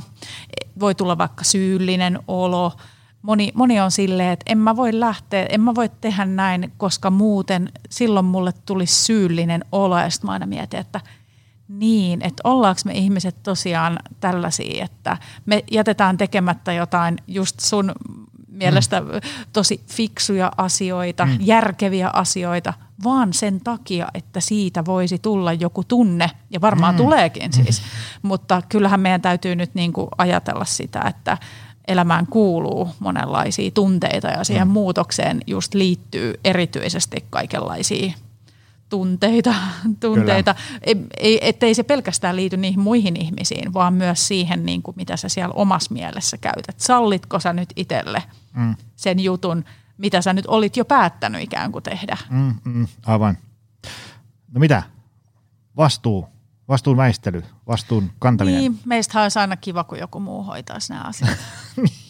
Voi 0.79 0.95
tulla 0.95 1.17
vaikka 1.17 1.43
syyllinen 1.43 2.19
olo, 2.27 2.73
moni, 3.21 3.51
moni 3.55 3.79
on 3.79 3.91
silleen, 3.91 4.33
että 4.33 4.51
en 4.51 4.57
mä 4.57 4.75
voi 4.75 4.99
lähteä, 4.99 5.45
en 5.49 5.61
mä 5.61 5.75
voi 5.75 5.89
tehdä 6.01 6.25
näin, 6.25 6.73
koska 6.77 7.09
muuten 7.09 7.71
silloin 7.89 8.25
mulle 8.25 8.53
tulisi 8.65 9.05
syyllinen 9.05 9.65
olo. 9.71 9.99
Ja 9.99 10.09
sitten 10.09 10.27
mä 10.27 10.31
aina 10.31 10.45
mietin, 10.45 10.79
että 10.79 11.01
niin, 11.67 12.21
että 12.21 12.41
ollaanko 12.43 12.81
me 12.85 12.93
ihmiset 12.93 13.43
tosiaan 13.43 13.99
tällaisia, 14.19 14.85
että 14.85 15.17
me 15.45 15.63
jätetään 15.71 16.17
tekemättä 16.17 16.73
jotain 16.73 17.17
just 17.27 17.59
sun 17.59 17.91
mielestä 18.57 19.01
mm. 19.01 19.07
tosi 19.53 19.81
fiksuja 19.87 20.51
asioita, 20.57 21.25
mm. 21.25 21.37
järkeviä 21.39 22.09
asioita, 22.13 22.73
vaan 23.03 23.33
sen 23.33 23.61
takia, 23.61 24.07
että 24.13 24.39
siitä 24.39 24.85
voisi 24.85 25.19
tulla 25.19 25.53
joku 25.53 25.83
tunne, 25.83 26.31
ja 26.49 26.61
varmaan 26.61 26.95
mm. 26.95 26.97
tuleekin 26.97 27.53
siis. 27.53 27.81
Mm. 27.81 27.87
Mutta 28.27 28.61
kyllähän 28.69 28.99
meidän 28.99 29.21
täytyy 29.21 29.55
nyt 29.55 29.75
niin 29.75 29.93
kuin 29.93 30.07
ajatella 30.17 30.65
sitä, 30.65 31.01
että 31.01 31.37
elämään 31.87 32.27
kuuluu 32.27 32.89
monenlaisia 32.99 33.71
tunteita 33.71 34.27
ja 34.27 34.43
siihen 34.43 34.67
mm. 34.67 34.71
muutokseen 34.71 35.41
just 35.47 35.73
liittyy 35.73 36.33
erityisesti 36.43 37.25
kaikenlaisia 37.29 38.13
tunteita, 38.89 39.53
tunteita. 39.99 40.55
Ei, 40.81 40.95
ei, 41.19 41.49
ettei 41.49 41.75
se 41.75 41.83
pelkästään 41.83 42.35
liity 42.35 42.57
niihin 42.57 42.79
muihin 42.79 43.21
ihmisiin, 43.21 43.73
vaan 43.73 43.93
myös 43.93 44.27
siihen, 44.27 44.65
niin 44.65 44.81
kuin 44.81 44.97
mitä 44.97 45.17
sä 45.17 45.29
siellä 45.29 45.53
omassa 45.53 45.93
mielessä 45.93 46.37
käytät. 46.37 46.79
Sallitko 46.79 47.39
sä 47.39 47.53
nyt 47.53 47.69
itselle 47.75 48.23
mm. 48.53 48.75
sen 48.95 49.19
jutun, 49.19 49.65
mitä 49.97 50.21
sä 50.21 50.33
nyt 50.33 50.45
olit 50.47 50.77
jo 50.77 50.85
päättänyt 50.85 51.41
ikään 51.41 51.71
kuin 51.71 51.83
tehdä? 51.83 52.17
Mm, 52.29 52.55
mm, 52.63 52.87
aivan. 53.05 53.37
No 54.51 54.59
mitä? 54.59 54.83
Vastuu 55.77 56.27
Vastuun 56.67 56.97
väistely, 56.97 57.43
vastuun 57.67 58.11
kantaminen. 58.19 58.59
Niin, 58.59 58.79
meistä 58.85 59.21
olisi 59.21 59.39
aina 59.39 59.57
kiva, 59.57 59.83
kun 59.83 59.99
joku 59.99 60.19
muu 60.19 60.43
hoitaisi 60.43 60.93
nämä 60.93 61.03
asiat. 61.03 61.37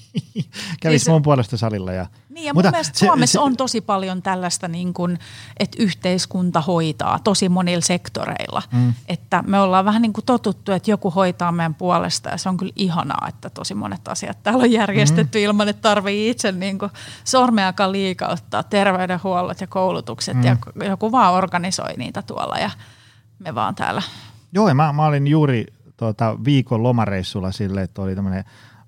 Kävisi 0.82 1.06
niin 1.06 1.14
mun 1.14 1.22
puolesta 1.22 1.58
salilla. 1.58 1.94
Ja, 1.94 2.06
niin 2.30 2.46
ja 2.46 2.54
mutta 2.54 2.68
mun 2.68 2.74
mielestä 2.74 3.00
se, 3.00 3.06
Suomessa 3.06 3.34
se, 3.34 3.40
on 3.40 3.58
tosi 3.58 3.82
paljon 3.82 4.22
tällaista, 4.22 4.68
niin 4.68 4.94
kuin, 4.94 5.20
että 5.60 5.84
yhteiskunta 5.84 6.62
hoitaa 6.62 7.20
tosi 7.24 7.50
monilla 7.50 7.82
sektoreilla. 7.82 8.62
Mm. 8.72 8.94
Että 9.08 9.44
me 9.48 9.60
ollaan 9.60 9.86
vähän 9.86 10.02
niin 10.02 10.14
kuin 10.14 10.26
totuttu, 10.26 10.72
että 10.72 10.92
joku 10.92 11.12
hoitaa 11.12 11.52
meidän 11.52 11.76
puolesta 11.76 12.30
ja 12.30 12.38
se 12.38 12.50
on 12.50 12.58
kyllä 12.58 12.74
ihanaa, 12.76 13.28
että 13.28 13.50
tosi 13.50 13.74
monet 13.74 14.08
asiat 14.08 14.44
täällä 14.44 14.62
on 14.62 14.72
järjestetty 14.72 15.38
mm. 15.38 15.44
ilman, 15.44 15.70
että 15.70 15.82
tarvii 15.82 16.30
itse 16.30 16.52
niin 16.52 16.80
kuin 16.80 16.92
sormeakaan 17.24 17.92
liikauttaa 17.92 18.64
terveydenhuollot 18.64 19.62
ja 19.62 19.68
koulutukset 19.68 20.38
mm. 20.38 20.44
ja 20.44 20.58
joku 20.86 21.12
vaan 21.12 21.34
organisoi 21.34 21.94
niitä 21.98 22.22
tuolla 22.22 22.58
ja 22.58 22.70
me 23.40 23.56
vaan 23.56 23.76
täällä 23.76 24.02
Joo, 24.52 24.68
ja 24.68 24.76
mä, 24.76 24.94
mä 24.94 25.06
olin 25.06 25.28
juuri 25.28 25.66
tuota, 25.98 26.38
viikon 26.46 26.84
lomareissulla 26.84 27.52
sille, 27.52 27.82
että 27.82 28.02
oli 28.02 28.16
tämmöinen 28.16 28.44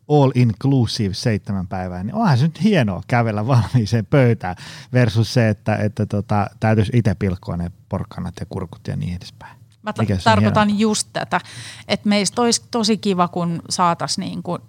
all 0.10 0.32
inclusive 0.36 1.14
seitsemän 1.14 1.68
päivää, 1.68 2.04
niin 2.04 2.16
onhan 2.16 2.38
se 2.38 2.44
nyt 2.44 2.64
hienoa 2.64 3.02
kävellä 3.08 3.48
valmiiseen 3.48 4.06
pöytään 4.06 4.56
versus 4.94 5.34
se, 5.34 5.50
että, 5.50 5.76
että 5.76 6.06
tota, 6.06 6.48
täytyisi 6.60 6.92
itse 6.96 7.16
pilkkoa 7.16 7.58
ne 7.58 7.72
porkkanat 7.90 8.34
ja 8.40 8.46
kurkut 8.46 8.88
ja 8.88 8.96
niin 8.96 9.16
edespäin. 9.16 9.60
Mä 9.82 9.94
t- 9.94 10.24
tarkoitan 10.24 10.68
hienoa? 10.68 10.82
just 10.82 11.08
tätä, 11.14 11.42
että 11.88 12.10
meistä 12.10 12.42
olisi 12.42 12.62
tosi 12.72 12.98
kiva, 12.98 13.28
kun 13.28 13.62
saataisiin 13.70 14.26
niin 14.26 14.44
kuin 14.44 14.62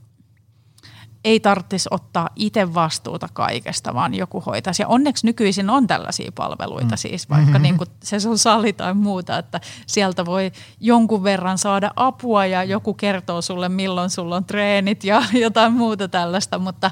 ei 1.24 1.40
tarvitsisi 1.40 1.88
ottaa 1.92 2.28
itse 2.36 2.74
vastuuta 2.74 3.28
kaikesta, 3.32 3.94
vaan 3.94 4.14
joku 4.14 4.40
hoitaisi. 4.40 4.82
Ja 4.82 4.88
onneksi 4.88 5.26
nykyisin 5.26 5.70
on 5.70 5.86
tällaisia 5.86 6.32
palveluita 6.34 6.94
mm. 6.94 6.96
siis, 6.96 7.30
vaikka 7.30 7.46
mm-hmm. 7.46 7.62
niin 7.62 7.78
kuin 7.78 7.88
se 8.02 8.28
on 8.28 8.38
sali 8.38 8.72
tai 8.72 8.94
muuta, 8.94 9.38
että 9.38 9.60
sieltä 9.86 10.26
voi 10.26 10.52
jonkun 10.80 11.22
verran 11.22 11.58
saada 11.58 11.90
apua 11.96 12.46
ja 12.46 12.64
joku 12.64 12.94
kertoo 12.94 13.42
sulle, 13.42 13.68
milloin 13.68 14.10
sulla 14.10 14.36
on 14.36 14.44
treenit 14.44 15.04
ja 15.04 15.22
jotain 15.44 15.72
muuta 15.72 16.08
tällaista, 16.08 16.58
mutta, 16.58 16.90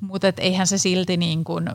mutta 0.00 0.28
et 0.28 0.38
eihän 0.38 0.66
se 0.66 0.78
silti 0.78 1.16
niin 1.16 1.44
kuin 1.44 1.70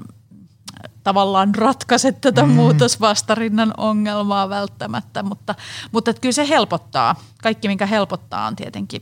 tavallaan 1.04 1.56
ratkaise 1.56 2.12
tätä 2.12 2.44
mm. 2.44 2.52
muutosvastarinnan 2.52 3.74
ongelmaa 3.78 4.50
välttämättä, 4.50 5.24
mutta, 5.24 5.56
mutta 5.92 6.14
kyllä 6.14 6.34
se 6.34 6.50
helpottaa. 6.50 7.16
Kaikki, 7.44 7.68
minkä 7.68 7.86
helpottaa, 7.86 8.48
on 8.48 8.56
tietenkin 8.56 9.02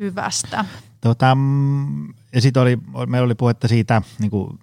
hyvästä. 0.00 0.64
Tota, 1.00 1.36
ja 2.34 2.40
sitten 2.40 2.62
oli, 2.62 2.78
meillä 3.06 3.26
oli 3.26 3.34
puhetta 3.34 3.68
siitä 3.68 4.02
niin 4.18 4.30
kuin 4.30 4.58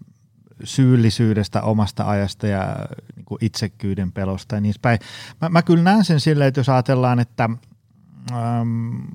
syyllisyydestä 0.64 1.62
omasta 1.62 2.10
ajasta 2.10 2.48
ja 2.48 2.76
niin 3.16 3.26
kuin 3.26 3.38
itsekyyden 3.42 4.12
pelosta 4.12 4.56
ja 4.56 4.62
niin 4.62 4.74
päin. 4.82 5.00
Mä, 5.42 5.50
mä 5.50 5.62
kyllä 5.62 5.84
näen 5.84 6.06
sen 6.06 6.20
silleen, 6.20 6.48
että 6.48 6.60
jos 6.60 6.70
ajatellaan, 6.70 7.20
että 7.20 7.50
äm, 8.32 9.08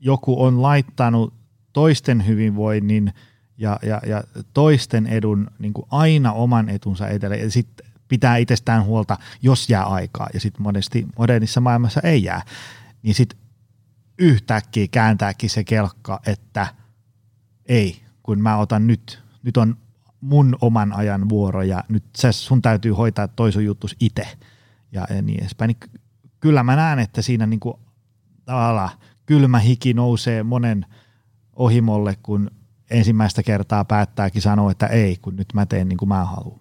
joku 0.00 0.44
on 0.44 0.62
laittanut 0.62 1.34
toisten 1.72 2.26
hyvinvoinnin 2.26 3.12
ja, 3.58 3.78
ja, 3.82 4.00
ja 4.06 4.24
toisten 4.54 5.06
edun 5.06 5.50
niin 5.58 5.72
kuin 5.72 5.86
aina 5.90 6.32
oman 6.32 6.68
etunsa 6.68 7.08
edelle 7.08 7.36
ja 7.36 7.50
sitten 7.50 7.86
pitää 8.08 8.36
itsestään 8.36 8.84
huolta, 8.84 9.18
jos 9.42 9.70
jää 9.70 9.84
aikaa 9.84 10.28
ja 10.34 10.40
sitten 10.40 10.62
monesti 10.62 11.06
modernissa 11.18 11.60
maailmassa 11.60 12.00
ei 12.00 12.22
jää, 12.22 12.42
niin 13.02 13.14
sitten 13.14 13.38
yhtäkkiä 14.18 14.86
kääntääkin 14.90 15.50
se 15.50 15.64
kelkka, 15.64 16.20
että 16.26 16.66
ei, 17.68 18.02
kun 18.22 18.42
mä 18.42 18.56
otan 18.56 18.86
nyt, 18.86 19.22
nyt 19.42 19.56
on 19.56 19.76
mun 20.20 20.56
oman 20.60 20.92
ajan 20.92 21.28
vuoro 21.28 21.62
ja 21.62 21.84
nyt 21.88 22.04
se 22.16 22.32
sun 22.32 22.62
täytyy 22.62 22.92
hoitaa 22.92 23.28
toisen 23.28 23.64
juttus 23.64 23.96
itse 24.00 24.28
ja, 24.92 25.06
niin 25.22 25.40
edespäin. 25.40 25.68
Niin 25.68 26.02
kyllä 26.40 26.62
mä 26.62 26.76
näen, 26.76 26.98
että 26.98 27.22
siinä 27.22 27.46
niin 27.46 27.60
kuin 27.60 27.74
tavallaan 28.44 28.90
kylmä 29.26 29.58
hiki 29.58 29.94
nousee 29.94 30.42
monen 30.42 30.86
ohimolle, 31.56 32.16
kun 32.22 32.50
ensimmäistä 32.90 33.42
kertaa 33.42 33.84
päättääkin 33.84 34.42
sanoa, 34.42 34.70
että 34.70 34.86
ei, 34.86 35.16
kun 35.16 35.36
nyt 35.36 35.48
mä 35.54 35.66
teen 35.66 35.88
niin 35.88 35.96
kuin 35.96 36.08
mä 36.08 36.24
haluan. 36.24 36.60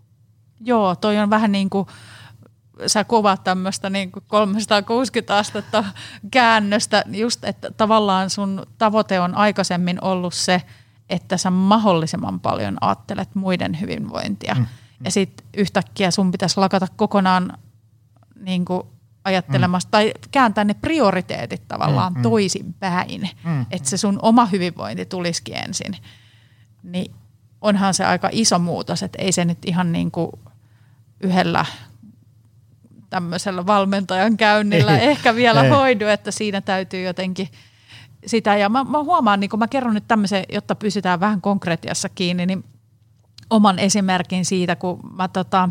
Joo, 0.60 0.96
toi 0.96 1.18
on 1.18 1.30
vähän 1.30 1.52
niin 1.52 1.70
kuin 1.70 1.88
sä 2.88 3.04
kuvaat 3.04 3.44
tämmöistä 3.44 3.90
niin 3.90 4.12
360 4.28 5.38
astetta 5.38 5.84
käännöstä, 6.32 7.04
just 7.08 7.44
että 7.44 7.72
tavallaan 7.72 8.30
sun 8.30 8.66
tavoite 8.78 9.20
on 9.20 9.36
aikaisemmin 9.36 10.04
ollut 10.04 10.34
se, 10.34 10.62
että 11.10 11.38
sä 11.38 11.50
mahdollisimman 11.50 12.40
paljon 12.40 12.78
ajattelet 12.82 13.36
muiden 13.36 13.80
hyvinvointia. 13.82 14.56
Mm. 14.56 14.66
Ja 15.04 15.12
sitten 15.12 15.48
yhtäkkiä 15.58 16.12
sun 16.12 16.32
pitäisi 16.32 16.60
lakata 16.60 16.88
kokonaan 16.96 17.58
niin 18.40 18.66
kuin 18.66 18.84
ajattelemasta 19.24 19.88
mm. 19.88 19.92
tai 19.92 20.14
kääntää 20.32 20.64
ne 20.64 20.74
prioriteetit 20.74 21.68
tavallaan 21.68 22.14
mm, 22.14 22.20
mm. 22.20 22.24
toisinpäin, 22.24 23.30
mm. 23.44 23.66
että 23.72 23.90
se 23.90 23.98
sun 23.98 24.20
oma 24.22 24.46
hyvinvointi 24.46 25.06
tulisikin 25.06 25.56
ensin. 25.56 25.98
Niin 26.84 27.16
onhan 27.62 27.94
se 27.94 28.06
aika 28.06 28.30
iso 28.32 28.60
muutos, 28.60 29.04
että 29.04 29.22
ei 29.22 29.32
se 29.32 29.46
nyt 29.46 29.58
ihan 29.66 29.92
niin 29.92 30.12
kuin 30.12 30.32
yhdellä 31.22 31.66
tämmöisellä 33.10 33.66
valmentajan 33.66 34.38
käynnillä 34.38 34.98
ei, 34.98 35.08
ehkä 35.08 35.36
vielä 35.36 35.64
ei. 35.64 35.70
hoidu, 35.70 36.08
että 36.08 36.32
siinä 36.32 36.62
täytyy 36.62 37.04
jotenkin 37.04 37.50
sitä. 38.26 38.58
Ja 38.58 38.70
mä, 38.70 38.84
mä 38.84 39.04
huomaan, 39.04 39.40
niin 39.40 39.50
kun 39.50 39.60
mä 39.60 39.68
kerron 39.68 39.94
nyt 39.94 40.08
tämmöisen, 40.08 40.44
jotta 40.54 40.76
pysytään 40.76 41.20
vähän 41.20 41.42
konkretiassa 41.42 42.10
kiinni, 42.10 42.46
niin 42.46 42.64
oman 43.50 43.80
esimerkin 43.80 44.46
siitä, 44.46 44.76
kun 44.76 45.00
mä 45.16 45.28
tota, 45.28 45.70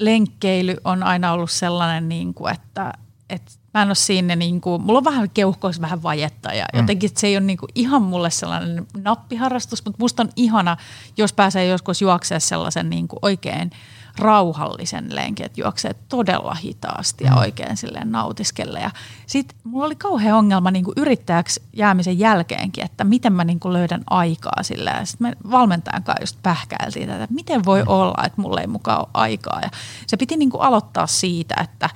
lenkkeily 0.00 0.76
on 0.84 1.02
aina 1.02 1.32
ollut 1.32 1.50
sellainen, 1.50 2.08
niin 2.08 2.34
kuin, 2.34 2.54
että, 2.54 2.92
että 3.30 3.52
mä 3.74 3.82
en 3.82 3.88
ole 3.88 3.94
siinä, 3.94 4.36
niin 4.36 4.60
kuin, 4.60 4.82
mulla 4.82 4.98
on 4.98 5.04
vähän 5.04 5.30
keuhkoissa 5.30 5.82
vähän 5.82 6.02
vajetta 6.02 6.52
ja 6.52 6.66
mm. 6.72 6.80
jotenkin 6.80 7.10
se 7.14 7.26
ei 7.26 7.36
ole 7.36 7.44
niin 7.44 7.58
kuin 7.58 7.70
ihan 7.74 8.02
mulle 8.02 8.30
sellainen 8.30 8.86
nappiharrastus, 9.02 9.84
mutta 9.84 10.02
musta 10.02 10.22
on 10.22 10.28
ihana, 10.36 10.76
jos 11.16 11.32
pääsee 11.32 11.66
joskus 11.66 12.02
juoksemaan 12.02 12.40
sellaisen 12.40 12.90
niin 12.90 13.08
kuin 13.08 13.18
oikein– 13.22 13.70
rauhallisen 14.18 15.14
lenkin, 15.14 15.46
että 15.46 15.60
juoksee 15.60 15.94
todella 16.08 16.54
hitaasti 16.54 17.24
ja 17.24 17.30
mm. 17.30 17.38
oikein 17.38 17.76
silleen 17.76 18.12
nautiskelle. 18.12 18.80
Ja 18.80 18.90
sitten 19.26 19.58
mulla 19.64 19.86
oli 19.86 19.96
kauhean 19.96 20.38
ongelma 20.38 20.70
niin 20.70 20.84
kuin 20.84 20.94
yrittäjäksi 20.96 21.62
jäämisen 21.72 22.18
jälkeenkin, 22.18 22.84
että 22.84 23.04
miten 23.04 23.32
mä 23.32 23.44
niin 23.44 23.60
kuin 23.60 23.72
löydän 23.72 24.02
aikaa 24.10 24.62
sille. 24.62 24.90
Ja 24.90 25.04
sitten 25.04 25.26
me 25.26 25.50
valmentajan 25.50 26.02
kanssa 26.02 26.22
just 26.22 26.38
pähkäiltiin 26.42 27.08
tätä, 27.08 27.24
että 27.24 27.34
miten 27.34 27.64
voi 27.64 27.82
mm. 27.82 27.88
olla, 27.88 28.24
että 28.26 28.40
mulla 28.40 28.60
ei 28.60 28.66
mukaan 28.66 28.98
ole 28.98 29.08
aikaa. 29.14 29.60
Ja 29.62 29.70
se 30.06 30.16
piti 30.16 30.36
niin 30.36 30.50
kuin 30.50 30.62
aloittaa 30.62 31.06
siitä, 31.06 31.54
että, 31.62 31.90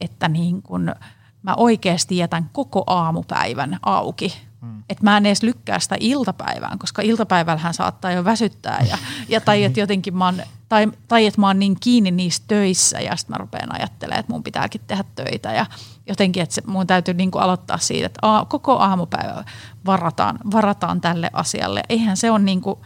että 0.00 0.28
niin 0.28 0.62
kuin 0.62 0.94
mä 1.42 1.54
oikeasti 1.56 2.16
jätän 2.16 2.50
koko 2.52 2.84
aamupäivän 2.86 3.78
auki 3.82 4.51
Mm. 4.62 4.82
Että 4.88 5.04
mä 5.04 5.16
en 5.16 5.26
edes 5.26 5.42
lykkää 5.42 5.78
sitä 5.78 5.96
iltapäivään, 6.00 6.78
koska 6.78 7.02
iltapäivällähän 7.02 7.74
saattaa 7.74 8.12
jo 8.12 8.24
väsyttää. 8.24 8.84
Ja, 8.90 8.98
ja 9.28 9.40
tai 9.40 9.64
että 9.64 9.80
jotenkin 9.80 10.16
mä 10.16 10.24
oon, 10.24 10.42
tai, 10.68 10.92
tai 11.08 11.26
että 11.26 11.40
mä 11.40 11.46
oon 11.46 11.58
niin 11.58 11.76
kiinni 11.80 12.10
niissä 12.10 12.42
töissä 12.48 13.00
ja 13.00 13.16
sitten 13.16 13.34
mä 13.34 13.38
rupean 13.38 13.74
ajattelemaan, 13.74 14.20
että 14.20 14.32
mun 14.32 14.42
pitääkin 14.42 14.80
tehdä 14.86 15.04
töitä. 15.14 15.52
Ja 15.52 15.66
jotenkin, 16.06 16.42
että 16.42 16.54
se, 16.54 16.62
mun 16.66 16.86
täytyy 16.86 17.14
niin 17.14 17.30
kuin 17.30 17.42
aloittaa 17.42 17.78
siitä, 17.78 18.06
että 18.06 18.18
a, 18.22 18.44
koko 18.44 18.78
aamupäivä 18.78 19.44
varataan, 19.86 20.38
varataan 20.52 21.00
tälle 21.00 21.30
asialle. 21.32 21.82
Eihän 21.88 22.16
se 22.16 22.30
ole 22.30 22.38
niin 22.38 22.60
kuin, 22.60 22.78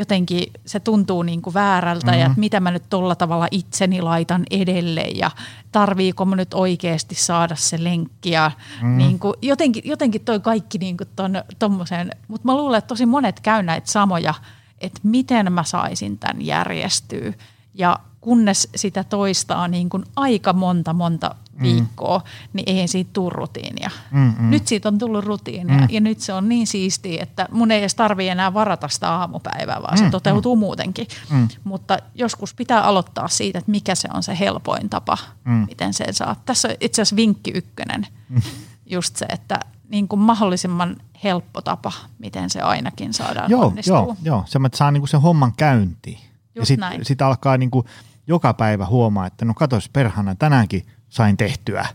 jotenkin 0.00 0.52
se 0.66 0.80
tuntuu 0.80 1.22
niin 1.22 1.42
kuin 1.42 1.54
väärältä 1.54 2.06
mm-hmm. 2.06 2.20
ja 2.20 2.26
että 2.26 2.40
mitä 2.40 2.60
mä 2.60 2.70
nyt 2.70 2.82
tolla 2.90 3.14
tavalla 3.14 3.48
itseni 3.50 4.02
laitan 4.02 4.42
edelle 4.50 5.00
ja 5.00 5.30
tarviiko 5.72 6.24
mä 6.24 6.36
nyt 6.36 6.54
oikeasti 6.54 7.14
saada 7.14 7.56
se 7.56 7.84
lenkki 7.84 8.30
ja 8.30 8.50
mm-hmm. 8.56 8.96
niin 8.96 9.18
kuin 9.18 9.34
jotenkin, 9.42 9.82
jotenkin 9.86 10.20
toi 10.20 10.40
kaikki 10.40 10.78
niin 10.78 10.96
kuin 10.96 11.08
ton, 11.16 11.32
tommoseen, 11.58 12.10
mutta 12.28 12.48
mä 12.48 12.56
luulen, 12.56 12.78
että 12.78 12.88
tosi 12.88 13.06
monet 13.06 13.40
käy 13.40 13.62
näitä 13.62 13.90
samoja, 13.90 14.34
että 14.80 15.00
miten 15.02 15.52
mä 15.52 15.64
saisin 15.64 16.18
tämän 16.18 16.42
järjestyä 16.42 17.32
ja 17.74 17.98
kunnes 18.20 18.68
sitä 18.76 19.04
toistaa 19.04 19.68
niin 19.68 19.88
kuin 19.88 20.04
aika 20.16 20.52
monta 20.52 20.92
monta. 20.92 21.34
Viikkoa, 21.62 22.18
mm. 22.18 22.24
niin 22.52 22.78
ei 22.78 22.88
siitä 22.88 23.10
tule 23.12 23.30
rutiinia. 23.34 23.90
Mm-mm. 24.10 24.50
Nyt 24.50 24.66
siitä 24.66 24.88
on 24.88 24.98
tullut 24.98 25.24
rutiinia 25.24 25.78
mm. 25.78 25.86
ja 25.90 26.00
nyt 26.00 26.20
se 26.20 26.32
on 26.32 26.48
niin 26.48 26.66
siistiä, 26.66 27.22
että 27.22 27.48
mun 27.52 27.70
ei 27.70 27.78
edes 27.78 27.94
tarvi 27.94 28.28
enää 28.28 28.54
varata 28.54 28.88
sitä 28.88 29.12
aamupäivää, 29.12 29.82
vaan 29.82 29.98
mm. 29.98 30.04
se 30.04 30.10
toteutuu 30.10 30.56
mm. 30.56 30.60
muutenkin. 30.60 31.06
Mm. 31.30 31.48
Mutta 31.64 31.98
joskus 32.14 32.54
pitää 32.54 32.82
aloittaa 32.82 33.28
siitä, 33.28 33.58
että 33.58 33.70
mikä 33.70 33.94
se 33.94 34.08
on 34.14 34.22
se 34.22 34.38
helpoin 34.38 34.90
tapa, 34.90 35.18
mm. 35.44 35.66
miten 35.68 35.94
sen 35.94 36.14
saa. 36.14 36.36
Tässä 36.46 36.68
on 36.68 36.74
itse 36.80 37.02
asiassa 37.02 37.16
vinkki 37.16 37.50
ykkönen, 37.54 38.06
mm. 38.28 38.42
just 38.86 39.16
se, 39.16 39.26
että 39.28 39.60
niin 39.88 40.08
kuin 40.08 40.20
mahdollisimman 40.20 40.96
helppo 41.24 41.60
tapa, 41.60 41.92
miten 42.18 42.50
se 42.50 42.60
ainakin 42.60 43.14
saadaan 43.14 43.50
joo, 43.50 43.66
onnistua. 43.66 43.96
Joo, 43.96 44.16
joo. 44.22 44.44
se, 44.46 44.58
että 44.66 44.78
saa 44.78 44.90
niin 44.90 45.00
kuin 45.00 45.08
sen 45.08 45.20
homman 45.20 45.52
käyntiin. 45.56 46.18
Just 46.54 46.56
ja 46.56 46.64
sitten 46.66 47.04
sit 47.04 47.22
alkaa 47.22 47.56
niin 47.58 47.70
kuin 47.70 47.86
joka 48.26 48.54
päivä 48.54 48.86
huomaa, 48.86 49.26
että 49.26 49.44
no 49.44 49.54
katos 49.54 49.88
perhana, 49.88 50.34
tänäänkin 50.34 50.86
sain 51.10 51.36
tehtyä 51.36 51.88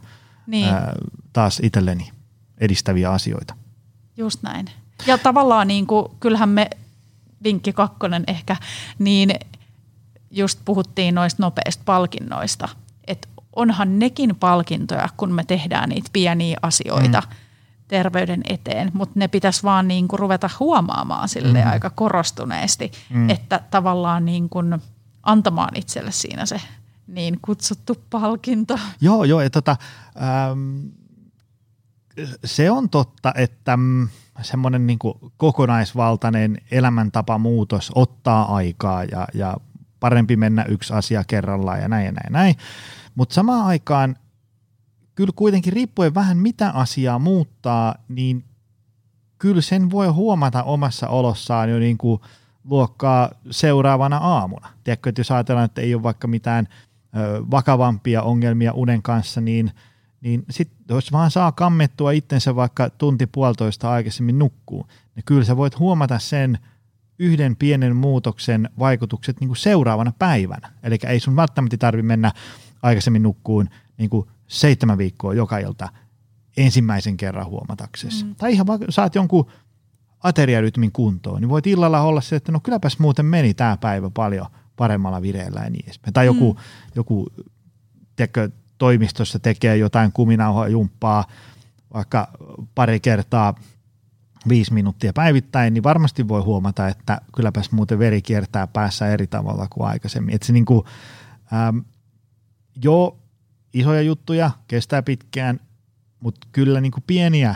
niin. 0.47 0.69
ää, 0.69 0.93
taas 1.33 1.59
itselleni 1.63 2.11
edistäviä 2.57 3.11
asioita. 3.11 3.53
Just 4.17 4.43
näin. 4.43 4.65
Ja 5.07 5.17
tavallaan 5.17 5.67
niin 5.67 5.87
kuin, 5.87 6.05
kyllähän 6.19 6.49
me, 6.49 6.69
vinkki 7.43 7.73
kakkonen 7.73 8.23
ehkä, 8.27 8.55
niin 8.99 9.31
just 10.31 10.59
puhuttiin 10.65 11.15
noista 11.15 11.43
nopeista 11.43 11.83
palkinnoista. 11.85 12.69
Että 13.07 13.27
onhan 13.55 13.99
nekin 13.99 14.35
palkintoja, 14.35 15.09
kun 15.17 15.31
me 15.31 15.43
tehdään 15.43 15.89
niitä 15.89 16.09
pieniä 16.13 16.57
asioita 16.61 17.21
mm. 17.21 17.35
terveyden 17.87 18.41
eteen, 18.49 18.91
mutta 18.93 19.19
ne 19.19 19.27
pitäisi 19.27 19.63
vaan 19.63 19.87
niin 19.87 20.07
kuin 20.07 20.19
ruveta 20.19 20.49
huomaamaan 20.59 21.29
sille 21.29 21.63
mm. 21.63 21.71
aika 21.71 21.89
korostuneesti, 21.89 22.91
mm. 23.09 23.29
että 23.29 23.59
tavallaan 23.71 24.25
niin 24.25 24.49
kuin 24.49 24.81
antamaan 25.23 25.75
itselle 25.75 26.11
siinä 26.11 26.45
se 26.45 26.61
niin 27.07 27.39
kutsuttu 27.41 27.95
palkinto. 28.09 28.79
Joo, 29.01 29.23
joo. 29.23 29.41
Ja 29.41 29.49
tota, 29.49 29.75
ähm, 30.21 30.87
se 32.45 32.71
on 32.71 32.89
totta, 32.89 33.33
että 33.35 33.77
mm, 33.77 34.07
semmoinen 34.41 34.87
niin 34.87 34.99
kokonaisvaltainen 35.37 36.57
elämäntapamuutos 36.71 37.91
ottaa 37.95 38.55
aikaa 38.55 39.03
ja, 39.03 39.27
ja 39.33 39.57
parempi 39.99 40.35
mennä 40.35 40.63
yksi 40.63 40.93
asia 40.93 41.23
kerrallaan 41.27 41.81
ja 41.81 41.87
näin 41.87 42.05
ja 42.05 42.11
näin 42.11 42.33
näin. 42.33 42.55
Mutta 43.15 43.35
samaan 43.35 43.65
aikaan 43.65 44.15
kyllä 45.15 45.33
kuitenkin 45.35 45.73
riippuen 45.73 46.15
vähän 46.15 46.37
mitä 46.37 46.69
asiaa 46.69 47.19
muuttaa, 47.19 47.95
niin 48.09 48.43
kyllä 49.37 49.61
sen 49.61 49.91
voi 49.91 50.07
huomata 50.07 50.63
omassa 50.63 51.07
olossaan 51.07 51.69
jo 51.69 51.79
niin 51.79 51.97
kuin 51.97 52.21
luokkaa 52.63 53.31
seuraavana 53.51 54.17
aamuna. 54.17 54.69
Tiedätkö, 54.83 55.09
että 55.09 55.19
jos 55.19 55.31
ajatellaan, 55.31 55.65
että 55.65 55.81
ei 55.81 55.95
ole 55.95 56.03
vaikka 56.03 56.27
mitään– 56.27 56.67
vakavampia 57.51 58.21
ongelmia 58.21 58.73
unen 58.73 59.01
kanssa, 59.01 59.41
niin, 59.41 59.71
niin 60.21 60.45
sitten 60.49 60.77
jos 60.89 61.11
vaan 61.11 61.31
saa 61.31 61.51
kammettua 61.51 62.11
itsensä 62.11 62.55
vaikka 62.55 62.89
tunti 62.89 63.27
puolitoista 63.27 63.91
aikaisemmin 63.91 64.39
nukkuu, 64.39 64.87
niin 65.15 65.23
kyllä 65.25 65.43
sä 65.43 65.57
voit 65.57 65.79
huomata 65.79 66.19
sen 66.19 66.59
yhden 67.19 67.55
pienen 67.55 67.95
muutoksen 67.95 68.69
vaikutukset 68.79 69.39
niin 69.39 69.47
kuin 69.47 69.57
seuraavana 69.57 70.13
päivänä. 70.19 70.71
Eli 70.83 70.97
ei 71.07 71.19
sun 71.19 71.35
välttämättä 71.35 71.77
tarvitse 71.77 72.07
mennä 72.07 72.31
aikaisemmin 72.81 73.23
nukkuun 73.23 73.69
niin 73.97 74.09
kuin 74.09 74.27
seitsemän 74.47 74.97
viikkoa 74.97 75.33
joka 75.33 75.57
ilta 75.57 75.89
ensimmäisen 76.57 77.17
kerran 77.17 77.45
huomataksesi. 77.45 78.25
Mm. 78.25 78.35
Tai 78.35 78.53
ihan 78.53 78.67
vaikka 78.67 78.85
saat 78.89 79.15
jonkun 79.15 79.45
ateriarytmin 80.23 80.91
kuntoon, 80.91 81.41
niin 81.41 81.49
voit 81.49 81.67
illalla 81.67 82.01
olla 82.01 82.21
se, 82.21 82.35
että 82.35 82.51
no 82.51 82.59
kylläpäs 82.59 82.99
muuten 82.99 83.25
meni 83.25 83.53
tämä 83.53 83.77
päivä 83.77 84.09
paljon– 84.09 84.47
paremmalla 84.75 85.21
vireellä 85.21 85.59
ja 85.59 85.69
niin 85.69 85.85
edespäin. 85.85 86.13
Tai 86.13 86.25
joku, 86.25 86.53
mm. 86.53 86.59
joku 86.95 87.27
tiedätkö, 88.15 88.49
toimistossa 88.77 89.39
tekee 89.39 89.77
jotain 89.77 90.11
kuminauhajumppaa 90.11 91.25
vaikka 91.93 92.27
pari 92.75 92.99
kertaa 92.99 93.55
viisi 94.47 94.73
minuuttia 94.73 95.13
päivittäin, 95.13 95.73
niin 95.73 95.83
varmasti 95.83 96.27
voi 96.27 96.41
huomata, 96.41 96.87
että 96.87 97.21
kylläpäs 97.35 97.71
muuten 97.71 97.99
veri 97.99 98.21
kiertää 98.21 98.67
päässä 98.67 99.07
eri 99.07 99.27
tavalla 99.27 99.67
kuin 99.69 99.87
aikaisemmin. 99.87 100.35
Että 100.35 100.47
se 100.47 100.53
niin 100.53 100.65
kuin, 100.65 100.85
ähm, 101.53 101.77
jo 102.83 103.17
isoja 103.73 104.01
juttuja, 104.01 104.51
kestää 104.67 105.01
pitkään, 105.01 105.59
mutta 106.19 106.47
kyllä 106.51 106.81
niin 106.81 106.91
kuin 106.91 107.03
pieniä 107.07 107.55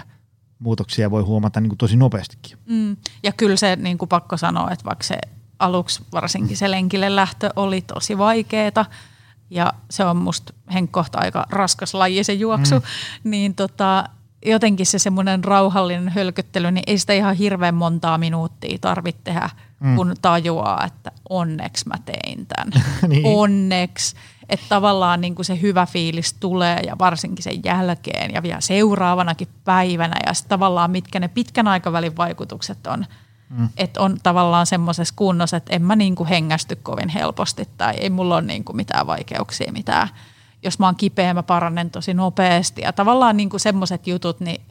muutoksia 0.59 1.11
voi 1.11 1.24
huomata 1.24 1.61
niin 1.61 1.70
kuin 1.70 1.78
tosi 1.78 1.97
nopeastikin. 1.97 2.57
Mm. 2.65 2.97
Ja 3.24 3.32
kyllä 3.32 3.55
se 3.55 3.76
niin 3.76 3.97
kuin 3.97 4.09
pakko 4.09 4.38
sanoa, 4.38 4.72
että 4.72 4.86
vaikka 4.86 5.03
se 5.03 5.20
aluksi 5.60 6.03
varsinkin 6.12 6.57
se 6.57 6.72
lenkille 6.72 7.16
lähtö 7.16 7.49
oli 7.55 7.82
tosi 7.82 8.18
vaikeeta 8.18 8.86
ja 9.49 9.74
se 9.89 10.05
on 10.05 10.18
musta 10.18 10.53
henkkohta 10.74 11.20
aika 11.22 11.45
raskas 11.49 11.93
laji 11.93 12.24
se 12.24 12.34
juoksu, 12.34 12.76
mm. 12.76 12.82
niin 13.24 13.55
tota, 13.55 14.10
jotenkin 14.45 14.86
se 14.86 14.99
semmoinen 14.99 15.43
rauhallinen 15.43 16.10
hölköttely, 16.10 16.72
niin 16.72 16.84
ei 16.88 16.97
sitä 16.97 17.14
ihan 17.14 17.36
hirveän 17.36 17.76
montaa 17.76 18.18
minuuttia 18.18 18.78
tarvitse 18.82 19.22
tehdä, 19.24 19.49
mm. 19.80 19.95
kun 19.95 20.16
tajuaa, 20.22 20.86
että 20.86 21.12
onneksi 21.30 21.88
mä 21.88 21.95
tein 22.05 22.45
tämän. 22.47 22.84
niin. 23.07 23.26
Onneksi. 23.26 24.16
Että 24.49 24.66
tavallaan 24.70 25.22
niin 25.22 25.36
kuin 25.36 25.45
se 25.45 25.62
hyvä 25.62 25.86
fiilis 25.86 26.34
tulee 26.34 26.80
ja 26.88 26.95
varsinkin 26.99 27.43
sen 27.43 27.64
jälkeen 27.64 28.34
ja 28.34 28.43
vielä 28.43 28.62
seuraavanakin 28.62 29.47
päivänä 29.64 30.16
ja 30.26 30.34
sitten 30.34 30.49
tavallaan 30.49 30.91
mitkä 30.91 31.20
ne 31.20 31.28
pitkän 31.28 31.68
aikavälin 31.68 32.18
vaikutukset 32.18 32.88
on– 32.88 33.05
Mm. 33.50 33.70
Että 33.78 34.02
on 34.02 34.18
tavallaan 34.24 34.66
semmoisessa 34.66 35.14
kunnossa, 35.18 35.58
että 35.58 35.76
en 35.76 35.82
mä 35.82 35.95
niinku 35.95 36.26
hengästy 36.26 36.76
kovin 36.76 37.10
helposti 37.10 37.70
tai 37.78 37.93
ei 37.97 38.10
mulla 38.10 38.36
ole 38.36 38.45
niinku 38.45 38.74
mitään 38.74 39.08
vaikeuksia, 39.08 39.72
mitään. 39.72 40.08
Jos 40.64 40.80
mä 40.80 40.86
oon 40.86 40.95
kipeä, 40.95 41.34
mä 41.34 41.43
paranen 41.43 41.91
tosi 41.91 42.14
nopeasti. 42.14 42.82
Ja 42.82 42.93
tavallaan 42.93 43.38
niinku 43.38 43.60
semmoiset 43.60 44.08
jutut, 44.08 44.39
niin 44.39 44.62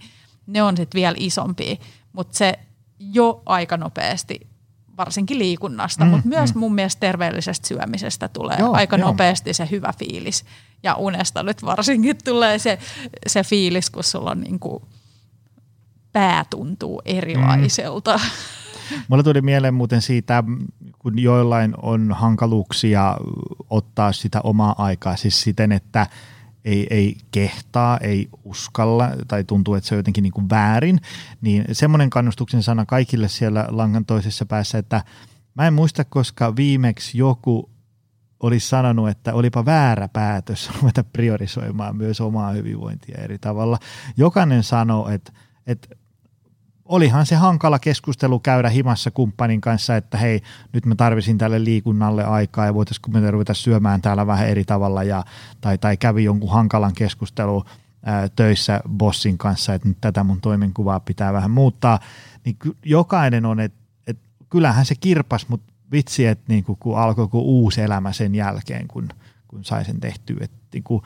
ne 0.47 0.63
on 0.63 0.77
sitten 0.77 0.99
vielä 0.99 1.17
isompia. 1.19 1.77
Mutta 2.13 2.39
se 2.39 2.59
jo 2.99 3.43
aika 3.47 3.77
nopeasti, 3.77 4.41
varsinkin 4.97 5.39
liikunnasta, 5.39 6.05
mm, 6.05 6.11
mutta 6.11 6.29
myös 6.29 6.55
mm. 6.55 6.61
mun 6.61 6.75
mielestä 6.75 7.01
terveellisestä 7.01 7.69
syömisestä 7.69 8.29
tulee 8.29 8.57
joo, 8.59 8.75
aika 8.75 8.97
joo. 8.97 9.09
nopeasti 9.09 9.55
se 9.55 9.69
hyvä 9.71 9.93
fiilis. 9.99 10.45
Ja 10.83 10.95
unesta 10.95 11.43
nyt 11.43 11.65
varsinkin 11.65 12.17
tulee 12.25 12.59
se, 12.59 12.79
se 13.27 13.43
fiilis, 13.43 13.91
kun 13.91 14.05
sulla 14.05 14.31
on 14.31 14.41
niinku 14.41 14.89
pää 16.13 16.45
tuntuu 16.51 17.03
erilaiselta. 17.05 18.17
Mm. 18.17 18.31
Mulla 19.09 19.23
tuli 19.23 19.41
mieleen 19.41 19.75
muuten 19.75 20.03
siitä, 20.03 20.45
kun 20.99 21.19
joillain 21.19 21.75
on 21.83 22.13
hankaluuksia 22.13 23.17
ottaa 23.71 24.13
sitä 24.13 24.41
omaa 24.41 24.75
aikaa, 24.79 25.17
siis 25.17 25.41
siten, 25.41 25.73
että 25.73 26.07
ei, 26.65 26.87
ei 26.91 27.17
kehtaa, 27.31 27.99
ei 27.99 28.29
uskalla 28.45 29.11
tai 29.29 29.45
tuntuu, 29.45 29.75
että 29.75 29.89
se 29.89 29.95
on 29.95 29.99
jotenkin 29.99 30.23
niin 30.23 30.33
kuin 30.33 30.51
väärin, 30.51 31.01
niin 31.41 31.65
semmoinen 31.73 32.11
kannustuksen 32.11 32.63
sana 32.63 32.87
kaikille 32.87 33.29
siellä 33.29 33.67
langan 33.69 34.05
toisessa 34.05 34.47
päässä, 34.47 34.79
että 34.79 35.05
mä 35.55 35.67
en 35.67 35.75
muista, 35.75 36.05
koska 36.05 36.57
viimeksi 36.57 37.19
joku 37.19 37.71
olisi 38.41 38.69
sanonut, 38.69 39.09
että 39.09 39.35
olipa 39.35 39.65
väärä 39.65 40.09
päätös 40.09 40.71
ruveta 40.81 41.05
priorisoimaan 41.05 41.97
myös 41.97 42.21
omaa 42.21 42.53
hyvinvointia 42.53 43.19
eri 43.19 43.39
tavalla. 43.39 43.79
Jokainen 44.17 44.63
sanoo, 44.63 45.09
että, 45.09 45.33
että 45.67 45.89
olihan 46.89 47.27
se 47.27 47.37
hankala 47.37 47.79
keskustelu 47.79 48.39
käydä 48.39 48.69
himassa 48.69 49.11
kumppanin 49.11 49.61
kanssa, 49.61 49.97
että 49.97 50.19
hei, 50.19 50.43
nyt 50.73 50.87
mä 50.87 50.95
tarvisin 50.95 51.39
tälle 51.39 51.65
liikunnalle 51.65 52.25
aikaa 52.25 52.67
ja 52.67 52.75
voitaisiinko 52.75 53.11
me 53.11 53.31
ruveta 53.31 53.55
syömään 53.55 54.03
täällä 54.03 54.27
vähän 54.27 54.49
eri 54.49 54.65
tavalla 54.65 55.03
ja, 55.03 55.25
tai, 55.61 55.79
tai 55.79 55.97
kävi 55.97 56.25
jonkun 56.25 56.51
hankalan 56.51 56.95
keskustelu 56.95 57.65
ää, 58.05 58.29
töissä 58.29 58.81
bossin 58.89 59.39
kanssa, 59.39 59.75
että 59.75 59.89
nyt 59.89 59.99
tätä 60.01 60.25
mun 60.25 60.41
toimenkuvaa 60.41 61.01
pitää 61.01 61.33
vähän 61.33 61.51
muuttaa, 61.51 61.99
niin 62.45 62.57
jokainen 62.85 63.47
on, 63.47 63.61
että 63.61 63.79
et, 64.07 64.19
kyllähän 64.51 64.87
se 64.87 64.95
kirpas, 64.95 65.49
mutta 65.49 65.73
vitsi, 65.93 66.27
että 66.27 66.45
niin 66.49 66.65
kun 66.65 66.99
alkoi 66.99 67.29
kuin 67.29 67.45
uusi 67.45 67.81
elämä 67.83 68.13
sen 68.13 68.35
jälkeen, 68.35 68.89
kun 68.89 69.09
kun 69.49 69.65
sai 69.65 69.85
sen 69.85 70.01
tehtyä. 70.01 70.37
Et, 70.41 70.51
niin 70.73 70.85
kuin, 70.85 71.03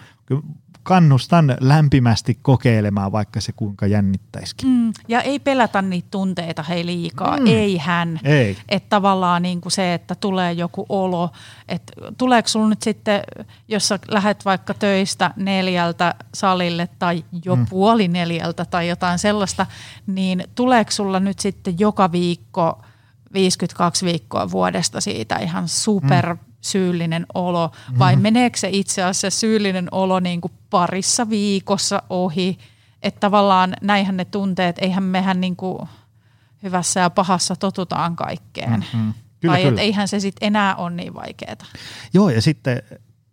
kannustan 0.82 1.56
lämpimästi 1.60 2.38
kokeilemaan, 2.42 3.12
vaikka 3.12 3.40
se 3.40 3.52
kuinka 3.52 3.86
jännittäisikin. 3.86 4.68
Mm, 4.68 4.92
ja 5.08 5.20
ei 5.20 5.38
pelätä 5.38 5.82
niitä 5.82 6.08
tunteita 6.10 6.62
hei 6.62 6.86
liikaa, 6.86 7.36
mm. 7.36 7.46
ei 7.46 7.76
hän. 7.76 8.20
Ei. 8.24 8.56
Että 8.68 8.88
tavallaan 8.88 9.42
niin 9.42 9.60
kuin 9.60 9.72
se, 9.72 9.94
että 9.94 10.14
tulee 10.14 10.52
joku 10.52 10.86
olo, 10.88 11.30
että 11.68 11.92
tuleeko 12.18 12.48
sulla 12.48 12.68
nyt 12.68 12.82
sitten, 12.82 13.22
jos 13.68 13.88
sä 13.88 13.98
lähdet 14.08 14.44
vaikka 14.44 14.74
töistä 14.74 15.30
neljältä 15.36 16.14
salille 16.34 16.88
tai 16.98 17.24
jo 17.44 17.56
mm. 17.56 17.66
puoli 17.66 18.08
neljältä 18.08 18.64
tai 18.64 18.88
jotain 18.88 19.18
sellaista, 19.18 19.66
niin 20.06 20.44
tuleeko 20.54 20.90
sulla 20.90 21.20
nyt 21.20 21.38
sitten 21.38 21.74
joka 21.78 22.12
viikko 22.12 22.82
52 23.32 24.06
viikkoa 24.06 24.50
vuodesta 24.50 25.00
siitä 25.00 25.36
ihan 25.36 25.68
super 25.68 26.26
mm 26.26 26.51
syyllinen 26.62 27.26
olo 27.34 27.70
vai 27.98 28.12
mm-hmm. 28.12 28.22
meneekö 28.22 28.58
se 28.58 28.68
itse 28.72 29.02
asiassa 29.02 29.40
syyllinen 29.40 29.88
olo 29.92 30.20
niin 30.20 30.40
kuin 30.40 30.52
parissa 30.70 31.30
viikossa 31.30 32.02
ohi. 32.10 32.58
Että 33.02 33.20
tavallaan 33.20 33.74
näinhän 33.82 34.16
ne 34.16 34.24
tunteet, 34.24 34.76
eihän 34.78 35.02
mehän 35.02 35.40
niin 35.40 35.56
kuin 35.56 35.88
hyvässä 36.62 37.00
ja 37.00 37.10
pahassa 37.10 37.56
totutaan 37.56 38.16
kaikkeen. 38.16 38.70
Mm-hmm. 38.70 39.14
Kyllä, 39.40 39.52
vai 39.52 39.62
kyllä. 39.62 39.80
eihän 39.80 40.08
se 40.08 40.20
sitten 40.20 40.46
enää 40.46 40.76
ole 40.76 40.90
niin 40.90 41.14
vaikeaa. 41.14 41.56
Joo 42.14 42.30
ja 42.30 42.42
sitten 42.42 42.82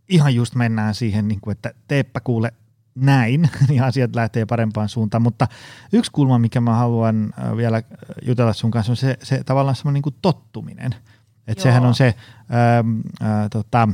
ihan 0.10 0.36
just 0.36 0.56
mennään 0.56 0.96
siihen, 0.96 1.28
niin 1.28 1.42
kuin, 1.42 1.52
että 1.52 1.72
teepä 1.88 2.20
kuule 2.20 2.54
näin, 2.96 3.50
niin 3.70 3.84
asiat 3.84 4.16
lähtee 4.16 4.46
parempaan 4.46 4.90
suuntaan. 4.90 5.22
Mutta 5.22 5.48
yksi 5.94 6.12
kulma, 6.12 6.40
mikä 6.40 6.62
mä 6.62 6.74
haluan 6.74 7.34
äh, 7.40 7.58
vielä 7.58 7.84
jutella 8.26 8.54
sun 8.54 8.72
kanssa, 8.72 8.92
on 8.92 8.98
se, 8.98 9.18
se 9.24 9.44
tavallaan 9.44 9.76
semmoinen 9.76 10.02
niin 10.06 10.20
tottuminen– 10.22 10.96
et 11.50 11.60
sehän 11.60 11.86
on 11.86 11.96
se 11.96 12.16
ää, 12.50 12.84
ää, 13.22 13.50
tota, 13.50 13.90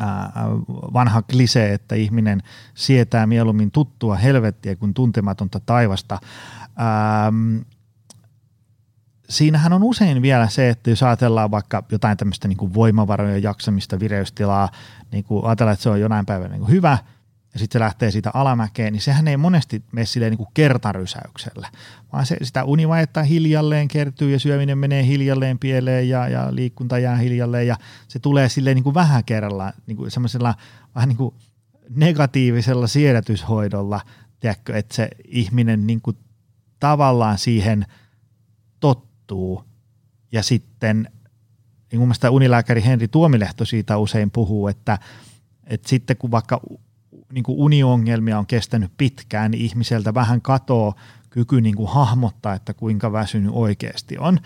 ää, 0.00 0.32
vanha 0.68 1.22
klise, 1.22 1.72
että 1.72 1.94
ihminen 1.94 2.42
sietää 2.74 3.26
mieluummin 3.26 3.70
tuttua 3.70 4.16
helvettiä 4.16 4.76
kuin 4.76 4.94
tuntematonta 4.94 5.60
taivasta. 5.60 6.18
Ää, 6.76 7.32
siinähän 9.28 9.72
on 9.72 9.82
usein 9.82 10.22
vielä 10.22 10.48
se, 10.48 10.68
että 10.68 10.90
jos 10.90 11.02
ajatellaan 11.02 11.50
vaikka 11.50 11.84
jotain 11.92 12.16
tämmöistä 12.16 12.48
niin 12.48 12.74
voimavaroja, 12.74 13.38
jaksamista, 13.38 14.00
vireystilaa, 14.00 14.68
niin 15.12 15.24
kuin 15.24 15.44
ajatellaan, 15.44 15.72
että 15.72 15.82
se 15.82 15.90
on 15.90 16.00
jonain 16.00 16.26
päivänä 16.26 16.56
niin 16.56 16.68
hyvä– 16.68 16.98
ja 17.54 17.60
sitten 17.60 17.78
se 17.78 17.84
lähtee 17.84 18.10
siitä 18.10 18.30
alamäkeen, 18.34 18.92
niin 18.92 19.00
sehän 19.00 19.28
ei 19.28 19.36
monesti 19.36 19.84
mene 19.92 20.06
silleen 20.06 20.30
niin 20.30 20.38
kuin 20.38 20.48
kertarysäyksellä, 20.54 21.68
vaan 22.12 22.26
se, 22.26 22.36
sitä 22.42 22.64
univajetta 22.64 23.22
hiljalleen 23.22 23.88
kertyy 23.88 24.32
ja 24.32 24.38
syöminen 24.38 24.78
menee 24.78 25.06
hiljalleen 25.06 25.58
pieleen 25.58 26.08
ja, 26.08 26.28
ja 26.28 26.54
liikunta 26.54 26.98
jää 26.98 27.16
hiljalleen 27.16 27.66
ja 27.66 27.76
se 28.08 28.18
tulee 28.18 28.48
silleen 28.48 28.74
niin 28.74 28.84
kuin 28.84 28.94
vähän 28.94 29.24
kerrallaan, 29.24 29.72
niin 29.86 29.96
kuin 29.96 30.10
semmoisella 30.10 30.54
vähän 30.94 31.08
niin 31.08 31.16
kuin 31.16 31.34
negatiivisella 31.90 32.86
siedätyshoidolla, 32.86 34.00
tiedätkö, 34.40 34.76
että 34.76 34.94
se 34.94 35.08
ihminen 35.24 35.86
niin 35.86 36.00
kuin 36.00 36.16
tavallaan 36.80 37.38
siihen 37.38 37.86
tottuu. 38.80 39.64
Ja 40.32 40.42
sitten 40.42 41.08
niin 41.92 42.00
kuin 42.00 42.30
unilääkäri 42.30 42.84
Henri 42.84 43.08
Tuomilehto 43.08 43.64
siitä 43.64 43.98
usein 43.98 44.30
puhuu, 44.30 44.68
että, 44.68 44.98
että 45.66 45.88
sitten 45.88 46.16
kun 46.16 46.30
vaikka 46.30 46.60
niin 47.32 47.44
kuin 47.44 47.58
uniongelmia 47.58 48.38
on 48.38 48.46
kestänyt 48.46 48.92
pitkään, 48.96 49.50
niin 49.50 49.64
ihmiseltä 49.64 50.14
vähän 50.14 50.40
katoo 50.42 50.94
kyky 51.30 51.60
niin 51.60 51.74
kuin 51.74 51.88
hahmottaa, 51.88 52.54
että 52.54 52.74
kuinka 52.74 53.12
väsynyt 53.12 53.50
oikeasti 53.54 54.18
on. 54.18 54.40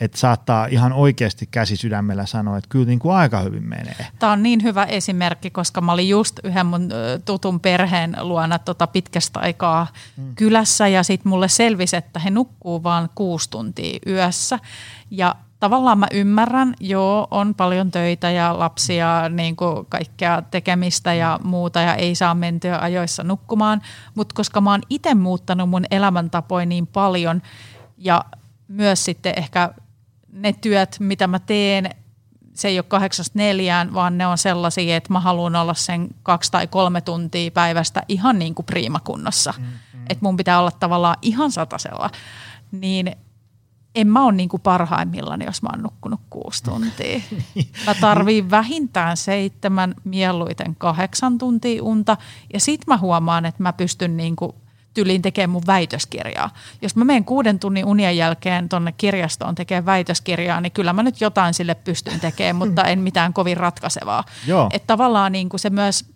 Että 0.00 0.18
saattaa 0.18 0.66
ihan 0.66 0.92
oikeasti 0.92 1.48
käsi 1.50 1.76
sydämellä 1.76 2.26
sanoa, 2.26 2.58
että 2.58 2.68
kyllä 2.68 2.86
niin 2.86 2.98
kuin 2.98 3.14
aika 3.14 3.40
hyvin 3.40 3.68
menee. 3.68 4.06
Tämä 4.18 4.32
on 4.32 4.42
niin 4.42 4.62
hyvä 4.62 4.84
esimerkki, 4.84 5.50
koska 5.50 5.80
mä 5.80 5.92
olin 5.92 6.08
just 6.08 6.40
yhden 6.44 6.66
mun 6.66 6.88
tutun 7.24 7.60
perheen 7.60 8.16
luona 8.20 8.58
tota 8.58 8.86
pitkästä 8.86 9.40
aikaa 9.40 9.86
hmm. 10.16 10.34
kylässä 10.34 10.88
ja 10.88 11.02
sitten 11.02 11.30
mulle 11.30 11.48
selvisi, 11.48 11.96
että 11.96 12.20
he 12.20 12.30
nukkuu 12.30 12.82
vain 12.82 13.08
kuusi 13.14 13.50
tuntia 13.50 13.98
yössä. 14.06 14.58
Ja 15.10 15.34
tavallaan 15.60 15.98
mä 15.98 16.06
ymmärrän, 16.12 16.74
joo, 16.80 17.28
on 17.30 17.54
paljon 17.54 17.90
töitä 17.90 18.30
ja 18.30 18.58
lapsia, 18.58 19.28
niin 19.28 19.56
kuin 19.56 19.86
kaikkea 19.88 20.42
tekemistä 20.42 21.14
ja 21.14 21.40
muuta 21.44 21.80
ja 21.80 21.94
ei 21.94 22.14
saa 22.14 22.34
mentyä 22.34 22.78
ajoissa 22.78 23.24
nukkumaan, 23.24 23.82
mutta 24.14 24.34
koska 24.34 24.60
mä 24.60 24.70
oon 24.70 24.82
itse 24.90 25.14
muuttanut 25.14 25.70
mun 25.70 25.84
elämäntapoja 25.90 26.66
niin 26.66 26.86
paljon 26.86 27.42
ja 27.98 28.24
myös 28.68 29.04
sitten 29.04 29.34
ehkä 29.36 29.74
ne 30.32 30.52
työt, 30.52 30.96
mitä 31.00 31.26
mä 31.26 31.38
teen, 31.38 31.90
se 32.54 32.68
ei 32.68 32.78
ole 32.78 32.84
kahdeksasta 32.88 33.38
neljään, 33.38 33.94
vaan 33.94 34.18
ne 34.18 34.26
on 34.26 34.38
sellaisia, 34.38 34.96
että 34.96 35.12
mä 35.12 35.20
haluan 35.20 35.56
olla 35.56 35.74
sen 35.74 36.08
kaksi 36.22 36.52
tai 36.52 36.66
kolme 36.66 37.00
tuntia 37.00 37.50
päivästä 37.50 38.02
ihan 38.08 38.38
niin 38.38 38.54
kuin 38.54 38.66
priimakunnossa. 38.66 39.54
Mm-hmm. 39.58 40.06
Että 40.08 40.24
mun 40.24 40.36
pitää 40.36 40.60
olla 40.60 40.70
tavallaan 40.70 41.16
ihan 41.22 41.52
satasella. 41.52 42.10
Niin 42.72 43.16
en 43.94 44.06
mä 44.08 44.24
ole 44.24 44.32
niinku 44.32 44.58
parhaimmillaan, 44.58 45.42
jos 45.42 45.62
mä 45.62 45.68
oon 45.72 45.82
nukkunut 45.82 46.20
kuusi 46.30 46.64
tuntia. 46.64 47.20
Mä 47.86 47.94
tarviin 48.00 48.50
vähintään 48.50 49.16
seitsemän, 49.16 49.94
mieluiten 50.04 50.76
kahdeksan 50.76 51.38
tuntia 51.38 51.82
unta. 51.82 52.16
Ja 52.52 52.60
sit 52.60 52.86
mä 52.86 52.96
huomaan, 52.96 53.46
että 53.46 53.62
mä 53.62 53.72
pystyn 53.72 54.16
niinku 54.16 54.54
tyliin 54.94 55.22
tekemään 55.22 55.50
mun 55.50 55.62
väitöskirjaa. 55.66 56.50
Jos 56.82 56.96
mä 56.96 57.04
menen 57.04 57.24
kuuden 57.24 57.58
tunnin 57.58 57.84
unien 57.84 58.16
jälkeen 58.16 58.68
tonne 58.68 58.92
kirjastoon 58.92 59.54
tekemään 59.54 59.86
väitöskirjaa, 59.86 60.60
niin 60.60 60.72
kyllä 60.72 60.92
mä 60.92 61.02
nyt 61.02 61.20
jotain 61.20 61.54
sille 61.54 61.74
pystyn 61.74 62.20
tekemään, 62.20 62.56
mutta 62.56 62.84
en 62.84 62.98
mitään 62.98 63.32
kovin 63.32 63.56
ratkaisevaa. 63.56 64.24
Että 64.72 64.86
tavallaan 64.86 65.32
niinku 65.32 65.58
se 65.58 65.70
myös– 65.70 66.04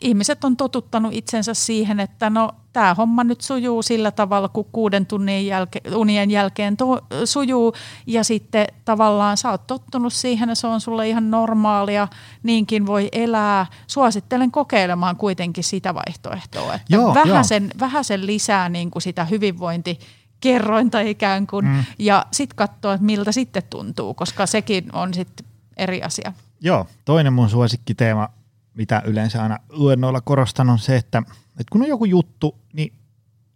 ihmiset 0.00 0.44
on 0.44 0.56
totuttanut 0.56 1.14
itsensä 1.14 1.54
siihen, 1.54 2.00
että 2.00 2.30
no 2.30 2.50
tämä 2.72 2.94
homma 2.94 3.24
nyt 3.24 3.40
sujuu 3.40 3.82
sillä 3.82 4.10
tavalla, 4.10 4.48
kun 4.48 4.66
kuuden 4.72 5.06
tunnin 5.06 5.46
jälke, 5.46 5.80
unien 5.94 6.30
jälkeen 6.30 6.76
to, 6.76 7.00
sujuu 7.24 7.72
ja 8.06 8.24
sitten 8.24 8.66
tavallaan 8.84 9.36
sä 9.36 9.50
oot 9.50 9.66
tottunut 9.66 10.12
siihen 10.12 10.48
ja 10.48 10.54
se 10.54 10.66
on 10.66 10.80
sulle 10.80 11.08
ihan 11.08 11.30
normaalia, 11.30 12.08
niinkin 12.42 12.86
voi 12.86 13.08
elää. 13.12 13.66
Suosittelen 13.86 14.50
kokeilemaan 14.50 15.16
kuitenkin 15.16 15.64
sitä 15.64 15.94
vaihtoehtoa, 15.94 16.74
että 16.74 16.86
joo, 16.88 17.14
vähän, 17.14 17.44
Sen, 17.44 17.70
vähän 17.80 18.04
sen 18.04 18.26
lisää 18.26 18.68
niin 18.68 18.90
kuin 18.90 19.02
sitä 19.02 19.24
hyvinvointi 19.24 19.98
kerrointa 20.40 21.00
ikään 21.00 21.46
kuin 21.46 21.66
mm. 21.66 21.84
ja 21.98 22.26
sitten 22.32 22.56
katsoa, 22.56 22.94
että 22.94 23.06
miltä 23.06 23.32
sitten 23.32 23.62
tuntuu, 23.70 24.14
koska 24.14 24.46
sekin 24.46 24.84
on 24.92 25.14
sitten 25.14 25.46
eri 25.76 26.02
asia. 26.02 26.32
Joo, 26.60 26.86
toinen 27.04 27.32
mun 27.32 27.50
suosikkiteema 27.50 28.28
mitä 28.76 29.02
yleensä 29.04 29.42
aina 29.42 29.58
luennoilla 29.68 30.20
korostan, 30.20 30.70
on 30.70 30.78
se, 30.78 30.96
että, 30.96 31.22
että 31.50 31.70
kun 31.72 31.82
on 31.82 31.88
joku 31.88 32.04
juttu, 32.04 32.58
niin 32.72 32.92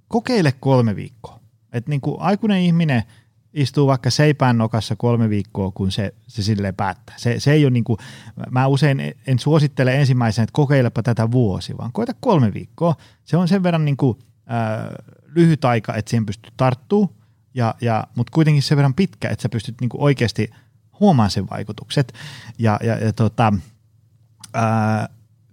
kokeile 0.09 0.53
kolme 0.53 0.97
viikkoa. 0.97 1.41
Että 1.73 1.91
niin 1.91 2.01
kuin 2.01 2.21
aikuinen 2.21 2.61
ihminen 2.61 3.03
istuu 3.53 3.87
vaikka 3.87 4.11
seipään 4.11 4.59
nokassa 4.59 4.97
kolme 4.97 5.31
viikkoa, 5.31 5.71
kun 5.71 5.93
se, 5.93 6.15
se 6.27 6.43
silleen 6.43 6.75
päättää. 6.75 7.15
Se, 7.19 7.41
se 7.41 7.53
ei 7.53 7.65
ole 7.65 7.71
niin 7.71 7.85
kuin, 7.85 7.99
mä 8.51 8.67
usein 8.67 9.15
en 9.27 9.39
suosittele 9.39 10.01
ensimmäisenä, 10.01 10.45
että 10.45 10.53
kokeilepa 10.53 11.03
tätä 11.03 11.31
vuosi, 11.31 11.77
vaan 11.79 11.93
koita 11.93 12.13
kolme 12.21 12.55
viikkoa. 12.55 12.95
Se 13.25 13.37
on 13.37 13.49
sen 13.49 13.63
verran 13.63 13.85
niin 13.85 13.97
kuin, 13.97 14.19
äh, 14.51 14.95
lyhyt 15.35 15.65
aika, 15.65 15.95
että 15.95 16.11
siihen 16.11 16.27
pystyy 16.27 16.53
tarttuu, 16.57 17.17
ja, 17.55 17.75
ja, 17.81 18.05
mutta 18.15 18.31
kuitenkin 18.35 18.63
sen 18.63 18.77
verran 18.77 18.95
pitkä, 18.95 19.29
että 19.29 19.43
sä 19.43 19.49
pystyt 19.49 19.81
niin 19.81 19.89
kuin 19.89 20.03
oikeasti 20.03 20.51
huomaamaan 21.01 21.31
sen 21.31 21.51
vaikutukset. 21.51 22.13
Ja, 22.59 22.79
ja, 22.83 22.99
ja 22.99 23.13
tota, 23.13 23.53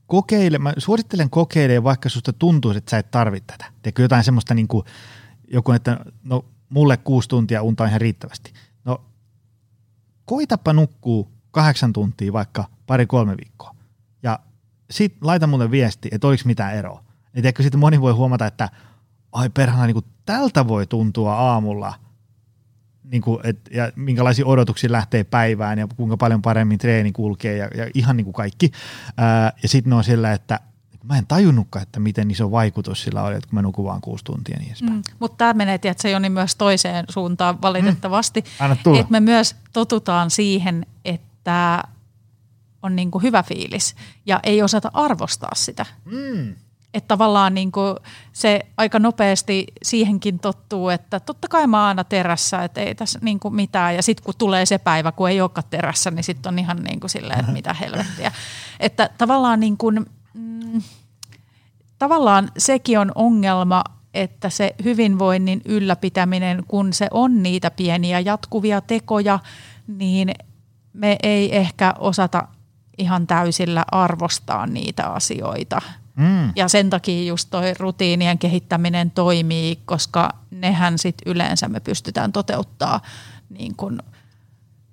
kokeile, 0.08 0.58
mä 0.58 0.74
suosittelen 0.78 1.30
kokeilemaan, 1.30 1.84
vaikka 1.84 2.10
susta 2.10 2.34
tuntuu, 2.34 2.72
että 2.72 2.92
sä 2.92 2.98
et 2.98 3.12
tarvitse 3.12 3.48
tätä. 3.48 3.72
Teekö 3.82 4.02
jotain 4.02 4.24
semmoista 4.24 4.54
niin 4.54 4.68
kuin, 4.68 4.86
joku, 5.48 5.72
että 5.72 6.00
no 6.24 6.46
mulle 6.70 6.98
kuusi 6.98 7.30
tuntia 7.30 7.62
unta 7.62 7.84
on 7.84 7.90
ihan 7.90 8.02
riittävästi. 8.02 8.54
No 8.86 9.02
koitapa 10.26 10.74
nukkuu 10.74 11.32
kahdeksan 11.52 11.94
tuntia 11.94 12.34
vaikka 12.34 12.66
pari-kolme 12.88 13.38
viikkoa. 13.38 13.76
Ja 14.24 14.40
sit 14.92 15.16
laita 15.22 15.48
mulle 15.48 15.72
viesti, 15.72 16.10
että 16.12 16.28
oliko 16.28 16.44
mitään 16.46 16.76
eroa. 16.76 17.04
Niin 17.34 17.42
tiedätkö, 17.42 17.64
sitten 17.64 17.80
moni 17.80 18.02
voi 18.02 18.14
huomata, 18.14 18.46
että 18.46 18.70
ai 19.32 19.50
perhana, 19.50 19.86
niin 19.86 19.94
kuin 19.94 20.06
tältä 20.26 20.68
voi 20.68 20.88
tuntua 20.88 21.36
aamulla– 21.36 21.94
niin 23.12 23.22
kuin, 23.22 23.40
et, 23.44 23.60
ja 23.72 23.92
minkälaisia 23.96 24.46
odotuksia 24.46 24.92
lähtee 24.92 25.24
päivään 25.24 25.80
ja 25.80 25.88
kuinka 25.96 26.18
paljon 26.18 26.42
paremmin 26.42 26.78
treeni 26.78 27.12
kulkee 27.12 27.58
ja, 27.58 27.68
ja 27.76 27.90
ihan 27.94 28.18
niin 28.18 28.26
kuin 28.26 28.34
kaikki. 28.34 28.72
Ää, 29.18 29.54
ja 29.64 29.70
sitten 29.70 29.94
on 29.94 30.04
sillä, 30.04 30.34
että 30.34 30.60
mä 31.04 31.18
en 31.18 31.28
tajunnutkaan, 31.28 31.84
että 31.84 32.00
miten 32.00 32.32
iso 32.32 32.52
vaikutus 32.52 33.04
sillä 33.04 33.24
oli, 33.24 33.36
että 33.36 33.50
kun 33.50 33.56
mä 33.56 33.62
nukun 33.62 33.86
vaan 33.86 34.02
kuusi 34.02 34.24
tuntia 34.24 34.58
niin 34.60 34.76
Mm, 34.82 35.02
mutta 35.20 35.38
tämä 35.38 35.54
menee, 35.54 35.78
tiedätkö, 35.78 36.10
Joni, 36.10 36.30
myös 36.30 36.56
toiseen 36.56 37.06
suuntaan 37.10 37.62
valitettavasti. 37.62 38.44
Mm, 38.86 38.96
että 38.96 39.12
me 39.12 39.20
myös 39.20 39.56
totutaan 39.74 40.32
siihen, 40.32 40.86
että 41.06 41.84
on 42.84 42.96
niin 42.96 43.12
kuin 43.12 43.24
hyvä 43.24 43.44
fiilis 43.44 43.96
ja 44.26 44.40
ei 44.44 44.62
osata 44.62 44.92
arvostaa 44.94 45.56
sitä. 45.56 45.86
Mm. 46.06 46.56
Että 46.98 47.08
tavallaan 47.08 47.54
niin 47.54 47.72
kuin 47.72 47.96
se 48.34 48.66
aika 48.78 49.00
nopeasti 49.00 49.68
siihenkin 49.84 50.40
tottuu, 50.40 50.90
että 50.90 51.20
totta 51.20 51.48
kai 51.48 51.68
mä 51.68 51.88
aina 51.88 52.04
terässä, 52.04 52.64
että 52.64 52.82
ei 52.82 52.96
tässä 52.96 53.20
niin 53.22 53.40
kuin 53.40 53.56
mitään. 53.56 53.96
Ja 53.96 54.04
sitten 54.04 54.24
kun 54.26 54.34
tulee 54.38 54.66
se 54.66 54.78
päivä, 54.78 55.12
kun 55.12 55.30
ei 55.30 55.42
olekaan 55.42 55.68
terässä, 55.70 56.12
niin 56.12 56.24
sitten 56.24 56.54
on 56.54 56.60
ihan 56.60 56.78
niin 56.78 57.00
kuin 57.00 57.10
silleen, 57.10 57.40
että 57.40 57.52
mitä 57.52 57.74
helvettiä. 57.74 58.32
Että 58.80 59.10
tavallaan 59.18 59.60
niin 59.60 59.78
kuin, 59.78 60.06
mm, 60.34 60.82
tavallaan 62.00 62.52
sekin 62.58 63.00
on 63.00 63.12
ongelma, 63.16 63.84
että 64.14 64.50
se 64.50 64.76
hyvinvoinnin 64.84 65.62
ylläpitäminen, 65.66 66.64
kun 66.68 66.94
se 66.94 67.08
on 67.12 67.44
niitä 67.44 67.72
pieniä 67.72 68.20
jatkuvia 68.20 68.82
tekoja, 68.82 69.40
niin 69.88 70.32
me 70.94 71.18
ei 71.24 71.56
ehkä 71.56 71.94
osata 72.00 72.48
ihan 72.98 73.28
täysillä 73.28 73.86
arvostaa 73.92 74.68
niitä 74.68 75.08
asioita. 75.08 75.82
Mm. 76.18 76.52
Ja 76.56 76.68
sen 76.68 76.90
takia 76.90 77.28
just 77.28 77.50
toi 77.50 77.74
rutiinien 77.80 78.38
kehittäminen 78.38 79.12
toimii, 79.12 79.76
koska 79.86 80.30
nehän 80.52 80.98
sit 80.98 81.16
yleensä 81.26 81.68
me 81.68 81.80
pystytään 81.80 82.32
toteuttaa 82.32 83.02
niin 83.50 83.76
kun 83.76 84.00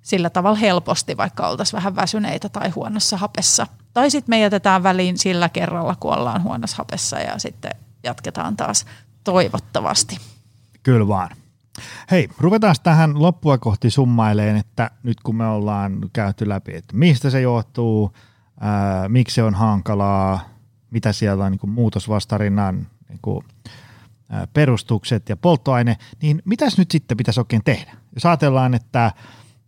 sillä 0.01 0.29
tavalla 0.29 0.57
helposti, 0.57 1.17
vaikka 1.17 1.47
oltaisiin 1.47 1.77
vähän 1.77 1.95
väsyneitä 1.95 2.49
tai 2.49 2.69
huonossa 2.69 3.17
hapessa. 3.17 3.67
Tai 3.93 4.11
sitten 4.11 4.29
me 4.35 4.39
jätetään 4.39 4.83
väliin 4.83 5.17
sillä 5.17 5.49
kerralla, 5.49 5.95
kun 5.99 6.13
ollaan 6.13 6.43
huonossa 6.43 6.77
hapessa 6.77 7.19
ja 7.19 7.39
sitten 7.39 7.71
jatketaan 8.03 8.57
taas 8.57 8.85
toivottavasti. 9.23 10.17
Kyllä 10.83 11.07
vaan. 11.07 11.29
Hei, 12.11 12.29
ruvetaan 12.37 12.75
tähän 12.83 13.21
loppua 13.21 13.57
kohti 13.57 13.89
summaileen, 13.89 14.57
että 14.57 14.91
nyt 15.03 15.19
kun 15.21 15.35
me 15.35 15.47
ollaan 15.47 15.97
käyty 16.13 16.49
läpi, 16.49 16.75
että 16.75 16.97
mistä 16.97 17.29
se 17.29 17.41
johtuu, 17.41 18.11
ää, 18.59 19.09
miksi 19.09 19.35
se 19.35 19.43
on 19.43 19.53
hankalaa, 19.53 20.54
mitä 20.91 21.13
siellä 21.13 21.45
on 21.45 21.51
niin 21.51 21.69
muutosvastarinnan 21.69 22.87
niin 23.09 23.19
kuin, 23.21 23.45
ää, 24.29 24.47
perustukset 24.47 25.29
ja 25.29 25.37
polttoaine, 25.37 25.97
niin 26.21 26.41
mitäs 26.45 26.77
nyt 26.77 26.91
sitten 26.91 27.17
pitäisi 27.17 27.39
oikein 27.39 27.63
tehdä? 27.65 27.91
Jos 28.15 28.25
ajatellaan, 28.25 28.73
että 28.73 29.11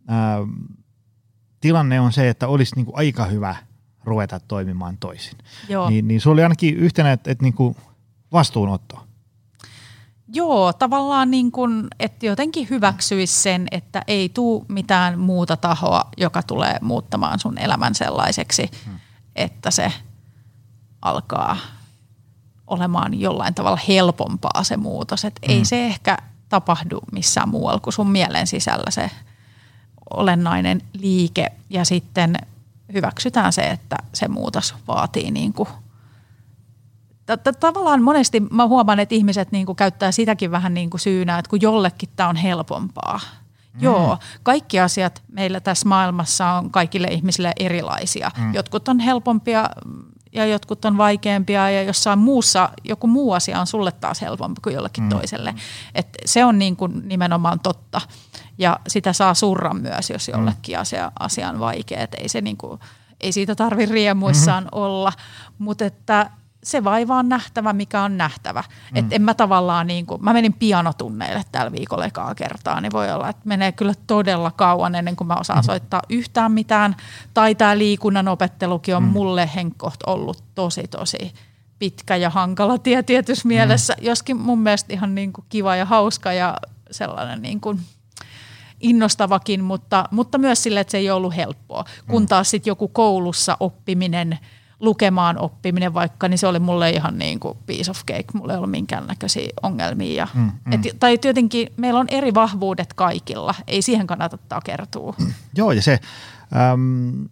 ää, 0.08 0.38
tilanne 1.62 2.00
on 2.00 2.14
se, 2.14 2.30
että 2.30 2.48
olisi 2.48 2.76
niin 2.76 2.86
kuin 2.86 2.98
aika 2.98 3.26
hyvä 3.26 3.56
ruveta 4.04 4.40
toimimaan 4.40 4.98
toisin, 4.98 5.38
Joo. 5.70 5.90
Niin, 5.90 6.08
niin 6.08 6.22
se 6.22 6.30
oli 6.30 6.44
ainakin 6.44 6.76
yhtenä, 6.76 7.12
että, 7.12 7.32
että 7.32 7.44
niin 7.44 7.54
kuin 7.54 7.76
vastuunotto. 8.32 9.08
Joo, 10.34 10.74
tavallaan 10.74 11.32
niin 11.32 11.52
kuin, 11.52 11.88
että 12.00 12.26
jotenkin 12.26 12.68
hyväksyisi 12.70 13.42
sen, 13.42 13.68
että 13.72 14.02
ei 14.08 14.30
tule 14.30 14.66
mitään 14.68 15.20
muuta 15.20 15.58
tahoa, 15.58 16.10
joka 16.18 16.44
tulee 16.44 16.78
muuttamaan 16.82 17.40
sun 17.40 17.58
elämän 17.58 17.96
sellaiseksi, 17.96 18.70
hmm. 18.86 19.00
että 19.36 19.72
se 19.72 19.92
alkaa 21.02 21.58
olemaan 22.68 23.20
jollain 23.20 23.54
tavalla 23.54 23.80
helpompaa 23.88 24.64
se 24.64 24.78
muutos. 24.78 25.26
Että 25.26 25.42
hmm. 25.48 25.58
ei 25.58 25.66
se 25.66 25.86
ehkä 25.86 26.18
tapahdu 26.50 27.00
missään 27.12 27.50
muualla 27.50 27.80
kuin 27.80 27.94
sun 27.94 28.10
mielen 28.10 28.48
sisällä 28.48 28.92
se 28.92 29.12
olennainen 30.14 30.82
liike. 30.94 31.52
Ja 31.70 31.86
sitten 31.86 32.36
hyväksytään 32.94 33.54
se, 33.54 33.62
että 33.62 33.96
se 34.14 34.28
muutos 34.28 34.76
vaatii 34.88 35.32
niin 35.32 35.54
kuin– 35.54 35.70
tavallaan 37.60 38.04
monesti 38.04 38.40
mä 38.40 38.68
huomaan, 38.68 39.00
että 39.00 39.16
ihmiset 39.16 39.52
niin 39.52 39.66
kuin 39.66 39.76
käyttää 39.76 40.12
sitäkin 40.12 40.52
vähän 40.52 40.74
niin 40.74 40.90
kuin 40.90 41.02
syynä, 41.02 41.40
että 41.40 41.50
kun 41.50 41.62
jollekin 41.62 42.10
tämä 42.16 42.30
on 42.30 42.36
helpompaa. 42.36 43.20
Mm. 43.74 43.84
Joo, 43.84 44.18
kaikki 44.44 44.80
asiat 44.80 45.24
meillä 45.32 45.60
tässä 45.60 45.90
maailmassa 45.90 46.52
on 46.52 46.72
kaikille 46.72 47.08
ihmisille 47.08 47.52
erilaisia. 47.60 48.32
Mm. 48.38 48.54
Jotkut 48.54 48.88
on 48.88 49.00
helpompia 49.00 49.70
ja 50.34 50.46
jotkut 50.46 50.86
on 50.86 50.98
vaikeampia 50.98 51.70
ja 51.70 51.84
jossain 51.84 52.20
muussa, 52.20 52.70
joku 52.84 53.08
muu 53.08 53.34
asia 53.34 53.60
on 53.60 53.68
sulle 53.68 53.92
taas 53.92 54.22
helpompi 54.22 54.62
kuin 54.62 54.76
jollekin 54.76 55.04
mm. 55.04 55.10
toiselle. 55.10 55.56
Et 55.96 56.08
se 56.26 56.46
on 56.46 56.60
niin 56.60 56.76
kuin 56.76 57.08
nimenomaan 57.08 57.60
totta 57.60 58.02
ja 58.58 58.80
sitä 58.88 59.14
saa 59.14 59.34
surra 59.34 59.74
myös, 59.74 60.10
jos 60.10 60.28
jollekin 60.28 60.76
mm. 60.76 60.82
asia, 60.82 61.12
asia 61.20 61.50
on 61.50 61.60
vaikea. 61.60 62.00
Et 62.00 62.14
ei, 62.14 62.30
se 62.30 62.42
niin 62.42 62.58
kuin, 62.58 62.80
ei 63.22 63.32
siitä 63.32 63.56
tarvitse 63.56 63.94
riemuissaan 63.94 64.64
mm-hmm. 64.64 64.82
olla, 64.82 65.14
mutta 65.58 65.86
että 65.86 66.30
se 66.68 66.84
vaiva 66.84 67.16
on 67.16 67.30
nähtävä, 67.30 67.74
mikä 67.74 68.02
on 68.02 68.18
nähtävä. 68.18 68.64
Mm. 68.92 68.98
Että 68.98 69.16
en 69.16 69.22
mä 69.22 69.34
tavallaan 69.34 69.88
niin 69.88 70.06
kuin, 70.06 70.24
mä 70.24 70.34
menin 70.34 70.54
pianotunneille 70.54 71.44
tällä 71.52 71.72
viikolla 71.72 72.06
ekaa 72.06 72.36
kertaa, 72.36 72.82
niin 72.82 72.92
voi 72.92 73.12
olla, 73.12 73.30
että 73.30 73.42
menee 73.46 73.72
kyllä 73.72 73.94
todella 74.08 74.52
kauan 74.52 74.96
ennen 74.96 75.16
kuin 75.16 75.28
mä 75.28 75.36
osaan 75.36 75.60
mm. 75.60 75.66
soittaa 75.66 76.02
yhtään 76.10 76.52
mitään. 76.52 76.96
Tai 77.34 77.56
tämä 77.56 77.78
liikunnan 77.78 78.28
opettelukin 78.28 78.96
on 78.96 79.04
mm. 79.04 79.10
mulle 79.10 79.50
henkkoht 79.56 80.04
ollut 80.08 80.44
tosi 80.56 80.84
tosi 80.88 81.34
pitkä 81.80 82.16
ja 82.16 82.30
hankala 82.30 82.78
tie 82.78 83.04
tietyssä 83.04 83.48
mielessä, 83.48 83.94
mm. 84.00 84.06
joskin 84.06 84.38
mun 84.38 84.60
mielestä 84.60 84.94
ihan 84.94 85.16
niin 85.16 85.34
kuin 85.34 85.46
kiva 85.50 85.76
ja 85.76 85.86
hauska 85.86 86.34
ja 86.34 86.58
sellainen 86.92 87.42
niin 87.42 87.62
kuin 87.62 87.80
innostavakin, 88.80 89.64
mutta, 89.64 90.06
mutta 90.12 90.38
myös 90.38 90.64
sille, 90.64 90.80
että 90.80 90.92
se 90.92 90.98
ei 90.98 91.10
ollut 91.10 91.36
helppoa. 91.36 91.86
Kun 92.08 92.22
mm. 92.22 92.28
taas 92.28 92.50
sitten 92.50 92.72
joku 92.72 92.88
koulussa 92.88 93.58
oppiminen– 93.60 94.40
lukemaan 94.80 95.38
oppiminen 95.38 95.94
vaikka, 95.94 96.28
niin 96.28 96.38
se 96.38 96.48
oli 96.48 96.60
mulle 96.60 96.90
ihan 96.90 97.18
niin 97.18 97.40
kuin 97.40 97.58
piece 97.66 97.92
of 97.92 98.06
cake. 98.06 98.26
Mulla 98.34 98.54
ei 98.54 98.58
ollut 98.58 98.72
minkäännäköisiä 98.72 99.50
ongelmia. 99.64 100.16
Ja, 100.16 100.28
mm, 100.34 100.52
mm. 100.66 100.74
Et, 100.74 100.82
tai 101.00 101.18
jotenkin 101.26 101.68
meillä 101.78 102.00
on 102.00 102.08
eri 102.10 102.34
vahvuudet 102.34 102.94
kaikilla. 102.94 103.56
Ei 103.68 103.82
siihen 103.82 104.08
kannata 104.08 104.38
takertua. 104.50 105.16
Mm. 105.20 105.34
Joo, 105.56 105.72
ja 105.72 105.82
se... 105.82 106.00
Äm, 106.74 107.26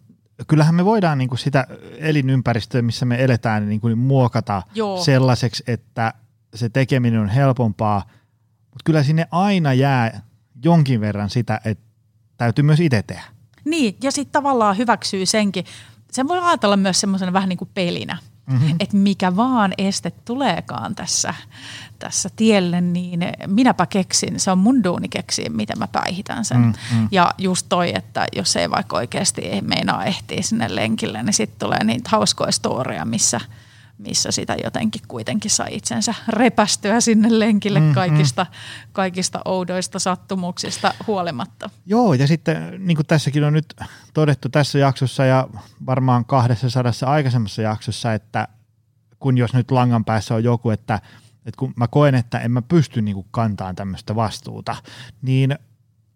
kyllähän 0.46 0.74
me 0.74 0.84
voidaan 0.84 1.18
niin 1.18 1.28
kuin 1.28 1.38
sitä 1.38 1.66
elinympäristöä, 1.98 2.82
missä 2.82 3.06
me 3.06 3.24
eletään, 3.24 3.68
niin 3.68 3.80
kuin 3.80 3.98
muokata 3.98 4.62
Joo. 4.74 5.02
sellaiseksi, 5.02 5.64
että 5.66 6.14
se 6.54 6.68
tekeminen 6.68 7.20
on 7.20 7.28
helpompaa, 7.28 8.02
mutta 8.60 8.82
kyllä 8.84 9.02
sinne 9.02 9.28
aina 9.30 9.72
jää 9.72 10.20
jonkin 10.64 11.00
verran 11.00 11.30
sitä, 11.30 11.60
että 11.64 11.84
täytyy 12.36 12.64
myös 12.64 12.80
itse 12.80 13.02
tehdä. 13.02 13.22
Niin, 13.64 13.96
ja 14.02 14.12
sitten 14.12 14.32
tavallaan 14.32 14.78
hyväksyy 14.78 15.26
senkin 15.26 15.64
sen 16.16 16.28
voi 16.28 16.38
ajatella 16.38 16.76
myös 16.76 17.00
semmoisena 17.00 17.32
vähän 17.32 17.48
niin 17.48 17.56
kuin 17.56 17.70
pelinä. 17.74 18.18
Mm-hmm. 18.46 18.76
Että 18.80 18.96
mikä 18.96 19.36
vaan 19.36 19.72
este 19.78 20.12
tuleekaan 20.24 20.94
tässä, 20.94 21.34
tässä 21.98 22.28
tielle, 22.36 22.80
niin 22.80 23.20
minäpä 23.46 23.86
keksin, 23.86 24.40
se 24.40 24.50
on 24.50 24.58
mun 24.58 24.84
duuni 24.84 25.08
keksiä, 25.08 25.50
miten 25.50 25.78
mä 25.78 25.86
päihitän 25.86 26.44
sen. 26.44 26.60
Mm-hmm. 26.60 27.08
Ja 27.10 27.30
just 27.38 27.66
toi, 27.68 27.96
että 27.96 28.26
jos 28.36 28.56
ei 28.56 28.70
vaikka 28.70 28.96
oikeasti 28.96 29.42
meinaa 29.62 30.04
ehtiä 30.04 30.42
sinne 30.42 30.74
lenkille, 30.74 31.22
niin 31.22 31.34
sitten 31.34 31.68
tulee 31.68 31.84
niitä 31.84 32.10
hauskoja 32.12 32.52
storeja, 32.52 33.04
missä– 33.04 33.40
missä 33.98 34.30
sitä 34.30 34.56
jotenkin 34.64 35.02
kuitenkin 35.08 35.50
sai 35.50 35.68
itsensä 35.70 36.14
repästyä 36.28 37.00
sinne 37.00 37.38
lenkille 37.38 37.80
mm, 37.80 37.94
kaikista, 37.94 38.44
mm. 38.44 38.56
kaikista 38.92 39.40
oudoista 39.44 39.98
sattumuksista 39.98 40.94
huolimatta. 41.06 41.70
Joo, 41.86 42.14
ja 42.14 42.26
sitten 42.26 42.86
niin 42.86 42.96
kuin 42.96 43.06
tässäkin 43.06 43.44
on 43.44 43.52
nyt 43.52 43.74
todettu 44.14 44.48
tässä 44.48 44.78
jaksossa 44.78 45.24
ja 45.24 45.48
varmaan 45.86 46.24
kahdessa 46.24 46.70
sadassa 46.70 47.06
aikaisemmassa 47.06 47.62
jaksossa, 47.62 48.14
että 48.14 48.48
kun 49.18 49.38
jos 49.38 49.54
nyt 49.54 49.70
langan 49.70 50.04
päässä 50.04 50.34
on 50.34 50.44
joku, 50.44 50.70
että, 50.70 51.00
että 51.46 51.58
kun 51.58 51.72
mä 51.76 51.88
koen, 51.88 52.14
että 52.14 52.38
en 52.38 52.50
mä 52.50 52.62
pysty 52.62 53.02
niin 53.02 53.14
kuin 53.14 53.26
kantaan 53.30 53.76
tämmöistä 53.76 54.14
vastuuta, 54.14 54.76
niin 55.22 55.58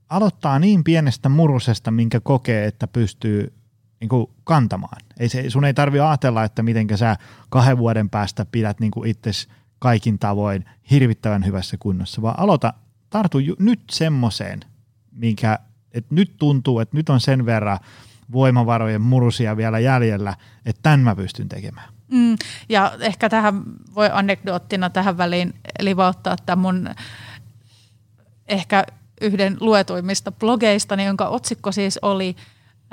aloittaa 0.09 0.59
niin 0.59 0.85
pienestä 0.85 1.29
murusesta, 1.29 1.91
minkä 1.91 2.21
kokee, 2.21 2.67
että 2.67 2.87
pystyy 2.87 3.53
niin 4.01 4.09
kuin 4.09 4.27
kantamaan. 4.45 5.03
Ei 5.19 5.29
se, 5.29 5.51
sun 5.51 5.65
ei 5.65 5.75
tarvi 5.75 6.01
ajatella, 6.01 6.45
että 6.45 6.63
miten 6.63 6.87
sä 6.99 7.17
kahden 7.49 7.79
vuoden 7.79 8.11
päästä 8.11 8.47
pidät 8.53 8.81
niin 8.81 9.07
itse 9.07 9.31
kaikin 9.79 10.19
tavoin 10.19 10.65
hirvittävän 10.91 11.47
hyvässä 11.47 11.77
kunnossa, 11.77 12.23
vaan 12.23 12.39
aloita, 12.39 12.75
tartu 13.11 13.39
ju, 13.39 13.57
nyt 13.59 13.81
semmoiseen, 13.91 14.61
minkä, 15.13 15.59
että 15.93 16.15
nyt 16.15 16.35
tuntuu, 16.37 16.79
että 16.79 16.97
nyt 16.97 17.09
on 17.09 17.21
sen 17.21 17.47
verran 17.47 17.79
voimavarojen 18.33 19.03
murusia 19.03 19.57
vielä 19.57 19.79
jäljellä, 19.79 20.37
että 20.67 20.83
tämän 20.83 21.01
mä 21.01 21.17
pystyn 21.17 21.49
tekemään. 21.49 21.89
Mm, 22.09 22.37
ja 22.69 22.93
ehkä 23.01 23.29
tähän 23.29 23.63
voi 23.95 24.11
anekdoottina 24.13 24.91
tähän 24.91 25.19
väliin 25.19 25.55
livauttaa 25.81 26.35
että 26.35 26.57
mun 26.57 26.91
ehkä 28.49 28.85
yhden 29.21 29.57
luetuimmista 29.61 30.33
blogeista, 30.33 30.95
jonka 30.95 31.29
otsikko 31.29 31.73
siis 31.73 31.99
oli– 32.03 32.37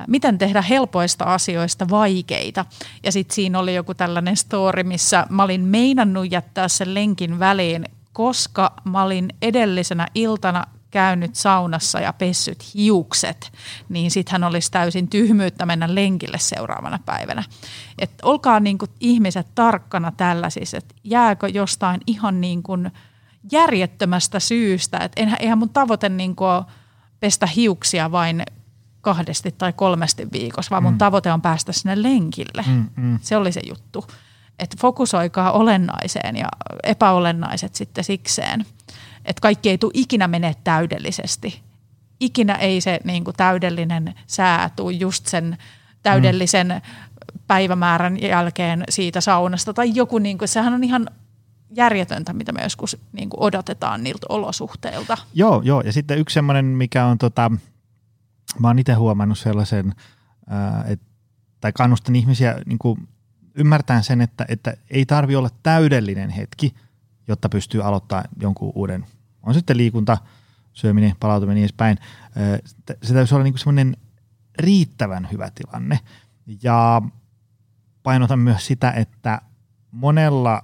miten 0.07 0.37
tehdä 0.37 0.61
helpoista 0.61 1.25
asioista 1.25 1.89
vaikeita. 1.89 2.65
Ja 3.03 3.11
sitten 3.11 3.35
siinä 3.35 3.59
oli 3.59 3.75
joku 3.75 3.93
tällainen 3.93 4.37
story, 4.37 4.83
missä 4.83 5.27
mä 5.29 5.43
olin 5.43 5.61
meinannut 5.61 6.31
jättää 6.31 6.67
sen 6.67 6.93
lenkin 6.93 7.39
väliin, 7.39 7.85
koska 8.13 8.73
mä 8.83 9.03
olin 9.03 9.29
edellisenä 9.41 10.07
iltana 10.15 10.63
käynyt 10.91 11.35
saunassa 11.35 11.99
ja 11.99 12.13
pessyt 12.13 12.73
hiukset, 12.73 13.51
niin 13.89 14.11
sitten 14.11 14.31
hän 14.31 14.43
olisi 14.43 14.71
täysin 14.71 15.07
tyhmyyttä 15.07 15.65
mennä 15.65 15.95
lenkille 15.95 16.37
seuraavana 16.39 16.99
päivänä. 17.05 17.43
Et 17.99 18.11
olkaa 18.23 18.59
niin 18.59 18.77
kuin 18.77 18.91
ihmiset 18.99 19.47
tarkkana 19.55 20.11
tällaisissa, 20.17 20.77
että 20.77 20.95
jääkö 21.03 21.47
jostain 21.47 22.01
ihan 22.07 22.41
niin 22.41 22.63
kuin 22.63 22.91
järjettömästä 23.51 24.39
syystä, 24.39 24.97
että 24.97 25.21
eihän 25.39 25.57
mun 25.57 25.69
tavoite 25.69 26.09
niin 26.09 26.35
kuin 26.35 26.63
pestä 27.19 27.47
hiuksia 27.47 28.11
vain 28.11 28.43
kahdesti 29.07 29.51
tai 29.51 29.73
kolmesti 29.73 30.27
viikossa, 30.31 30.71
vaan 30.71 30.83
mun 30.83 30.93
mm. 30.93 30.97
tavoite 30.97 31.31
on 31.31 31.41
päästä 31.41 31.71
sinne 31.71 32.03
lenkille. 32.03 32.63
Mm, 32.67 32.85
mm. 32.95 33.19
Se 33.21 33.37
oli 33.37 33.51
se 33.51 33.61
juttu. 33.69 34.05
että 34.59 34.77
fokusoikaa 34.79 35.51
olennaiseen 35.51 36.35
ja 36.35 36.47
epäolennaiset 36.83 37.75
sitten 37.75 38.03
sikseen. 38.03 38.65
Että 39.25 39.41
kaikki 39.41 39.69
ei 39.69 39.77
tule 39.77 39.91
ikinä 39.95 40.27
mene 40.27 40.55
täydellisesti. 40.63 41.61
Ikinä 42.19 42.55
ei 42.55 42.81
se 42.81 42.99
niin 43.03 43.23
kuin 43.23 43.35
täydellinen 43.37 44.15
sää 44.27 44.69
tule 44.75 44.91
just 44.91 45.25
sen 45.25 45.57
täydellisen 46.03 46.67
mm. 46.67 47.39
päivämäärän 47.47 48.21
jälkeen 48.21 48.83
siitä 48.89 49.21
saunasta. 49.21 49.73
Tai 49.73 49.91
joku, 49.93 50.17
niin 50.17 50.37
kuin, 50.37 50.47
sehän 50.47 50.73
on 50.73 50.83
ihan 50.83 51.09
järjetöntä, 51.75 52.33
mitä 52.33 52.51
me 52.51 52.63
joskus 52.63 52.97
niin 53.13 53.29
kuin 53.29 53.43
odotetaan 53.43 54.03
niiltä 54.03 54.25
olosuhteilta. 54.29 55.17
Joo, 55.33 55.61
joo. 55.65 55.81
Ja 55.81 55.93
sitten 55.93 56.17
yksi 56.17 56.33
semmoinen, 56.33 56.65
mikä 56.65 57.05
on, 57.05 57.17
tota, 57.17 57.51
mä 58.59 58.67
oon 58.67 58.79
itse 58.79 58.93
huomannut 58.93 59.39
sellaisen, 59.39 59.95
ää, 60.47 60.83
et, 60.87 61.01
tai 61.61 61.71
kannustan 61.73 62.15
ihmisiä 62.15 62.55
niin 62.65 62.79
kuin 62.79 63.07
ymmärtämään 63.55 64.03
sen, 64.03 64.21
että, 64.21 64.45
että 64.47 64.77
ei 64.89 65.05
tarvi 65.05 65.35
olla 65.35 65.49
täydellinen 65.63 66.29
hetki, 66.29 66.75
jotta 67.27 67.49
pystyy 67.49 67.83
aloittaa 67.83 68.23
jonkun 68.41 68.71
uuden, 68.75 69.05
on 69.43 69.53
sitten 69.53 69.77
liikunta, 69.77 70.17
syöminen, 70.73 71.15
palautuminen 71.19 71.55
niin 71.55 71.63
edespäin. 71.63 71.97
Se 73.03 73.13
täytyy 73.13 73.35
olla 73.35 73.43
niin 73.43 73.57
semmoinen 73.57 73.97
riittävän 74.59 75.27
hyvä 75.31 75.51
tilanne. 75.55 75.99
Ja 76.63 77.01
painotan 78.03 78.39
myös 78.39 78.65
sitä, 78.67 78.91
että 78.91 79.41
monella, 79.91 80.63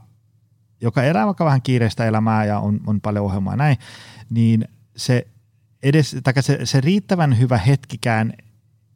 joka 0.82 1.04
elää 1.04 1.26
vaikka 1.26 1.46
vähän 1.46 1.62
kiireistä 1.62 2.06
elämää 2.06 2.46
ja 2.46 2.60
on, 2.60 2.80
on 2.88 3.02
paljon 3.02 3.26
ohjelmaa 3.26 3.56
näin, 3.56 3.78
niin 4.30 4.68
se, 4.96 5.28
edes, 5.84 6.16
se, 6.42 6.60
se 6.64 6.82
riittävän 6.82 7.40
hyvä 7.40 7.58
hetkikään 7.58 8.34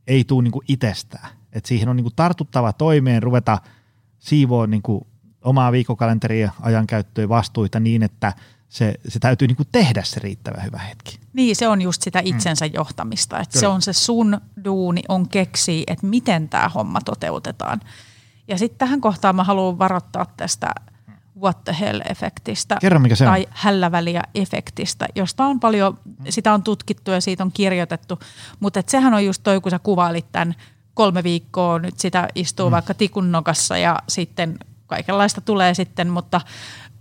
ei 0.07 0.23
tule 0.23 0.43
niin 0.43 0.63
itsestään. 0.67 1.29
Et 1.53 1.65
siihen 1.65 1.89
on 1.89 1.95
niin 1.95 2.07
tartuttava 2.15 2.73
toimeen, 2.73 3.23
ruveta– 3.23 3.57
siivoa 4.19 4.67
niin 4.67 4.81
kuin 4.81 5.07
omaa 5.41 5.71
viikkokalenteria, 5.71 6.51
ajankäyttöä, 6.61 7.29
vastuita 7.29 7.79
niin, 7.79 8.03
että 8.03 8.33
se, 8.69 8.93
se 9.07 9.19
täytyy 9.19 9.47
niin 9.47 9.55
kuin 9.55 9.67
tehdä 9.71 10.03
se 10.03 10.19
riittävän 10.19 10.63
hyvä 10.63 10.77
hetki. 10.77 11.19
Niin, 11.33 11.55
se 11.55 11.67
on 11.67 11.81
just 11.81 12.01
sitä 12.01 12.21
itsensä 12.23 12.65
mm. 12.65 12.71
johtamista. 12.73 13.39
Että 13.39 13.59
se 13.59 13.67
on 13.67 13.81
se 13.81 13.93
sun 13.93 14.41
duuni, 14.65 15.01
on 15.09 15.29
keksiä, 15.29 15.83
että 15.87 16.07
miten 16.07 16.49
tämä 16.49 16.69
homma 16.69 17.01
toteutetaan. 17.01 17.79
Ja 18.47 18.57
sitten 18.57 18.77
tähän 18.77 19.01
kohtaan 19.01 19.35
mä 19.35 19.43
haluan 19.43 19.79
varoittaa 19.79 20.25
tästä 20.37 20.67
what 21.41 21.63
the 21.63 21.75
hell-efektistä 21.79 22.77
Kerro, 22.81 22.99
mikä 22.99 23.15
se 23.15 23.25
tai 23.25 23.39
on. 23.39 23.45
hälläväliä-efektistä, 23.49 25.07
josta 25.15 25.45
on 25.45 25.59
paljon, 25.59 25.97
sitä 26.29 26.53
on 26.53 26.63
tutkittu 26.63 27.11
ja 27.11 27.21
siitä 27.21 27.43
on 27.43 27.51
kirjoitettu, 27.51 28.19
mutta 28.59 28.79
et 28.79 28.89
sehän 28.89 29.13
on 29.13 29.25
just 29.25 29.43
toi, 29.43 29.61
kun 29.61 29.71
sä 29.71 29.79
kuvailit 29.79 30.25
tämän 30.31 30.55
kolme 30.93 31.23
viikkoa 31.23 31.79
nyt 31.79 31.99
sitä 31.99 32.27
istuu 32.35 32.69
mm. 32.69 32.71
vaikka 32.71 32.93
tikun 32.93 33.31
nokassa 33.31 33.77
ja 33.77 33.99
sitten 34.07 34.57
kaikenlaista 34.87 35.41
tulee 35.41 35.73
sitten, 35.73 36.09
mutta, 36.09 36.41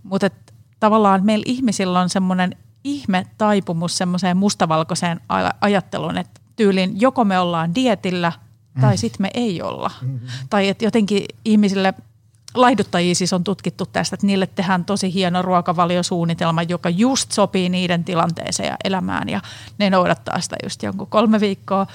mutta 0.03 0.25
et, 0.25 0.53
tavallaan 0.79 1.25
meillä 1.25 1.43
ihmisillä 1.47 1.99
on 1.99 2.09
semmoinen 2.09 2.55
ihme 2.83 3.25
taipumus 3.37 3.97
semmoiseen 3.97 4.37
mustavalkoiseen 4.37 5.21
ajatteluun, 5.61 6.17
että 6.17 6.41
tyylin 6.55 7.01
joko 7.01 7.25
me 7.25 7.39
ollaan 7.39 7.75
dietillä 7.75 8.31
tai 8.81 8.93
mm. 8.93 8.97
sitten 8.97 9.21
me 9.21 9.29
ei 9.33 9.61
olla. 9.61 9.91
Mm-hmm. 10.01 10.27
Tai 10.49 10.69
että 10.69 10.85
jotenkin 10.85 11.25
ihmisille 11.45 11.93
laihduttajia 12.61 13.15
siis 13.15 13.33
on 13.33 13.43
tutkittu 13.43 13.85
tästä, 13.85 14.13
että 14.15 14.27
niille 14.27 14.47
tehdään 14.47 14.85
tosi 14.85 15.13
hieno 15.13 15.41
ruokavaliosuunnitelma, 15.41 16.63
joka 16.63 16.89
just 16.89 17.31
sopii 17.31 17.69
niiden 17.69 18.03
tilanteeseen 18.03 18.69
ja 18.69 18.77
elämään 18.83 19.29
ja 19.29 19.41
ne 19.77 19.89
noudattaa 19.89 20.41
sitä 20.41 20.55
just 20.63 20.83
jonkun 20.83 21.07
kolme 21.07 21.39
viikkoa. 21.39 21.87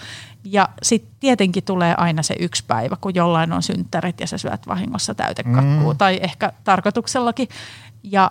Ja 0.44 0.68
sitten 0.82 1.14
tietenkin 1.20 1.64
tulee 1.64 1.94
aina 1.96 2.22
se 2.22 2.36
yksi 2.40 2.64
päivä, 2.66 2.96
kun 3.00 3.14
jollain 3.14 3.52
on 3.52 3.62
synttärit 3.62 4.20
ja 4.20 4.26
sä 4.26 4.38
syöt 4.38 4.66
vahingossa 4.66 5.14
täytekakkua 5.14 5.92
mm. 5.92 5.98
tai 5.98 6.20
ehkä 6.22 6.52
tarkoituksellakin. 6.64 7.48
Ja 8.02 8.30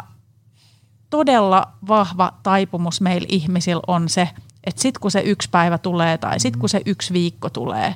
todella 1.09 1.67
vahva 1.87 2.33
taipumus 2.43 3.01
meillä 3.01 3.27
ihmisillä 3.29 3.83
on 3.87 4.09
se, 4.09 4.29
että 4.63 4.81
sitten 4.81 5.01
kun 5.01 5.11
se 5.11 5.19
yksi 5.19 5.49
päivä 5.49 5.77
tulee 5.77 6.17
tai 6.17 6.39
sitten 6.39 6.59
kun 6.59 6.69
se 6.69 6.81
yksi 6.85 7.13
viikko 7.13 7.49
tulee, 7.49 7.95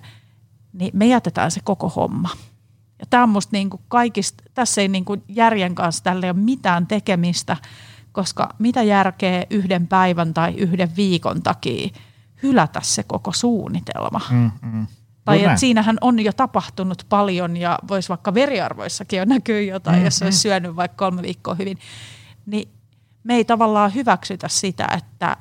niin 0.74 0.92
me 0.94 1.06
jätetään 1.06 1.52
se 1.52 1.60
koko 1.64 1.90
homma. 1.90 2.30
Ja 3.00 3.06
tämä 3.10 3.24
on 3.24 3.30
musta 3.30 3.50
niinku 3.52 3.82
kaikista, 3.88 4.44
tässä 4.54 4.82
ei 4.82 4.88
niinku 4.88 5.18
järjen 5.28 5.76
kanssa 5.76 6.04
tälle 6.04 6.32
ole 6.32 6.40
mitään 6.40 6.88
tekemistä, 6.88 7.58
koska 8.12 8.50
mitä 8.60 8.84
järkeä 8.84 9.44
yhden 9.50 9.88
päivän 9.88 10.34
tai 10.34 10.54
yhden 10.54 10.96
viikon 10.96 11.44
takia 11.44 11.90
hylätä 12.44 12.80
se 12.84 13.04
koko 13.04 13.34
suunnitelma. 13.34 14.22
Mm, 14.30 14.52
mm. 14.62 14.88
Tai 15.26 15.44
että 15.44 15.58
siinähän 15.58 15.98
on 16.02 16.20
jo 16.20 16.34
tapahtunut 16.34 17.06
paljon 17.10 17.58
ja 17.58 17.80
voisi 17.88 18.10
vaikka 18.10 18.34
veriarvoissakin 18.34 19.20
jo 19.20 19.26
näkyä 19.26 19.62
jotain, 19.62 20.00
mm, 20.00 20.06
jos 20.06 20.22
olisi 20.22 20.38
mm. 20.38 20.42
syönyt 20.42 20.76
vaikka 20.76 21.06
kolme 21.06 21.22
viikkoa 21.22 21.56
hyvin. 21.56 21.80
Niin 22.46 22.70
me 23.24 23.36
ei 23.36 23.46
tavallaan 23.46 23.96
hyväksytä 23.96 24.48
sitä, 24.48 24.88
että 24.98 25.38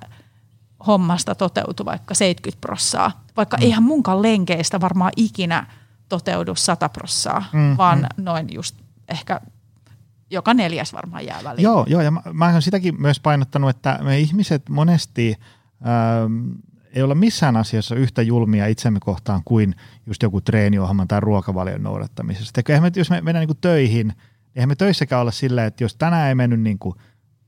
hommasta 0.86 1.34
toteutuu 1.34 1.86
vaikka 1.86 2.14
70 2.14 2.60
prossaa. 2.60 3.24
Vaikka 3.36 3.56
mm. 3.56 3.62
eihän 3.62 3.82
munkaan 3.82 4.22
lenkeistä 4.22 4.80
varmaan 4.80 5.12
ikinä– 5.16 5.66
toteudu 6.18 6.54
100 6.54 6.88
prossaa, 6.88 7.44
mm, 7.52 7.76
vaan 7.76 7.98
mm. 7.98 8.24
noin 8.24 8.46
just 8.54 8.76
ehkä 9.08 9.40
joka 10.30 10.54
neljäs 10.54 10.92
varmaan 10.92 11.26
jää 11.26 11.40
väliin. 11.44 11.62
Joo, 11.62 11.86
joo 11.88 12.00
ja 12.00 12.10
mä, 12.10 12.22
mä 12.32 12.48
olen 12.48 12.62
sitäkin 12.62 13.00
myös 13.00 13.20
painottanut, 13.20 13.70
että 13.70 13.98
me 14.02 14.18
ihmiset 14.18 14.68
monesti 14.68 15.36
ähm, 15.86 16.50
ei 16.94 17.02
olla 17.02 17.14
missään 17.14 17.56
asiassa 17.56 17.94
yhtä 17.94 18.22
julmia 18.22 18.66
itsemme 18.66 19.00
kohtaan 19.00 19.42
kuin 19.44 19.74
just 20.06 20.22
joku 20.22 20.40
treeniohjelman 20.40 21.08
tai 21.08 21.20
ruokavalion 21.20 21.82
noudattamisessa. 21.82 22.62
Eihän 22.68 22.82
me, 22.82 22.92
jos 22.96 23.10
me 23.10 23.20
mennään 23.20 23.46
niin 23.46 23.58
töihin, 23.60 24.12
eihän 24.56 24.68
me 24.68 24.76
töissäkään 24.76 25.20
olla 25.20 25.30
silleen, 25.30 25.66
että 25.66 25.84
jos 25.84 25.96
tänään 25.96 26.28
ei 26.28 26.34
mennyt 26.34 26.60
niin 26.60 26.78
kuin– 26.78 26.94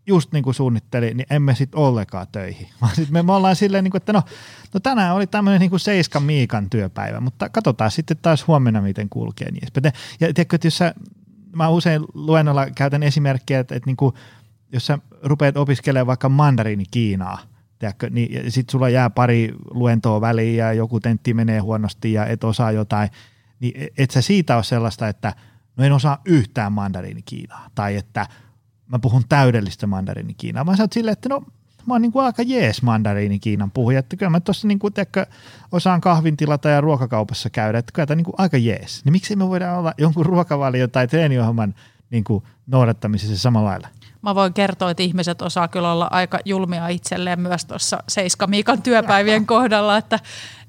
just 0.07 0.33
niin 0.33 0.45
kuin 0.45 0.55
suunnittelin, 0.55 1.17
niin 1.17 1.27
emme 1.31 1.55
sitten 1.55 1.81
ollenkaan 1.81 2.27
töihin. 2.33 2.69
Vaan 2.81 2.95
sit 2.95 3.11
me, 3.11 3.23
me 3.23 3.33
ollaan 3.33 3.57
silleen, 3.57 3.85
niin 3.85 3.91
kuin, 3.91 4.01
että 4.01 4.13
no, 4.13 4.23
no 4.75 4.81
tänään 4.81 5.15
oli 5.15 5.27
tämmöinen 5.27 5.61
niin 5.61 5.71
kuin 5.71 5.81
Seiskan 5.81 6.23
Miikan 6.23 6.71
työpäivä, 6.71 7.21
mutta 7.21 7.49
katsotaan 7.49 7.91
sitten 7.91 8.17
taas 8.23 8.47
huomenna, 8.47 8.81
miten 8.81 9.09
kulkee. 9.09 9.51
Niin 9.51 9.69
ja 10.21 10.33
tiedätkö, 10.35 10.57
että 10.57 10.67
jos 10.67 10.79
sä, 10.79 10.95
mä 11.53 11.69
usein 11.69 12.03
luennolla 12.15 12.71
käytän 12.71 13.03
esimerkkiä, 13.03 13.61
että, 13.61 13.75
että 13.75 13.89
niin 13.89 13.97
kuin, 13.97 14.15
jos 14.73 14.87
sä 14.87 14.99
rupeat 15.23 15.57
opiskelemaan 15.57 16.07
vaikka 16.07 16.29
mandariini 16.29 16.85
Kiinaa, 16.91 17.39
tiedätkö, 17.79 18.11
niin 18.11 18.53
sitten 18.53 18.73
sulla 18.73 18.89
jää 18.89 19.11
pari 19.11 19.55
luentoa 19.71 20.21
väliin 20.21 20.57
ja 20.57 20.73
joku 20.73 21.01
tentti 21.01 21.35
menee 21.35 21.59
huonosti 21.59 22.13
ja 22.13 22.27
et 22.27 22.45
osaa 22.45 22.73
jotain, 22.73 23.11
niin 23.61 23.83
e, 23.83 23.87
et 23.99 24.11
sä 24.11 24.23
siitä 24.23 24.57
ole 24.57 24.65
sellaista, 24.65 25.09
että 25.09 25.35
no 25.77 25.85
en 25.85 25.93
osaa 25.93 26.23
yhtään 26.25 26.73
mandariini 26.73 27.23
Kiinaa, 27.23 27.71
tai 27.75 27.97
että– 27.97 28.27
mä 28.89 28.99
puhun 28.99 29.23
täydellistä 29.29 29.87
mandariinikiinaa, 29.87 30.67
vaan 30.67 30.77
sä 30.77 30.83
oot 30.83 30.93
silleen, 30.93 31.13
että 31.13 31.29
no 31.29 31.43
mä 31.87 31.95
oon 31.95 32.13
kuin 32.13 32.25
aika 32.25 32.43
jees 32.43 32.83
mandariinikiinan 32.83 33.71
puhuja, 33.71 33.99
että 33.99 34.17
kyllä 34.17 34.31
mä 34.31 34.41
tuossa 34.41 34.69
niin 34.69 34.79
kuin, 34.79 34.93
teekö, 34.95 35.27
osaan 35.73 36.01
kahvin 36.01 36.37
tilata 36.37 36.69
ja 36.69 36.81
ruokakaupassa 36.81 37.51
käydä, 37.51 37.79
että 37.79 37.93
kyllä 37.93 38.07
tämä 38.07 38.17
niin 38.17 38.25
kuin 38.25 38.35
aika 38.39 38.57
jees. 38.57 39.05
Niin 39.05 39.13
miksi 39.13 39.37
me 39.37 39.49
voidaan 39.49 39.79
olla 39.79 39.95
jonkun 39.99 40.27
ruokavalio 40.27 40.89
tai 40.89 41.09
treeniohjelman 41.09 41.75
niin 42.11 42.25
kuin 42.25 42.45
noudattamisessa 42.67 43.39
samalla 43.39 43.69
lailla? 43.71 43.89
Mä 44.23 44.35
voin 44.35 44.53
kertoa, 44.53 44.91
että 44.91 45.03
ihmiset 45.03 45.43
osaa 45.43 45.69
kyllä 45.69 45.93
olla 45.93 46.09
aika 46.11 46.39
julmia 46.45 46.89
itselleen 46.89 47.41
myös 47.41 47.65
tuossa 47.65 48.03
Seiska 48.09 48.47
Miikan 48.47 48.83
työpäivien 48.83 49.47
kohdalla, 49.47 49.97
että, 49.97 50.19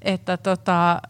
että 0.02 0.36
tota, 0.36 1.02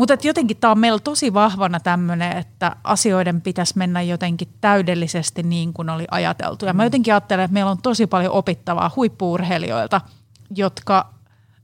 mutta 0.00 0.26
jotenkin 0.26 0.56
tämä 0.56 0.70
on 0.70 0.78
meillä 0.78 0.98
tosi 0.98 1.34
vahvana 1.34 1.80
tämmöinen, 1.80 2.36
että 2.36 2.76
asioiden 2.84 3.40
pitäisi 3.40 3.78
mennä 3.78 4.02
jotenkin 4.02 4.48
täydellisesti 4.60 5.42
niin 5.42 5.72
kuin 5.72 5.90
oli 5.90 6.04
ajateltu. 6.10 6.66
Ja 6.66 6.72
mä 6.72 6.82
mm. 6.82 6.86
jotenkin 6.86 7.14
ajattelen, 7.14 7.44
että 7.44 7.52
meillä 7.52 7.70
on 7.70 7.82
tosi 7.82 8.06
paljon 8.06 8.32
opittavaa 8.32 8.90
huippuurheilijoilta, 8.96 10.00
jotka 10.56 11.14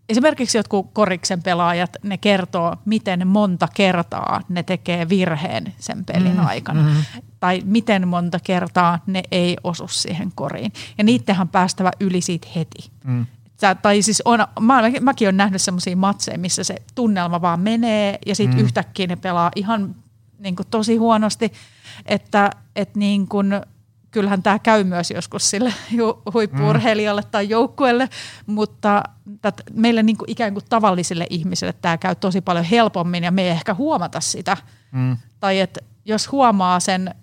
esimerkiksi 0.08 0.58
jotkut 0.58 0.90
koriksen 0.92 1.42
pelaajat, 1.42 1.96
ne 2.02 2.18
kertoo, 2.18 2.76
miten 2.84 3.28
monta 3.28 3.68
kertaa 3.74 4.40
ne 4.48 4.62
tekee 4.62 5.08
virheen 5.08 5.74
sen 5.78 6.04
pelin 6.04 6.36
mm, 6.36 6.46
aikana. 6.46 6.82
Mm. 6.82 7.22
Tai 7.40 7.62
miten 7.64 8.08
monta 8.08 8.38
kertaa 8.44 8.98
ne 9.06 9.22
ei 9.30 9.56
osu 9.64 9.88
siihen 9.88 10.32
koriin. 10.34 10.72
Ja 10.98 11.04
niittenhän 11.04 11.48
päästävä 11.48 11.90
yli 12.00 12.20
siitä 12.20 12.48
heti. 12.56 12.90
Mm. 13.04 13.26
Sä, 13.60 13.74
tai 13.74 14.02
siis 14.02 14.22
on, 14.24 14.38
mä, 14.60 14.82
mäkin 15.00 15.26
olen 15.26 15.36
nähnyt 15.36 15.62
semmoisia 15.62 15.96
matseja, 15.96 16.38
missä 16.38 16.64
se 16.64 16.76
tunnelma 16.94 17.40
vaan 17.40 17.60
menee 17.60 18.18
ja 18.26 18.34
sitten 18.34 18.58
mm. 18.58 18.64
yhtäkkiä 18.64 19.06
ne 19.06 19.16
pelaa 19.16 19.50
ihan 19.56 19.94
niin 20.38 20.56
kuin 20.56 20.66
tosi 20.70 20.96
huonosti, 20.96 21.52
että 22.06 22.50
et 22.76 22.96
niin 22.96 23.28
kuin, 23.28 23.60
kyllähän 24.10 24.42
tämä 24.42 24.58
käy 24.58 24.84
myös 24.84 25.10
joskus 25.10 25.50
sille 25.50 25.74
huippuurheilijalle 26.34 27.20
mm. 27.20 27.28
tai 27.30 27.48
joukkueelle, 27.48 28.08
mutta 28.46 29.02
tät, 29.42 29.60
meille 29.72 30.02
niin 30.02 30.16
kuin 30.16 30.30
ikään 30.30 30.52
kuin 30.52 30.64
tavallisille 30.68 31.26
ihmisille 31.30 31.74
tämä 31.82 31.98
käy 31.98 32.14
tosi 32.14 32.40
paljon 32.40 32.64
helpommin 32.64 33.24
ja 33.24 33.30
me 33.30 33.42
ei 33.42 33.48
ehkä 33.48 33.74
huomata 33.74 34.20
sitä. 34.20 34.56
Mm. 34.92 35.16
Tai 35.40 35.60
että 35.60 35.80
jos 36.04 36.32
huomaa 36.32 36.80
sen 36.80 37.14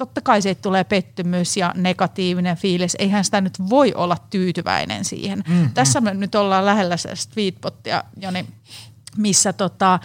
totta 0.00 0.20
kai 0.20 0.42
siitä 0.42 0.62
tulee 0.62 0.84
pettymys 0.84 1.56
ja 1.56 1.72
negatiivinen 1.76 2.56
fiilis. 2.56 2.96
Eihän 2.98 3.24
sitä 3.24 3.40
nyt 3.40 3.58
voi 3.70 3.94
olla 3.94 4.16
tyytyväinen 4.30 5.04
siihen. 5.04 5.42
Mm, 5.48 5.70
Tässä 5.74 6.00
me 6.00 6.14
nyt 6.14 6.34
ollaan 6.34 6.66
lähellä 6.66 6.96
sitä 6.96 7.14
tweetbottia, 7.34 8.04
Joni, 8.16 8.46
missä 9.16 9.52
tota, 9.52 9.98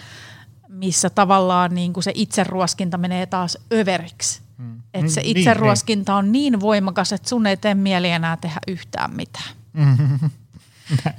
missä 0.69 1.09
tavallaan 1.09 1.75
niin 1.75 1.93
kuin 1.93 2.03
se 2.03 2.11
itseruoskinta 2.15 2.97
menee 2.97 3.25
taas 3.25 3.57
överiksi. 3.73 4.41
Mm. 4.57 4.81
Että 4.93 5.11
se 5.11 5.21
Mm, 5.21 5.25
niin, 5.25 5.37
itseruoskinta 5.37 6.15
on 6.15 6.31
niin 6.31 6.59
voimakas, 6.59 7.13
että 7.13 7.29
sun 7.29 7.47
ei 7.47 7.57
tee 7.57 7.75
mieli 7.75 8.09
enää 8.09 8.37
tehdä 8.37 8.59
yhtään 8.67 9.15
mitään. 9.15 9.49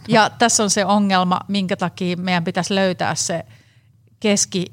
Ja 0.09 0.31
tässä 0.31 0.63
on 0.63 0.71
se 0.71 0.85
ongelma, 0.85 1.41
minkä 1.49 1.77
takia 1.77 2.17
meidän 2.17 2.45
pitäisi 2.45 2.75
löytää 2.75 3.15
se 3.15 3.47
keski, 4.21 4.73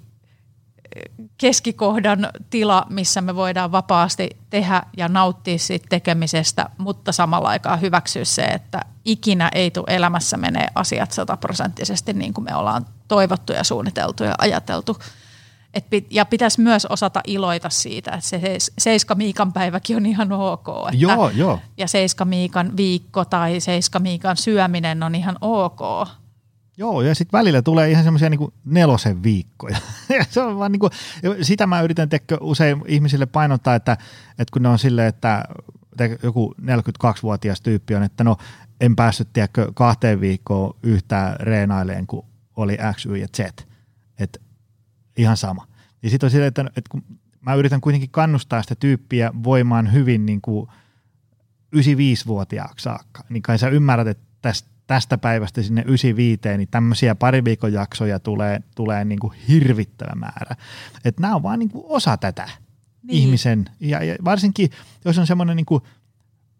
keskikohdan 1.37 2.29
tila, 2.49 2.85
missä 2.89 3.21
me 3.21 3.35
voidaan 3.35 3.71
vapaasti 3.71 4.29
tehdä 4.49 4.83
ja 4.97 5.07
nauttia 5.07 5.57
siitä 5.57 5.85
tekemisestä, 5.89 6.69
mutta 6.77 7.11
samalla 7.11 7.49
aikaa 7.49 7.77
hyväksyä 7.77 8.25
se, 8.25 8.43
että 8.43 8.81
ikinä 9.05 9.49
ei 9.53 9.71
tule 9.71 9.85
elämässä 9.95 10.37
menee 10.37 10.67
asiat 10.75 11.11
sataprosenttisesti 11.11 12.13
niin 12.13 12.33
kuin 12.33 12.45
me 12.45 12.55
ollaan 12.55 12.85
toivottu 13.07 13.53
ja 13.53 13.63
suunniteltu 13.63 14.23
ja 14.23 14.35
ajateltu. 14.37 14.97
Et 15.73 15.89
pit, 15.89 16.07
ja 16.09 16.25
pitäisi 16.25 16.61
myös 16.61 16.85
osata 16.85 17.21
iloita 17.27 17.69
siitä, 17.69 18.11
että 18.11 18.29
se 18.29 18.39
seis- 18.39 18.71
Seiska 18.77 19.15
Miikan 19.15 19.53
päiväkin 19.53 19.97
on 19.97 20.05
ihan 20.05 20.31
ok. 20.31 20.67
Että, 20.67 20.97
Joo, 20.97 21.29
joo. 21.29 21.59
Ja 21.77 21.87
Seiska 21.87 22.25
Miikan 22.25 22.77
viikko 22.77 23.25
tai 23.25 23.59
Seiska 23.59 23.99
Miikan 23.99 24.37
syöminen 24.37 25.03
on 25.03 25.15
ihan 25.15 25.37
ok. 25.41 26.07
Joo, 26.77 27.01
ja 27.01 27.15
sitten 27.15 27.37
välillä 27.37 27.61
tulee 27.61 27.91
ihan 27.91 28.03
semmoisia 28.03 28.29
niinku 28.29 28.53
nelosen 28.65 29.23
viikkoja. 29.23 29.77
se 30.29 30.41
on 30.41 30.59
vaan 30.59 30.71
niinku, 30.71 30.89
sitä 31.41 31.67
mä 31.67 31.81
yritän 31.81 32.09
tekkö 32.09 32.37
usein 32.41 32.81
ihmisille 32.87 33.25
painottaa, 33.25 33.75
että, 33.75 33.97
että 34.29 34.51
kun 34.53 34.61
ne 34.61 34.69
on 34.69 34.79
silleen, 34.79 35.07
että 35.07 35.43
joku 36.23 36.55
42-vuotias 36.61 37.61
tyyppi 37.61 37.95
on, 37.95 38.03
että 38.03 38.23
no 38.23 38.37
en 38.81 38.95
päässyt 38.95 39.33
tiedätkö, 39.33 39.71
kahteen 39.73 40.21
viikkoon 40.21 40.75
yhtään 40.83 41.35
reenaileen, 41.39 42.07
kun 42.07 42.25
oli 42.55 42.77
X, 42.95 43.05
Y 43.05 43.15
ja 43.15 43.27
Z. 43.37 43.39
Että 44.19 44.39
ihan 45.17 45.37
sama. 45.37 45.67
Ja 46.03 46.09
sitten 46.09 46.27
on 46.27 46.31
silleen, 46.31 46.47
että, 46.47 46.61
että 46.61 46.89
kun 46.89 47.03
mä 47.41 47.55
yritän 47.55 47.81
kuitenkin 47.81 48.09
kannustaa 48.09 48.61
sitä 48.61 48.75
tyyppiä 48.75 49.31
voimaan 49.43 49.93
hyvin 49.93 50.25
niin 50.25 50.41
kuin 50.41 50.69
95-vuotiaaksi 51.75 52.83
saakka, 52.83 53.23
niin 53.29 53.43
kai 53.43 53.59
sä 53.59 53.69
ymmärrät, 53.69 54.07
että 54.07 54.25
tästä, 54.41 54.69
tästä 54.87 55.17
päivästä 55.17 55.61
sinne 55.61 55.81
95, 55.87 56.57
niin 56.57 56.67
tämmöisiä 56.71 57.15
pari 57.15 57.43
viikon 57.43 57.73
jaksoja 57.73 58.19
tulee, 58.19 58.59
tulee 58.75 59.05
niin 59.05 59.19
kuin 59.19 59.33
hirvittävä 59.47 60.15
määrä. 60.15 60.55
Että 61.05 61.21
nämä 61.21 61.35
on 61.35 61.43
vaan 61.43 61.59
niin 61.59 61.69
kuin 61.69 61.85
osa 61.87 62.17
tätä 62.17 62.49
Niin. 63.03 63.23
ihmisen, 63.23 63.65
ja, 63.79 64.03
ja 64.03 64.15
varsinkin 64.25 64.69
jos 65.05 65.17
on 65.17 65.27
semmoinen 65.27 65.55
niin 65.57 65.65
kuin 65.65 65.83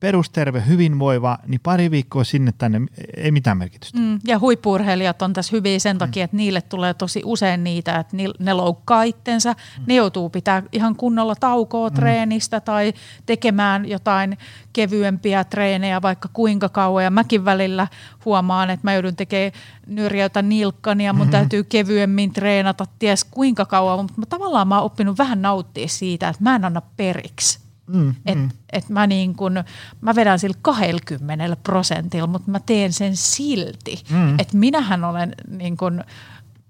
perusterve, 0.04 0.64
hyvinvoiva, 0.68 1.38
niin 1.48 1.60
pari 1.64 1.92
viikkoa 1.92 2.24
sinne 2.24 2.54
tänne 2.58 2.82
ei 3.18 3.32
mitään 3.32 3.58
merkitystä. 3.58 4.00
Mm, 4.00 4.20
ja 4.28 4.40
huippuurheilijat 4.40 5.22
on 5.22 5.34
tässä 5.34 5.56
hyviä 5.58 5.80
sen 5.80 5.98
takia, 5.98 6.24
että 6.24 6.38
niille 6.38 6.62
tulee 6.62 6.94
tosi 6.94 7.22
usein 7.26 7.64
niitä, 7.64 7.96
että 7.96 8.18
ni- 8.18 8.34
ne 8.40 8.54
loukkaa 8.54 9.04
itsensä. 9.04 9.56
Ne 9.88 9.96
joutuu 9.96 10.30
pitää 10.30 10.64
ihan 10.72 10.96
kunnolla 10.96 11.36
taukoa 11.36 11.90
treenistä 11.90 12.60
tai 12.60 12.94
tekemään 13.26 13.90
jotain 13.90 14.38
kevyempiä 14.74 15.44
treenejä 15.44 16.02
vaikka 16.02 16.30
kuinka 16.34 16.70
kauan. 16.70 17.04
Ja 17.04 17.12
mäkin 17.12 17.46
välillä 17.46 17.88
huomaan, 18.26 18.70
että 18.70 18.88
mä 18.88 18.94
joudun 18.94 19.16
tekemään 19.16 19.52
nyrjäytä 19.88 20.42
nilkkani 20.42 21.06
ja 21.06 21.14
mun 21.14 21.30
täytyy 21.30 21.64
kevyemmin 21.64 22.34
treenata 22.34 22.86
ties 23.00 23.24
kuinka 23.24 23.66
kauan. 23.66 24.00
Mutta 24.00 24.20
mä, 24.20 24.26
tavallaan 24.26 24.68
mä 24.68 24.76
oon 24.76 24.86
oppinut 24.86 25.18
vähän 25.18 25.42
nauttia 25.42 25.88
siitä, 25.88 26.30
että 26.30 26.44
mä 26.44 26.56
en 26.56 26.66
anna 26.66 26.82
periksi. 26.98 27.63
Mm, 27.88 28.16
Et, 28.26 28.38
mm. 28.38 28.50
et 28.72 28.90
mä, 28.90 29.08
niin 29.08 29.36
kun, 29.36 29.64
mä 30.02 30.16
vedän 30.16 30.40
sillä 30.40 30.58
20 30.62 31.58
prosentilla, 31.64 32.28
mutta 32.28 32.52
mä 32.52 32.60
teen 32.60 32.94
sen 32.94 33.16
silti. 33.16 34.04
Mm. 34.10 34.40
Et 34.40 34.54
minähän 34.54 35.04
olen 35.04 35.36
niin 35.48 35.78
kun, 35.78 36.04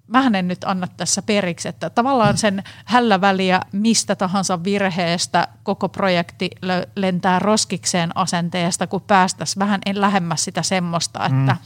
mähän 0.07 0.35
en 0.35 0.47
nyt 0.47 0.63
anna 0.63 0.87
tässä 0.97 1.21
periksi, 1.21 1.67
että 1.67 1.89
tavallaan 1.89 2.37
sen 2.37 2.63
hällä 2.85 3.21
väliä 3.21 3.61
mistä 3.71 4.15
tahansa 4.15 4.63
virheestä 4.63 5.47
koko 5.63 5.89
projekti 5.89 6.49
lentää 6.95 7.39
roskikseen 7.39 8.17
asenteesta, 8.17 8.87
kun 8.87 9.01
päästäisiin 9.01 9.59
vähän 9.59 9.81
en 9.85 10.01
lähemmäs 10.01 10.43
sitä 10.43 10.63
semmoista, 10.63 11.25
että 11.25 11.57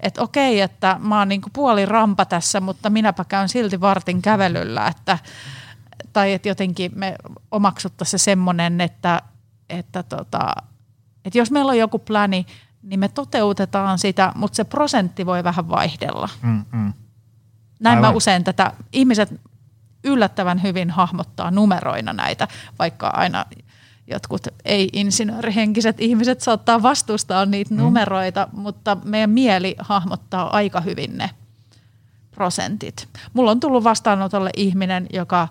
et 0.00 0.18
okei, 0.18 0.60
että 0.60 0.96
mä 1.00 1.18
oon 1.18 1.28
niinku 1.28 1.50
puoli 1.52 1.86
rampa 1.86 2.24
tässä, 2.24 2.60
mutta 2.60 2.90
minäpä 2.90 3.24
käyn 3.24 3.48
silti 3.48 3.80
vartin 3.80 4.22
kävelyllä, 4.22 4.86
että 4.86 5.18
tai 6.12 6.32
että 6.32 6.48
jotenkin 6.48 6.92
me 6.94 7.16
omaksuttaisiin 7.50 8.20
se 8.20 8.24
semmoinen, 8.24 8.80
että, 8.80 9.22
että, 9.68 10.02
tota, 10.02 10.52
että 11.24 11.38
jos 11.38 11.50
meillä 11.50 11.70
on 11.70 11.78
joku 11.78 11.98
pläni, 11.98 12.46
niin 12.82 13.00
me 13.00 13.08
toteutetaan 13.08 13.98
sitä, 13.98 14.32
mutta 14.34 14.56
se 14.56 14.64
prosentti 14.64 15.26
voi 15.26 15.44
vähän 15.44 15.68
vaihdella. 15.68 16.28
Mm, 16.42 16.64
mm. 16.72 16.92
Näin 17.80 17.98
mä 17.98 18.06
Aivan. 18.06 18.16
usein 18.16 18.44
tätä, 18.44 18.72
ihmiset 18.92 19.40
yllättävän 20.04 20.62
hyvin 20.62 20.90
hahmottaa 20.90 21.50
numeroina 21.50 22.12
näitä, 22.12 22.48
vaikka 22.78 23.06
aina 23.06 23.46
jotkut 24.06 24.48
ei-insinöörihenkiset 24.64 26.00
ihmiset 26.00 26.40
saattaa 26.40 26.82
vastustaa 26.82 27.46
niitä 27.46 27.74
mm. 27.74 27.80
numeroita, 27.80 28.48
mutta 28.52 28.96
meidän 29.04 29.30
mieli 29.30 29.76
hahmottaa 29.78 30.56
aika 30.56 30.80
hyvin 30.80 31.18
ne 31.18 31.30
prosentit. 32.30 33.08
Mulla 33.32 33.50
on 33.50 33.60
tullut 33.60 33.84
vastaanotolle 33.84 34.50
ihminen, 34.56 35.06
joka, 35.12 35.48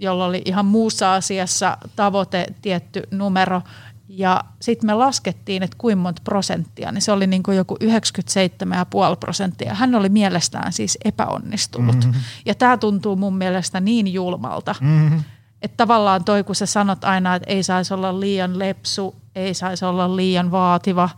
jolla 0.00 0.24
oli 0.24 0.42
ihan 0.44 0.66
muussa 0.66 1.14
asiassa 1.14 1.78
tavoite, 1.96 2.46
tietty 2.62 3.02
numero, 3.10 3.62
ja 4.08 4.44
sitten 4.60 4.86
me 4.86 4.94
laskettiin, 4.94 5.62
että 5.62 5.76
kuinka 5.80 6.02
monta 6.02 6.22
prosenttia, 6.24 6.92
niin 6.92 7.02
se 7.02 7.12
oli 7.12 7.26
niin 7.26 7.42
kuin 7.42 7.56
joku 7.56 7.76
97,5 7.84 7.88
prosenttia. 9.20 9.74
Hän 9.74 9.94
oli 9.94 10.08
mielestään 10.08 10.72
siis 10.72 10.98
epäonnistunut. 11.04 11.96
Mm-hmm. 11.96 12.20
Ja 12.46 12.54
tämä 12.54 12.76
tuntuu 12.76 13.16
mun 13.16 13.36
mielestä 13.36 13.80
niin 13.80 14.12
julmalta, 14.12 14.74
Mm-hmm. 14.80 15.22
että 15.62 15.76
tavallaan 15.76 16.24
toi, 16.24 16.44
kun 16.44 16.54
sä 16.54 16.66
sanot 16.66 17.04
aina, 17.04 17.34
että 17.34 17.50
ei 17.50 17.62
saisi 17.62 17.94
olla 17.94 18.20
liian 18.20 18.58
lepsu, 18.58 19.14
ei 19.34 19.54
saisi 19.54 19.84
olla 19.84 20.16
liian 20.16 20.50
vaativa, 20.50 21.08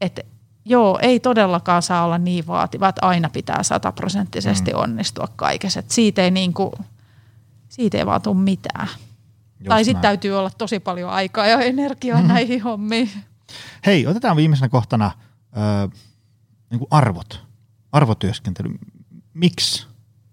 että 0.00 0.22
joo, 0.64 0.98
ei 1.02 1.20
todellakaan 1.20 1.82
saa 1.82 2.04
olla 2.04 2.18
niin 2.18 2.46
vaativa, 2.46 2.88
että 2.88 3.06
aina 3.06 3.30
pitää 3.30 3.62
sataprosenttisesti 3.62 4.72
mm. 4.72 4.78
onnistua 4.78 5.28
kaikessa. 5.36 5.80
Et 5.80 5.90
siitä 5.90 6.22
ei 6.22 6.30
niinku, 6.30 6.72
siitä 7.72 7.98
ei 7.98 8.06
vaan 8.06 8.22
tule 8.22 8.36
mitään. 8.36 8.88
Just 8.88 9.68
tai 9.68 9.84
sitten 9.84 10.02
täytyy 10.02 10.38
olla 10.38 10.50
tosi 10.50 10.80
paljon 10.80 11.10
aikaa 11.10 11.46
ja 11.46 11.60
energiaa 11.60 12.16
mm-hmm. 12.16 12.32
näihin 12.32 12.62
hommiin. 12.62 13.10
Hei, 13.86 14.06
otetaan 14.06 14.36
viimeisenä 14.36 14.68
kohtana 14.68 15.10
ö, 15.56 15.88
niin 16.70 16.78
kuin 16.78 16.88
arvot, 16.90 17.42
arvotyöskentely. 17.92 18.70
Miksi? 19.34 19.86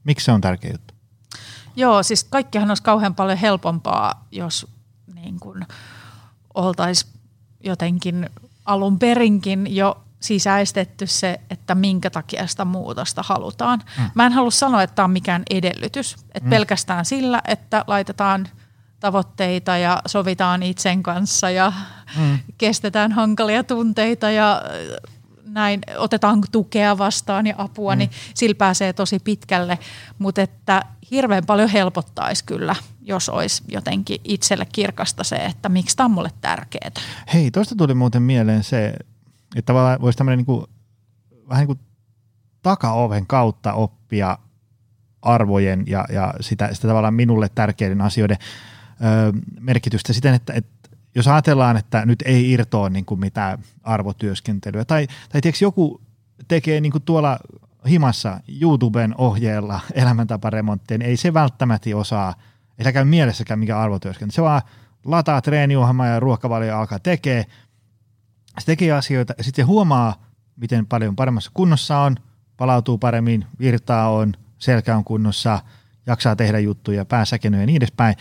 Miksi 0.03 0.25
se 0.25 0.31
on 0.31 0.41
tärkeä 0.41 0.71
juttu? 0.71 0.93
Joo, 1.75 2.03
siis 2.03 2.23
kaikkihan 2.23 2.69
olisi 2.69 2.83
kauhean 2.83 3.15
paljon 3.15 3.37
helpompaa, 3.37 4.27
jos 4.31 4.67
niin 5.15 5.39
oltaisiin 6.53 7.13
jotenkin 7.63 8.29
alun 8.65 8.99
perinkin 8.99 9.75
jo 9.75 10.03
sisäistetty 10.19 11.07
se, 11.07 11.39
että 11.49 11.75
minkä 11.75 12.09
takia 12.09 12.47
sitä 12.47 12.65
muutosta 12.65 13.23
halutaan. 13.25 13.83
Mm. 13.97 14.09
Mä 14.15 14.25
en 14.25 14.31
halua 14.31 14.51
sanoa, 14.51 14.83
että 14.83 14.95
tämä 14.95 15.03
on 15.03 15.11
mikään 15.11 15.43
edellytys. 15.49 16.13
Että 16.13 16.47
mm. 16.47 16.49
pelkästään 16.49 17.05
sillä, 17.05 17.41
että 17.47 17.83
laitetaan 17.87 18.47
tavoitteita 18.99 19.77
ja 19.77 20.01
sovitaan 20.05 20.63
itsen 20.63 21.03
kanssa 21.03 21.49
ja 21.49 21.73
mm. 22.17 22.39
kestetään 22.57 23.11
hankalia 23.11 23.63
tunteita 23.63 24.31
ja 24.31 24.61
äh, 24.65 25.11
näin 25.45 25.81
otetaan 25.97 26.43
tukea 26.51 26.97
vastaan 26.97 27.47
ja 27.47 27.55
apua, 27.57 27.95
mm. 27.95 27.99
niin 27.99 28.09
sillä 28.33 28.55
pääsee 28.55 28.93
tosi 28.93 29.19
pitkälle. 29.19 29.79
Mutta 30.19 30.41
että 30.41 30.85
hirveän 31.11 31.45
paljon 31.45 31.69
helpottaisi 31.69 32.43
kyllä, 32.43 32.75
jos 33.01 33.29
olisi 33.29 33.63
jotenkin 33.67 34.21
itselle 34.23 34.65
kirkasta 34.71 35.23
se, 35.23 35.35
että 35.35 35.69
miksi 35.69 35.97
tämä 35.97 36.05
on 36.05 36.11
mulle 36.11 36.31
tärkeää. 36.41 36.91
Hei, 37.33 37.51
tuosta 37.51 37.75
tuli 37.75 37.93
muuten 37.93 38.21
mieleen 38.21 38.63
se, 38.63 38.93
että 39.55 39.73
tavallaan 39.73 40.01
voisi 40.01 40.17
tämmöinen 40.17 40.37
niin 40.37 40.45
kuin, 40.45 40.65
vähän 41.49 41.61
niin 41.67 41.77
kuin 41.77 41.79
takaoven 42.61 43.27
kautta 43.27 43.73
oppia 43.73 44.37
arvojen 45.21 45.83
ja, 45.87 46.05
ja 46.13 46.33
sitä, 46.41 46.69
sitä 46.73 46.87
tavallaan 46.87 47.13
minulle 47.13 47.49
tärkeiden 47.49 48.01
asioiden 48.01 48.37
ö, 48.41 49.33
merkitystä 49.59 50.13
siten, 50.13 50.33
että, 50.33 50.53
että 50.53 50.89
jos 51.15 51.27
ajatellaan, 51.27 51.77
että 51.77 52.05
nyt 52.05 52.23
ei 52.25 52.51
irtoa 52.51 52.89
niin 52.89 53.05
kuin 53.05 53.19
mitään 53.19 53.59
arvotyöskentelyä, 53.83 54.85
tai, 54.85 55.07
tai 55.29 55.41
tiedätkö, 55.41 55.65
joku 55.65 56.01
tekee 56.47 56.81
niin 56.81 56.91
kuin 56.91 57.03
tuolla 57.03 57.39
himassa 57.89 58.39
YouTuben 58.61 59.15
ohjeella 59.17 59.79
elämäntaparemonttia, 59.93 60.97
niin 60.97 61.09
ei 61.09 61.17
se 61.17 61.33
välttämättä 61.33 61.89
osaa, 61.95 62.33
ei 62.77 62.93
käy 62.93 63.05
mielessäkään 63.05 63.59
mikä 63.59 63.79
arvotyöskentely. 63.79 64.35
Se 64.35 64.41
vaan 64.41 64.61
lataa 65.05 65.41
treeniohjelmaa 65.41 66.07
ja 66.07 66.19
ruokavalio 66.19 66.77
alkaa 66.77 66.99
tekee, 66.99 67.45
se 68.59 68.65
tekee 68.65 68.91
asioita 68.91 69.33
ja 69.37 69.43
sitten 69.43 69.63
se 69.63 69.67
huomaa, 69.67 70.23
miten 70.55 70.85
paljon 70.85 71.15
paremmassa 71.15 71.51
kunnossa 71.53 71.99
on, 71.99 72.15
palautuu 72.57 72.97
paremmin, 72.97 73.45
virtaa 73.59 74.09
on, 74.09 74.33
selkä 74.57 74.97
on 74.97 75.03
kunnossa, 75.03 75.59
jaksaa 76.05 76.35
tehdä 76.35 76.59
juttuja, 76.59 77.05
pää 77.05 77.25
säkenöi 77.25 77.59
ja 77.59 77.65
niin 77.65 77.77
edespäin. 77.77 78.15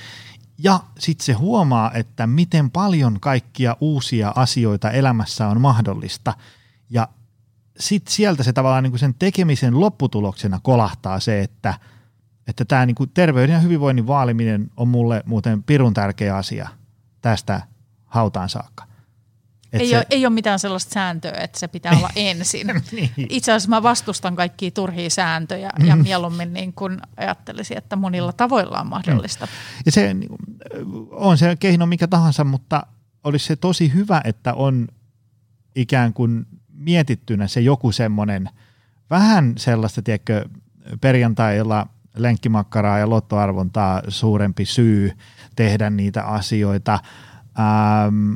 Ja 0.58 0.80
sitten 0.98 1.24
se 1.24 1.32
huomaa, 1.32 1.92
että 1.92 2.26
miten 2.26 2.70
paljon 2.70 3.20
kaikkia 3.20 3.76
uusia 3.80 4.32
asioita 4.36 4.90
elämässä 4.90 5.48
on 5.48 5.60
mahdollista. 5.60 6.34
Ja 6.90 7.08
sitten 7.78 8.14
sieltä 8.14 8.42
se 8.42 8.52
tavallaan 8.52 8.82
niin 8.82 8.90
kuin 8.90 9.00
sen 9.00 9.14
tekemisen 9.14 9.80
lopputuloksena 9.80 10.60
kolahtaa 10.62 11.20
se, 11.20 11.42
että, 11.42 11.74
että 12.46 12.64
tämä 12.64 12.86
niinku 12.86 13.06
terveyden 13.06 13.54
ja 13.54 13.60
hyvinvoinnin 13.60 14.06
vaaliminen 14.06 14.70
on 14.76 14.88
mulle 14.88 15.22
muuten 15.26 15.62
pirun 15.62 15.94
tärkeä 15.94 16.36
asia 16.36 16.68
tästä 17.20 17.60
hautaan 18.06 18.48
saakka. 18.48 18.87
Ei, 19.72 19.88
se, 19.88 19.96
ole, 19.96 20.06
ei 20.10 20.26
ole 20.26 20.34
mitään 20.34 20.58
sellaista 20.58 20.92
sääntöä, 20.92 21.32
että 21.40 21.58
se 21.58 21.68
pitää 21.68 21.92
olla 21.98 22.10
ensin. 22.16 22.66
Niin. 22.92 23.10
Itse 23.16 23.52
asiassa 23.52 23.68
mä 23.68 23.82
vastustan 23.82 24.36
kaikkia 24.36 24.70
turhia 24.70 25.10
sääntöjä 25.10 25.70
ja 25.86 25.96
mieluummin 25.96 26.52
niin 26.52 26.72
kuin 26.72 27.00
ajattelisin, 27.16 27.78
että 27.78 27.96
monilla 27.96 28.32
tavoilla 28.32 28.80
on 28.80 28.86
mahdollista. 28.86 29.48
Ja 29.86 29.92
se 29.92 30.14
niin 30.14 30.30
on 31.10 31.38
se 31.38 31.56
keino 31.56 31.86
mikä 31.86 32.06
tahansa, 32.06 32.44
mutta 32.44 32.86
olisi 33.24 33.46
se 33.46 33.56
tosi 33.56 33.94
hyvä, 33.94 34.20
että 34.24 34.54
on 34.54 34.88
ikään 35.74 36.12
kuin 36.12 36.46
mietittynä 36.72 37.46
se 37.46 37.60
joku 37.60 37.92
semmoinen 37.92 38.50
vähän 39.10 39.52
sellaista, 39.56 40.02
tiedätkö, 40.02 40.48
perjantailla 41.00 41.86
lenkkimakkaraa 42.16 42.98
ja 42.98 43.10
lottoarvontaa 43.10 44.02
suurempi 44.08 44.64
syy 44.64 45.12
tehdä 45.56 45.90
niitä 45.90 46.24
asioita. 46.24 46.98
Ähm, 47.58 48.32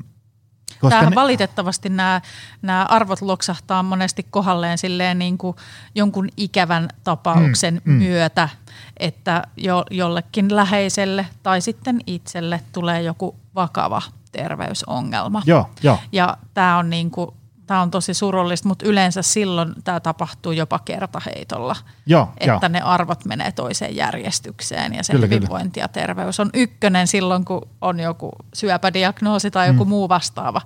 koska 0.82 0.90
Tämähän 0.90 1.10
ne, 1.10 1.14
valitettavasti 1.14 1.88
nämä, 1.88 2.20
nämä 2.62 2.84
arvot 2.84 3.20
loksahtaa 3.20 3.82
monesti 3.82 4.26
kohdalleen 4.30 4.78
silleen 4.78 5.18
niin 5.18 5.38
kuin 5.38 5.56
jonkun 5.94 6.28
ikävän 6.36 6.88
tapauksen 7.04 7.74
Mm, 7.84 7.92
mm. 7.92 7.98
myötä, 7.98 8.48
että 8.96 9.42
jo, 9.56 9.84
jollekin 9.90 10.56
läheiselle 10.56 11.26
tai 11.42 11.60
sitten 11.60 12.00
itselle 12.06 12.60
tulee 12.72 13.02
joku 13.02 13.36
vakava 13.54 14.02
terveysongelma. 14.32 15.42
joo, 15.46 15.70
joo, 15.82 15.98
Ja 16.12 16.36
tämä 16.54 16.78
on, 16.78 16.90
niin 16.90 17.10
kuin, 17.10 17.30
tämä 17.72 17.82
on 17.82 17.90
tosi 17.90 18.14
surullista, 18.14 18.68
mutta 18.68 18.86
yleensä 18.86 19.22
silloin 19.22 19.74
tämä 19.84 20.00
tapahtuu 20.00 20.52
jopa 20.52 20.78
kertaheitolla, 20.78 21.76
joo, 22.06 22.32
että 22.40 22.68
ne 22.68 22.80
arvot 22.80 23.24
menee 23.24 23.52
toiseen 23.52 23.96
järjestykseen 23.96 24.94
ja 24.94 25.04
se 25.04 25.12
Kyllä, 25.12 25.26
kyllä, 25.26 25.40
hyvinvointi 25.40 25.80
ja 25.80 25.88
terveys 25.88 26.40
on 26.40 26.50
ykkönen 26.54 27.06
silloin, 27.06 27.44
kun 27.44 27.68
on 27.80 28.00
joku 28.00 28.30
syöpädiagnoosi 28.54 29.50
tai 29.50 29.68
joku 29.68 29.84
mm. 29.84 29.88
muu 29.88 30.08
vastaava. 30.08 30.60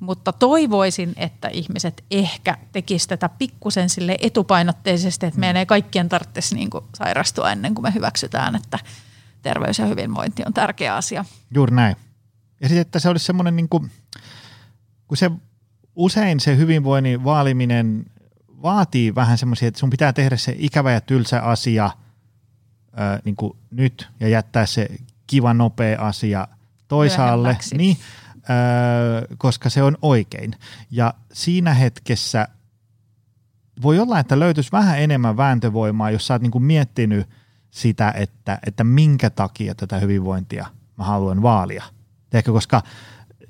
Mutta 0.00 0.32
toivoisin, 0.32 1.12
että 1.16 1.48
ihmiset 1.48 2.04
ehkä 2.10 2.58
tekisivät 2.72 3.20
tätä 3.20 3.34
pikkusen 3.38 3.88
sille 3.88 4.16
etupainotteisesti, 4.20 5.26
että 5.26 5.40
meidän 5.40 5.56
ei 5.56 5.66
kaikkien 5.66 6.08
tarvitsisi 6.08 6.54
niin 6.54 6.70
kuin 6.70 6.84
sairastua 6.94 7.52
ennen 7.52 7.74
kuin 7.74 7.82
me 7.82 7.94
hyväksytään, 7.94 8.56
että 8.56 8.78
terveys 9.42 9.78
ja 9.78 9.86
hyvinvointi 9.86 10.42
on 10.46 10.54
tärkeä 10.54 10.94
asia. 10.94 11.24
Juuri 11.54 11.74
näin. 11.74 11.96
Ja 12.60 12.68
sitten, 12.68 12.82
että 12.82 12.98
se 12.98 13.08
olisi 13.08 13.26
semmoinen, 13.26 13.56
niin 13.56 13.68
kuin, 13.68 13.90
kun 15.08 15.16
se 15.16 15.30
usein 15.96 16.40
se 16.40 16.56
hyvinvoinnin 16.56 17.24
vaaliminen 17.24 18.04
vaatii 18.62 19.14
vähän 19.14 19.38
semmoisia, 19.38 19.68
että 19.68 19.80
sun 19.80 19.90
pitää 19.90 20.12
tehdä 20.12 20.36
se 20.36 20.54
ikävä 20.58 20.92
ja 20.92 21.00
tylsä 21.00 21.42
asia 21.42 21.90
ää, 22.96 23.18
niin 23.24 23.36
kuin 23.36 23.56
nyt 23.70 24.08
ja 24.20 24.28
jättää 24.28 24.66
se 24.66 24.88
kiva 25.26 25.54
nopea 25.54 26.00
asia 26.00 26.48
toisaalle, 26.88 27.56
niin, 27.74 27.96
ää, 28.48 28.56
koska 29.38 29.70
se 29.70 29.82
on 29.82 29.98
oikein. 30.02 30.54
Ja 30.90 31.14
siinä 31.32 31.74
hetkessä 31.74 32.48
voi 33.82 33.98
olla, 33.98 34.18
että 34.18 34.38
löytyisi 34.38 34.72
vähän 34.72 35.00
enemmän 35.00 35.36
vääntövoimaa, 35.36 36.10
jos 36.10 36.26
sä 36.26 36.34
oot 36.34 36.42
niin 36.42 36.50
kuin 36.50 36.64
miettinyt 36.64 37.28
sitä, 37.70 38.14
että, 38.16 38.58
että 38.66 38.84
minkä 38.84 39.30
takia 39.30 39.74
tätä 39.74 39.98
hyvinvointia 39.98 40.66
mä 40.98 41.04
haluan 41.04 41.42
vaalia. 41.42 41.84
Tiedätkö, 42.30 42.52
koska 42.52 42.82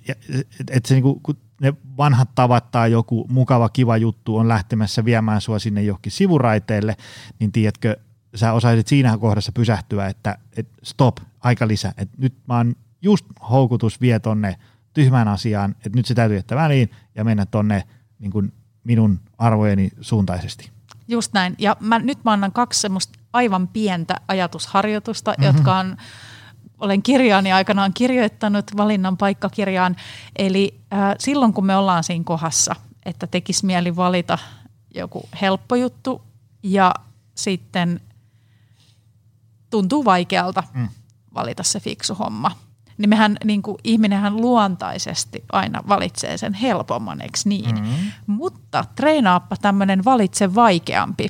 ja- 0.09 0.15
et, 0.61 0.71
et 0.71 0.87
se 0.87 0.95
niinku, 0.95 1.21
kun 1.23 1.37
ne 1.63 1.75
vanhat 1.97 2.29
tavat 2.35 2.71
tai 2.71 2.93
joku 2.93 3.27
mukava 3.31 3.69
kiva 3.69 3.97
juttu 3.97 4.37
on 4.37 4.49
lähtemässä 4.49 5.05
viemään 5.05 5.41
sua 5.41 5.59
sinne 5.59 5.83
johonkin 5.83 6.13
sivuraiteelle, 6.13 6.97
niin 7.39 7.53
tiedätkö, 7.53 7.97
sä 8.35 8.53
osaisit 8.53 8.87
siinä 8.87 9.19
kohdassa 9.19 9.53
pysähtyä, 9.53 10.07
että 10.07 10.39
et 10.57 10.69
stop, 10.83 11.17
aika 11.41 11.69
lisä, 11.69 11.95
että 11.97 12.17
nyt 12.19 12.35
mä 12.49 12.57
oon 12.57 12.75
just 13.03 13.27
houkutus 13.51 14.01
vie 14.01 14.19
tonne 14.19 14.57
tyhmään 14.95 15.29
asiaan, 15.29 15.71
että 15.71 15.99
nyt 15.99 16.07
se 16.07 16.15
täytyy 16.15 16.37
jättää 16.37 16.59
väliin 16.59 16.91
ja 17.15 17.25
mennä 17.25 17.47
tonne 17.47 17.85
niin 18.19 18.31
kuin 18.31 18.53
minun 18.85 19.21
arvojeni 19.39 19.91
suuntaisesti. 20.01 20.71
Just 21.09 21.33
näin. 21.33 21.55
Ja 21.59 21.77
mä, 21.81 21.99
nyt 21.99 22.25
mä 22.25 22.33
annan 22.33 22.53
kaksi 22.53 22.81
semmoista 22.81 23.19
aivan 23.33 23.69
pientä 23.69 24.15
ajatusharjoitusta, 24.29 25.31
mm-hmm. 25.31 25.45
jotka 25.45 25.79
on, 25.79 25.97
olen 26.83 27.03
kirjaani 27.03 27.53
aikanaan 27.53 27.93
kirjoittanut 27.95 28.77
valinnan 28.77 29.17
paikkakirjaan. 29.17 29.97
Eli 30.37 30.81
äh, 30.93 31.15
silloin 31.19 31.53
kun 31.53 31.67
me 31.67 31.77
ollaan 31.77 32.05
siinä 32.05 32.25
kohdassa, 32.25 32.77
että 33.05 33.27
tekisi 33.27 33.67
mieli 33.67 33.97
valita 33.97 34.39
joku 34.95 35.29
helppo 35.41 35.75
juttu 35.75 36.23
ja 36.63 36.95
sitten 37.35 38.01
tuntuu 39.71 40.05
vaikealta 40.05 40.63
mm. 40.75 40.89
valita 41.35 41.63
se 41.63 41.81
fiksu 41.81 42.15
homma. 42.15 42.51
Niin 42.99 43.09
mehän, 43.09 43.37
niin 43.45 43.63
kuin, 43.63 43.77
ihminenhän 43.85 44.37
luontaisesti 44.37 45.45
aina 45.53 45.83
valitsee 45.89 46.39
sen 46.39 46.55
helpomman, 46.55 47.21
eikö 47.21 47.39
niin? 47.45 47.75
Mm-hmm. 47.75 48.13
Mutta 48.27 48.85
treenaappa 48.95 49.57
tämmöinen 49.57 50.05
valitse 50.05 50.55
vaikeampi 50.55 51.29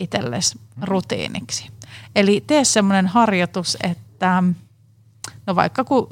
itsellesi 0.00 0.60
rutiiniksi. 0.82 1.70
Eli 2.16 2.44
tee 2.46 2.64
semmoinen 2.64 3.06
harjoitus, 3.06 3.76
että 3.82 4.09
no 5.46 5.56
vaikka 5.56 5.84
kun 5.84 6.08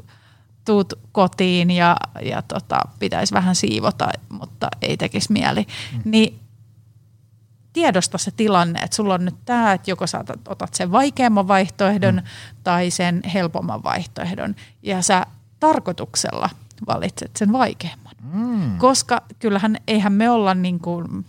tuut 0.64 0.92
kotiin 1.12 1.70
ja, 1.70 1.96
ja 2.22 2.42
tota, 2.42 2.80
pitäisi 2.98 3.34
vähän 3.34 3.54
siivota, 3.54 4.08
mutta 4.28 4.68
ei 4.82 4.96
tekisi 4.96 5.32
mieli, 5.32 5.66
mm. 5.92 6.00
niin 6.04 6.40
tiedosta 7.72 8.18
se 8.18 8.30
tilanne, 8.30 8.80
että 8.80 8.96
sulla 8.96 9.14
on 9.14 9.24
nyt 9.24 9.36
tämä, 9.44 9.72
että 9.72 9.90
joko 9.90 10.06
sä 10.06 10.18
otat, 10.18 10.48
otat 10.48 10.74
sen 10.74 10.92
vaikeamman 10.92 11.48
vaihtoehdon 11.48 12.14
mm. 12.14 12.22
tai 12.64 12.90
sen 12.90 13.22
helpomman 13.34 13.82
vaihtoehdon 13.82 14.54
ja 14.82 15.02
sä 15.02 15.26
tarkoituksella 15.60 16.50
valitset 16.86 17.36
sen 17.36 17.52
vaikeamman. 17.52 18.14
Mm. 18.32 18.78
Koska 18.78 19.22
kyllähän 19.38 19.76
eihän 19.88 20.12
me 20.12 20.30
olla 20.30 20.54
niin 20.54 20.80
kuin 20.80 21.24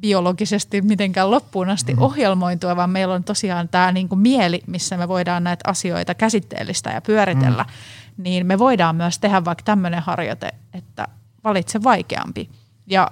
biologisesti 0.00 0.82
mitenkään 0.82 1.30
loppuun 1.30 1.70
asti 1.70 1.94
mm. 1.94 2.02
ohjelmointua, 2.02 2.76
vaan 2.76 2.90
meillä 2.90 3.14
on 3.14 3.24
tosiaan 3.24 3.68
tämä 3.68 3.92
niin 3.92 4.08
kuin 4.08 4.18
mieli, 4.18 4.62
missä 4.66 4.96
me 4.96 5.08
voidaan 5.08 5.44
näitä 5.44 5.70
asioita 5.70 6.14
käsitteellistä 6.14 6.90
ja 6.90 7.00
pyöritellä, 7.00 7.62
mm. 7.62 8.22
niin 8.22 8.46
me 8.46 8.58
voidaan 8.58 8.96
myös 8.96 9.18
tehdä 9.18 9.44
vaikka 9.44 9.62
tämmöinen 9.64 10.02
harjoite, 10.02 10.48
että 10.74 11.08
valitse 11.44 11.82
vaikeampi. 11.82 12.50
Ja 12.86 13.10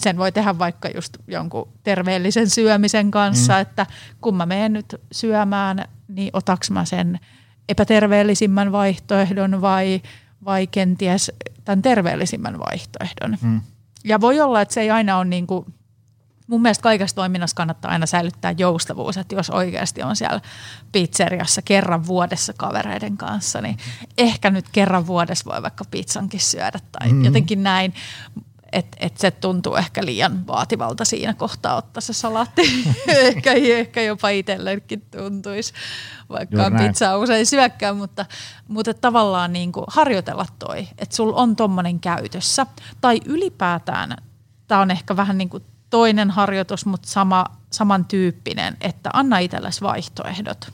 sen 0.00 0.16
voi 0.16 0.32
tehdä 0.32 0.58
vaikka 0.58 0.88
just 0.94 1.16
jonkun 1.26 1.68
terveellisen 1.82 2.50
syömisen 2.50 3.10
kanssa, 3.10 3.52
mm. 3.52 3.60
että 3.60 3.86
kun 4.20 4.36
mä 4.36 4.46
menen 4.46 4.72
nyt 4.72 4.94
syömään, 5.12 5.84
niin 6.08 6.30
otaks 6.32 6.70
mä 6.70 6.84
sen 6.84 7.20
epäterveellisimmän 7.68 8.72
vaihtoehdon 8.72 9.60
vai, 9.60 10.02
vai 10.44 10.66
kenties 10.66 11.32
tämän 11.64 11.82
terveellisimmän 11.82 12.58
vaihtoehdon. 12.58 13.36
Mm. 13.42 13.60
Ja 14.04 14.20
voi 14.20 14.40
olla, 14.40 14.60
että 14.60 14.74
se 14.74 14.80
ei 14.80 14.90
aina 14.90 15.16
ole 15.16 15.24
niin 15.24 15.46
kuin, 15.46 15.66
mun 16.46 16.62
mielestä 16.62 16.82
kaikessa 16.82 17.16
toiminnassa 17.16 17.56
kannattaa 17.56 17.90
aina 17.90 18.06
säilyttää 18.06 18.54
joustavuus, 18.58 19.16
että 19.16 19.34
jos 19.34 19.50
oikeasti 19.50 20.02
on 20.02 20.16
siellä 20.16 20.40
pizzeriassa 20.92 21.62
kerran 21.62 22.06
vuodessa 22.06 22.52
kavereiden 22.52 23.16
kanssa, 23.16 23.60
niin 23.60 23.78
ehkä 24.18 24.50
nyt 24.50 24.68
kerran 24.72 25.06
vuodessa 25.06 25.50
voi 25.50 25.62
vaikka 25.62 25.84
pizzankin 25.90 26.40
syödä 26.40 26.78
tai 26.92 27.12
mm. 27.12 27.24
jotenkin 27.24 27.62
näin 27.62 27.94
että 28.72 28.96
et 29.00 29.18
se 29.18 29.30
tuntuu 29.30 29.76
ehkä 29.76 30.04
liian 30.04 30.46
vaativalta 30.46 31.04
siinä 31.04 31.34
kohtaa 31.34 31.76
ottaa 31.76 32.00
se 32.00 32.12
salaatti. 32.12 32.62
ehkä, 33.08 33.52
ehkä 33.52 34.02
jopa 34.02 34.28
itsellekin 34.28 35.02
tuntuisi, 35.10 35.72
vaikka 36.28 36.70
pizzaa 36.78 37.16
usein 37.16 37.46
syökkään, 37.46 37.96
mutta, 37.96 38.26
mutta 38.68 38.94
tavallaan 38.94 39.52
niin 39.52 39.72
kuin 39.72 39.84
harjoitella 39.88 40.46
toi, 40.58 40.88
että 40.98 41.16
sulla 41.16 41.36
on 41.36 41.56
tommonen 41.56 42.00
käytössä. 42.00 42.66
Tai 43.00 43.20
ylipäätään, 43.24 44.16
tämä 44.68 44.80
on 44.80 44.90
ehkä 44.90 45.16
vähän 45.16 45.38
niin 45.38 45.48
kuin 45.48 45.64
toinen 45.90 46.30
harjoitus, 46.30 46.86
mutta 46.86 47.08
sama, 47.08 47.44
samantyyppinen, 47.70 48.76
että 48.80 49.10
anna 49.12 49.38
itsellesi 49.38 49.80
vaihtoehdot. 49.80 50.72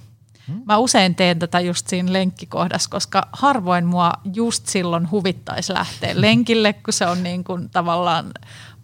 Mä 0.65 0.77
usein 0.79 1.15
teen 1.15 1.39
tätä 1.39 1.61
just 1.61 1.89
siinä 1.89 2.13
lenkkikohdassa, 2.13 2.91
koska 2.91 3.29
harvoin 3.33 3.87
mua 3.87 4.13
just 4.35 4.67
silloin 4.67 5.11
huvittaisi 5.11 5.73
lähteä 5.73 6.21
lenkille, 6.21 6.73
kun 6.73 6.93
se 6.93 7.07
on 7.07 7.23
niin 7.23 7.45
kuin 7.45 7.71
tavallaan 7.71 8.33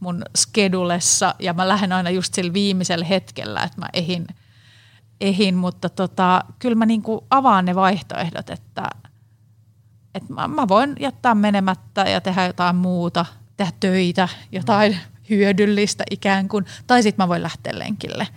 mun 0.00 0.22
skedulessa 0.36 1.34
ja 1.38 1.52
mä 1.52 1.68
lähden 1.68 1.92
aina 1.92 2.10
just 2.10 2.34
sillä 2.34 2.52
viimeisellä 2.52 3.04
hetkellä, 3.04 3.62
että 3.62 3.80
mä 3.80 3.86
ehin, 3.92 4.26
ehin 5.20 5.56
mutta 5.56 5.88
tota, 5.88 6.44
kyllä 6.58 6.74
mä 6.74 6.86
niin 6.86 7.02
kuin 7.02 7.20
avaan 7.30 7.64
ne 7.64 7.74
vaihtoehdot, 7.74 8.50
että, 8.50 8.90
että 10.14 10.32
mä, 10.32 10.48
mä 10.48 10.68
voin 10.68 10.96
jättää 11.00 11.34
menemättä 11.34 12.00
ja 12.00 12.20
tehdä 12.20 12.46
jotain 12.46 12.76
muuta, 12.76 13.26
tehdä 13.56 13.72
töitä, 13.80 14.28
jotain 14.52 14.98
hyödyllistä 15.30 16.04
ikään 16.10 16.48
kuin, 16.48 16.66
tai 16.86 17.02
sitten 17.02 17.24
mä 17.24 17.28
voin 17.28 17.42
lähteä 17.42 17.78
lenkille. 17.78 18.28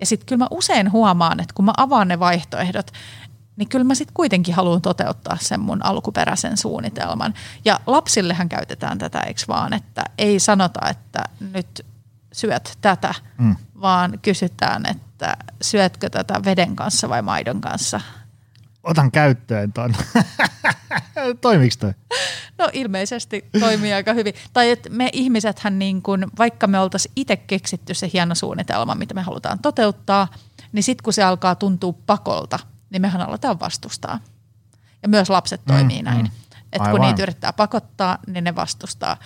Ja 0.00 0.06
sitten 0.06 0.26
kyllä 0.26 0.44
mä 0.44 0.48
usein 0.50 0.92
huomaan, 0.92 1.40
että 1.40 1.54
kun 1.54 1.64
mä 1.64 1.72
avaan 1.76 2.08
ne 2.08 2.18
vaihtoehdot, 2.20 2.90
niin 3.56 3.68
kyllä 3.68 3.84
mä 3.84 3.94
sitten 3.94 4.14
kuitenkin 4.14 4.54
haluan 4.54 4.82
toteuttaa 4.82 5.36
sen 5.40 5.60
mun 5.60 5.84
alkuperäisen 5.84 6.56
suunnitelman. 6.56 7.34
Ja 7.64 7.80
lapsillehan 7.86 8.48
käytetään 8.48 8.98
tätä, 8.98 9.20
eikö 9.20 9.40
vaan, 9.48 9.72
että 9.72 10.04
ei 10.18 10.40
sanota, 10.40 10.88
että 10.88 11.24
nyt 11.54 11.86
syöt 12.32 12.78
tätä, 12.80 13.14
mm. 13.38 13.56
vaan 13.80 14.18
kysytään, 14.22 14.86
että 14.86 15.08
että 15.18 15.36
syötkö 15.62 16.10
tätä 16.10 16.40
veden 16.44 16.76
kanssa 16.76 17.08
vai 17.08 17.22
maidon 17.22 17.60
kanssa. 17.60 18.00
Otan 18.88 19.10
käyttöön 19.10 19.72
ton. 19.72 19.94
Toimiks 21.40 21.76
toi? 21.76 21.94
No 22.58 22.68
ilmeisesti 22.72 23.44
toimii 23.60 23.92
aika 23.92 24.12
hyvin. 24.12 24.34
Tai 24.52 24.70
että 24.70 24.90
me 24.90 25.10
ihmisethän 25.12 25.78
niin 25.78 26.02
kun, 26.02 26.26
vaikka 26.38 26.66
me 26.66 26.78
oltaisiin 26.78 27.12
itse 27.16 27.36
keksitty 27.36 27.94
se 27.94 28.10
hieno 28.12 28.34
suunnitelma, 28.34 28.94
mitä 28.94 29.14
me 29.14 29.22
halutaan 29.22 29.58
toteuttaa, 29.58 30.28
niin 30.72 30.82
sitten 30.82 31.02
kun 31.02 31.12
se 31.12 31.22
alkaa 31.22 31.54
tuntua 31.54 31.94
pakolta, 32.06 32.58
niin 32.90 33.02
mehän 33.02 33.20
aletaan 33.20 33.60
vastustaa. 33.60 34.20
Ja 35.02 35.08
myös 35.08 35.30
lapset 35.30 35.60
toimii 35.66 35.98
mm, 35.98 36.04
näin. 36.04 36.22
Mm. 36.22 36.30
Että 36.72 36.90
kun 36.90 37.00
niitä 37.00 37.22
yrittää 37.22 37.52
pakottaa, 37.52 38.18
niin 38.26 38.44
ne 38.44 38.54
vastustaa. 38.54 39.16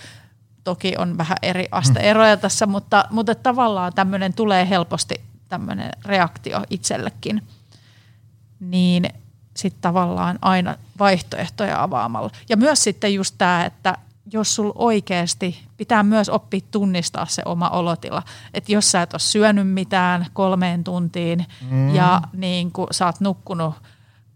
Toki 0.63 0.93
on 0.97 1.17
vähän 1.17 1.37
eri 1.41 1.67
asteeroja 1.71 2.35
mm. 2.35 2.41
tässä, 2.41 2.65
mutta, 2.65 3.05
mutta 3.09 3.35
tavallaan 3.35 3.93
tämmöinen 3.93 4.33
tulee 4.33 4.69
helposti 4.69 5.15
tämmöinen 5.49 5.89
reaktio 6.05 6.63
itsellekin. 6.69 7.47
Niin 8.59 9.09
sitten 9.57 9.81
tavallaan 9.81 10.39
aina 10.41 10.75
vaihtoehtoja 10.99 11.83
avaamalla. 11.83 12.29
Ja 12.49 12.57
myös 12.57 12.83
sitten 12.83 13.13
just 13.13 13.35
tämä, 13.37 13.65
että 13.65 13.97
jos 14.31 14.55
sul 14.55 14.71
oikeasti 14.75 15.59
pitää 15.77 16.03
myös 16.03 16.29
oppia 16.29 16.59
tunnistaa 16.71 17.25
se 17.25 17.41
oma 17.45 17.69
olotila. 17.69 18.23
Että 18.53 18.71
jos 18.71 18.91
sä 18.91 19.01
et 19.01 19.13
ole 19.13 19.19
syönyt 19.19 19.67
mitään 19.67 20.25
kolmeen 20.33 20.83
tuntiin 20.83 21.45
mm. 21.69 21.95
ja 21.95 22.21
niin 22.33 22.71
kun 22.71 22.87
sä 22.91 23.05
oot 23.05 23.19
nukkunut 23.19 23.75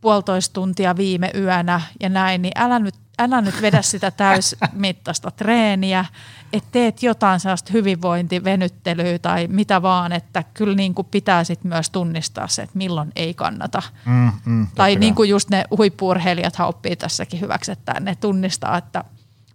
puolitoista 0.02 0.54
tuntia 0.54 0.98
viime 0.98 1.32
yönä 1.36 1.82
ja 2.00 2.10
näin, 2.10 2.42
niin 2.42 2.52
älä 2.56 2.80
nyt, 2.80 2.96
älä 3.20 3.42
nyt 3.42 3.62
vedä 3.62 3.82
sitä 3.82 4.12
täysmittaista 4.12 5.32
treeniä, 5.32 6.06
että 6.54 6.70
teet 6.72 7.04
jotain 7.04 7.40
sellaista 7.40 7.74
hyvinvointivenyttelyä 7.74 9.20
tai 9.20 9.48
mitä 9.48 9.82
vaan, 9.82 10.12
että 10.12 10.44
kyllä 10.54 10.76
niin 10.76 10.94
kuin 10.94 11.08
pitää 11.12 11.44
sit 11.44 11.64
myös 11.64 11.90
tunnistaa 11.90 12.48
se, 12.48 12.62
että 12.62 12.78
milloin 12.78 13.12
ei 13.16 13.34
kannata. 13.34 13.82
Mm, 14.06 14.32
mm, 14.46 14.68
tai 14.76 14.96
niin 14.96 15.16
kuin 15.16 15.30
just 15.30 15.50
ne 15.50 15.64
huippuurheilijat 15.78 16.60
oppii 16.60 16.96
tässäkin 16.96 17.42
hyväksi, 17.42 17.72
että 17.72 18.00
ne 18.00 18.16
tunnistaa, 18.16 18.78
että 18.78 19.04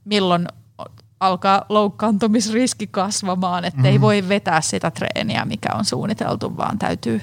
milloin 0.05 0.49
alkaa 1.21 1.65
loukkaantumisriski 1.69 2.87
kasvamaan, 2.87 3.65
että 3.65 3.81
mm. 3.81 3.85
ei 3.85 4.01
voi 4.01 4.29
vetää 4.29 4.61
sitä 4.61 4.91
treeniä, 4.91 5.45
mikä 5.45 5.69
on 5.75 5.85
suunniteltu, 5.85 6.57
vaan 6.57 6.79
täytyy 6.79 7.23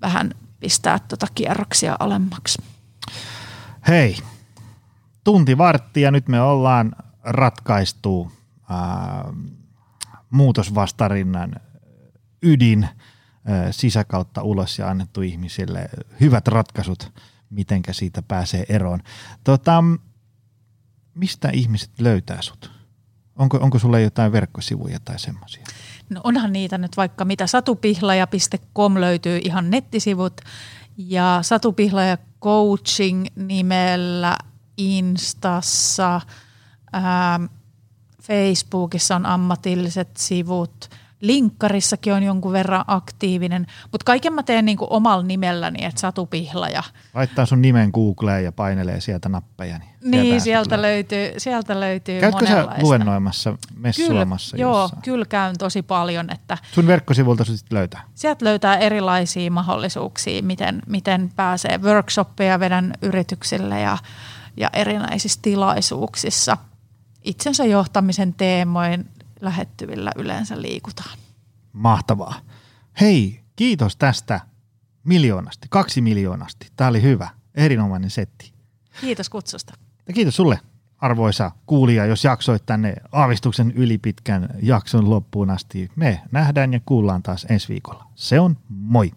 vähän 0.00 0.34
pistää 0.60 0.98
tuota 0.98 1.26
kierroksia 1.34 1.96
alemmaksi. 1.98 2.62
Hei, 3.88 4.16
tunti 5.26 5.58
vartti 5.58 6.00
ja 6.00 6.10
nyt 6.10 6.28
me 6.28 6.40
ollaan 6.40 6.92
ratkaistu 7.22 8.32
ää, 8.70 9.32
muutosvastarinnan 10.30 11.54
ydin 12.42 12.88
ää, 13.44 13.72
sisäkautta 13.72 14.42
ulos 14.42 14.78
ja 14.78 14.88
annettu 14.88 15.22
ihmisille 15.22 15.88
hyvät 16.20 16.48
ratkaisut, 16.48 17.12
mitenkä 17.50 17.92
siitä 17.92 18.22
pääsee 18.22 18.64
eroon. 18.68 19.00
Tota, 19.44 19.84
mistä 21.14 21.50
ihmiset 21.52 21.90
löytää 22.00 22.42
sut? 22.42 22.70
Onko, 23.36 23.56
onko 23.56 23.78
sulle 23.78 24.02
jotain 24.02 24.32
verkkosivuja 24.32 24.98
tai 25.04 25.18
semmoisia? 25.18 25.64
No 26.10 26.20
onhan 26.24 26.52
niitä 26.52 26.78
nyt 26.78 26.96
vaikka 26.96 27.24
mitä. 27.24 27.46
Satupihlaja.com 27.46 28.94
löytyy 29.00 29.40
ihan 29.44 29.70
nettisivut 29.70 30.40
ja 30.96 31.38
Satupihlaja 31.42 32.18
Coaching 32.42 33.26
nimellä 33.36 34.38
Instassa. 34.76 36.20
Ää, 36.92 37.40
Facebookissa 38.22 39.16
on 39.16 39.26
ammatilliset 39.26 40.16
sivut– 40.16 40.88
linkkarissakin 41.20 42.12
on 42.12 42.22
jonkun 42.22 42.52
verran 42.52 42.84
aktiivinen, 42.86 43.66
mutta 43.92 44.04
kaiken 44.04 44.32
mä 44.32 44.42
teen 44.42 44.64
niinku 44.64 44.86
omalla 44.90 45.22
nimelläni, 45.22 45.84
että 45.84 46.00
Satu 46.00 46.26
Pihlaja. 46.26 46.82
Laittaa 47.14 47.46
sun 47.46 47.62
nimen 47.62 47.90
Googleen 47.94 48.44
ja 48.44 48.52
painelee 48.52 49.00
sieltä 49.00 49.28
nappeja. 49.28 49.78
Niin, 49.78 50.22
niin 50.22 50.40
sieltä, 50.40 50.82
löytyy, 50.82 51.32
sieltä 51.38 51.80
löytyy 51.80 52.20
Käytkö 52.20 52.46
sä 52.46 52.68
luennoimassa, 52.80 53.58
messuamassa 53.76 54.56
kyllä, 54.56 54.68
Joo, 54.68 54.90
kyllä 55.04 55.24
käyn 55.24 55.58
tosi 55.58 55.82
paljon. 55.82 56.30
Että 56.30 56.58
sun 56.72 56.86
verkkosivulta 56.86 57.44
sitten 57.44 57.78
löytää? 57.78 58.02
Sieltä 58.14 58.44
löytää 58.44 58.76
erilaisia 58.76 59.50
mahdollisuuksia, 59.50 60.42
miten, 60.42 60.82
miten 60.86 61.30
pääsee 61.36 61.78
workshoppeja 61.78 62.60
vedän 62.60 62.92
yrityksille 63.02 63.80
ja, 63.80 63.98
ja 64.56 64.70
erinäisissä 64.72 65.38
tilaisuuksissa. 65.42 66.56
Itsensä 67.24 67.64
johtamisen 67.64 68.34
teemoin 68.34 69.08
lähettyvillä 69.40 70.12
yleensä 70.16 70.62
liikutaan. 70.62 71.18
Mahtavaa. 71.72 72.34
Hei, 73.00 73.40
kiitos 73.56 73.96
tästä 73.96 74.40
miljoonasti, 75.04 75.66
kaksi 75.70 76.00
miljoonasti. 76.00 76.68
Tämä 76.76 76.90
oli 76.90 77.02
hyvä, 77.02 77.28
erinomainen 77.54 78.10
setti. 78.10 78.52
Kiitos 79.00 79.28
kutsusta. 79.28 79.74
Ja 80.08 80.14
kiitos 80.14 80.36
sulle, 80.36 80.60
arvoisa 80.98 81.50
kuulija, 81.66 82.06
jos 82.06 82.24
jaksoit 82.24 82.66
tänne 82.66 82.94
aavistuksen 83.12 83.70
ylipitkän 83.70 84.48
jakson 84.62 85.10
loppuun 85.10 85.50
asti. 85.50 85.90
Me 85.96 86.22
nähdään 86.32 86.72
ja 86.72 86.80
kuullaan 86.86 87.22
taas 87.22 87.46
ensi 87.50 87.68
viikolla. 87.68 88.06
Se 88.14 88.40
on 88.40 88.56
moi! 88.68 89.12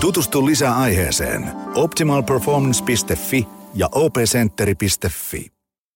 Tutustu 0.00 0.46
lisää 0.46 0.76
aiheeseen 0.76 1.52
optimalperformance.fi 1.74 3.55
ja 3.76 3.88
opcenteri.fi. 3.92 5.55